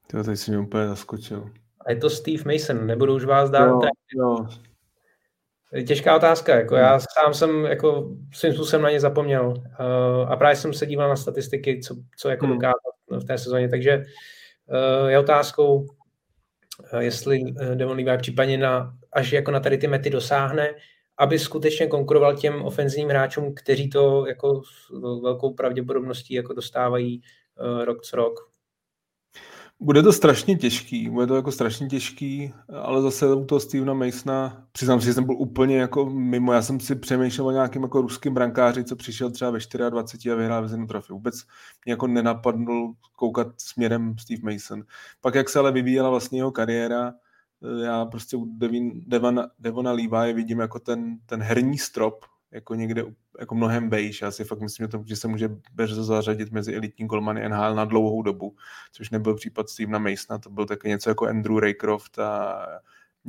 To 0.07 0.23
teď 0.23 0.38
si 0.38 0.51
mě 0.51 0.59
úplně 0.59 0.88
zaskočil. 0.88 1.49
A 1.85 1.91
je 1.91 1.97
to 1.97 2.09
Steve 2.09 2.43
Mason, 2.53 2.88
nebudu 2.88 3.15
už 3.15 3.26
vás 3.26 3.49
dát. 3.49 3.68
Jo, 3.68 3.81
jo. 4.15 4.47
Těžká 5.88 6.15
otázka, 6.15 6.55
jako 6.55 6.76
já 6.76 6.91
hmm. 6.91 6.99
sám 7.14 7.34
jsem 7.34 7.65
jako 7.65 8.15
svým 8.34 8.53
způsobem 8.53 8.81
na 8.81 8.91
ně 8.91 8.99
zapomněl 8.99 9.53
a 10.27 10.35
právě 10.35 10.55
jsem 10.55 10.73
se 10.73 10.85
díval 10.85 11.09
na 11.09 11.15
statistiky, 11.15 11.81
co, 11.81 11.95
co 12.18 12.30
jako 12.30 12.45
hmm. 12.45 12.55
dokázal 12.55 13.22
v 13.22 13.23
té 13.23 13.38
sezóně, 13.38 13.69
takže 13.69 14.03
je 15.07 15.19
otázkou, 15.19 15.76
uh, 15.77 15.88
jestli 16.99 17.44
Devon 17.76 17.98
Levi 17.98 18.18
případně 18.18 18.57
na, 18.57 18.94
až 19.11 19.31
jako 19.31 19.52
na 19.52 19.60
tady 19.60 19.77
ty 19.77 19.88
mety 19.88 20.10
dosáhne, 20.10 20.69
aby 21.18 21.39
skutečně 21.39 21.88
konkuroval 21.88 22.35
těm 22.35 22.65
ofenzivním 22.65 23.10
hráčům, 23.10 23.53
kteří 23.53 23.89
to 23.89 24.26
jako 24.27 24.61
s 24.64 24.89
velkou 25.22 25.53
pravděpodobností 25.53 26.34
jako 26.34 26.53
dostávají 26.53 27.22
rok 27.84 28.02
co 28.02 28.15
rok. 28.15 28.57
Bude 29.80 30.04
to 30.04 30.14
strašně 30.14 30.56
těžký, 30.56 31.10
bude 31.10 31.28
to 31.28 31.36
jako 31.36 31.52
strašně 31.52 31.88
těžký, 31.88 32.54
ale 32.82 33.02
zase 33.02 33.34
u 33.34 33.45
toho 33.45 33.60
Stevena 33.60 33.94
Masona, 33.94 34.68
přiznám 34.72 34.99
si, 35.02 35.06
že 35.06 35.14
jsem 35.14 35.24
byl 35.24 35.36
úplně 35.38 35.78
jako 35.78 36.06
mimo, 36.06 36.54
já 36.54 36.62
jsem 36.62 36.80
si 36.80 36.95
přemýšlel 36.95 37.48
o 37.48 37.52
nějakým 37.52 37.82
jako 37.82 38.02
ruským 38.02 38.34
brankáři, 38.34 38.84
co 38.84 38.95
přišel 38.95 39.32
třeba 39.32 39.52
ve 39.52 39.60
24 39.90 40.32
a 40.32 40.36
vyhrál 40.36 40.62
vezenu 40.62 40.88
trofy. 40.88 41.14
Vůbec 41.14 41.36
mě 41.86 41.94
jako 41.94 42.08
nenapadnul 42.08 42.94
koukat 43.16 43.48
směrem 43.58 44.16
Steve 44.18 44.54
Mason. 44.54 44.84
Pak 45.22 45.36
jak 45.36 45.49
se 45.49 45.60
ale 45.60 45.72
vyvíjela 45.72 46.10
vlastně 46.10 46.40
jeho 46.40 46.52
kariéra, 46.52 47.14
já 47.84 48.06
prostě 48.06 48.38
u 48.38 48.45
Devin, 48.45 49.02
Devana, 49.08 49.48
Devona 49.60 49.91
Levi 49.91 50.34
vidím 50.34 50.60
jako 50.60 50.80
ten, 50.80 51.18
ten 51.26 51.41
herní 51.41 51.78
strop, 51.78 52.26
jako 52.52 52.76
někde 52.76 53.03
jako 53.40 53.56
mnohem 53.56 53.90
bejš. 53.90 54.22
Já 54.22 54.32
si 54.32 54.44
fakt 54.44 54.61
myslím, 54.61 54.84
že, 54.84 54.88
to, 54.88 55.03
že 55.06 55.15
se 55.15 55.28
může 55.28 55.49
brzo 55.74 56.03
zařadit 56.03 56.52
mezi 56.52 56.76
elitní 56.76 57.07
golmany 57.07 57.49
NHL 57.49 57.76
na 57.76 57.86
dlouhou 57.86 58.22
dobu, 58.22 58.56
což 58.91 59.10
nebyl 59.10 59.36
případ 59.36 59.69
Stevena 59.69 59.99
Masona, 59.99 60.40
to 60.40 60.49
byl 60.49 60.65
taky 60.65 60.88
něco 60.88 61.10
jako 61.10 61.28
Andrew 61.28 61.57
Raycroft 61.57 62.19
a 62.19 62.65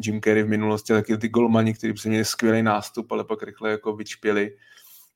Jim 0.05 0.21
Carrey 0.21 0.43
v 0.43 0.49
minulosti, 0.49 0.93
taky 0.93 1.19
ty 1.19 1.29
golmani, 1.29 1.75
kteří 1.75 1.97
si 1.97 2.09
měli 2.09 2.25
skvělý 2.25 2.63
nástup, 2.63 3.13
ale 3.13 3.25
pak 3.25 3.43
rychle 3.43 3.71
jako 3.71 3.97
vyčpěli. 3.97 4.57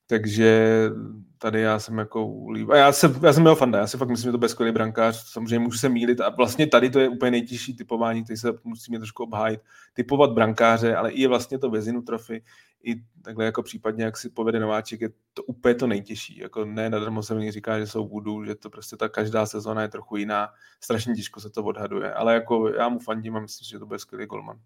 Takže 0.07 0.89
tady 1.37 1.61
já 1.61 1.79
jsem 1.79 1.97
jako. 1.97 2.45
A 2.69 2.75
já, 2.75 2.91
se, 2.91 3.15
já 3.23 3.33
jsem 3.33 3.43
měl 3.43 3.55
fanda, 3.55 3.79
já 3.79 3.87
si 3.87 3.97
fakt 3.97 4.09
myslím, 4.09 4.27
že 4.27 4.31
to 4.31 4.37
bude 4.37 4.49
skvělý 4.49 4.71
brankář, 4.73 5.31
samozřejmě 5.31 5.59
můžu 5.59 5.77
se 5.77 5.89
mílit 5.89 6.21
a 6.21 6.29
vlastně 6.29 6.67
tady 6.67 6.89
to 6.89 6.99
je 6.99 7.09
úplně 7.09 7.31
nejtěžší 7.31 7.75
typování, 7.75 8.23
který 8.23 8.37
se 8.37 8.53
musíme 8.63 8.97
trošku 8.99 9.23
obhájit, 9.23 9.61
typovat 9.93 10.31
brankáře, 10.31 10.95
ale 10.95 11.11
i 11.11 11.27
vlastně 11.27 11.59
to 11.59 11.69
vezinu 11.69 12.01
trofy, 12.01 12.43
i 12.83 12.95
takhle 13.23 13.45
jako 13.45 13.63
případně, 13.63 14.03
jak 14.03 14.17
si 14.17 14.29
povede 14.29 14.59
nováček, 14.59 15.01
je 15.01 15.09
to 15.33 15.43
úplně 15.43 15.75
to 15.75 15.87
nejtěžší. 15.87 16.37
Jako 16.37 16.65
ne 16.65 16.89
nadarmo 16.89 17.23
se 17.23 17.35
mi 17.35 17.51
říká, 17.51 17.79
že 17.79 17.87
jsou 17.87 18.07
budu, 18.07 18.45
že 18.45 18.55
to 18.55 18.69
prostě 18.69 18.97
ta 18.97 19.09
každá 19.09 19.45
sezóna 19.45 19.81
je 19.81 19.87
trochu 19.87 20.17
jiná, 20.17 20.53
strašně 20.81 21.15
těžko 21.15 21.39
se 21.39 21.49
to 21.49 21.63
odhaduje, 21.63 22.13
ale 22.13 22.33
jako 22.33 22.69
já 22.69 22.89
mu 22.89 22.99
fandím 22.99 23.35
a 23.35 23.39
myslím, 23.39 23.65
že 23.65 23.79
to 23.79 23.85
bude 23.85 23.99
skvělý 23.99 24.25
golman. 24.25 24.59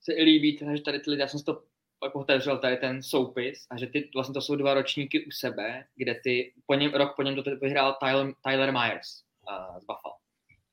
Se 0.00 0.12
i 0.12 0.22
líbí, 0.22 0.58
že 0.74 0.82
tady 0.82 1.00
ty 1.00 1.10
lidé, 1.10 1.22
já 1.22 1.28
jsem 1.28 1.40
to 1.40 1.62
pak 2.00 2.16
otevřel 2.16 2.58
tady 2.58 2.76
ten 2.76 3.02
soupis 3.02 3.66
a 3.70 3.76
že 3.76 3.86
ty, 3.86 4.10
vlastně 4.14 4.34
to 4.34 4.40
jsou 4.40 4.56
dva 4.56 4.74
ročníky 4.74 5.26
u 5.26 5.30
sebe, 5.30 5.84
kde 5.96 6.20
ty, 6.24 6.52
po 6.66 6.74
něm, 6.74 6.94
rok 6.94 7.16
po 7.16 7.22
něm 7.22 7.34
to 7.34 7.42
vyhrál 7.60 7.96
Tyler, 8.00 8.34
Tyler 8.44 8.72
Myers 8.72 9.22
uh, 9.50 9.78
z 9.78 9.84
Buffalo. 9.84 10.14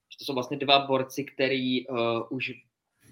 Že 0.09 0.17
to 0.19 0.25
jsou 0.25 0.33
vlastně 0.33 0.57
dva 0.57 0.87
borci, 0.87 1.23
který 1.23 1.87
uh, 1.87 1.97
už 2.29 2.51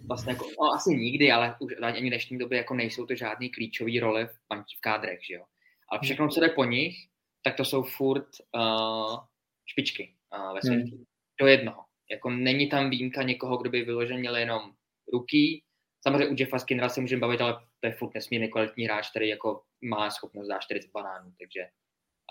vlastně 0.07 0.33
jako, 0.33 0.45
no, 0.61 0.73
asi 0.73 0.89
nikdy, 0.89 1.31
ale 1.31 1.55
už 1.59 1.73
ani 1.81 2.01
v 2.01 2.07
dnešní 2.09 2.37
době 2.37 2.57
jako 2.57 2.73
nejsou 2.73 3.05
to 3.05 3.15
žádný 3.15 3.49
klíčový 3.49 3.99
role 3.99 4.25
v, 4.25 4.31
v 4.77 4.81
kádrech, 4.81 5.19
že 5.25 5.33
jo. 5.33 5.43
Ale 5.89 5.99
všechno, 6.03 6.29
co 6.29 6.39
jde 6.39 6.49
po 6.49 6.63
nich, 6.63 6.95
tak 7.41 7.55
to 7.55 7.65
jsou 7.65 7.83
furt 7.83 8.27
uh, 8.55 9.19
špičky 9.65 10.15
uh, 10.37 10.53
ve 10.53 10.61
světě. 10.61 10.95
Hmm. 10.95 11.05
Do 11.39 11.47
jednoho. 11.47 11.85
Jako 12.11 12.29
není 12.29 12.69
tam 12.69 12.89
výjimka 12.89 13.23
někoho, 13.23 13.57
kdo 13.57 13.69
by 13.69 13.81
vyloženě 13.81 14.19
měl 14.19 14.35
jenom 14.35 14.73
ruky. 15.13 15.63
Samozřejmě 16.01 16.27
u 16.27 16.35
Jeffa 16.37 16.59
Skinnera 16.59 16.89
se 16.89 17.01
můžeme 17.01 17.19
bavit, 17.19 17.41
ale 17.41 17.53
to 17.79 17.87
je 17.87 17.93
furt 17.93 18.13
nesmírně 18.13 18.47
kvalitní 18.47 18.85
hráč, 18.85 19.09
který 19.09 19.29
jako 19.29 19.63
má 19.81 20.09
schopnost 20.09 20.47
dát 20.47 20.59
40 20.59 20.91
banánů, 20.91 21.33
takže, 21.39 21.61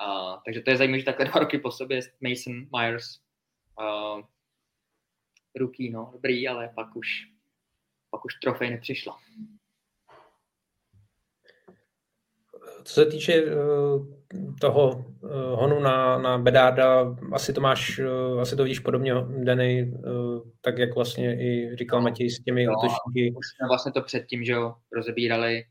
uh, 0.06 0.40
takže 0.44 0.60
to 0.60 0.70
je 0.70 0.76
zajímavé, 0.76 0.98
že 0.98 1.04
takhle 1.04 1.24
dva 1.30 1.40
roky 1.40 1.58
po 1.58 1.70
sobě 1.70 2.00
Mason 2.20 2.66
Myers 2.76 3.04
uh, 3.80 4.22
ruky, 5.56 5.90
no, 5.90 6.10
dobrý, 6.12 6.48
ale 6.48 6.72
pak 6.74 6.96
už, 6.96 7.31
pak 8.12 8.24
už 8.24 8.34
trofej 8.34 8.70
nepřišla. 8.70 9.18
Co 12.84 12.94
se 12.94 13.06
týče 13.06 13.44
uh, 13.44 14.06
toho 14.60 14.88
uh, 14.88 15.30
honu 15.32 15.80
na, 15.80 16.18
na 16.18 16.38
Bedáda, 16.38 17.16
asi 17.32 17.52
to 17.52 17.60
máš, 17.60 17.98
uh, 17.98 18.40
asi 18.40 18.56
to 18.56 18.62
vidíš 18.62 18.78
podobně, 18.78 19.14
Dany, 19.44 19.92
tak 20.60 20.78
jak 20.78 20.94
vlastně 20.94 21.40
i 21.40 21.76
říkal 21.76 22.00
no, 22.00 22.04
Matěj 22.04 22.30
s 22.30 22.42
těmi 22.44 22.66
no, 22.66 22.72
útočníky. 22.72 23.36
Už 23.38 23.46
jsme 23.46 23.68
vlastně 23.68 23.92
to 23.92 24.02
předtím, 24.02 24.44
že 24.44 24.52
jo, 24.52 24.74
rozebírali. 24.92 25.64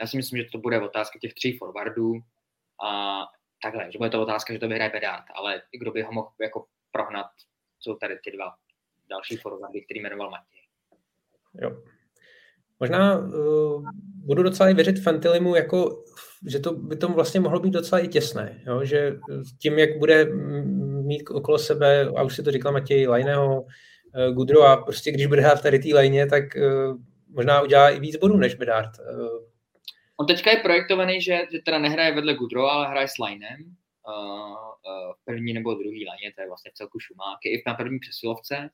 Já 0.00 0.06
si 0.06 0.16
myslím, 0.16 0.42
že 0.42 0.48
to 0.52 0.58
bude 0.58 0.80
otázka 0.80 1.18
těch 1.18 1.34
tří 1.34 1.58
forwardů. 1.58 2.14
A 2.84 3.20
takhle, 3.62 3.92
že 3.92 3.98
bude 3.98 4.10
to 4.10 4.22
otázka, 4.22 4.52
že 4.52 4.58
to 4.58 4.68
vyhraje 4.68 4.90
Bedard, 4.90 5.24
ale 5.34 5.62
kdo 5.80 5.90
by 5.90 6.02
ho 6.02 6.12
mohl 6.12 6.30
jako 6.40 6.66
prohnat, 6.90 7.26
jsou 7.80 7.94
tady 7.94 8.18
ty 8.24 8.30
dva 8.30 8.54
další 9.10 9.36
forwardy, 9.36 9.84
který 9.84 10.00
jmenoval 10.00 10.30
Matěj. 10.30 10.59
Jo. 11.54 11.82
Možná 12.80 13.18
uh, 13.18 13.84
budu 14.24 14.42
docela 14.42 14.68
i 14.68 14.74
věřit 14.74 15.02
Fantilimu, 15.02 15.54
jako, 15.54 16.04
že 16.46 16.58
to 16.58 16.72
by 16.72 16.96
to 16.96 17.08
vlastně 17.08 17.40
mohlo 17.40 17.60
být 17.60 17.70
docela 17.70 18.00
i 18.00 18.08
těsné, 18.08 18.62
jo? 18.66 18.84
že 18.84 19.16
tím, 19.62 19.78
jak 19.78 19.98
bude 19.98 20.24
mít 21.04 21.30
okolo 21.30 21.58
sebe, 21.58 22.08
a 22.16 22.22
už 22.22 22.36
si 22.36 22.42
to 22.42 22.50
říkal 22.50 22.72
Matěj, 22.72 23.06
Lajného, 23.06 23.62
uh, 23.62 24.34
Gudro 24.34 24.62
a 24.62 24.76
prostě 24.76 25.12
když 25.12 25.26
bude 25.26 25.40
hrát 25.40 25.62
tady 25.62 25.78
té 25.78 25.94
lajně, 25.94 26.26
tak 26.26 26.44
uh, 26.56 26.96
možná 27.28 27.62
udělá 27.62 27.90
i 27.90 28.00
víc 28.00 28.16
bodů 28.16 28.36
než 28.36 28.54
Bedard. 28.54 28.90
Uh, 28.98 29.44
On 30.16 30.26
teďka 30.26 30.50
je 30.50 30.56
projektovaný, 30.56 31.20
že, 31.20 31.40
že 31.52 31.58
teda 31.64 31.78
nehraje 31.78 32.14
vedle 32.14 32.34
Gudro, 32.34 32.66
ale 32.70 32.88
hraje 32.88 33.08
s 33.08 33.18
Lajnem 33.18 33.60
uh, 34.08 34.14
uh, 34.14 35.12
první 35.24 35.52
nebo 35.52 35.74
druhý 35.74 36.06
lajně, 36.06 36.32
to 36.34 36.40
je 36.40 36.48
vlastně 36.48 36.70
v 36.70 36.74
celku 36.74 36.98
šumáky, 36.98 37.48
i 37.48 37.62
na 37.66 37.74
první 37.74 37.98
přesilovce. 37.98 38.70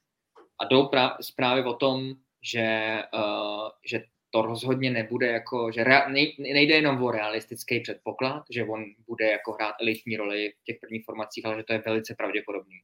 A 0.61 0.65
jdou 0.65 0.83
pra- 0.83 1.17
zprávy 1.21 1.65
o 1.65 1.75
tom, 1.75 2.15
že, 2.43 2.99
uh, 3.15 3.69
že 3.87 4.03
to 4.31 4.43
rozhodně 4.43 4.91
nebude 4.91 5.27
jako, 5.27 5.73
že 5.73 5.85
rea- 5.85 6.09
nejde 6.39 6.75
jenom 6.75 7.03
o 7.03 7.11
realistický 7.11 7.81
předpoklad, 7.81 8.43
že 8.51 8.65
on 8.65 8.85
bude 9.09 9.31
jako 9.31 9.53
hrát 9.53 9.75
elitní 9.81 10.17
roli 10.17 10.53
v 10.61 10.65
těch 10.65 10.77
prvních 10.81 11.05
formacích, 11.05 11.47
ale 11.47 11.57
že 11.57 11.63
to 11.63 11.73
je 11.73 11.83
velice 11.87 12.15
pravděpodobný. 12.15 12.77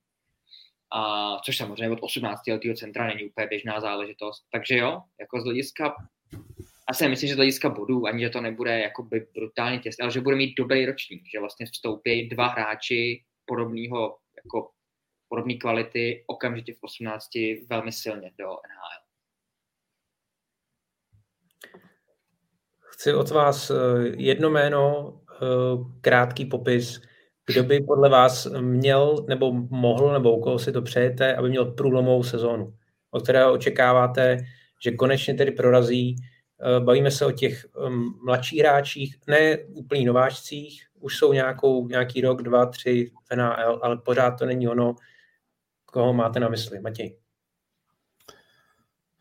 A, 0.95 1.39
což 1.45 1.57
samozřejmě 1.57 1.91
od 1.91 2.03
18 2.03 2.47
letého 2.47 2.74
centra 2.74 3.07
není 3.07 3.24
úplně 3.24 3.47
běžná 3.47 3.81
záležitost. 3.81 4.45
Takže 4.53 4.77
jo, 4.77 5.03
jako 5.20 5.41
z 5.41 5.45
hlediska, 5.45 5.95
asi 6.89 7.09
myslím, 7.09 7.29
že 7.29 7.35
z 7.35 7.37
hlediska 7.37 7.69
bodů, 7.69 8.07
ani 8.07 8.24
že 8.24 8.31
to 8.31 8.41
nebude 8.41 8.81
jako 8.81 9.03
by 9.03 9.27
brutálně 9.35 9.79
těsné, 9.79 10.03
ale 10.03 10.12
že 10.12 10.20
bude 10.20 10.37
mít 10.37 10.55
dobrý 10.59 10.87
ročník, 10.87 11.23
že 11.33 11.41
vlastně 11.41 11.66
vstoupí 11.66 12.29
dva 12.29 12.47
hráči 12.47 13.24
podobného 13.45 14.19
jako 14.45 14.70
podobné 15.29 15.55
kvality 15.55 16.24
okamžitě 16.27 16.74
v 16.74 16.83
18 16.83 17.29
velmi 17.69 17.93
silně 17.93 18.31
do 18.39 18.47
NHL. 18.47 19.02
Chci 22.93 23.14
od 23.14 23.31
vás 23.31 23.70
eh, 23.70 23.74
jedno 24.16 24.51
jméno, 24.51 25.12
eh, 25.32 25.44
krátký 26.01 26.44
popis, 26.44 27.01
kdo 27.47 27.64
by 27.64 27.81
podle 27.81 28.09
vás 28.09 28.48
měl 28.60 29.24
nebo 29.28 29.52
mohl, 29.52 30.12
nebo 30.12 30.36
u 30.36 30.40
koho 30.43 30.59
si 30.59 30.73
to 30.73 30.82
přejete, 30.82 31.36
aby 31.36 31.48
měl 31.48 31.64
průlomovou 31.64 32.23
sezónu, 32.23 32.74
o 33.10 33.20
kterého 33.20 33.52
očekáváte, 33.52 34.36
že 34.85 34.90
konečně 34.90 35.35
tedy 35.35 35.51
prorazí. 35.51 36.16
Eh, 36.16 36.81
bavíme 36.81 37.10
se 37.10 37.27
o 37.27 37.32
těch 37.32 37.66
mladších 38.24 38.60
hráčích, 38.60 39.16
ne 39.27 39.59
úplný 39.59 40.05
nováčcích, 40.05 40.86
už 41.01 41.16
jsou 41.16 41.32
nějakou, 41.32 41.89
nějaký 41.89 42.20
rok, 42.20 42.43
dva, 42.43 42.66
tři 42.66 43.10
v 43.31 43.36
NHL, 43.36 43.81
ale 43.82 43.97
pořád 43.97 44.31
to 44.31 44.47
není 44.47 44.69
ono, 44.69 44.94
koho 45.85 46.12
máte 46.12 46.40
na 46.40 46.48
mysli, 46.48 46.81
Matěj. 46.81 47.22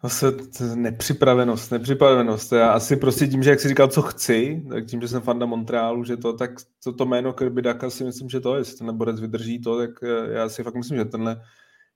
Zase 0.04 0.34
nepřipravenost, 0.76 1.72
nepřipravenost. 1.72 2.52
Já 2.52 2.72
asi 2.72 2.96
prostě 2.96 3.28
tím, 3.28 3.44
že 3.44 3.50
jak 3.50 3.60
jsi 3.60 3.68
říkal, 3.68 3.88
co 3.88 4.02
chci, 4.02 4.66
tak 4.70 4.86
tím, 4.86 5.02
že 5.02 5.08
jsem 5.08 5.22
fanda 5.22 5.46
Montrealu, 5.46 6.04
že 6.04 6.18
to, 6.18 6.34
tak 6.34 6.52
to, 6.84 6.94
to 6.94 7.06
jméno 7.06 7.34
Kirby 7.34 7.62
Daka 7.62 7.90
si 7.90 8.04
myslím, 8.04 8.30
že 8.30 8.40
to 8.40 8.56
je, 8.56 8.62
jestli 8.62 8.78
ten 8.78 8.98
borec 8.98 9.20
vydrží 9.20 9.62
to, 9.62 9.78
tak 9.78 9.90
eh, 10.04 10.34
já 10.34 10.50
si 10.50 10.64
fakt 10.64 10.76
myslím, 10.76 10.98
že 10.98 11.06
tenhle, 11.06 11.42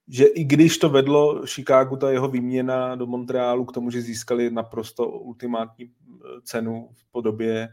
že 0.08 0.26
i 0.26 0.44
když 0.44 0.78
to 0.78 0.90
vedlo 0.90 1.42
Chicago, 1.46 1.98
ta 1.98 2.12
jeho 2.12 2.28
výměna 2.28 2.96
do 2.96 3.06
Montrealu 3.06 3.66
k 3.66 3.72
tomu, 3.72 3.92
že 3.92 4.02
získali 4.02 4.52
naprosto 4.52 5.10
ultimátní 5.10 5.86
eh, 5.86 6.28
cenu 6.44 6.90
v 6.94 7.12
podobě 7.12 7.70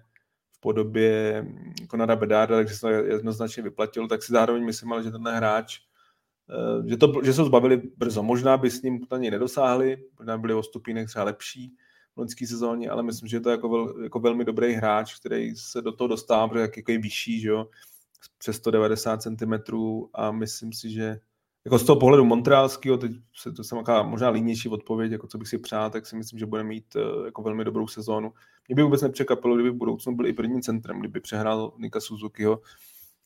v 0.53 0.61
podobě 0.61 1.45
Konada 1.89 2.17
Bedáda, 2.17 2.57
takže 2.57 2.75
se 2.75 2.81
to 2.81 2.89
jednoznačně 2.89 3.63
vyplatilo, 3.63 4.09
tak 4.09 4.23
si 4.23 4.33
zároveň 4.33 4.65
myslím, 4.65 4.93
ale 4.93 5.03
že 5.03 5.11
tenhle 5.11 5.37
hráč 5.37 5.79
že, 6.87 6.97
to, 6.97 7.13
že 7.25 7.33
se 7.33 7.45
zbavili 7.45 7.83
brzo. 7.97 8.23
Možná 8.23 8.57
by 8.57 8.71
s 8.71 8.83
ním 8.83 9.07
na 9.13 9.19
něj 9.19 9.31
nedosáhli, 9.31 9.97
možná 10.19 10.39
byli 10.39 10.55
o 10.55 10.63
stupínek 10.63 11.09
třeba 11.09 11.25
lepší 11.25 11.75
v 12.15 12.19
loňské 12.19 12.47
sezóně, 12.47 12.91
ale 12.91 13.03
myslím, 13.03 13.29
že 13.29 13.41
to 13.41 13.49
je 13.51 13.55
jako, 13.55 13.69
vel, 13.69 14.03
jako 14.03 14.21
velmi 14.21 14.45
dobrý 14.45 14.73
hráč, 14.73 15.21
který 15.21 15.57
se 15.57 15.83
do 15.83 15.93
toho 15.93 16.09
dostává, 16.09 16.49
protože 16.49 16.61
jak, 16.61 16.77
jako 16.77 16.93
je 16.93 16.99
vyšší, 16.99 17.41
že 17.41 17.49
jo, 17.49 17.69
přes 18.39 18.57
190 18.57 19.23
cm 19.23 19.53
a 20.15 20.33
myslím 20.33 20.73
si, 20.73 20.91
že 20.91 21.21
jako 21.65 21.79
z 21.79 21.85
toho 21.85 22.01
pohledu 22.01 22.25
montrealského, 22.25 22.97
teď 22.97 23.13
se 23.37 23.53
to 23.53 23.65
jsem 23.65 23.79
možná 24.03 24.29
línější 24.29 24.69
odpověď, 24.69 25.13
jako 25.13 25.27
co 25.27 25.39
bych 25.39 25.49
si 25.49 25.59
přál, 25.59 25.91
tak 25.91 26.07
si 26.07 26.17
myslím, 26.17 26.39
že 26.39 26.47
bude 26.47 26.65
mít 26.65 26.97
eh, 26.97 27.25
jako 27.25 27.43
velmi 27.43 27.65
dobrou 27.65 27.87
sezónu. 27.89 28.33
Mě 28.69 28.75
by 28.75 28.83
vůbec 28.83 29.03
nepřekvapilo, 29.03 29.55
kdyby 29.55 29.71
v 29.71 29.77
budoucnu 29.77 30.17
byl 30.17 30.27
i 30.27 30.33
prvním 30.33 30.63
centrem, 30.63 31.01
kdyby 31.01 31.21
přehrál 31.21 31.73
Nika 31.79 32.01
Suzukiho 32.01 32.61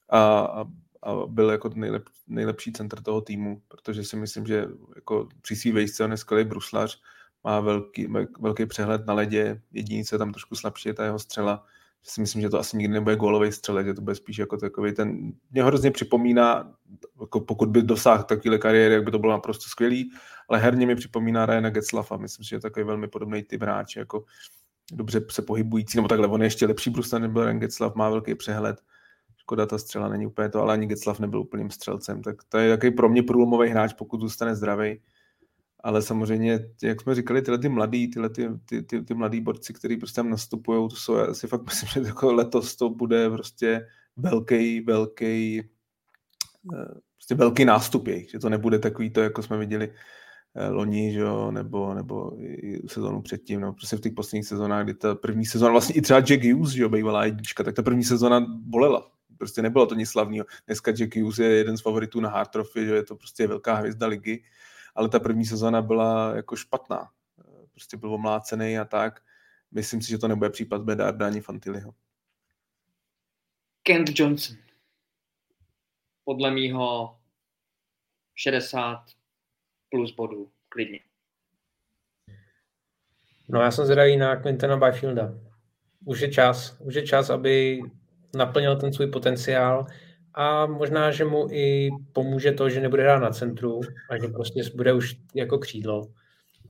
a, 0.08 0.38
a 0.40 0.64
a 1.02 1.26
byl 1.26 1.50
jako 1.50 1.70
nejlep, 1.74 2.04
nejlepší 2.26 2.72
centr 2.72 3.02
toho 3.02 3.20
týmu, 3.20 3.62
protože 3.68 4.04
si 4.04 4.16
myslím, 4.16 4.46
že 4.46 4.66
jako 4.96 5.28
při 5.42 5.56
svý 5.56 5.72
vejšce 5.72 6.04
on 6.04 6.10
je 6.10 6.16
skvělý 6.16 6.44
bruslař, 6.44 7.00
má 7.44 7.60
velký, 7.60 8.08
velký 8.40 8.66
přehled 8.66 9.06
na 9.06 9.14
ledě, 9.14 9.62
jediný, 9.72 10.04
co 10.04 10.14
je 10.14 10.18
tam 10.18 10.32
trošku 10.32 10.54
slabší, 10.54 10.88
je 10.88 10.94
ta 10.94 11.04
jeho 11.04 11.18
střela, 11.18 11.64
že 12.04 12.10
si 12.10 12.20
myslím, 12.20 12.42
že 12.42 12.48
to 12.48 12.58
asi 12.58 12.76
nikdy 12.76 12.94
nebude 12.94 13.16
gólový 13.16 13.52
střelec, 13.52 13.86
že 13.86 13.94
to 13.94 14.00
bude 14.00 14.14
spíš 14.14 14.38
jako 14.38 14.56
takový 14.56 14.92
ten, 14.92 15.32
mě 15.50 15.64
hrozně 15.64 15.90
připomíná, 15.90 16.74
jako 17.20 17.40
pokud 17.40 17.68
by 17.68 17.82
dosáhl 17.82 18.22
takové 18.22 18.58
kariéry, 18.58 18.94
jak 18.94 19.04
by 19.04 19.10
to 19.10 19.18
bylo 19.18 19.32
naprosto 19.32 19.68
skvělý, 19.68 20.10
ale 20.48 20.58
herně 20.58 20.86
mi 20.86 20.96
připomíná 20.96 21.46
Ryana 21.46 21.70
Getzlafa, 21.70 22.16
myslím 22.16 22.44
si, 22.44 22.48
že 22.48 22.56
je 22.56 22.60
takový 22.60 22.86
velmi 22.86 23.08
podobný 23.08 23.42
typ 23.42 23.62
hráč, 23.62 23.96
jako 23.96 24.24
dobře 24.92 25.20
se 25.30 25.42
pohybující, 25.42 25.98
nebo 25.98 26.08
takhle, 26.08 26.28
on 26.28 26.42
je 26.42 26.46
ještě 26.46 26.66
lepší 26.66 26.90
brusler 26.90 27.22
než 27.22 27.30
byl 27.30 27.44
Ryan 27.44 27.58
Getzlav, 27.58 27.94
má 27.94 28.10
velký 28.10 28.34
přehled, 28.34 28.82
Škoda, 29.46 29.66
ta 29.66 29.78
střela 29.78 30.08
není 30.08 30.26
úplně 30.26 30.48
to, 30.48 30.60
ale 30.60 30.72
ani 30.72 30.86
Getzlav 30.86 31.20
nebyl 31.20 31.40
úplným 31.40 31.70
střelcem. 31.70 32.22
Tak 32.22 32.36
to 32.48 32.58
je 32.58 32.70
takový 32.70 32.92
pro 32.92 33.08
mě 33.08 33.22
průlomový 33.22 33.68
hráč, 33.68 33.92
pokud 33.92 34.20
zůstane 34.20 34.54
zdravý. 34.54 35.00
Ale 35.80 36.02
samozřejmě, 36.02 36.68
jak 36.82 37.00
jsme 37.00 37.14
říkali, 37.14 37.42
tyhle 37.42 37.58
ty 37.58 37.68
mladý, 37.68 38.10
tyhle 38.10 38.30
ty, 38.30 38.48
ty, 38.64 38.82
ty, 38.82 39.02
ty 39.02 39.14
mladý 39.14 39.40
borci, 39.40 39.72
kteří 39.72 39.96
prostě 39.96 40.16
tam 40.16 40.30
nastupují, 40.30 40.88
to 40.88 40.96
jsou, 40.96 41.14
já 41.14 41.34
si 41.34 41.46
fakt 41.46 41.64
myslím, 41.64 41.88
že 41.88 42.08
jako 42.08 42.32
letos 42.32 42.76
to 42.76 42.90
bude 42.90 43.30
prostě 43.30 43.86
velký, 44.16 44.80
velký, 44.80 45.58
eh, 46.74 46.94
prostě 47.16 47.34
velký 47.34 47.64
nástup 47.64 48.06
jejich, 48.06 48.30
že 48.30 48.38
to 48.38 48.48
nebude 48.48 48.78
takový 48.78 49.10
to, 49.10 49.20
jako 49.20 49.42
jsme 49.42 49.58
viděli 49.58 49.92
eh, 50.54 50.68
loni, 50.68 51.12
že 51.12 51.20
jo, 51.20 51.50
nebo, 51.50 51.94
nebo 51.94 52.32
i 52.42 52.80
sezónu 52.88 53.22
předtím, 53.22 53.60
no, 53.60 53.72
prostě 53.72 53.96
v 53.96 54.00
těch 54.00 54.12
posledních 54.12 54.46
sezónách, 54.46 54.84
kdy 54.84 54.94
ta 54.94 55.14
první 55.14 55.46
sezóna, 55.46 55.72
vlastně 55.72 55.94
i 55.94 56.02
třeba 56.02 56.20
Jack 56.20 56.44
Hughes, 56.44 56.70
že 56.70 56.82
jo, 56.82 56.88
bývalá 56.88 57.24
jednička, 57.24 57.64
tak 57.64 57.74
ta 57.74 57.82
první 57.82 58.04
sezóna 58.04 58.40
bolela, 58.48 59.15
prostě 59.38 59.62
nebylo 59.62 59.86
to 59.86 59.94
nic 59.94 60.10
slavného. 60.10 60.46
Dneska 60.66 60.92
Jack 60.92 61.16
Hughes 61.16 61.38
je 61.38 61.46
jeden 61.46 61.76
z 61.76 61.82
favoritů 61.82 62.20
na 62.20 62.28
Hard 62.28 62.50
Trophy, 62.50 62.86
že 62.86 62.94
je 62.94 63.04
to 63.04 63.16
prostě 63.16 63.46
velká 63.46 63.74
hvězda 63.74 64.06
ligy, 64.06 64.44
ale 64.94 65.08
ta 65.08 65.20
první 65.20 65.44
sezona 65.44 65.82
byla 65.82 66.36
jako 66.36 66.56
špatná. 66.56 67.10
Prostě 67.72 67.96
byl 67.96 68.14
omlácený 68.14 68.78
a 68.78 68.84
tak. 68.84 69.22
Myslím 69.70 70.02
si, 70.02 70.08
že 70.08 70.18
to 70.18 70.28
nebude 70.28 70.50
případ 70.50 70.82
Bedarda 70.82 71.26
ani 71.26 71.40
Fantiliho. 71.40 71.94
Kent 73.82 74.10
Johnson. 74.18 74.56
Podle 76.24 76.50
mýho 76.50 77.18
60 78.34 79.04
plus 79.90 80.14
bodů, 80.14 80.50
klidně. 80.68 81.00
No 83.48 83.60
já 83.60 83.70
jsem 83.70 83.84
zvědavý 83.84 84.16
na 84.16 84.36
Quintana 84.36 84.76
Byfielda. 84.76 85.34
Už 86.04 86.20
je 86.20 86.32
čas, 86.32 86.76
už 86.80 86.94
je 86.94 87.06
čas, 87.06 87.30
aby 87.30 87.82
naplnil 88.36 88.76
ten 88.76 88.92
svůj 88.92 89.06
potenciál 89.06 89.86
a 90.34 90.66
možná, 90.66 91.10
že 91.10 91.24
mu 91.24 91.48
i 91.50 91.90
pomůže 92.12 92.52
to, 92.52 92.68
že 92.70 92.80
nebude 92.80 93.02
hrát 93.02 93.18
na 93.18 93.30
centru 93.30 93.80
a 94.10 94.18
že 94.18 94.28
prostě 94.28 94.62
bude 94.74 94.92
už 94.92 95.16
jako 95.34 95.58
křídlo. 95.58 96.02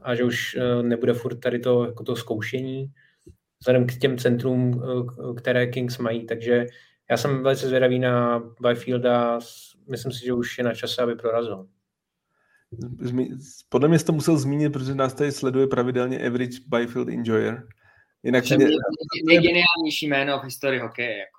a 0.06 0.14
že 0.14 0.24
už 0.24 0.58
nebude 0.82 1.14
furt 1.14 1.36
tady 1.36 1.58
to, 1.58 1.84
jako 1.84 2.04
to 2.04 2.16
zkoušení 2.16 2.92
vzhledem 3.60 3.86
k 3.86 3.98
těm 3.98 4.18
centrům, 4.18 4.82
které 5.36 5.66
Kings 5.66 5.98
mají, 5.98 6.26
takže 6.26 6.66
já 7.10 7.16
jsem 7.16 7.42
velice 7.42 7.68
zvědavý 7.68 7.98
na 7.98 8.42
Byfielda, 8.60 9.38
myslím 9.90 10.12
si, 10.12 10.24
že 10.24 10.32
už 10.32 10.58
je 10.58 10.64
na 10.64 10.74
čase, 10.74 11.02
aby 11.02 11.14
prorazil. 11.14 11.66
Podle 13.68 13.88
mě 13.88 13.98
jsi 13.98 14.04
to 14.04 14.12
musel 14.12 14.38
zmínit, 14.38 14.72
protože 14.72 14.94
nás 14.94 15.14
tady 15.14 15.32
sleduje 15.32 15.66
pravidelně 15.66 16.26
average 16.26 16.58
Byfield 16.66 17.08
enjoyer. 17.08 17.66
Jinak 18.22 18.44
mě, 18.44 18.68
nejgeniálnější 19.26 20.06
jméno 20.06 20.38
v 20.38 20.44
historii 20.44 20.80
hokeje. 20.80 21.18
Jako. 21.18 21.38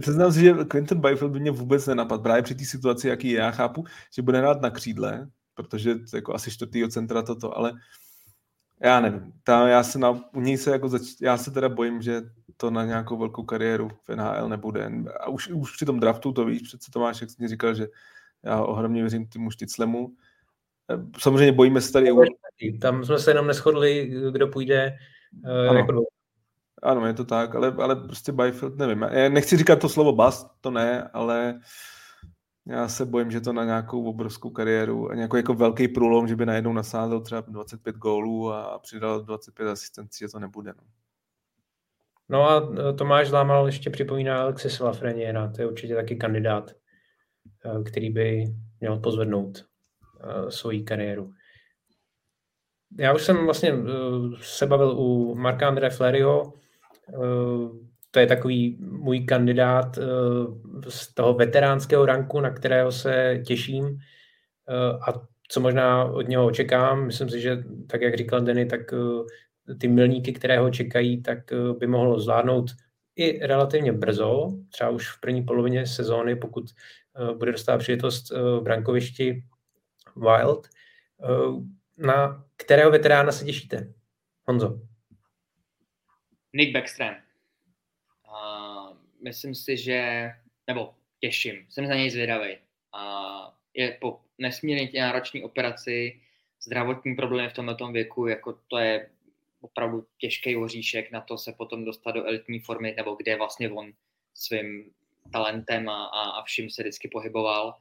Přiznám 0.00 0.32
si, 0.32 0.40
že 0.40 0.54
Quentin 0.68 1.00
Byfield 1.00 1.32
by 1.32 1.40
mě 1.40 1.50
vůbec 1.50 1.86
nenapadl. 1.86 2.22
Právě 2.22 2.42
při 2.42 2.54
té 2.54 2.64
situaci, 2.64 3.08
jaký 3.08 3.30
já 3.30 3.50
chápu, 3.50 3.84
že 4.14 4.22
bude 4.22 4.40
rád 4.40 4.62
na 4.62 4.70
křídle, 4.70 5.28
protože 5.54 5.94
to 5.94 6.16
jako 6.16 6.34
asi 6.34 6.50
čtvrtýho 6.50 6.88
centra 6.88 7.22
toto, 7.22 7.58
ale 7.58 7.72
já 8.80 9.00
nevím. 9.00 9.32
Ta, 9.44 9.68
já 9.68 9.82
se 9.82 9.98
na, 9.98 10.10
u 10.32 10.40
něj 10.40 10.58
se 10.58 10.70
jako 10.70 10.88
zač, 10.88 11.02
já 11.20 11.36
se 11.36 11.50
teda 11.50 11.68
bojím, 11.68 12.02
že 12.02 12.22
to 12.56 12.70
na 12.70 12.84
nějakou 12.84 13.16
velkou 13.18 13.42
kariéru 13.42 13.90
v 14.04 14.16
NHL 14.16 14.48
nebude. 14.48 14.90
A 15.20 15.28
už, 15.28 15.48
už 15.48 15.76
při 15.76 15.86
tom 15.86 16.00
draftu 16.00 16.32
to 16.32 16.44
víš, 16.44 16.62
přece 16.62 16.90
Tomáš, 16.90 17.20
jak 17.20 17.30
jsi 17.30 17.42
mi 17.42 17.48
říkal, 17.48 17.74
že 17.74 17.86
já 18.42 18.64
ohromně 18.64 19.00
věřím 19.00 19.26
týmu 19.26 19.50
Šticlemu. 19.50 20.12
Samozřejmě 21.18 21.52
bojíme 21.52 21.80
se 21.80 21.92
tady... 21.92 22.10
Tam 22.80 23.04
jsme 23.04 23.18
se 23.18 23.30
jenom 23.30 23.46
neschodli, 23.46 24.12
kdo 24.30 24.48
půjde 24.48 24.96
uh, 25.44 25.70
ano. 25.70 25.78
jako 25.78 25.92
ano, 26.82 27.06
je 27.06 27.14
to 27.14 27.24
tak, 27.24 27.54
ale, 27.54 27.74
ale 27.78 27.96
prostě 27.96 28.32
Byfield, 28.32 28.78
nevím. 28.78 29.02
Já 29.02 29.28
nechci 29.28 29.56
říkat 29.56 29.80
to 29.80 29.88
slovo 29.88 30.12
bust, 30.12 30.46
to 30.60 30.70
ne, 30.70 31.10
ale 31.12 31.60
já 32.66 32.88
se 32.88 33.06
bojím, 33.06 33.30
že 33.30 33.40
to 33.40 33.52
na 33.52 33.64
nějakou 33.64 34.04
obrovskou 34.04 34.50
kariéru 34.50 35.10
a 35.10 35.14
nějaký 35.14 35.36
jako 35.36 35.54
velký 35.54 35.88
průlom, 35.88 36.28
že 36.28 36.36
by 36.36 36.46
najednou 36.46 36.72
nasázel 36.72 37.20
třeba 37.20 37.40
25 37.40 37.96
gólů 37.96 38.52
a 38.52 38.78
přidal 38.78 39.22
25 39.22 39.68
asistencí, 39.68 40.24
to 40.32 40.38
nebude. 40.38 40.72
No. 40.76 40.82
No 42.28 42.50
a 42.50 42.72
e, 42.90 42.92
Tomáš 42.92 43.30
Lámal 43.30 43.66
ještě 43.66 43.90
připomíná 43.90 44.42
Alexis 44.42 44.80
Lafreniera, 44.80 45.52
to 45.52 45.62
je 45.62 45.66
určitě 45.66 45.94
taky 45.94 46.16
kandidát, 46.16 46.70
e, 46.70 47.82
který 47.84 48.10
by 48.10 48.44
měl 48.80 48.98
pozvednout 48.98 49.58
e, 49.58 50.50
svoji 50.50 50.82
kariéru. 50.82 51.32
Já 52.98 53.14
už 53.14 53.22
jsem 53.22 53.44
vlastně 53.44 53.74
se 54.40 54.66
bavil 54.66 54.98
u 54.98 55.34
Marka 55.34 55.68
Andre 55.68 55.90
Fleryho, 55.90 56.52
to 58.10 58.20
je 58.20 58.26
takový 58.26 58.76
můj 58.80 59.20
kandidát 59.20 59.98
z 60.88 61.14
toho 61.14 61.34
veteránského 61.34 62.06
ranku, 62.06 62.40
na 62.40 62.50
kterého 62.50 62.92
se 62.92 63.42
těším 63.46 63.98
a 65.08 65.12
co 65.48 65.60
možná 65.60 66.04
od 66.04 66.28
něho 66.28 66.46
očekám. 66.46 67.06
Myslím 67.06 67.28
si, 67.28 67.40
že 67.40 67.64
tak, 67.86 68.02
jak 68.02 68.16
říkal 68.16 68.40
Denny, 68.40 68.66
tak 68.66 68.80
ty 69.78 69.88
milníky, 69.88 70.32
které 70.32 70.58
ho 70.58 70.70
čekají, 70.70 71.22
tak 71.22 71.52
eh, 71.52 71.56
by 71.78 71.86
mohlo 71.86 72.20
zvládnout 72.20 72.70
i 73.16 73.46
relativně 73.46 73.92
brzo, 73.92 74.48
třeba 74.68 74.90
už 74.90 75.10
v 75.10 75.20
první 75.20 75.42
polovině 75.42 75.86
sezóny, 75.86 76.36
pokud 76.36 76.64
eh, 76.70 77.34
bude 77.34 77.52
dostat 77.52 77.78
příležitost 77.78 78.32
eh, 78.32 78.40
v 78.40 78.60
brankovišti 78.60 79.44
Wild. 80.16 80.68
Na 81.98 82.44
kterého 82.56 82.90
veterána 82.90 83.32
se 83.32 83.44
těšíte? 83.44 83.92
Honzo. 84.44 84.80
Nick 86.52 86.72
Backstrom. 86.72 87.14
Uh, 88.28 88.96
myslím 89.24 89.54
si, 89.54 89.76
že, 89.76 90.30
nebo 90.66 90.94
těším, 91.20 91.66
jsem 91.70 91.86
za 91.86 91.94
něj 91.94 92.10
zvědavý. 92.10 92.56
Uh, 92.94 93.50
je 93.74 93.98
po 94.00 94.20
nesmírně 94.38 95.00
náročné 95.00 95.42
operaci, 95.42 96.20
zdravotní 96.62 97.14
problémy 97.14 97.48
v 97.48 97.52
tomto 97.52 97.88
věku, 97.92 98.26
jako 98.26 98.58
to 98.68 98.78
je 98.78 99.10
opravdu 99.60 100.06
těžký 100.18 100.56
oříšek 100.56 101.10
na 101.10 101.20
to 101.20 101.38
se 101.38 101.52
potom 101.52 101.84
dostat 101.84 102.12
do 102.12 102.24
elitní 102.24 102.60
formy, 102.60 102.94
nebo 102.96 103.14
kde 103.14 103.36
vlastně 103.36 103.70
on 103.70 103.92
svým 104.34 104.90
talentem 105.32 105.88
a, 105.88 106.04
a, 106.04 106.30
a 106.30 106.42
vším 106.42 106.70
se 106.70 106.82
vždycky 106.82 107.08
pohyboval. 107.08 107.74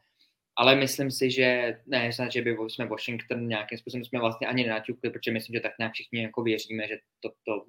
Ale 0.55 0.75
myslím 0.75 1.11
si, 1.11 1.31
že 1.31 1.79
ne, 1.87 2.11
že 2.29 2.41
by 2.41 2.57
jsme 2.67 2.85
Washington 2.85 3.47
nějakým 3.47 3.77
způsobem 3.77 4.05
jsme 4.05 4.19
vlastně 4.19 4.47
ani 4.47 4.63
nenaťukli, 4.63 5.09
protože 5.09 5.31
myslím, 5.31 5.53
že 5.53 5.59
tak 5.59 5.71
nějak 5.79 5.93
všichni 5.93 6.23
jako 6.23 6.43
věříme, 6.43 6.87
že 6.87 6.97
to, 7.19 7.29
to 7.45 7.65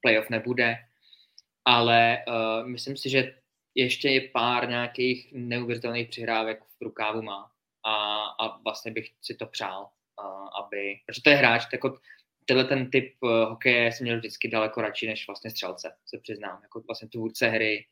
playoff 0.00 0.30
nebude. 0.30 0.76
Ale 1.64 2.24
uh, 2.28 2.68
myslím 2.68 2.96
si, 2.96 3.10
že 3.10 3.34
ještě 3.74 4.10
je 4.10 4.20
pár 4.20 4.68
nějakých 4.68 5.32
neuvěřitelných 5.32 6.08
přihrávek 6.08 6.64
v 6.64 6.82
rukávu 6.84 7.22
má. 7.22 7.50
A, 7.84 8.24
a 8.24 8.58
vlastně 8.58 8.92
bych 8.92 9.10
si 9.22 9.34
to 9.34 9.46
přál, 9.46 9.82
uh, 10.22 10.48
aby, 10.64 11.00
protože 11.06 11.22
to 11.22 11.30
je 11.30 11.36
hráč, 11.36 11.66
jako 11.72 11.98
tenhle 12.44 12.64
ten 12.64 12.90
typ 12.90 13.14
uh, 13.20 13.30
hokeje 13.30 13.92
jsem 13.92 14.04
měl 14.04 14.18
vždycky 14.18 14.48
daleko 14.48 14.80
radši 14.80 15.06
než 15.06 15.26
vlastně 15.26 15.50
střelce, 15.50 15.96
se 16.06 16.18
přiznám. 16.18 16.60
Jako 16.62 16.80
vlastně 16.80 17.08
tvůrce 17.08 17.48
hry, 17.48 17.86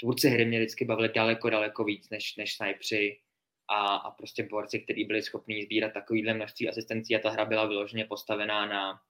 tvůrce 0.00 0.28
hry 0.28 0.44
mě 0.44 0.58
vždycky 0.58 0.84
bavili 0.84 1.08
daleko, 1.08 1.50
daleko 1.50 1.84
víc 1.84 2.10
než, 2.10 2.36
než 2.36 2.56
snajpři 2.56 3.20
a, 3.68 3.96
a 3.96 4.10
prostě 4.10 4.42
borci, 4.42 4.80
kteří 4.80 5.04
byli 5.04 5.22
schopni 5.22 5.62
sbírat 5.62 5.92
takovýhle 5.92 6.34
množství 6.34 6.68
asistencí 6.68 7.16
a 7.16 7.18
ta 7.18 7.30
hra 7.30 7.44
byla 7.44 7.66
vyloženě 7.66 8.04
postavená 8.04 8.66
na, 8.66 9.00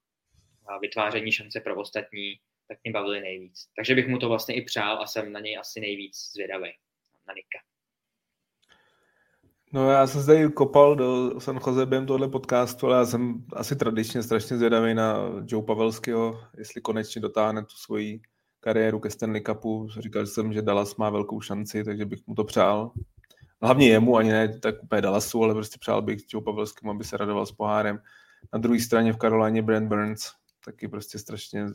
na 0.71 0.79
vytváření 0.79 1.33
šance 1.33 1.61
pro 1.61 1.77
ostatní, 1.77 2.35
tak 2.69 2.79
mě 2.85 2.93
bavili 2.93 3.21
nejvíc. 3.21 3.67
Takže 3.77 3.95
bych 3.95 4.09
mu 4.09 4.19
to 4.19 4.29
vlastně 4.29 4.55
i 4.55 4.63
přál 4.63 5.03
a 5.03 5.07
jsem 5.07 5.33
na 5.33 5.41
něj 5.41 5.59
asi 5.59 5.81
nejvíc 5.81 6.17
zvědavý, 6.35 6.71
na 7.29 7.35
Nika. 7.35 7.59
No 9.73 9.91
já 9.91 10.07
jsem 10.07 10.21
zde 10.21 10.49
kopal 10.49 10.97
do 10.97 11.41
San 11.41 11.61
Jose 11.67 11.87
během 11.87 12.07
tohle 12.07 12.29
podcastu, 12.29 12.87
ale 12.87 12.97
já 12.97 13.07
jsem 13.07 13.45
asi 13.53 13.77
tradičně 13.77 14.23
strašně 14.23 14.57
zvědavý 14.57 14.95
na 14.95 15.17
Joe 15.47 15.65
Pavelského, 15.65 16.41
jestli 16.59 16.81
konečně 16.81 17.21
dotáhne 17.21 17.63
tu 17.63 17.77
svoji 17.77 18.21
kariéru 18.61 19.01
ke 19.01 19.11
Stanley 19.11 19.41
Cupu. 19.41 19.89
Říkal 19.99 20.27
jsem, 20.27 20.53
že 20.53 20.63
Dallas 20.63 20.97
má 20.97 21.11
velkou 21.11 21.41
šanci, 21.41 21.85
takže 21.85 22.07
bych 22.07 22.27
mu 22.27 22.35
to 22.35 22.45
přál. 22.45 22.93
Hlavně 23.63 23.89
jemu, 23.89 24.17
ani 24.17 24.31
ne 24.31 24.59
tak 24.59 24.83
úplně 24.83 25.03
Dallasu, 25.03 25.43
ale 25.43 25.55
prostě 25.55 25.79
přál 25.81 26.03
bych 26.03 26.21
Joe 26.33 26.45
Pavelskému, 26.45 26.91
aby 26.91 27.05
se 27.05 27.17
radoval 27.17 27.47
s 27.47 27.53
pohárem. 27.53 28.03
Na 28.53 28.59
druhé 28.59 28.81
straně 28.81 29.13
v 29.13 29.17
Karolíně 29.17 29.63
Brent 29.63 29.89
Burns, 29.89 30.33
taky 30.65 30.89
prostě 30.89 31.19
strašně 31.19 31.67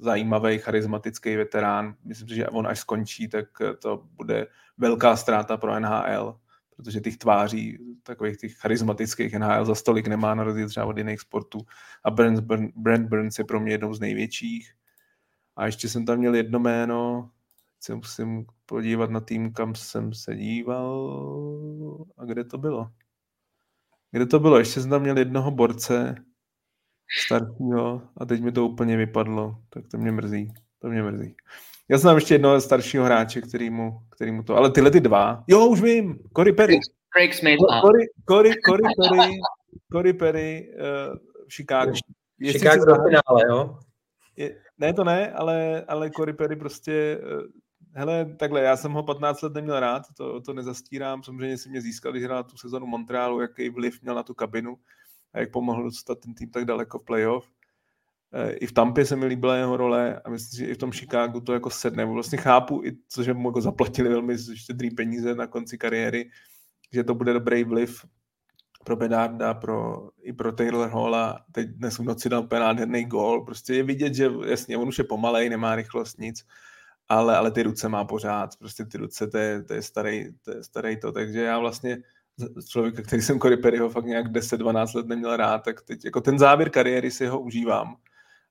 zajímavý, 0.00 0.58
charismatický 0.58 1.36
veterán. 1.36 1.94
Myslím 2.04 2.28
si, 2.28 2.34
že 2.34 2.48
on 2.48 2.66
až 2.66 2.78
skončí, 2.78 3.28
tak 3.28 3.46
to 3.78 4.08
bude 4.14 4.46
velká 4.78 5.16
ztráta 5.16 5.56
pro 5.56 5.80
NHL 5.80 6.38
protože 6.76 7.00
těch 7.00 7.16
tváří, 7.16 7.78
takových 8.02 8.36
těch 8.36 8.56
charismatických 8.56 9.34
NHL 9.34 9.64
za 9.64 9.74
stolik 9.74 10.06
nemá 10.06 10.34
na 10.34 10.44
rozdíl 10.44 10.68
třeba 10.68 10.86
od 10.86 10.98
jiných 10.98 11.20
sportů. 11.20 11.58
A 12.04 12.10
Brent, 12.10 12.40
Brent 12.76 13.08
Burns 13.08 13.38
je 13.38 13.44
pro 13.44 13.60
mě 13.60 13.72
jednou 13.72 13.94
z 13.94 14.00
největších. 14.00 14.72
A 15.56 15.66
ještě 15.66 15.88
jsem 15.88 16.06
tam 16.06 16.18
měl 16.18 16.34
jedno 16.34 16.58
jméno, 16.58 17.30
se 17.80 17.94
musím 17.94 18.46
podívat 18.66 19.10
na 19.10 19.20
tým, 19.20 19.52
kam 19.52 19.74
jsem 19.74 20.14
se 20.14 20.36
díval. 20.36 22.06
A 22.18 22.24
kde 22.24 22.44
to 22.44 22.58
bylo? 22.58 22.90
Kde 24.10 24.26
to 24.26 24.40
bylo? 24.40 24.58
Ještě 24.58 24.80
jsem 24.80 24.90
tam 24.90 25.02
měl 25.02 25.18
jednoho 25.18 25.50
borce 25.50 26.14
staršího 27.26 28.02
a 28.16 28.26
teď 28.26 28.42
mi 28.42 28.52
to 28.52 28.66
úplně 28.66 28.96
vypadlo. 28.96 29.56
Tak 29.70 29.84
to 29.90 29.98
mě 29.98 30.12
mrzí. 30.12 30.52
To 30.78 30.88
mě 30.88 31.02
mrzí. 31.02 31.36
Já 31.88 31.98
znám 31.98 32.16
ještě 32.16 32.34
jednoho 32.34 32.60
staršího 32.60 33.04
hráče, 33.04 33.40
který 33.40 33.70
mu, 33.70 33.98
který 34.10 34.32
mu 34.32 34.42
to... 34.42 34.56
Ale 34.56 34.70
tyhle 34.70 34.90
ty 34.90 35.00
dva... 35.00 35.44
Jo, 35.46 35.66
už 35.66 35.80
vím. 35.80 36.18
Cory 36.36 36.52
Perry. 36.52 36.78
Craig 37.12 37.34
Smith. 37.34 37.58
Cory, 37.82 38.06
Cory, 38.28 38.50
Cory 38.66 38.82
Perry, 38.98 39.32
Cory 39.92 40.12
Perry 40.12 40.74
uh, 40.74 41.16
v 41.48 41.54
Chicago. 41.54 41.92
Jestli 42.38 42.60
Chicago 42.60 42.84
do 42.84 42.94
finále, 42.94 43.42
jo? 43.48 43.78
Je, 44.36 44.56
ne, 44.78 44.92
to 44.92 45.04
ne, 45.04 45.32
ale, 45.32 45.84
ale 45.88 46.10
Cory 46.10 46.32
Perry 46.32 46.56
prostě... 46.56 47.20
Uh, 47.22 47.42
hele, 47.94 48.34
takhle, 48.38 48.60
já 48.60 48.76
jsem 48.76 48.92
ho 48.92 49.02
15 49.02 49.42
let 49.42 49.54
neměl 49.54 49.80
rád, 49.80 50.02
to, 50.16 50.40
to 50.40 50.52
nezastírám. 50.52 51.22
Samozřejmě 51.22 51.58
si 51.58 51.68
mě 51.68 51.80
získal, 51.80 52.12
když 52.12 52.24
hrál 52.24 52.44
tu 52.44 52.56
sezonu 52.56 52.86
Montrealu, 52.86 53.40
jaký 53.40 53.68
vliv 53.68 54.02
měl 54.02 54.14
na 54.14 54.22
tu 54.22 54.34
kabinu 54.34 54.76
a 55.32 55.38
jak 55.38 55.50
pomohl 55.50 55.82
dostat 55.82 56.18
ten 56.18 56.34
tým 56.34 56.50
tak 56.50 56.64
daleko 56.64 56.98
v 56.98 57.04
playoff 57.04 57.52
i 58.60 58.66
v 58.66 58.72
Tampě 58.72 59.06
se 59.06 59.16
mi 59.16 59.26
líbila 59.26 59.56
jeho 59.56 59.76
role 59.76 60.20
a 60.24 60.30
myslím, 60.30 60.58
že 60.58 60.70
i 60.70 60.74
v 60.74 60.78
tom 60.78 60.92
Chicagu 60.92 61.40
to 61.40 61.52
jako 61.52 61.70
sedne. 61.70 62.04
Vlastně 62.04 62.38
chápu 62.38 62.80
i 62.84 62.92
to, 63.14 63.22
že 63.22 63.34
mu 63.34 63.48
jako 63.48 63.60
zaplatili 63.60 64.08
velmi 64.08 64.36
štědrý 64.54 64.90
peníze 64.90 65.34
na 65.34 65.46
konci 65.46 65.78
kariéry, 65.78 66.30
že 66.92 67.04
to 67.04 67.14
bude 67.14 67.32
dobrý 67.32 67.64
vliv 67.64 68.04
pro 68.84 68.96
Benarda, 68.96 69.54
pro, 69.54 70.08
i 70.22 70.32
pro 70.32 70.52
Taylor 70.52 70.90
Halla. 70.90 71.44
Teď 71.52 71.68
dnes 71.68 71.98
v 71.98 72.02
noci 72.02 72.28
dal 72.28 72.48
nádherný 72.52 73.04
gól. 73.04 73.44
Prostě 73.44 73.74
je 73.74 73.82
vidět, 73.82 74.14
že 74.14 74.30
jasně, 74.46 74.76
on 74.76 74.88
už 74.88 74.98
je 74.98 75.04
pomalej, 75.04 75.48
nemá 75.48 75.74
rychlost, 75.74 76.18
nic, 76.18 76.46
ale, 77.08 77.36
ale 77.36 77.50
ty 77.50 77.62
ruce 77.62 77.88
má 77.88 78.04
pořád. 78.04 78.56
Prostě 78.56 78.84
ty 78.84 78.98
ruce, 78.98 79.26
to 79.26 79.38
je, 79.38 79.62
to 79.62 79.74
je, 79.74 79.82
starý, 79.82 80.26
to 80.42 80.50
je 80.50 80.64
starý 80.64 81.00
to. 81.00 81.12
Takže 81.12 81.42
já 81.42 81.58
vlastně 81.58 81.98
člověka, 82.68 83.02
který 83.02 83.22
jsem 83.22 83.40
Cory 83.40 83.56
Perryho 83.56 83.88
fakt 83.88 84.04
nějak 84.04 84.26
10-12 84.26 84.96
let 84.96 85.06
neměl 85.06 85.36
rád, 85.36 85.58
tak 85.58 85.82
teď 85.82 86.04
jako 86.04 86.20
ten 86.20 86.38
závěr 86.38 86.70
kariéry 86.70 87.10
si 87.10 87.26
ho 87.26 87.40
užívám 87.40 87.96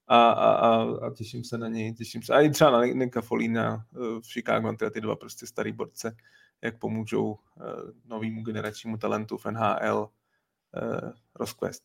a, 0.07 0.29
a, 0.29 0.51
a, 0.51 0.83
a 0.83 1.13
těším 1.13 1.43
se 1.43 1.57
na 1.57 1.67
něj, 1.67 1.93
těším 1.93 2.23
se. 2.23 2.33
A 2.33 2.41
i 2.41 2.49
třeba 2.49 2.71
na 2.71 2.85
Nika 2.85 3.21
Folína 3.21 3.85
eh, 3.95 3.99
v 3.99 4.33
Chicago, 4.33 4.73
tyhle 4.73 4.91
ty 4.91 5.01
dva 5.01 5.15
prostě 5.15 5.47
starý 5.47 5.71
borce, 5.71 6.15
jak 6.61 6.79
pomůžou 6.79 7.25
uh, 7.25 7.37
novému 8.05 8.43
generačnímu 8.43 8.97
talentu 8.97 9.37
v 9.37 9.45
NHL 9.45 9.97
uh, 9.97 11.11
Rosquest. 11.35 11.83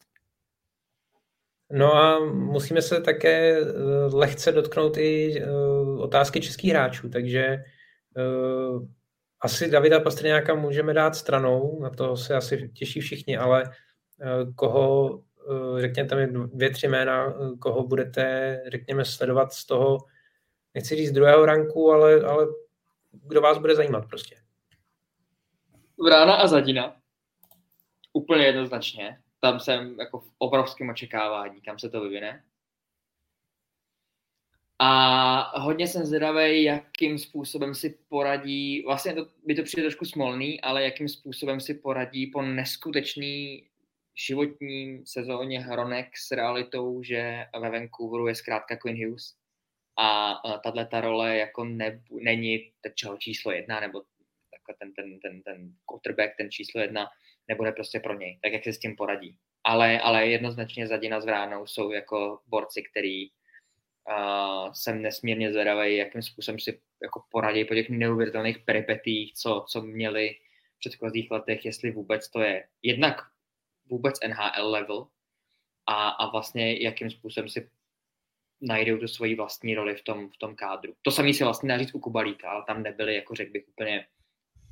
No 1.71 1.95
a 1.95 2.25
musíme 2.33 2.83
se 2.83 3.01
také 3.01 3.61
eh, 3.61 3.65
lehce 4.13 4.53
dotknout 4.53 4.97
i 4.97 5.41
eh, 5.43 5.51
otázky 5.99 6.41
českých 6.41 6.71
hráčů, 6.71 7.09
takže 7.09 7.41
eh, 7.45 7.65
asi 9.41 9.71
Davida 9.71 10.01
Pastrňáka 10.01 10.55
můžeme 10.55 10.95
dát 10.95 11.17
stranou, 11.17 11.81
na 11.81 11.91
to 11.91 12.17
se 12.17 12.35
asi 12.35 12.71
těší 12.75 13.01
všichni, 13.01 13.37
ale 13.37 13.73
koho, 14.55 15.23
řekněte 15.79 16.15
mi 16.15 16.27
dvě, 16.47 16.71
tři 16.71 16.89
jména, 16.89 17.35
koho 17.59 17.87
budete, 17.87 18.63
řekněme, 18.67 19.05
sledovat 19.05 19.53
z 19.53 19.67
toho, 19.67 19.99
nechci 20.75 20.97
říct 20.97 21.13
druhého 21.13 21.47
ranku, 21.47 21.93
ale, 21.93 22.21
ale 22.21 22.47
kdo 23.13 23.41
vás 23.41 23.59
bude 23.59 23.75
zajímat 23.75 24.07
prostě. 24.09 24.37
Vrána 26.05 26.35
a 26.35 26.47
Zadina. 26.47 26.97
Úplně 28.13 28.47
jednoznačně 28.47 29.19
tam 29.41 29.61
jsem 29.61 30.01
jako 30.01 30.19
v 30.19 30.31
obrovském 30.39 30.89
očekávání, 30.91 31.61
kam 31.61 31.79
se 31.79 31.89
to 31.89 32.01
vyvine. 32.01 32.45
A 34.79 35.61
hodně 35.61 35.89
jsem 35.89 36.07
zvědavý, 36.07 36.63
jakým 36.63 37.19
způsobem 37.19 37.75
si 37.75 37.99
poradí, 38.09 38.83
vlastně 38.83 39.15
to, 39.15 39.27
by 39.45 39.55
to 39.55 39.63
přijde 39.63 39.83
trošku 39.83 40.05
smolný, 40.05 40.61
ale 40.61 40.85
jakým 40.85 41.09
způsobem 41.09 41.61
si 41.61 41.75
poradí 41.75 42.27
po 42.27 42.43
neskutečný 42.43 43.67
životní 44.27 45.03
sezóně 45.07 45.61
Hronek 45.61 46.17
s 46.17 46.31
realitou, 46.31 47.03
že 47.03 47.45
ve 47.61 47.71
Vancouveru 47.71 48.27
je 48.27 48.35
zkrátka 48.35 48.77
Quinn 48.77 49.07
Hughes. 49.07 49.35
A, 49.99 50.35
tahle 50.65 50.87
ta 50.87 51.01
role 51.01 51.37
jako 51.37 51.65
ne, 51.65 52.03
není 52.21 52.73
čeho 52.95 53.17
číslo 53.17 53.53
jedna, 53.53 53.81
nebo 53.81 54.03
ten, 54.79 54.93
ten, 54.93 55.21
ten, 55.21 55.43
ten 55.43 55.73
quarterback, 55.87 56.37
ten 56.37 56.51
číslo 56.51 56.81
jedna, 56.81 57.07
nebude 57.49 57.73
prostě 57.73 58.01
pro 58.01 58.19
něj, 58.19 58.39
tak 58.43 58.53
jak 58.53 58.65
se 58.65 58.73
s 58.73 58.79
tím 58.79 58.97
poradí. 58.97 59.37
Ale, 59.65 60.01
ale 60.01 60.27
jednoznačně 60.27 60.87
Zadina 60.87 61.21
s 61.21 61.25
Vránou 61.25 61.67
jsou 61.67 61.91
jako 61.91 62.41
borci, 62.47 62.83
který 62.91 63.29
uh, 64.09 64.73
jsem 64.73 65.03
nesmírně 65.03 65.53
zvědavý, 65.53 65.97
jakým 65.97 66.23
způsobem 66.23 66.61
si 66.61 66.81
jako 67.03 67.23
poradí 67.31 67.65
po 67.65 67.75
těch 67.75 67.91
neuvěřitelných 67.91 68.59
peripetích, 68.59 69.35
co, 69.35 69.65
co 69.69 69.83
měli 69.83 70.37
v 70.77 70.79
předchozích 70.79 71.31
letech, 71.31 71.65
jestli 71.65 71.91
vůbec 71.91 72.31
to 72.31 72.41
je 72.41 72.69
jednak 72.83 73.17
vůbec 73.91 74.15
NHL 74.29 74.71
level 74.71 75.07
a, 75.87 76.09
a 76.09 76.31
vlastně 76.31 76.83
jakým 76.83 77.11
způsobem 77.11 77.49
si 77.49 77.71
najdou 78.61 78.99
tu 78.99 79.09
svoji 79.09 79.35
vlastní 79.35 79.75
roli 79.75 79.97
v 79.97 80.03
tom, 80.03 80.31
v 80.31 80.39
tom 80.39 80.57
kádru. 80.57 80.95
To 81.03 81.11
samý 81.11 81.35
si 81.35 81.45
vlastně 81.45 81.69
naříct 81.69 81.95
u 81.95 82.01
Kubalíka, 82.01 82.51
ale 82.51 82.65
tam 82.67 82.83
nebyly, 82.83 83.15
jako 83.15 83.35
řekl 83.35 83.53
bych, 83.53 83.69
úplně 83.69 84.07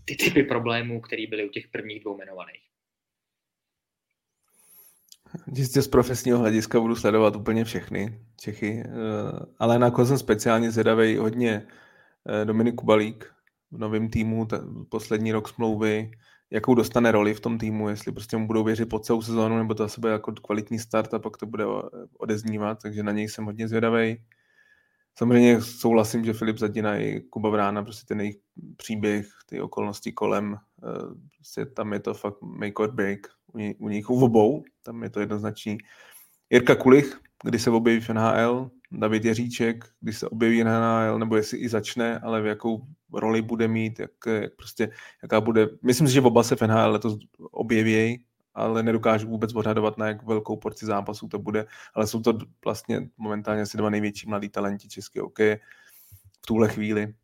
ty 0.05 0.17
typy 0.17 0.43
problémů, 0.43 1.01
které 1.01 1.27
byly 1.27 1.49
u 1.49 1.49
těch 1.49 1.69
prvních 1.69 2.01
dvou 2.01 2.15
jmenovaných. 2.15 2.74
Jistě 5.55 5.83
z 5.83 5.89
profesního 5.89 6.39
hlediska 6.39 6.81
budu 6.81 6.97
sledovat 6.97 7.37
úplně 7.37 7.65
všechny 7.65 8.21
Čechy, 8.41 8.83
eh, 8.87 8.91
ale 9.59 9.79
na 9.79 9.91
koho 9.91 10.07
jsem 10.07 10.19
speciálně 10.19 10.71
zvědavý 10.71 11.17
hodně 11.17 11.67
eh, 12.29 12.45
Dominik 12.45 12.75
Kubalík 12.75 13.33
v 13.71 13.79
novém 13.79 14.09
týmu, 14.09 14.49
poslední 14.89 15.33
rok 15.33 15.49
smlouvy, 15.49 16.11
jakou 16.51 16.75
dostane 16.75 17.13
roli 17.13 17.35
v 17.35 17.41
tom 17.41 17.59
týmu, 17.59 17.89
jestli 17.89 18.13
prostě 18.13 18.37
mu 18.37 18.47
budou 18.47 18.65
věřit 18.65 18.89
po 18.89 18.99
celou 18.99 19.23
sezónu, 19.23 19.59
nebo 19.59 19.75
to 19.75 19.83
zase 19.83 20.01
bude 20.01 20.13
jako 20.13 20.33
kvalitní 20.33 20.79
start 20.79 21.15
a 21.15 21.19
pak 21.19 21.37
to 21.37 21.47
bude 21.47 21.65
odeznívat, 22.19 22.83
takže 22.83 23.03
na 23.03 23.13
něj 23.13 23.29
jsem 23.29 23.45
hodně 23.45 23.69
zvědavý. 23.69 24.17
Samozřejmě 25.19 25.63
souhlasím, 25.63 26.25
že 26.25 26.33
Filip 26.33 26.59
Zadina 26.59 26.97
i 26.97 27.21
Kuba 27.21 27.51
Vrána, 27.51 27.83
prostě 27.83 28.07
ten 28.07 28.21
jejich 28.21 28.37
příběh, 28.77 29.27
ty 29.47 29.61
okolnosti 29.61 30.13
kolem, 30.13 30.55
eh, 30.55 31.15
prostě 31.37 31.67
tam 31.67 31.93
je 31.93 32.01
to 32.01 32.15
fakt 32.15 32.43
make 32.43 32.75
or 32.75 32.93
break 32.93 33.19
u, 33.79 33.89
nich, 33.89 34.11
u 34.11 34.25
obou, 34.25 34.65
tam 34.83 35.03
je 35.03 35.11
to 35.11 35.21
jednoznačný. 35.21 35.79
Jirka 36.51 36.75
Kulich, 36.75 37.21
kdy 37.45 37.59
se 37.59 37.71
objeví 37.71 38.01
v 38.01 38.09
NHL, 38.09 38.71
David 38.93 39.25
Jeříček, 39.25 39.85
když 40.01 40.19
se 40.19 40.29
objeví 40.29 40.65
NHL, 40.65 41.19
nebo 41.19 41.37
jestli 41.37 41.59
i 41.59 41.69
začne, 41.69 42.19
ale 42.19 42.43
v 42.43 42.47
jakou 42.47 42.87
roli 43.13 43.43
bude 43.43 43.69
mít, 43.69 44.01
jak, 44.01 44.11
jak 44.27 44.57
prostě, 44.57 44.91
jaká 45.23 45.41
bude, 45.41 45.69
myslím 45.83 46.09
si, 46.09 46.15
že 46.15 46.21
oba 46.21 46.43
se 46.43 46.57
v 46.57 46.63
NHL 46.63 46.93
letos 46.93 47.19
objeví, 47.51 48.25
ale 48.55 48.83
nedokážu 48.83 49.29
vůbec 49.29 49.55
odhadovat, 49.55 49.99
na 49.99 50.07
jak 50.07 50.23
velkou 50.23 50.57
porci 50.57 50.87
zápasů 50.87 51.29
to 51.29 51.39
bude, 51.39 51.67
ale 51.95 52.07
jsou 52.07 52.21
to 52.21 52.39
vlastně 52.65 53.09
momentálně 53.17 53.63
asi 53.63 53.77
dva 53.77 53.91
největší 53.91 54.29
mladí 54.29 54.49
talenti 54.49 54.89
české 54.89 55.21
hokeje 55.21 55.61
v 56.43 56.47
tuhle 56.47 56.69
chvíli, 56.69 57.15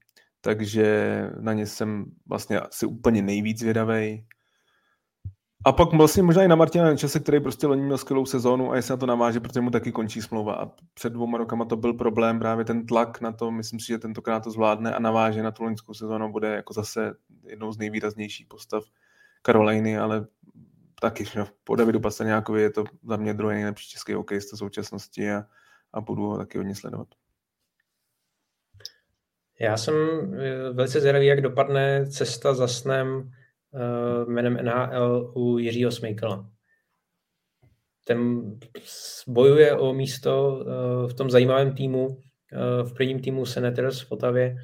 takže 0.40 1.22
na 1.40 1.52
ně 1.52 1.66
jsem 1.66 2.04
vlastně 2.26 2.60
asi 2.60 2.86
úplně 2.86 3.22
nejvíc 3.22 3.62
vědavej. 3.62 4.24
A 5.64 5.72
pak 5.72 5.92
vlastně 5.92 6.22
možná 6.22 6.42
i 6.42 6.48
na 6.48 6.56
Martina 6.56 6.84
Nečase, 6.84 7.20
který 7.20 7.40
prostě 7.40 7.66
loni 7.66 7.82
měl 7.82 7.98
skvělou 7.98 8.26
sezónu 8.26 8.72
a 8.72 8.76
jestli 8.76 8.92
na 8.92 8.96
to 8.96 9.06
naváže, 9.06 9.40
protože 9.40 9.60
mu 9.60 9.70
taky 9.70 9.92
končí 9.92 10.22
smlouva. 10.22 10.54
A 10.54 10.70
před 10.94 11.12
dvouma 11.12 11.38
rokama 11.38 11.64
to 11.64 11.76
byl 11.76 11.94
problém, 11.94 12.38
právě 12.38 12.64
ten 12.64 12.86
tlak 12.86 13.20
na 13.20 13.32
to, 13.32 13.50
myslím 13.50 13.80
si, 13.80 13.86
že 13.86 13.98
tentokrát 13.98 14.44
to 14.44 14.50
zvládne 14.50 14.94
a 14.94 14.98
naváže 14.98 15.42
na 15.42 15.50
tu 15.50 15.62
loňskou 15.62 15.94
sezónu, 15.94 16.32
bude 16.32 16.48
jako 16.48 16.72
zase 16.72 17.14
jednou 17.46 17.72
z 17.72 17.78
nejvýraznějších 17.78 18.46
postav 18.46 18.84
Karoliny, 19.42 19.98
ale 19.98 20.26
taky, 21.00 21.24
že 21.24 21.44
po 21.64 21.76
Davidu 21.76 22.00
Pastaňákovi 22.00 22.62
je 22.62 22.70
to 22.70 22.84
za 23.02 23.16
mě 23.16 23.34
druhý 23.34 23.54
nejlepší 23.54 23.90
český 23.90 24.12
hokejista 24.12 24.56
současnosti 24.56 25.30
a, 25.30 25.44
a 25.92 26.00
budu 26.00 26.22
ho 26.22 26.38
taky 26.38 26.58
hodně 26.58 26.74
sledovat. 26.74 27.08
Já 29.60 29.76
jsem 29.76 29.94
eh, 30.34 30.72
velice 30.72 31.00
zvědavý, 31.00 31.26
jak 31.26 31.40
dopadne 31.40 32.06
cesta 32.06 32.54
za 32.54 32.68
snem 32.68 33.32
jménem 34.26 34.58
NHL 34.64 35.32
u 35.34 35.58
Jiřího 35.58 35.90
Smejkala. 35.90 36.50
Ten 38.04 38.42
bojuje 39.26 39.76
o 39.76 39.92
místo 39.92 40.48
uh, 40.48 41.10
v 41.10 41.14
tom 41.14 41.30
zajímavém 41.30 41.74
týmu, 41.74 42.06
uh, 42.06 42.16
v 42.88 42.94
prvním 42.94 43.20
týmu 43.20 43.46
Senators 43.46 44.00
v 44.00 44.12
Otavě 44.12 44.56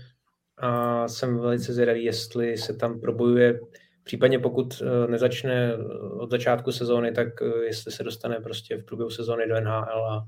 a 0.56 1.08
jsem 1.08 1.38
velice 1.38 1.72
zvědavý, 1.72 2.04
jestli 2.04 2.58
se 2.58 2.74
tam 2.74 3.00
probojuje. 3.00 3.60
Případně 4.02 4.38
pokud 4.38 4.82
eh, 4.82 5.10
nezačne 5.10 5.72
eh, 5.72 5.76
od 6.08 6.30
začátku 6.30 6.72
sezóny, 6.72 7.12
tak 7.12 7.28
eh, 7.42 7.64
jestli 7.64 7.92
se 7.92 8.04
dostane 8.04 8.40
prostě 8.40 8.76
v 8.76 8.84
průběhu 8.84 9.10
sezóny 9.10 9.48
do 9.48 9.60
NHL 9.60 10.06
a 10.06 10.26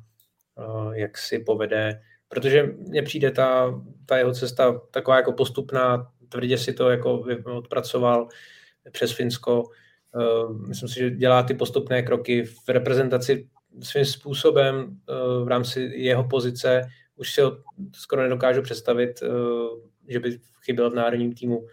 jak 0.93 1.19
si 1.19 1.39
povede, 1.39 2.01
protože 2.29 2.63
mně 2.79 3.03
přijde 3.03 3.31
ta, 3.31 3.81
ta 4.07 4.17
jeho 4.17 4.33
cesta 4.33 4.81
taková 4.91 5.17
jako 5.17 5.33
postupná, 5.33 6.13
tvrdě 6.29 6.59
si 6.59 6.73
to 6.73 6.91
jako 6.91 7.25
odpracoval 7.45 8.29
přes 8.93 9.13
Finsko. 9.13 9.65
Myslím 10.67 10.89
si, 10.89 10.99
že 10.99 11.11
dělá 11.11 11.43
ty 11.43 11.55
postupné 11.55 12.03
kroky 12.03 12.45
v 12.45 12.69
reprezentaci 12.69 13.49
svým 13.83 14.05
způsobem 14.05 15.01
v 15.45 15.49
rámci 15.49 15.81
jeho 15.95 16.25
pozice. 16.29 16.89
Už 17.17 17.33
si 17.33 17.41
ho 17.41 17.59
skoro 17.95 18.23
nedokážu 18.23 18.63
představit, 18.63 19.23
že 20.09 20.21
by 20.21 20.39
chyběl 20.65 20.91
v 20.91 20.95
národním 20.95 21.33
týmu 21.35 21.67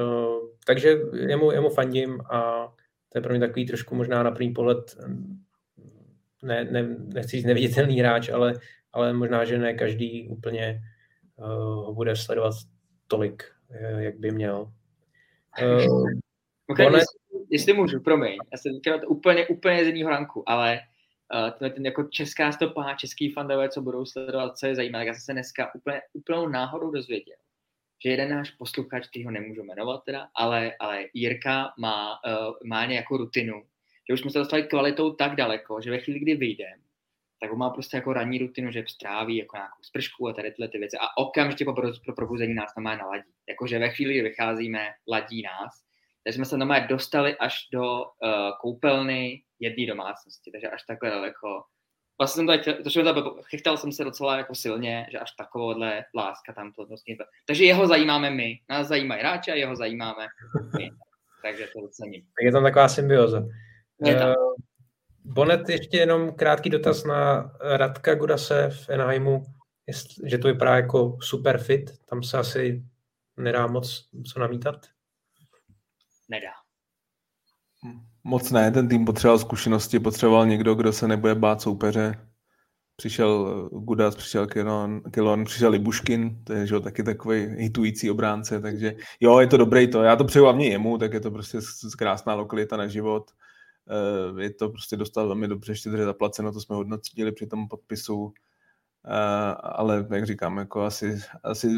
Eh, 0.00 0.48
takže 0.66 0.98
jemu, 1.12 1.52
jemu 1.52 1.68
fandím 1.68 2.20
a 2.20 2.68
to 3.08 3.18
je 3.18 3.22
pro 3.22 3.30
mě 3.30 3.40
takový 3.40 3.66
trošku 3.66 3.94
možná 3.94 4.22
na 4.22 4.30
první 4.30 4.52
pohled 4.52 4.96
ne, 6.42 6.64
ne, 6.64 6.96
nechci 7.14 7.36
říct 7.36 7.46
neviditelný 7.46 8.00
hráč, 8.00 8.28
ale, 8.28 8.54
ale 8.92 9.12
možná, 9.12 9.44
že 9.44 9.58
ne 9.58 9.74
každý 9.74 10.28
úplně 10.28 10.82
uh, 11.36 11.46
ho 11.84 11.94
bude 11.94 12.16
sledovat 12.16 12.54
tolik, 13.06 13.44
eh, 13.70 14.02
jak 14.02 14.18
by 14.18 14.30
měl. 14.30 14.72
Uh, 15.62 16.08
okay, 16.72 16.86
konec... 16.86 17.00
jestli, 17.00 17.46
jestli 17.50 17.72
můžu, 17.72 18.00
promiň, 18.00 18.38
já 18.52 18.58
jsem 18.58 18.74
teďka 18.74 18.98
to 18.98 19.08
úplně, 19.08 19.46
úplně 19.46 19.84
z 19.84 19.86
jiného 19.86 20.10
ranku, 20.10 20.48
ale 20.48 20.80
uh, 21.34 21.50
ten, 21.50 21.72
ten 21.72 21.86
jako 21.86 22.02
česká 22.02 22.52
stopa, 22.52 22.94
český 22.94 23.32
fandové, 23.32 23.68
co 23.68 23.82
budou 23.82 24.04
sledovat, 24.06 24.58
co 24.58 24.66
je 24.66 24.74
zajímavé, 24.74 25.06
já 25.06 25.12
jsem 25.12 25.20
se 25.20 25.32
dneska 25.32 25.74
úplně, 25.74 26.00
úplnou 26.12 26.48
náhodou 26.48 26.90
dozvěděl, 26.90 27.36
že 28.04 28.10
jeden 28.10 28.30
náš 28.30 28.50
posluchač, 28.50 29.08
který 29.08 29.24
ho 29.24 29.30
nemůžu 29.30 29.62
jmenovat 29.62 30.04
teda, 30.04 30.28
ale, 30.34 30.72
ale 30.80 31.04
Jirka 31.14 31.72
má, 31.78 32.18
uh, 32.26 32.54
má 32.64 32.86
nějakou 32.86 33.16
rutinu, 33.16 33.62
že 34.08 34.14
už 34.14 34.20
jsme 34.20 34.30
se 34.30 34.38
dostali 34.38 34.62
kvalitou 34.62 35.12
tak 35.12 35.36
daleko, 35.36 35.80
že 35.80 35.90
ve 35.90 35.98
chvíli, 35.98 36.20
kdy 36.20 36.34
vyjdem, 36.34 36.82
tak 37.42 37.52
on 37.52 37.58
má 37.58 37.70
prostě 37.70 37.96
jako 37.96 38.12
ranní 38.12 38.38
rutinu, 38.38 38.70
že 38.70 38.84
stráví 38.88 39.36
jako 39.36 39.56
nějakou 39.56 39.82
spršku 39.82 40.28
a 40.28 40.32
tady 40.32 40.50
tyhle 40.50 40.68
ty 40.68 40.78
věci 40.78 40.96
a 41.00 41.18
okamžitě 41.18 41.64
po, 41.64 41.72
pro 41.72 42.14
probuzení 42.16 42.54
nás 42.54 42.74
normálně 42.76 42.98
naladí. 43.02 43.30
Jakože 43.48 43.78
ve 43.78 43.90
chvíli, 43.90 44.14
kdy 44.14 44.22
vycházíme, 44.22 44.88
ladí 45.08 45.42
nás. 45.42 45.82
Takže 46.24 46.36
jsme 46.36 46.44
se 46.44 46.56
normálně 46.56 46.86
dostali 46.86 47.36
až 47.36 47.68
do 47.72 47.82
uh, 47.82 48.08
koupelny 48.60 49.42
jedné 49.60 49.86
domácnosti, 49.86 50.50
takže 50.52 50.68
až 50.68 50.82
takhle 50.82 51.10
daleko 51.10 51.62
vlastně 52.18 52.46
jsem 52.46 52.74
to, 52.74 52.82
to 52.82 52.90
jsem 52.90 53.14
to, 53.14 53.40
chytal 53.42 53.76
jsem 53.76 53.92
se 53.92 54.04
docela 54.04 54.36
jako 54.36 54.54
silně, 54.54 55.06
že 55.10 55.18
až 55.18 55.30
takovouhle 55.38 56.04
láska 56.16 56.52
tam 56.52 56.72
to 56.72 56.86
vlastně. 56.86 57.16
Takže 57.46 57.64
jeho 57.64 57.86
zajímáme 57.86 58.30
my, 58.30 58.58
nás 58.70 58.88
zajímají 58.88 59.20
hráči 59.20 59.50
a 59.50 59.54
jeho 59.54 59.76
zajímáme 59.76 60.26
my. 60.78 60.90
Takže 61.42 61.68
to 61.72 61.78
ocením. 61.78 62.22
Tak 62.22 62.44
je 62.44 62.52
tam 62.52 62.62
taková 62.62 62.88
symbioza. 62.88 63.46
Je 64.04 64.14
tam. 64.14 64.28
Uh, 64.28 64.34
Bonet, 65.24 65.68
ještě 65.68 65.96
jenom 65.96 66.32
krátký 66.32 66.70
dotaz 66.70 67.04
na 67.04 67.52
Radka 67.60 68.14
Gudase 68.14 68.70
v 68.70 68.88
Enheimu, 68.88 69.42
že 70.24 70.38
to 70.38 70.48
vypadá 70.48 70.76
jako 70.76 71.18
super 71.20 71.58
fit, 71.58 71.90
tam 72.06 72.22
se 72.22 72.38
asi 72.38 72.82
nedá 73.36 73.66
moc 73.66 74.08
co 74.32 74.40
namítat? 74.40 74.86
Nedá. 76.28 76.52
Moc 78.24 78.50
ne, 78.50 78.70
ten 78.70 78.88
tým 78.88 79.04
potřeboval 79.04 79.38
zkušenosti, 79.38 80.00
potřeboval 80.00 80.46
někdo, 80.46 80.74
kdo 80.74 80.92
se 80.92 81.08
nebude 81.08 81.34
bát 81.34 81.62
soupeře. 81.62 82.28
Přišel 82.96 83.68
eh, 83.72 83.78
Gudas, 83.78 84.16
přišel 84.16 84.46
Kilon, 84.46 85.02
Kilon 85.10 85.44
přišel 85.44 85.70
Libuškin, 85.70 86.44
to 86.44 86.52
je 86.52 86.66
že, 86.66 86.80
taky 86.80 87.02
takový 87.02 87.40
hitující 87.40 88.10
obránce, 88.10 88.60
takže 88.60 88.94
jo, 89.20 89.38
je 89.38 89.46
to 89.46 89.56
dobrý 89.56 89.90
to. 89.90 90.02
Já 90.02 90.16
to 90.16 90.24
přeju 90.24 90.44
hlavně 90.44 90.68
jemu, 90.68 90.98
tak 90.98 91.12
je 91.12 91.20
to 91.20 91.30
prostě 91.30 91.58
krásná 91.98 92.34
lokalita 92.34 92.76
na 92.76 92.86
život. 92.86 93.30
Eh, 93.90 94.42
je 94.42 94.50
to 94.50 94.68
prostě 94.68 94.96
dostal 94.96 95.26
velmi 95.26 95.48
dobře 95.48 95.76
štědře 95.76 96.04
zaplaceno, 96.04 96.52
to 96.52 96.60
jsme 96.60 96.76
hodnotili 96.76 97.32
při 97.32 97.46
tom 97.46 97.68
podpisu. 97.68 98.32
Ale 99.04 100.06
jak 100.14 100.26
říkám, 100.26 100.58
jako 100.58 100.82
asi, 100.82 101.20
asi 101.42 101.68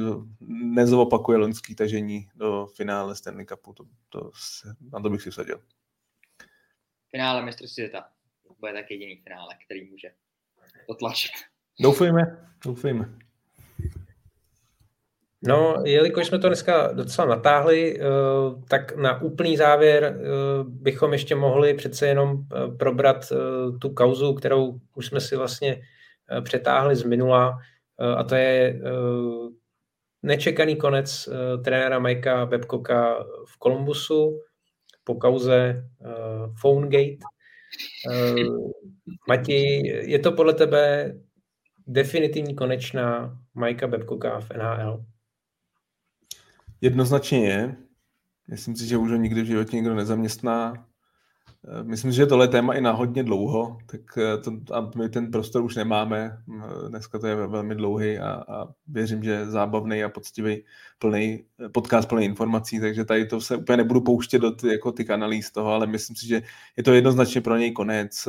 nezopakuje 0.50 1.38
loňský 1.38 1.74
tažení 1.74 2.28
do 2.34 2.66
finále 2.66 3.16
Stanley 3.16 3.46
Cupu, 3.46 3.72
to, 3.72 3.84
to 4.08 4.30
se, 4.34 4.74
na 4.92 5.00
to 5.00 5.10
bych 5.10 5.22
si 5.22 5.30
vsadil. 5.30 5.60
Finále 7.10 7.44
mistrovství 7.44 7.74
světa 7.74 8.08
bude 8.60 8.72
tak 8.72 8.90
jediný 8.90 9.16
finále, 9.16 9.54
který 9.64 9.90
může 9.90 10.08
potlačit. 10.86 11.30
Doufejme, 11.80 12.20
doufejme. 12.64 13.18
No, 15.42 15.74
jelikož 15.84 16.26
jsme 16.26 16.38
to 16.38 16.48
dneska 16.48 16.92
docela 16.92 17.28
natáhli, 17.28 18.00
eh, 18.00 18.04
tak 18.68 18.96
na 18.96 19.22
úplný 19.22 19.56
závěr 19.56 20.04
eh, 20.04 20.18
bychom 20.64 21.12
ještě 21.12 21.34
mohli 21.34 21.74
přece 21.74 22.06
jenom 22.06 22.46
probrat 22.78 23.32
tu 23.80 23.88
kauzu, 23.90 24.34
kterou 24.34 24.80
už 24.94 25.06
jsme 25.06 25.20
si 25.20 25.36
vlastně 25.36 25.82
Eh, 25.82 25.93
přetáhli 26.40 26.96
z 26.96 27.02
minula 27.02 27.58
eh, 28.00 28.14
a 28.14 28.24
to 28.24 28.34
je 28.34 28.80
eh, 28.84 29.50
nečekaný 30.22 30.76
konec 30.76 31.28
trenéra 31.64 31.98
Majka 31.98 32.46
Babcocka 32.46 33.24
v 33.46 33.56
Kolumbusu 33.58 34.40
po 35.04 35.14
kauze 35.14 35.84
Phonegate. 36.60 37.18
Mati, 39.28 39.88
je 40.10 40.18
to 40.18 40.32
podle 40.32 40.54
tebe 40.54 41.14
definitivní 41.86 42.54
konečná 42.54 43.38
Majka 43.54 43.86
Babcocka 43.86 44.40
v 44.40 44.50
NHL? 44.50 45.04
Jednoznačně 46.80 47.48
je. 47.48 47.76
Myslím 48.48 48.76
si, 48.76 48.86
že 48.86 48.96
už 48.96 49.10
ho 49.10 49.16
nikdy 49.16 49.42
v 49.42 49.46
životě 49.46 49.76
nikdo 49.76 49.94
nezaměstná. 49.94 50.86
Eh, 51.68 51.84
myslím, 51.84 52.12
že 52.12 52.26
tohle 52.26 52.48
téma 52.48 52.74
i 52.74 52.80
na 52.80 52.92
hodně 52.92 53.22
dlouho, 53.22 53.78
tak 53.86 54.00
eh, 54.18 54.38
to, 54.38 54.74
a 54.74 54.90
my 54.96 55.08
ten 55.08 55.30
prostor 55.30 55.62
už 55.62 55.76
nemáme. 55.76 56.38
Eh, 56.58 56.88
dneska 56.88 57.18
to 57.18 57.26
je 57.26 57.34
velmi 57.34 57.74
dlouhý 57.74 58.18
a, 58.18 58.44
a 58.48 58.68
věřím, 58.86 59.24
že 59.24 59.46
zábavný 59.46 60.04
a 60.04 60.08
poctivý 60.08 60.64
plný, 60.98 61.44
podcast 61.72 62.08
plný 62.08 62.24
informací, 62.24 62.80
takže 62.80 63.04
tady 63.04 63.26
to 63.26 63.40
se 63.40 63.56
úplně 63.56 63.76
nebudu 63.76 64.00
pouštět 64.00 64.38
do 64.38 64.50
ty, 64.50 64.68
jako 64.68 64.92
ty 64.92 65.08
analýz 65.08 65.50
toho, 65.50 65.70
ale 65.72 65.86
myslím 65.86 66.16
si, 66.16 66.26
že 66.26 66.42
je 66.76 66.82
to 66.82 66.92
jednoznačně 66.92 67.40
pro 67.40 67.56
něj 67.56 67.72
konec. 67.72 68.28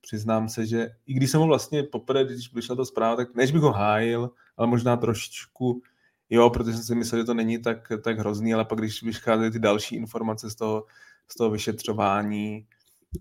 Přiznám 0.00 0.48
se, 0.48 0.66
že 0.66 0.88
i 1.06 1.14
když 1.14 1.30
jsem 1.30 1.40
ho 1.40 1.46
vlastně 1.46 1.82
poprvé, 1.82 2.24
když 2.24 2.54
vyšla 2.54 2.76
to 2.76 2.84
zpráva, 2.84 3.16
tak 3.16 3.34
než 3.34 3.52
bych 3.52 3.62
ho 3.62 3.72
hájil, 3.72 4.30
ale 4.56 4.66
možná 4.66 4.96
trošičku 4.96 5.82
jo, 6.30 6.50
protože 6.50 6.72
jsem 6.72 6.82
si 6.82 6.94
myslel, 6.94 7.20
že 7.20 7.24
to 7.24 7.34
není 7.34 7.58
tak, 7.58 7.92
tak 8.04 8.18
hrozný, 8.18 8.54
ale 8.54 8.64
pak 8.64 8.78
když 8.78 9.02
vycházejí 9.02 9.50
ty 9.50 9.58
další 9.58 9.96
informace 9.96 10.50
z 10.50 10.54
toho, 10.54 10.84
z 11.28 11.34
toho 11.34 11.50
vyšetřování, 11.50 12.66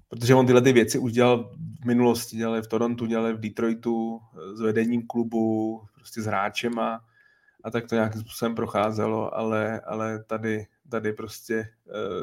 protože 0.10 0.36
on 0.36 0.46
tyhle 0.46 0.62
ty 0.62 0.74
věci 0.74 1.00
už 1.00 1.12
dělal 1.12 1.52
v 1.82 1.86
minulosti, 1.86 2.38
dělal 2.38 2.62
v 2.62 2.68
Torontu, 2.68 3.06
dělal 3.06 3.34
v 3.34 3.40
Detroitu 3.40 4.20
s 4.54 4.62
vedením 4.62 5.08
klubu, 5.08 5.82
prostě 5.96 6.22
s 6.22 6.26
hráčem 6.26 6.80
a, 6.80 7.00
a 7.64 7.72
tak 7.72 7.88
to 7.88 7.96
nějakým 7.96 8.22
způsobem 8.22 8.56
procházelo, 8.56 9.38
ale, 9.38 9.80
ale 9.80 10.24
tady, 10.24 10.66
tady 10.90 11.14
prostě 11.14 11.70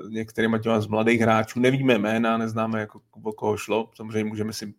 uh, 0.05 0.11
některýma 0.11 0.59
těma 0.59 0.81
z 0.81 0.87
mladých 0.87 1.21
hráčů, 1.21 1.61
nevíme 1.61 1.99
jména, 1.99 2.39
neznáme, 2.39 2.81
jako, 2.81 3.01
o 3.23 3.33
koho 3.33 3.57
šlo, 3.57 3.91
samozřejmě 3.95 4.25
můžeme 4.25 4.53
si 4.53 4.75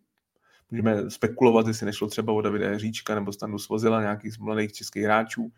můžeme 0.70 1.10
spekulovat, 1.10 1.66
jestli 1.66 1.86
nešlo 1.86 2.08
třeba 2.08 2.32
o 2.32 2.40
Davida 2.40 2.78
Říčka 2.78 3.14
nebo 3.14 3.32
Standu 3.32 3.58
Svozila, 3.58 4.00
nějakých 4.00 4.32
z 4.32 4.38
mladých 4.38 4.72
českých 4.72 5.02
hráčů. 5.02 5.52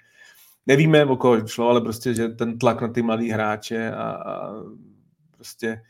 Nevíme, 0.66 1.04
o 1.04 1.16
koho 1.16 1.46
šlo, 1.46 1.68
ale 1.68 1.80
prostě, 1.80 2.14
že 2.14 2.28
ten 2.28 2.58
tlak 2.58 2.80
na 2.80 2.88
ty 2.88 3.02
mladý 3.02 3.30
hráče 3.30 3.92
a, 3.92 4.02
a 4.02 4.50
prostě 5.44 5.82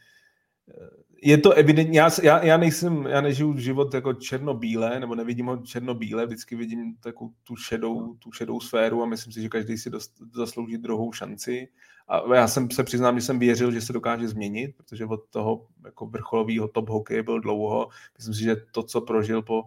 eh, 0.69 1.05
je 1.27 1.39
to 1.39 1.53
evidentně, 1.53 2.01
já, 2.01 2.11
já, 2.23 2.45
já, 2.45 2.57
nejsem, 2.57 3.07
já 3.07 3.21
nežiju 3.21 3.59
život 3.59 3.95
jako 3.95 4.13
černobílé, 4.13 5.01
nebo 5.01 5.15
nevidím 5.15 5.47
ho 5.47 5.57
černobílé, 5.57 6.27
vždycky 6.27 6.57
vidím 6.57 6.97
takovou 6.97 7.31
tu 7.45 7.57
šedou, 7.57 8.15
tu 8.15 8.33
šedou 8.33 8.61
sféru 8.61 9.03
a 9.03 9.07
myslím 9.07 9.33
si, 9.33 9.43
že 9.43 9.49
každý 9.49 9.79
si 9.79 9.91
dost, 9.91 10.13
zaslouží 10.35 10.79
druhou 10.79 11.13
šanci. 11.13 11.69
A 12.09 12.35
já 12.35 12.49
jsem 12.49 12.71
se 12.71 12.85
přiznám, 12.85 13.21
že 13.21 13.27
jsem 13.27 13.39
věřil, 13.39 13.73
že 13.73 13.81
se 13.81 13.93
dokáže 13.93 14.29
změnit, 14.29 14.77
protože 14.77 15.07
od 15.07 15.21
toho 15.31 15.67
jako 15.85 16.07
vrcholového 16.07 16.69
top 16.69 16.89
hokeje 16.89 17.23
byl 17.23 17.41
dlouho. 17.41 17.89
Myslím 18.19 18.35
si, 18.35 18.43
že 18.43 18.57
to, 18.73 18.83
co 18.83 19.01
prožil 19.01 19.43
po 19.43 19.65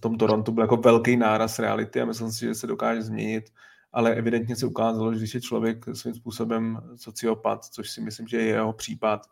tom 0.00 0.18
Torontu, 0.18 0.52
byl 0.52 0.64
jako 0.64 0.76
velký 0.76 1.16
náraz 1.16 1.58
reality 1.58 2.00
a 2.00 2.04
myslím 2.04 2.32
si, 2.32 2.40
že 2.40 2.54
se 2.54 2.66
dokáže 2.66 3.02
změnit 3.02 3.50
ale 3.98 4.14
evidentně 4.14 4.56
se 4.56 4.66
ukázalo, 4.66 5.12
že 5.12 5.18
když 5.18 5.34
je 5.34 5.40
člověk 5.40 5.84
svým 5.92 6.14
způsobem 6.14 6.80
sociopat, 6.96 7.64
což 7.64 7.90
si 7.90 8.00
myslím, 8.00 8.28
že 8.28 8.36
je 8.36 8.44
jeho 8.44 8.72
případ, 8.72 9.26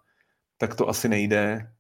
tak 0.59 0.75
to 0.75 0.89
asi 0.89 1.09
nejde. 1.09 1.73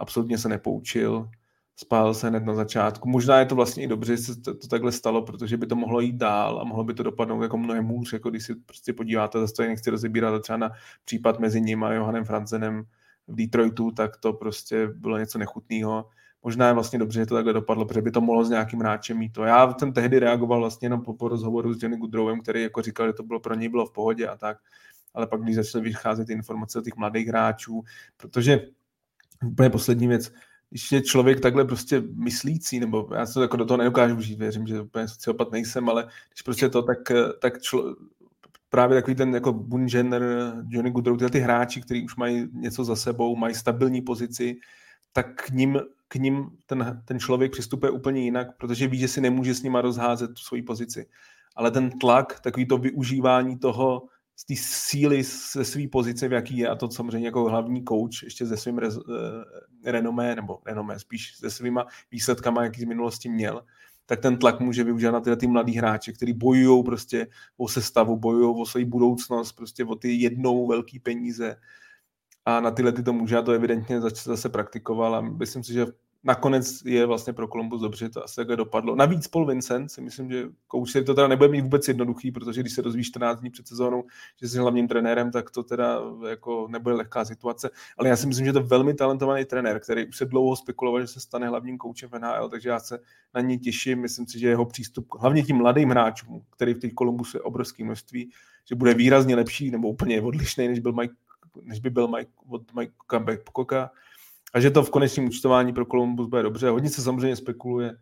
Absolutně 0.00 0.38
se 0.38 0.48
nepoučil, 0.48 1.30
spál 1.76 2.14
se 2.14 2.28
hned 2.28 2.44
na 2.44 2.54
začátku. 2.54 3.08
Možná 3.08 3.38
je 3.38 3.46
to 3.46 3.54
vlastně 3.54 3.82
i 3.84 3.86
dobře, 3.86 4.16
že 4.16 4.22
se 4.22 4.40
to, 4.40 4.54
to 4.54 4.68
takhle 4.68 4.92
stalo, 4.92 5.22
protože 5.22 5.56
by 5.56 5.66
to 5.66 5.76
mohlo 5.76 6.00
jít 6.00 6.16
dál 6.16 6.60
a 6.60 6.64
mohlo 6.64 6.84
by 6.84 6.94
to 6.94 7.02
dopadnout 7.02 7.42
jako 7.42 7.58
mnohem 7.58 7.86
hůř, 7.86 8.12
jako 8.12 8.30
když 8.30 8.44
si 8.44 8.54
prostě 8.54 8.92
podíváte, 8.92 9.40
zase 9.40 9.54
to 9.54 9.62
nechci 9.62 9.90
rozebírat 9.90 10.42
třeba 10.42 10.56
na 10.56 10.70
případ 11.04 11.40
mezi 11.40 11.60
ním 11.60 11.84
a 11.84 11.92
Johanem 11.92 12.24
Franzenem 12.24 12.84
v 13.28 13.34
Detroitu, 13.36 13.90
tak 13.90 14.16
to 14.16 14.32
prostě 14.32 14.86
bylo 14.86 15.18
něco 15.18 15.38
nechutného 15.38 16.08
možná 16.44 16.66
je 16.66 16.74
vlastně 16.74 16.98
dobře, 16.98 17.20
že 17.20 17.26
to 17.26 17.34
takhle 17.34 17.52
dopadlo, 17.52 17.84
protože 17.84 18.02
by 18.02 18.10
to 18.10 18.20
mohlo 18.20 18.44
s 18.44 18.50
nějakým 18.50 18.80
hráčem 18.80 19.18
mít 19.18 19.32
to. 19.32 19.44
Já 19.44 19.74
jsem 19.78 19.92
tehdy 19.92 20.18
reagoval 20.18 20.60
vlastně 20.60 20.86
jenom 20.86 21.02
po, 21.02 21.14
po 21.14 21.28
rozhovoru 21.28 21.74
s 21.74 21.82
Johnny 21.82 21.96
Goodrowem, 21.96 22.40
který 22.40 22.62
jako 22.62 22.82
říkal, 22.82 23.06
že 23.06 23.12
to 23.12 23.22
bylo 23.22 23.40
pro 23.40 23.54
něj 23.54 23.68
bylo 23.68 23.86
v 23.86 23.92
pohodě 23.92 24.28
a 24.28 24.36
tak, 24.36 24.58
ale 25.14 25.26
pak 25.26 25.42
když 25.42 25.56
začaly 25.56 25.84
vycházet 25.84 26.30
informace 26.30 26.78
o 26.78 26.82
těch 26.82 26.96
mladých 26.96 27.28
hráčů, 27.28 27.82
protože 28.16 28.66
úplně 29.46 29.70
poslední 29.70 30.08
věc, 30.08 30.32
když 30.70 30.92
je 30.92 31.02
člověk 31.02 31.40
takhle 31.40 31.64
prostě 31.64 32.02
myslící, 32.14 32.80
nebo 32.80 33.08
já 33.14 33.26
se 33.26 33.40
jako 33.40 33.56
do 33.56 33.64
toho 33.64 33.78
nedokážu 33.78 34.20
žít, 34.20 34.38
věřím, 34.38 34.66
že 34.66 34.80
úplně 34.80 35.08
sociopat 35.08 35.52
nejsem, 35.52 35.88
ale 35.88 36.08
když 36.30 36.42
prostě 36.42 36.68
to, 36.68 36.82
tak, 36.82 36.98
tak 37.40 37.62
člo, 37.62 37.96
právě 38.68 38.98
takový 38.98 39.14
ten 39.14 39.34
jako 39.34 39.52
Bunžener, 39.52 40.22
Johnny 40.68 40.90
Goodrow, 40.90 41.16
tyhle 41.16 41.30
ty 41.30 41.38
hráči, 41.38 41.80
kteří 41.80 42.04
už 42.04 42.16
mají 42.16 42.48
něco 42.52 42.84
za 42.84 42.96
sebou, 42.96 43.36
mají 43.36 43.54
stabilní 43.54 44.02
pozici, 44.02 44.56
tak 45.12 45.42
k 45.42 45.50
ním 45.50 45.80
k 46.08 46.14
ním 46.14 46.50
ten, 46.66 47.02
ten 47.04 47.18
člověk 47.18 47.52
přistupuje 47.52 47.90
úplně 47.90 48.20
jinak, 48.20 48.56
protože 48.56 48.88
ví, 48.88 48.98
že 48.98 49.08
si 49.08 49.20
nemůže 49.20 49.54
s 49.54 49.62
nima 49.62 49.80
rozházet 49.80 50.28
tu 50.28 50.42
svoji 50.42 50.62
pozici. 50.62 51.06
Ale 51.56 51.70
ten 51.70 51.90
tlak, 51.90 52.40
takový 52.40 52.66
to 52.66 52.78
využívání 52.78 53.58
toho, 53.58 54.02
z 54.36 54.44
té 54.44 54.54
síly 54.56 55.22
ze 55.52 55.64
své 55.64 55.88
pozice, 55.88 56.28
v 56.28 56.32
jaký 56.32 56.58
je, 56.58 56.68
a 56.68 56.74
to 56.74 56.90
samozřejmě 56.90 57.28
jako 57.28 57.44
hlavní 57.44 57.84
coach, 57.84 58.22
ještě 58.22 58.46
se 58.46 58.56
svým 58.56 58.78
rez, 58.78 58.98
eh, 58.98 59.90
renomé, 59.90 60.34
nebo 60.34 60.58
renomé 60.66 60.98
spíš 60.98 61.36
se 61.36 61.50
svýma 61.50 61.86
výsledkama, 62.10 62.64
jaký 62.64 62.80
z 62.80 62.84
minulosti 62.84 63.28
měl, 63.28 63.62
tak 64.06 64.20
ten 64.20 64.36
tlak 64.36 64.60
může 64.60 64.84
využít 64.84 65.10
na 65.10 65.20
tyhle 65.20 65.36
ty 65.36 65.46
mladý 65.46 65.72
hráče, 65.72 66.12
kteří 66.12 66.32
bojují 66.32 66.84
prostě 66.84 67.26
o 67.56 67.68
sestavu, 67.68 68.16
bojují 68.16 68.54
o 68.60 68.66
svou 68.66 68.84
budoucnost, 68.84 69.52
prostě 69.52 69.84
o 69.84 69.94
ty 69.94 70.12
jednou 70.12 70.66
velký 70.66 70.98
peníze, 70.98 71.56
a 72.44 72.60
na 72.60 72.70
tyhle 72.70 72.92
ty 72.92 73.02
to 73.02 73.12
může, 73.12 73.36
a 73.36 73.42
to 73.42 73.52
evidentně 73.52 74.00
zase, 74.00 74.30
zase 74.30 74.48
praktikoval 74.48 75.14
a 75.14 75.20
myslím 75.20 75.64
si, 75.64 75.72
že 75.72 75.86
nakonec 76.24 76.82
je 76.84 77.06
vlastně 77.06 77.32
pro 77.32 77.48
Columbus 77.48 77.80
dobře, 77.80 78.08
to 78.08 78.24
asi 78.24 78.36
takhle 78.36 78.56
dopadlo. 78.56 78.96
Navíc 78.96 79.28
Paul 79.28 79.46
Vincent 79.46 79.90
si 79.90 80.00
myslím, 80.00 80.30
že 80.30 80.48
kouč 80.68 80.92
to 80.92 81.14
teda 81.14 81.28
nebude 81.28 81.48
mít 81.48 81.60
vůbec 81.60 81.88
jednoduchý, 81.88 82.32
protože 82.32 82.60
když 82.60 82.72
se 82.72 82.82
dozvíš 82.82 83.06
14 83.06 83.40
dní 83.40 83.50
před 83.50 83.68
sezónou, 83.68 84.04
že 84.40 84.48
jsi 84.48 84.58
hlavním 84.58 84.88
trenérem, 84.88 85.30
tak 85.30 85.50
to 85.50 85.62
teda 85.62 86.00
jako 86.28 86.68
nebude 86.70 86.94
lehká 86.94 87.24
situace. 87.24 87.70
Ale 87.98 88.08
já 88.08 88.16
si 88.16 88.26
myslím, 88.26 88.46
že 88.46 88.52
to 88.52 88.58
je 88.58 88.64
velmi 88.64 88.94
talentovaný 88.94 89.44
trenér, 89.44 89.80
který 89.80 90.06
už 90.08 90.16
se 90.16 90.24
dlouho 90.24 90.56
spekuloval, 90.56 91.00
že 91.00 91.06
se 91.06 91.20
stane 91.20 91.48
hlavním 91.48 91.78
koučem 91.78 92.10
v 92.10 92.18
NHL, 92.18 92.48
takže 92.48 92.68
já 92.68 92.80
se 92.80 92.98
na 93.34 93.40
něj 93.40 93.58
těším. 93.58 94.00
Myslím 94.00 94.26
si, 94.26 94.38
že 94.38 94.48
jeho 94.48 94.66
přístup 94.66 95.06
hlavně 95.20 95.42
tím 95.42 95.56
mladým 95.56 95.90
hráčům, 95.90 96.42
který 96.50 96.74
v 96.74 96.78
těch 96.78 96.94
Columbusu 96.94 97.36
je 97.36 97.40
obrovské 97.40 97.84
množství, 97.84 98.30
že 98.68 98.74
bude 98.74 98.94
výrazně 98.94 99.36
lepší 99.36 99.70
nebo 99.70 99.88
úplně 99.88 100.22
odlišný, 100.22 100.68
než 100.68 100.78
byl 100.78 100.92
Mike 100.92 101.14
než 101.62 101.80
by 101.80 101.90
byl 101.90 102.08
Mike, 102.08 102.32
od 102.48 102.74
Mikea 102.74 103.18
Babcocka. 103.18 103.90
A 104.54 104.60
že 104.60 104.70
to 104.70 104.82
v 104.82 104.90
konečném 104.90 105.26
účtování 105.26 105.72
pro 105.72 105.84
Columbus 105.84 106.28
bude 106.28 106.42
dobře. 106.42 106.68
Hodně 106.68 106.90
se 106.90 107.02
samozřejmě 107.02 107.36
spekuluje 107.36 107.96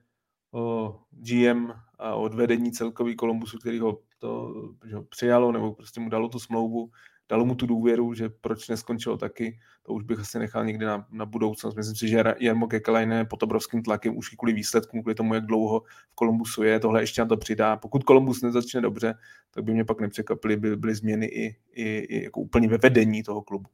o 0.52 0.98
GM 1.10 1.72
a 1.98 2.14
odvedení 2.14 2.72
celkový 2.72 3.16
Columbusu, 3.16 3.58
který 3.58 3.78
ho 3.78 3.98
to 4.18 4.54
že 4.86 4.96
ho 4.96 5.02
přijalo 5.02 5.52
nebo 5.52 5.72
prostě 5.74 6.00
mu 6.00 6.08
dalo 6.08 6.28
tu 6.28 6.38
smlouvu 6.38 6.90
dalo 7.32 7.44
mu 7.44 7.54
tu 7.54 7.66
důvěru, 7.66 8.14
že 8.14 8.28
proč 8.28 8.68
neskončilo 8.68 9.16
taky, 9.16 9.60
to 9.82 9.92
už 9.92 10.02
bych 10.04 10.18
asi 10.18 10.38
nechal 10.38 10.64
někdy 10.64 10.84
na, 10.86 11.06
na 11.10 11.26
budoucnost. 11.26 11.74
Myslím 11.74 11.96
si, 11.96 12.08
že 12.08 12.24
Jarmo 12.40 12.66
Kekalainen 12.66 13.18
je 13.18 13.24
pod 13.24 13.42
obrovským 13.42 13.82
tlakem 13.82 14.16
už 14.16 14.28
kvůli 14.28 14.52
výsledkům, 14.52 15.00
kvůli 15.02 15.14
tomu, 15.14 15.34
jak 15.34 15.46
dlouho 15.46 15.80
v 16.10 16.14
Kolumbusu 16.14 16.62
je, 16.62 16.80
tohle 16.80 17.02
ještě 17.02 17.22
na 17.22 17.28
to 17.28 17.36
přidá. 17.36 17.76
Pokud 17.76 18.04
Kolumbus 18.04 18.42
nezačne 18.42 18.80
dobře, 18.80 19.14
tak 19.50 19.64
by 19.64 19.72
mě 19.72 19.84
pak 19.84 20.00
nepřekvapili, 20.00 20.56
by 20.56 20.76
byly 20.76 20.94
změny 20.94 21.26
i, 21.26 21.56
i, 21.72 21.98
i 21.98 22.24
jako 22.24 22.40
úplně 22.40 22.68
ve 22.68 22.78
vedení 22.78 23.22
toho 23.22 23.42
klubu. 23.42 23.70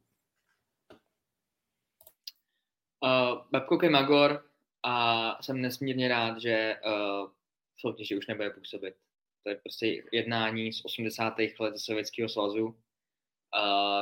Uh, 3.03 3.37
Babcock 3.51 3.83
Magor 3.83 4.43
a 4.83 5.37
jsem 5.43 5.61
nesmírně 5.61 6.07
rád, 6.07 6.41
že 6.41 6.75
uh, 6.85 7.27
v 7.75 7.81
soutěži 7.81 8.17
už 8.17 8.27
nebude 8.27 8.49
působit. 8.49 8.95
To 9.43 9.49
je 9.49 9.55
prostě 9.55 10.03
jednání 10.11 10.73
z 10.73 10.85
80. 10.85 11.33
let 11.59 11.79
Sovětského 11.79 12.29
svazu, 12.29 12.75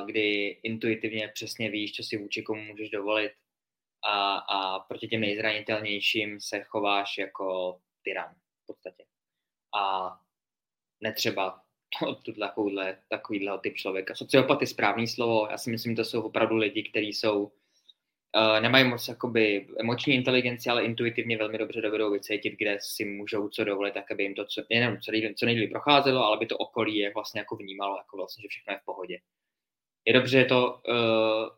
kdy 0.05 0.59
intuitivně 0.63 1.27
přesně 1.27 1.69
víš, 1.69 1.95
co 1.95 2.03
si 2.03 2.17
vůči 2.17 2.41
komu 2.41 2.61
můžeš 2.61 2.89
dovolit 2.89 3.31
a, 4.05 4.37
a 4.37 4.79
proti 4.79 5.07
těm 5.07 5.21
nejzranitelnějším 5.21 6.41
se 6.41 6.63
chováš 6.63 7.17
jako 7.17 7.79
tyran 8.01 8.35
v 8.63 8.65
podstatě. 8.67 9.05
A 9.75 10.15
netřeba 11.01 11.61
takovýhle, 12.39 12.97
takovýhle 13.09 13.59
typ 13.59 13.75
člověka. 13.75 14.15
Sociopat 14.15 14.61
je 14.61 14.67
správný 14.67 15.07
slovo, 15.07 15.47
já 15.51 15.57
si 15.57 15.69
myslím, 15.69 15.95
to 15.95 16.05
jsou 16.05 16.21
opravdu 16.21 16.55
lidi, 16.55 16.83
kteří 16.83 17.13
jsou 17.13 17.51
Uh, 18.35 18.61
nemají 18.61 18.89
moc 18.89 19.07
jakoby 19.07 19.67
emoční 19.79 20.13
inteligenci, 20.13 20.69
ale 20.69 20.85
intuitivně 20.85 21.37
velmi 21.37 21.57
dobře 21.57 21.81
dovedou 21.81 22.11
vycítit, 22.11 22.53
kde 22.57 22.77
si 22.81 23.05
můžou 23.05 23.49
co 23.49 23.63
dovolit, 23.63 23.93
tak 23.93 24.11
aby 24.11 24.23
jim 24.23 24.35
to 24.35 24.45
co, 24.45 24.61
nejenom 24.69 24.97
co, 25.01 25.11
nejlíp, 25.11 25.37
co 25.37 25.45
procházelo, 25.69 26.23
ale 26.23 26.37
by 26.37 26.45
to 26.45 26.57
okolí 26.57 26.97
je 26.97 27.11
vlastně 27.13 27.41
jako 27.41 27.55
vnímalo, 27.55 27.97
jako 27.97 28.17
vlastně, 28.17 28.41
že 28.41 28.47
všechno 28.47 28.73
je 28.73 28.79
v 28.79 28.85
pohodě. 28.85 29.19
Je 30.07 30.13
dobře, 30.13 30.39
že 30.39 30.45
to 30.45 30.81
uh, 30.89 31.49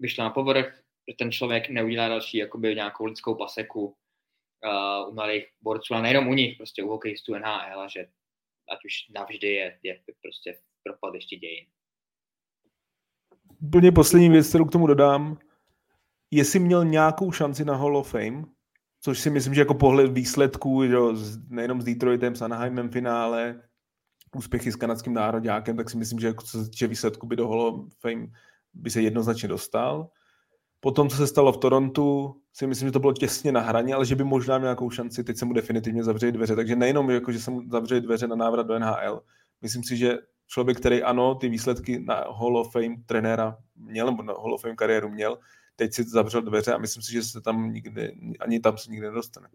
vyšlo 0.00 0.24
na 0.24 0.30
povrch, 0.30 0.82
že 1.08 1.14
ten 1.18 1.32
člověk 1.32 1.68
neudělá 1.68 2.08
další 2.08 2.36
jakoby 2.36 2.74
nějakou 2.74 3.04
lidskou 3.04 3.34
paseku 3.34 3.84
uh, 3.86 5.08
u 5.08 5.14
mladých 5.14 5.46
borců, 5.62 5.94
a 5.94 6.02
nejenom 6.02 6.28
u 6.28 6.34
nich, 6.34 6.56
prostě 6.56 6.82
u 6.82 6.88
hokejistů 6.88 7.34
NHL, 7.34 7.80
a 7.80 7.88
že 7.88 8.00
ať 8.72 8.78
už 8.84 8.92
navždy 9.14 9.48
je, 9.48 9.78
je 9.82 10.00
prostě 10.22 10.58
propad 10.82 11.14
ještě 11.14 11.36
dějin. 11.36 11.66
Úplně 13.62 13.92
poslední 13.92 14.28
věc, 14.28 14.48
kterou 14.48 14.64
k 14.64 14.72
tomu 14.72 14.86
dodám, 14.86 15.38
jestli 16.30 16.58
měl 16.58 16.84
nějakou 16.84 17.32
šanci 17.32 17.64
na 17.64 17.76
Hall 17.76 17.96
of 17.96 18.10
Fame, 18.10 18.44
což 19.00 19.20
si 19.20 19.30
myslím, 19.30 19.54
že 19.54 19.60
jako 19.60 19.74
pohled 19.74 20.12
výsledků, 20.12 20.86
že 20.86 20.96
nejenom 21.48 21.82
s 21.82 21.84
Detroitem, 21.84 22.36
s 22.36 22.42
Anaheimem 22.42 22.90
finále, 22.90 23.67
úspěchy 24.36 24.72
s 24.72 24.76
kanadským 24.76 25.14
nároďákem, 25.14 25.76
tak 25.76 25.90
si 25.90 25.96
myslím, 25.96 26.18
že 26.18 26.26
jako 26.26 26.46
se 26.46 26.64
týče 26.64 26.86
výsledku 26.86 27.26
by 27.26 27.36
do 27.36 27.48
Hall 27.48 27.62
of 27.62 27.94
Fame 28.00 28.26
by 28.74 28.90
se 28.90 29.02
jednoznačně 29.02 29.48
dostal. 29.48 30.08
Potom, 30.80 31.08
co 31.08 31.16
se 31.16 31.26
stalo 31.26 31.52
v 31.52 31.56
Torontu, 31.56 32.34
si 32.52 32.66
myslím, 32.66 32.88
že 32.88 32.92
to 32.92 32.98
bylo 32.98 33.12
těsně 33.12 33.52
na 33.52 33.60
hraně, 33.60 33.94
ale 33.94 34.06
že 34.06 34.16
by 34.16 34.24
možná 34.24 34.58
měl 34.58 34.66
nějakou 34.66 34.90
šanci, 34.90 35.24
teď 35.24 35.36
se 35.36 35.44
mu 35.44 35.52
definitivně 35.52 36.04
zavřeje 36.04 36.32
dveře. 36.32 36.56
Takže 36.56 36.76
nejenom, 36.76 37.10
jako, 37.10 37.32
že 37.32 37.40
se 37.40 37.50
mu 37.50 37.62
zavřeje 37.70 38.00
dveře 38.00 38.26
na 38.26 38.36
návrat 38.36 38.66
do 38.66 38.78
NHL, 38.78 39.22
myslím 39.62 39.84
si, 39.84 39.96
že 39.96 40.18
člověk, 40.46 40.78
který 40.78 41.02
ano, 41.02 41.34
ty 41.34 41.48
výsledky 41.48 42.00
na 42.00 42.14
Hall 42.14 42.56
of 42.56 42.72
Fame 42.72 42.96
trenéra 43.06 43.56
měl, 43.76 44.06
nebo 44.06 44.22
na 44.22 44.32
Hall 44.32 44.54
of 44.54 44.62
Fame 44.62 44.76
kariéru 44.76 45.08
měl, 45.08 45.38
teď 45.76 45.94
si 45.94 46.04
zavřel 46.04 46.42
dveře 46.42 46.72
a 46.72 46.78
myslím 46.78 47.02
si, 47.02 47.12
že 47.12 47.22
se 47.22 47.40
tam 47.40 47.72
nikdy, 47.72 48.12
ani 48.40 48.60
tam 48.60 48.78
se 48.78 48.90
nikdy 48.90 49.06
nedostane. 49.06 49.48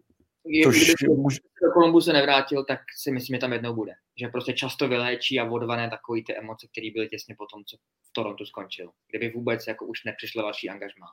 Tož, 0.64 0.76
kdyby 0.76 1.14
do 1.62 1.70
Kolumbu 1.72 2.00
se 2.00 2.12
nevrátil, 2.12 2.64
tak 2.64 2.80
si 2.96 3.10
myslím, 3.10 3.36
že 3.36 3.40
tam 3.40 3.52
jednou 3.52 3.74
bude. 3.74 3.92
Že 4.20 4.28
prostě 4.28 4.52
často 4.52 4.88
vyléčí 4.88 5.40
a 5.40 5.50
odvané 5.50 5.90
takový 5.90 6.24
ty 6.24 6.36
emoce, 6.36 6.66
které 6.72 6.90
byly 6.90 7.08
těsně 7.08 7.34
po 7.38 7.46
tom, 7.46 7.64
co 7.64 7.76
v 7.76 8.12
Torontu 8.12 8.46
skončil. 8.46 8.90
Kdyby 9.08 9.30
vůbec 9.30 9.66
jako 9.66 9.86
už 9.86 10.04
nepřišlo 10.04 10.42
další 10.42 10.68
angažmá. 10.68 11.06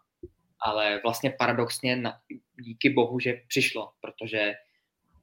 Ale 0.59 0.99
vlastně 1.03 1.33
paradoxně 1.39 1.95
na, 1.95 2.13
díky 2.61 2.89
bohu, 2.89 3.19
že 3.19 3.41
přišlo, 3.47 3.91
protože 4.01 4.53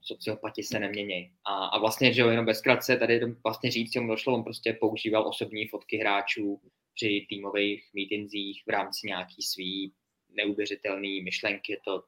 sociopati 0.03 0.63
se 0.63 0.79
nemění. 0.79 1.33
A, 1.45 1.67
a 1.67 1.79
vlastně, 1.79 2.13
že 2.13 2.21
jo, 2.21 2.29
jenom 2.29 2.47
bezkratce 2.47 2.97
tady 2.97 3.21
vlastně 3.45 3.71
říct, 3.71 3.97
mu 3.97 4.09
došlo, 4.09 4.35
on 4.35 4.45
prostě 4.45 4.73
používal 4.81 5.29
osobní 5.29 5.69
fotky 5.69 5.97
hráčů, 5.97 6.61
při 6.95 7.27
týmových 7.29 7.91
mítinzích 7.95 8.63
v 8.67 8.71
rámci 8.71 9.07
nějaký 9.07 9.43
svý 9.43 9.93
neuvěřitelný 10.29 11.23
myšlenky, 11.23 11.81
to 11.85 12.03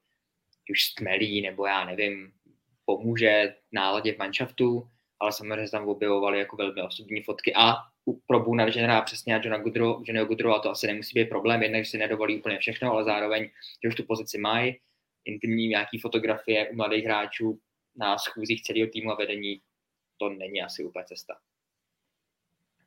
už 0.71 0.85
stmelí, 0.85 1.43
nebo 1.43 1.67
já 1.67 1.85
nevím, 1.85 2.33
pomůže 2.85 3.55
náladě 3.73 4.13
v 4.13 4.19
manšaftu, 4.19 4.89
ale 5.21 5.33
samozřejmě 5.33 5.67
se 5.67 5.71
tam 5.71 5.89
objevovali 5.89 6.39
jako 6.39 6.57
velmi 6.57 6.83
osobní 6.83 7.23
fotky 7.23 7.55
a 7.57 7.75
pro 8.27 8.41
Boona 8.41 8.71
Ženera 8.71 9.03
přesně 9.03 9.37
a 9.37 9.41
Johna 9.43 9.59
Goodrow, 9.59 10.03
Johnnyho 10.05 10.55
a 10.55 10.59
to 10.59 10.71
asi 10.71 10.87
nemusí 10.87 11.21
být 11.21 11.29
problém, 11.29 11.63
jednak 11.63 11.87
si 11.87 11.99
nedovolí 11.99 12.39
úplně 12.39 12.59
všechno, 12.59 12.93
ale 12.93 13.05
zároveň, 13.05 13.51
že 13.83 13.89
už 13.89 13.95
tu 13.95 14.05
pozici 14.05 14.39
mají, 14.39 14.79
intimní 15.25 15.69
nějaký 15.69 15.99
fotografie 15.99 16.69
u 16.69 16.77
mladých 16.77 17.05
hráčů 17.05 17.59
na 17.97 18.19
schůzích 18.19 18.63
celého 18.63 18.91
týmu 18.91 19.13
a 19.13 19.15
vedení, 19.15 19.61
to 20.17 20.29
není 20.29 20.63
asi 20.63 20.85
úplně 20.85 21.05
cesta. 21.05 21.35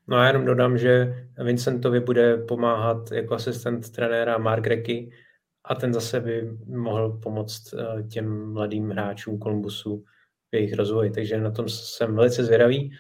No 0.07 0.17
a 0.17 0.27
jenom 0.27 0.45
dodám, 0.45 0.77
že 0.77 1.13
Vincentovi 1.43 1.99
bude 1.99 2.37
pomáhat 2.37 3.11
jako 3.11 3.33
asistent 3.33 3.91
trenéra 3.91 4.37
Mark 4.37 4.67
Recky 4.67 5.11
a 5.65 5.75
ten 5.75 5.93
zase 5.93 6.19
by 6.19 6.57
mohl 6.65 7.19
pomoct 7.23 7.73
eh, 7.73 8.03
těm 8.03 8.53
mladým 8.53 8.89
hráčům 8.89 9.39
Kolumbusu 9.39 10.05
v 10.51 10.55
jejich 10.55 10.73
rozvoji. 10.73 11.11
Takže 11.11 11.41
na 11.41 11.51
tom 11.51 11.69
jsem 11.69 12.15
velice 12.15 12.43
zvědavý. 12.43 12.91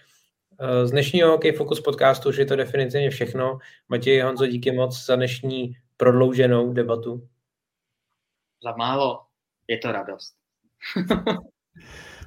Eh, 0.59 0.87
z 0.87 0.91
dnešního 0.91 1.31
Hokej 1.31 1.51
Focus 1.51 1.81
podcastu 1.81 2.29
už 2.29 2.37
je 2.37 2.45
to 2.45 2.55
definitivně 2.55 3.09
všechno. 3.09 3.57
Matěj 3.89 4.21
Honzo, 4.21 4.47
díky 4.47 4.71
moc 4.71 5.05
za 5.05 5.15
dnešní 5.15 5.77
prodlouženou 5.97 6.73
debatu. 6.73 7.27
Za 8.63 8.75
málo. 8.77 9.19
Je 9.67 9.77
to 9.77 9.91
radost. 9.91 10.33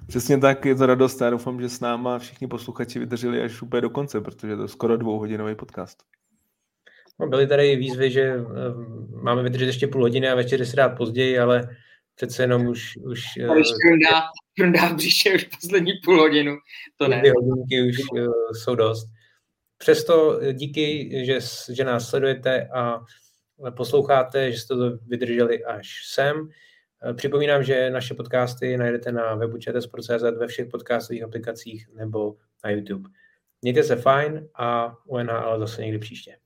Přesně 0.08 0.38
tak, 0.38 0.64
je 0.64 0.74
to 0.74 0.86
radost. 0.86 1.20
Já 1.20 1.30
doufám, 1.30 1.60
že 1.60 1.68
s 1.68 1.80
náma 1.80 2.18
všichni 2.18 2.46
posluchači 2.46 2.98
vydrželi 2.98 3.42
až 3.42 3.62
úplně 3.62 3.80
do 3.80 3.90
konce, 3.90 4.20
protože 4.20 4.56
to 4.56 4.62
je 4.62 4.68
skoro 4.68 4.96
dvouhodinový 4.96 5.54
podcast. 5.54 6.02
No, 7.20 7.26
byly 7.26 7.46
tady 7.46 7.76
výzvy, 7.76 8.10
že 8.10 8.36
uh, 8.36 8.52
máme 9.22 9.42
vydržet 9.42 9.66
ještě 9.66 9.86
půl 9.86 10.02
hodiny 10.02 10.28
a 10.28 10.34
večer 10.34 10.64
si 10.66 10.76
dát 10.76 10.88
později, 10.88 11.38
ale 11.38 11.68
přece 12.14 12.42
jenom 12.42 12.66
už... 12.66 12.96
už 12.96 13.24
prundá, 13.82 14.22
prundá 14.56 14.88
v 14.88 14.94
břiše 14.94 15.34
už 15.34 15.44
poslední 15.44 15.92
půl 16.04 16.20
hodinu, 16.20 16.56
to 16.96 17.08
ne. 17.08 17.18
Dvě 17.18 17.32
hodinky 17.32 17.88
už 17.88 17.96
uh, 18.12 18.32
jsou 18.52 18.74
dost. 18.74 19.06
Přesto 19.78 20.40
díky, 20.52 21.10
že, 21.24 21.38
že 21.74 21.84
nás 21.84 22.08
sledujete 22.08 22.68
a 22.68 23.00
posloucháte, 23.70 24.52
že 24.52 24.58
jste 24.58 24.74
to 24.74 24.90
vydrželi 25.06 25.64
až 25.64 25.88
sem. 26.06 26.48
Eh, 27.10 27.14
připomínám, 27.14 27.62
že 27.62 27.90
naše 27.90 28.14
podcasty 28.14 28.76
najdete 28.76 29.12
na 29.12 29.34
webu 29.34 29.58
čtsport.cz 29.58 30.22
ve 30.38 30.46
všech 30.46 30.68
podcastových 30.68 31.22
aplikacích 31.22 31.88
nebo 31.94 32.36
na 32.64 32.70
YouTube. 32.70 33.10
Mějte 33.62 33.82
se 33.82 33.96
fajn 33.96 34.48
a 34.54 34.96
UNH 35.06 35.30
ale 35.30 35.58
zase 35.58 35.82
někdy 35.82 35.98
příště. 35.98 36.36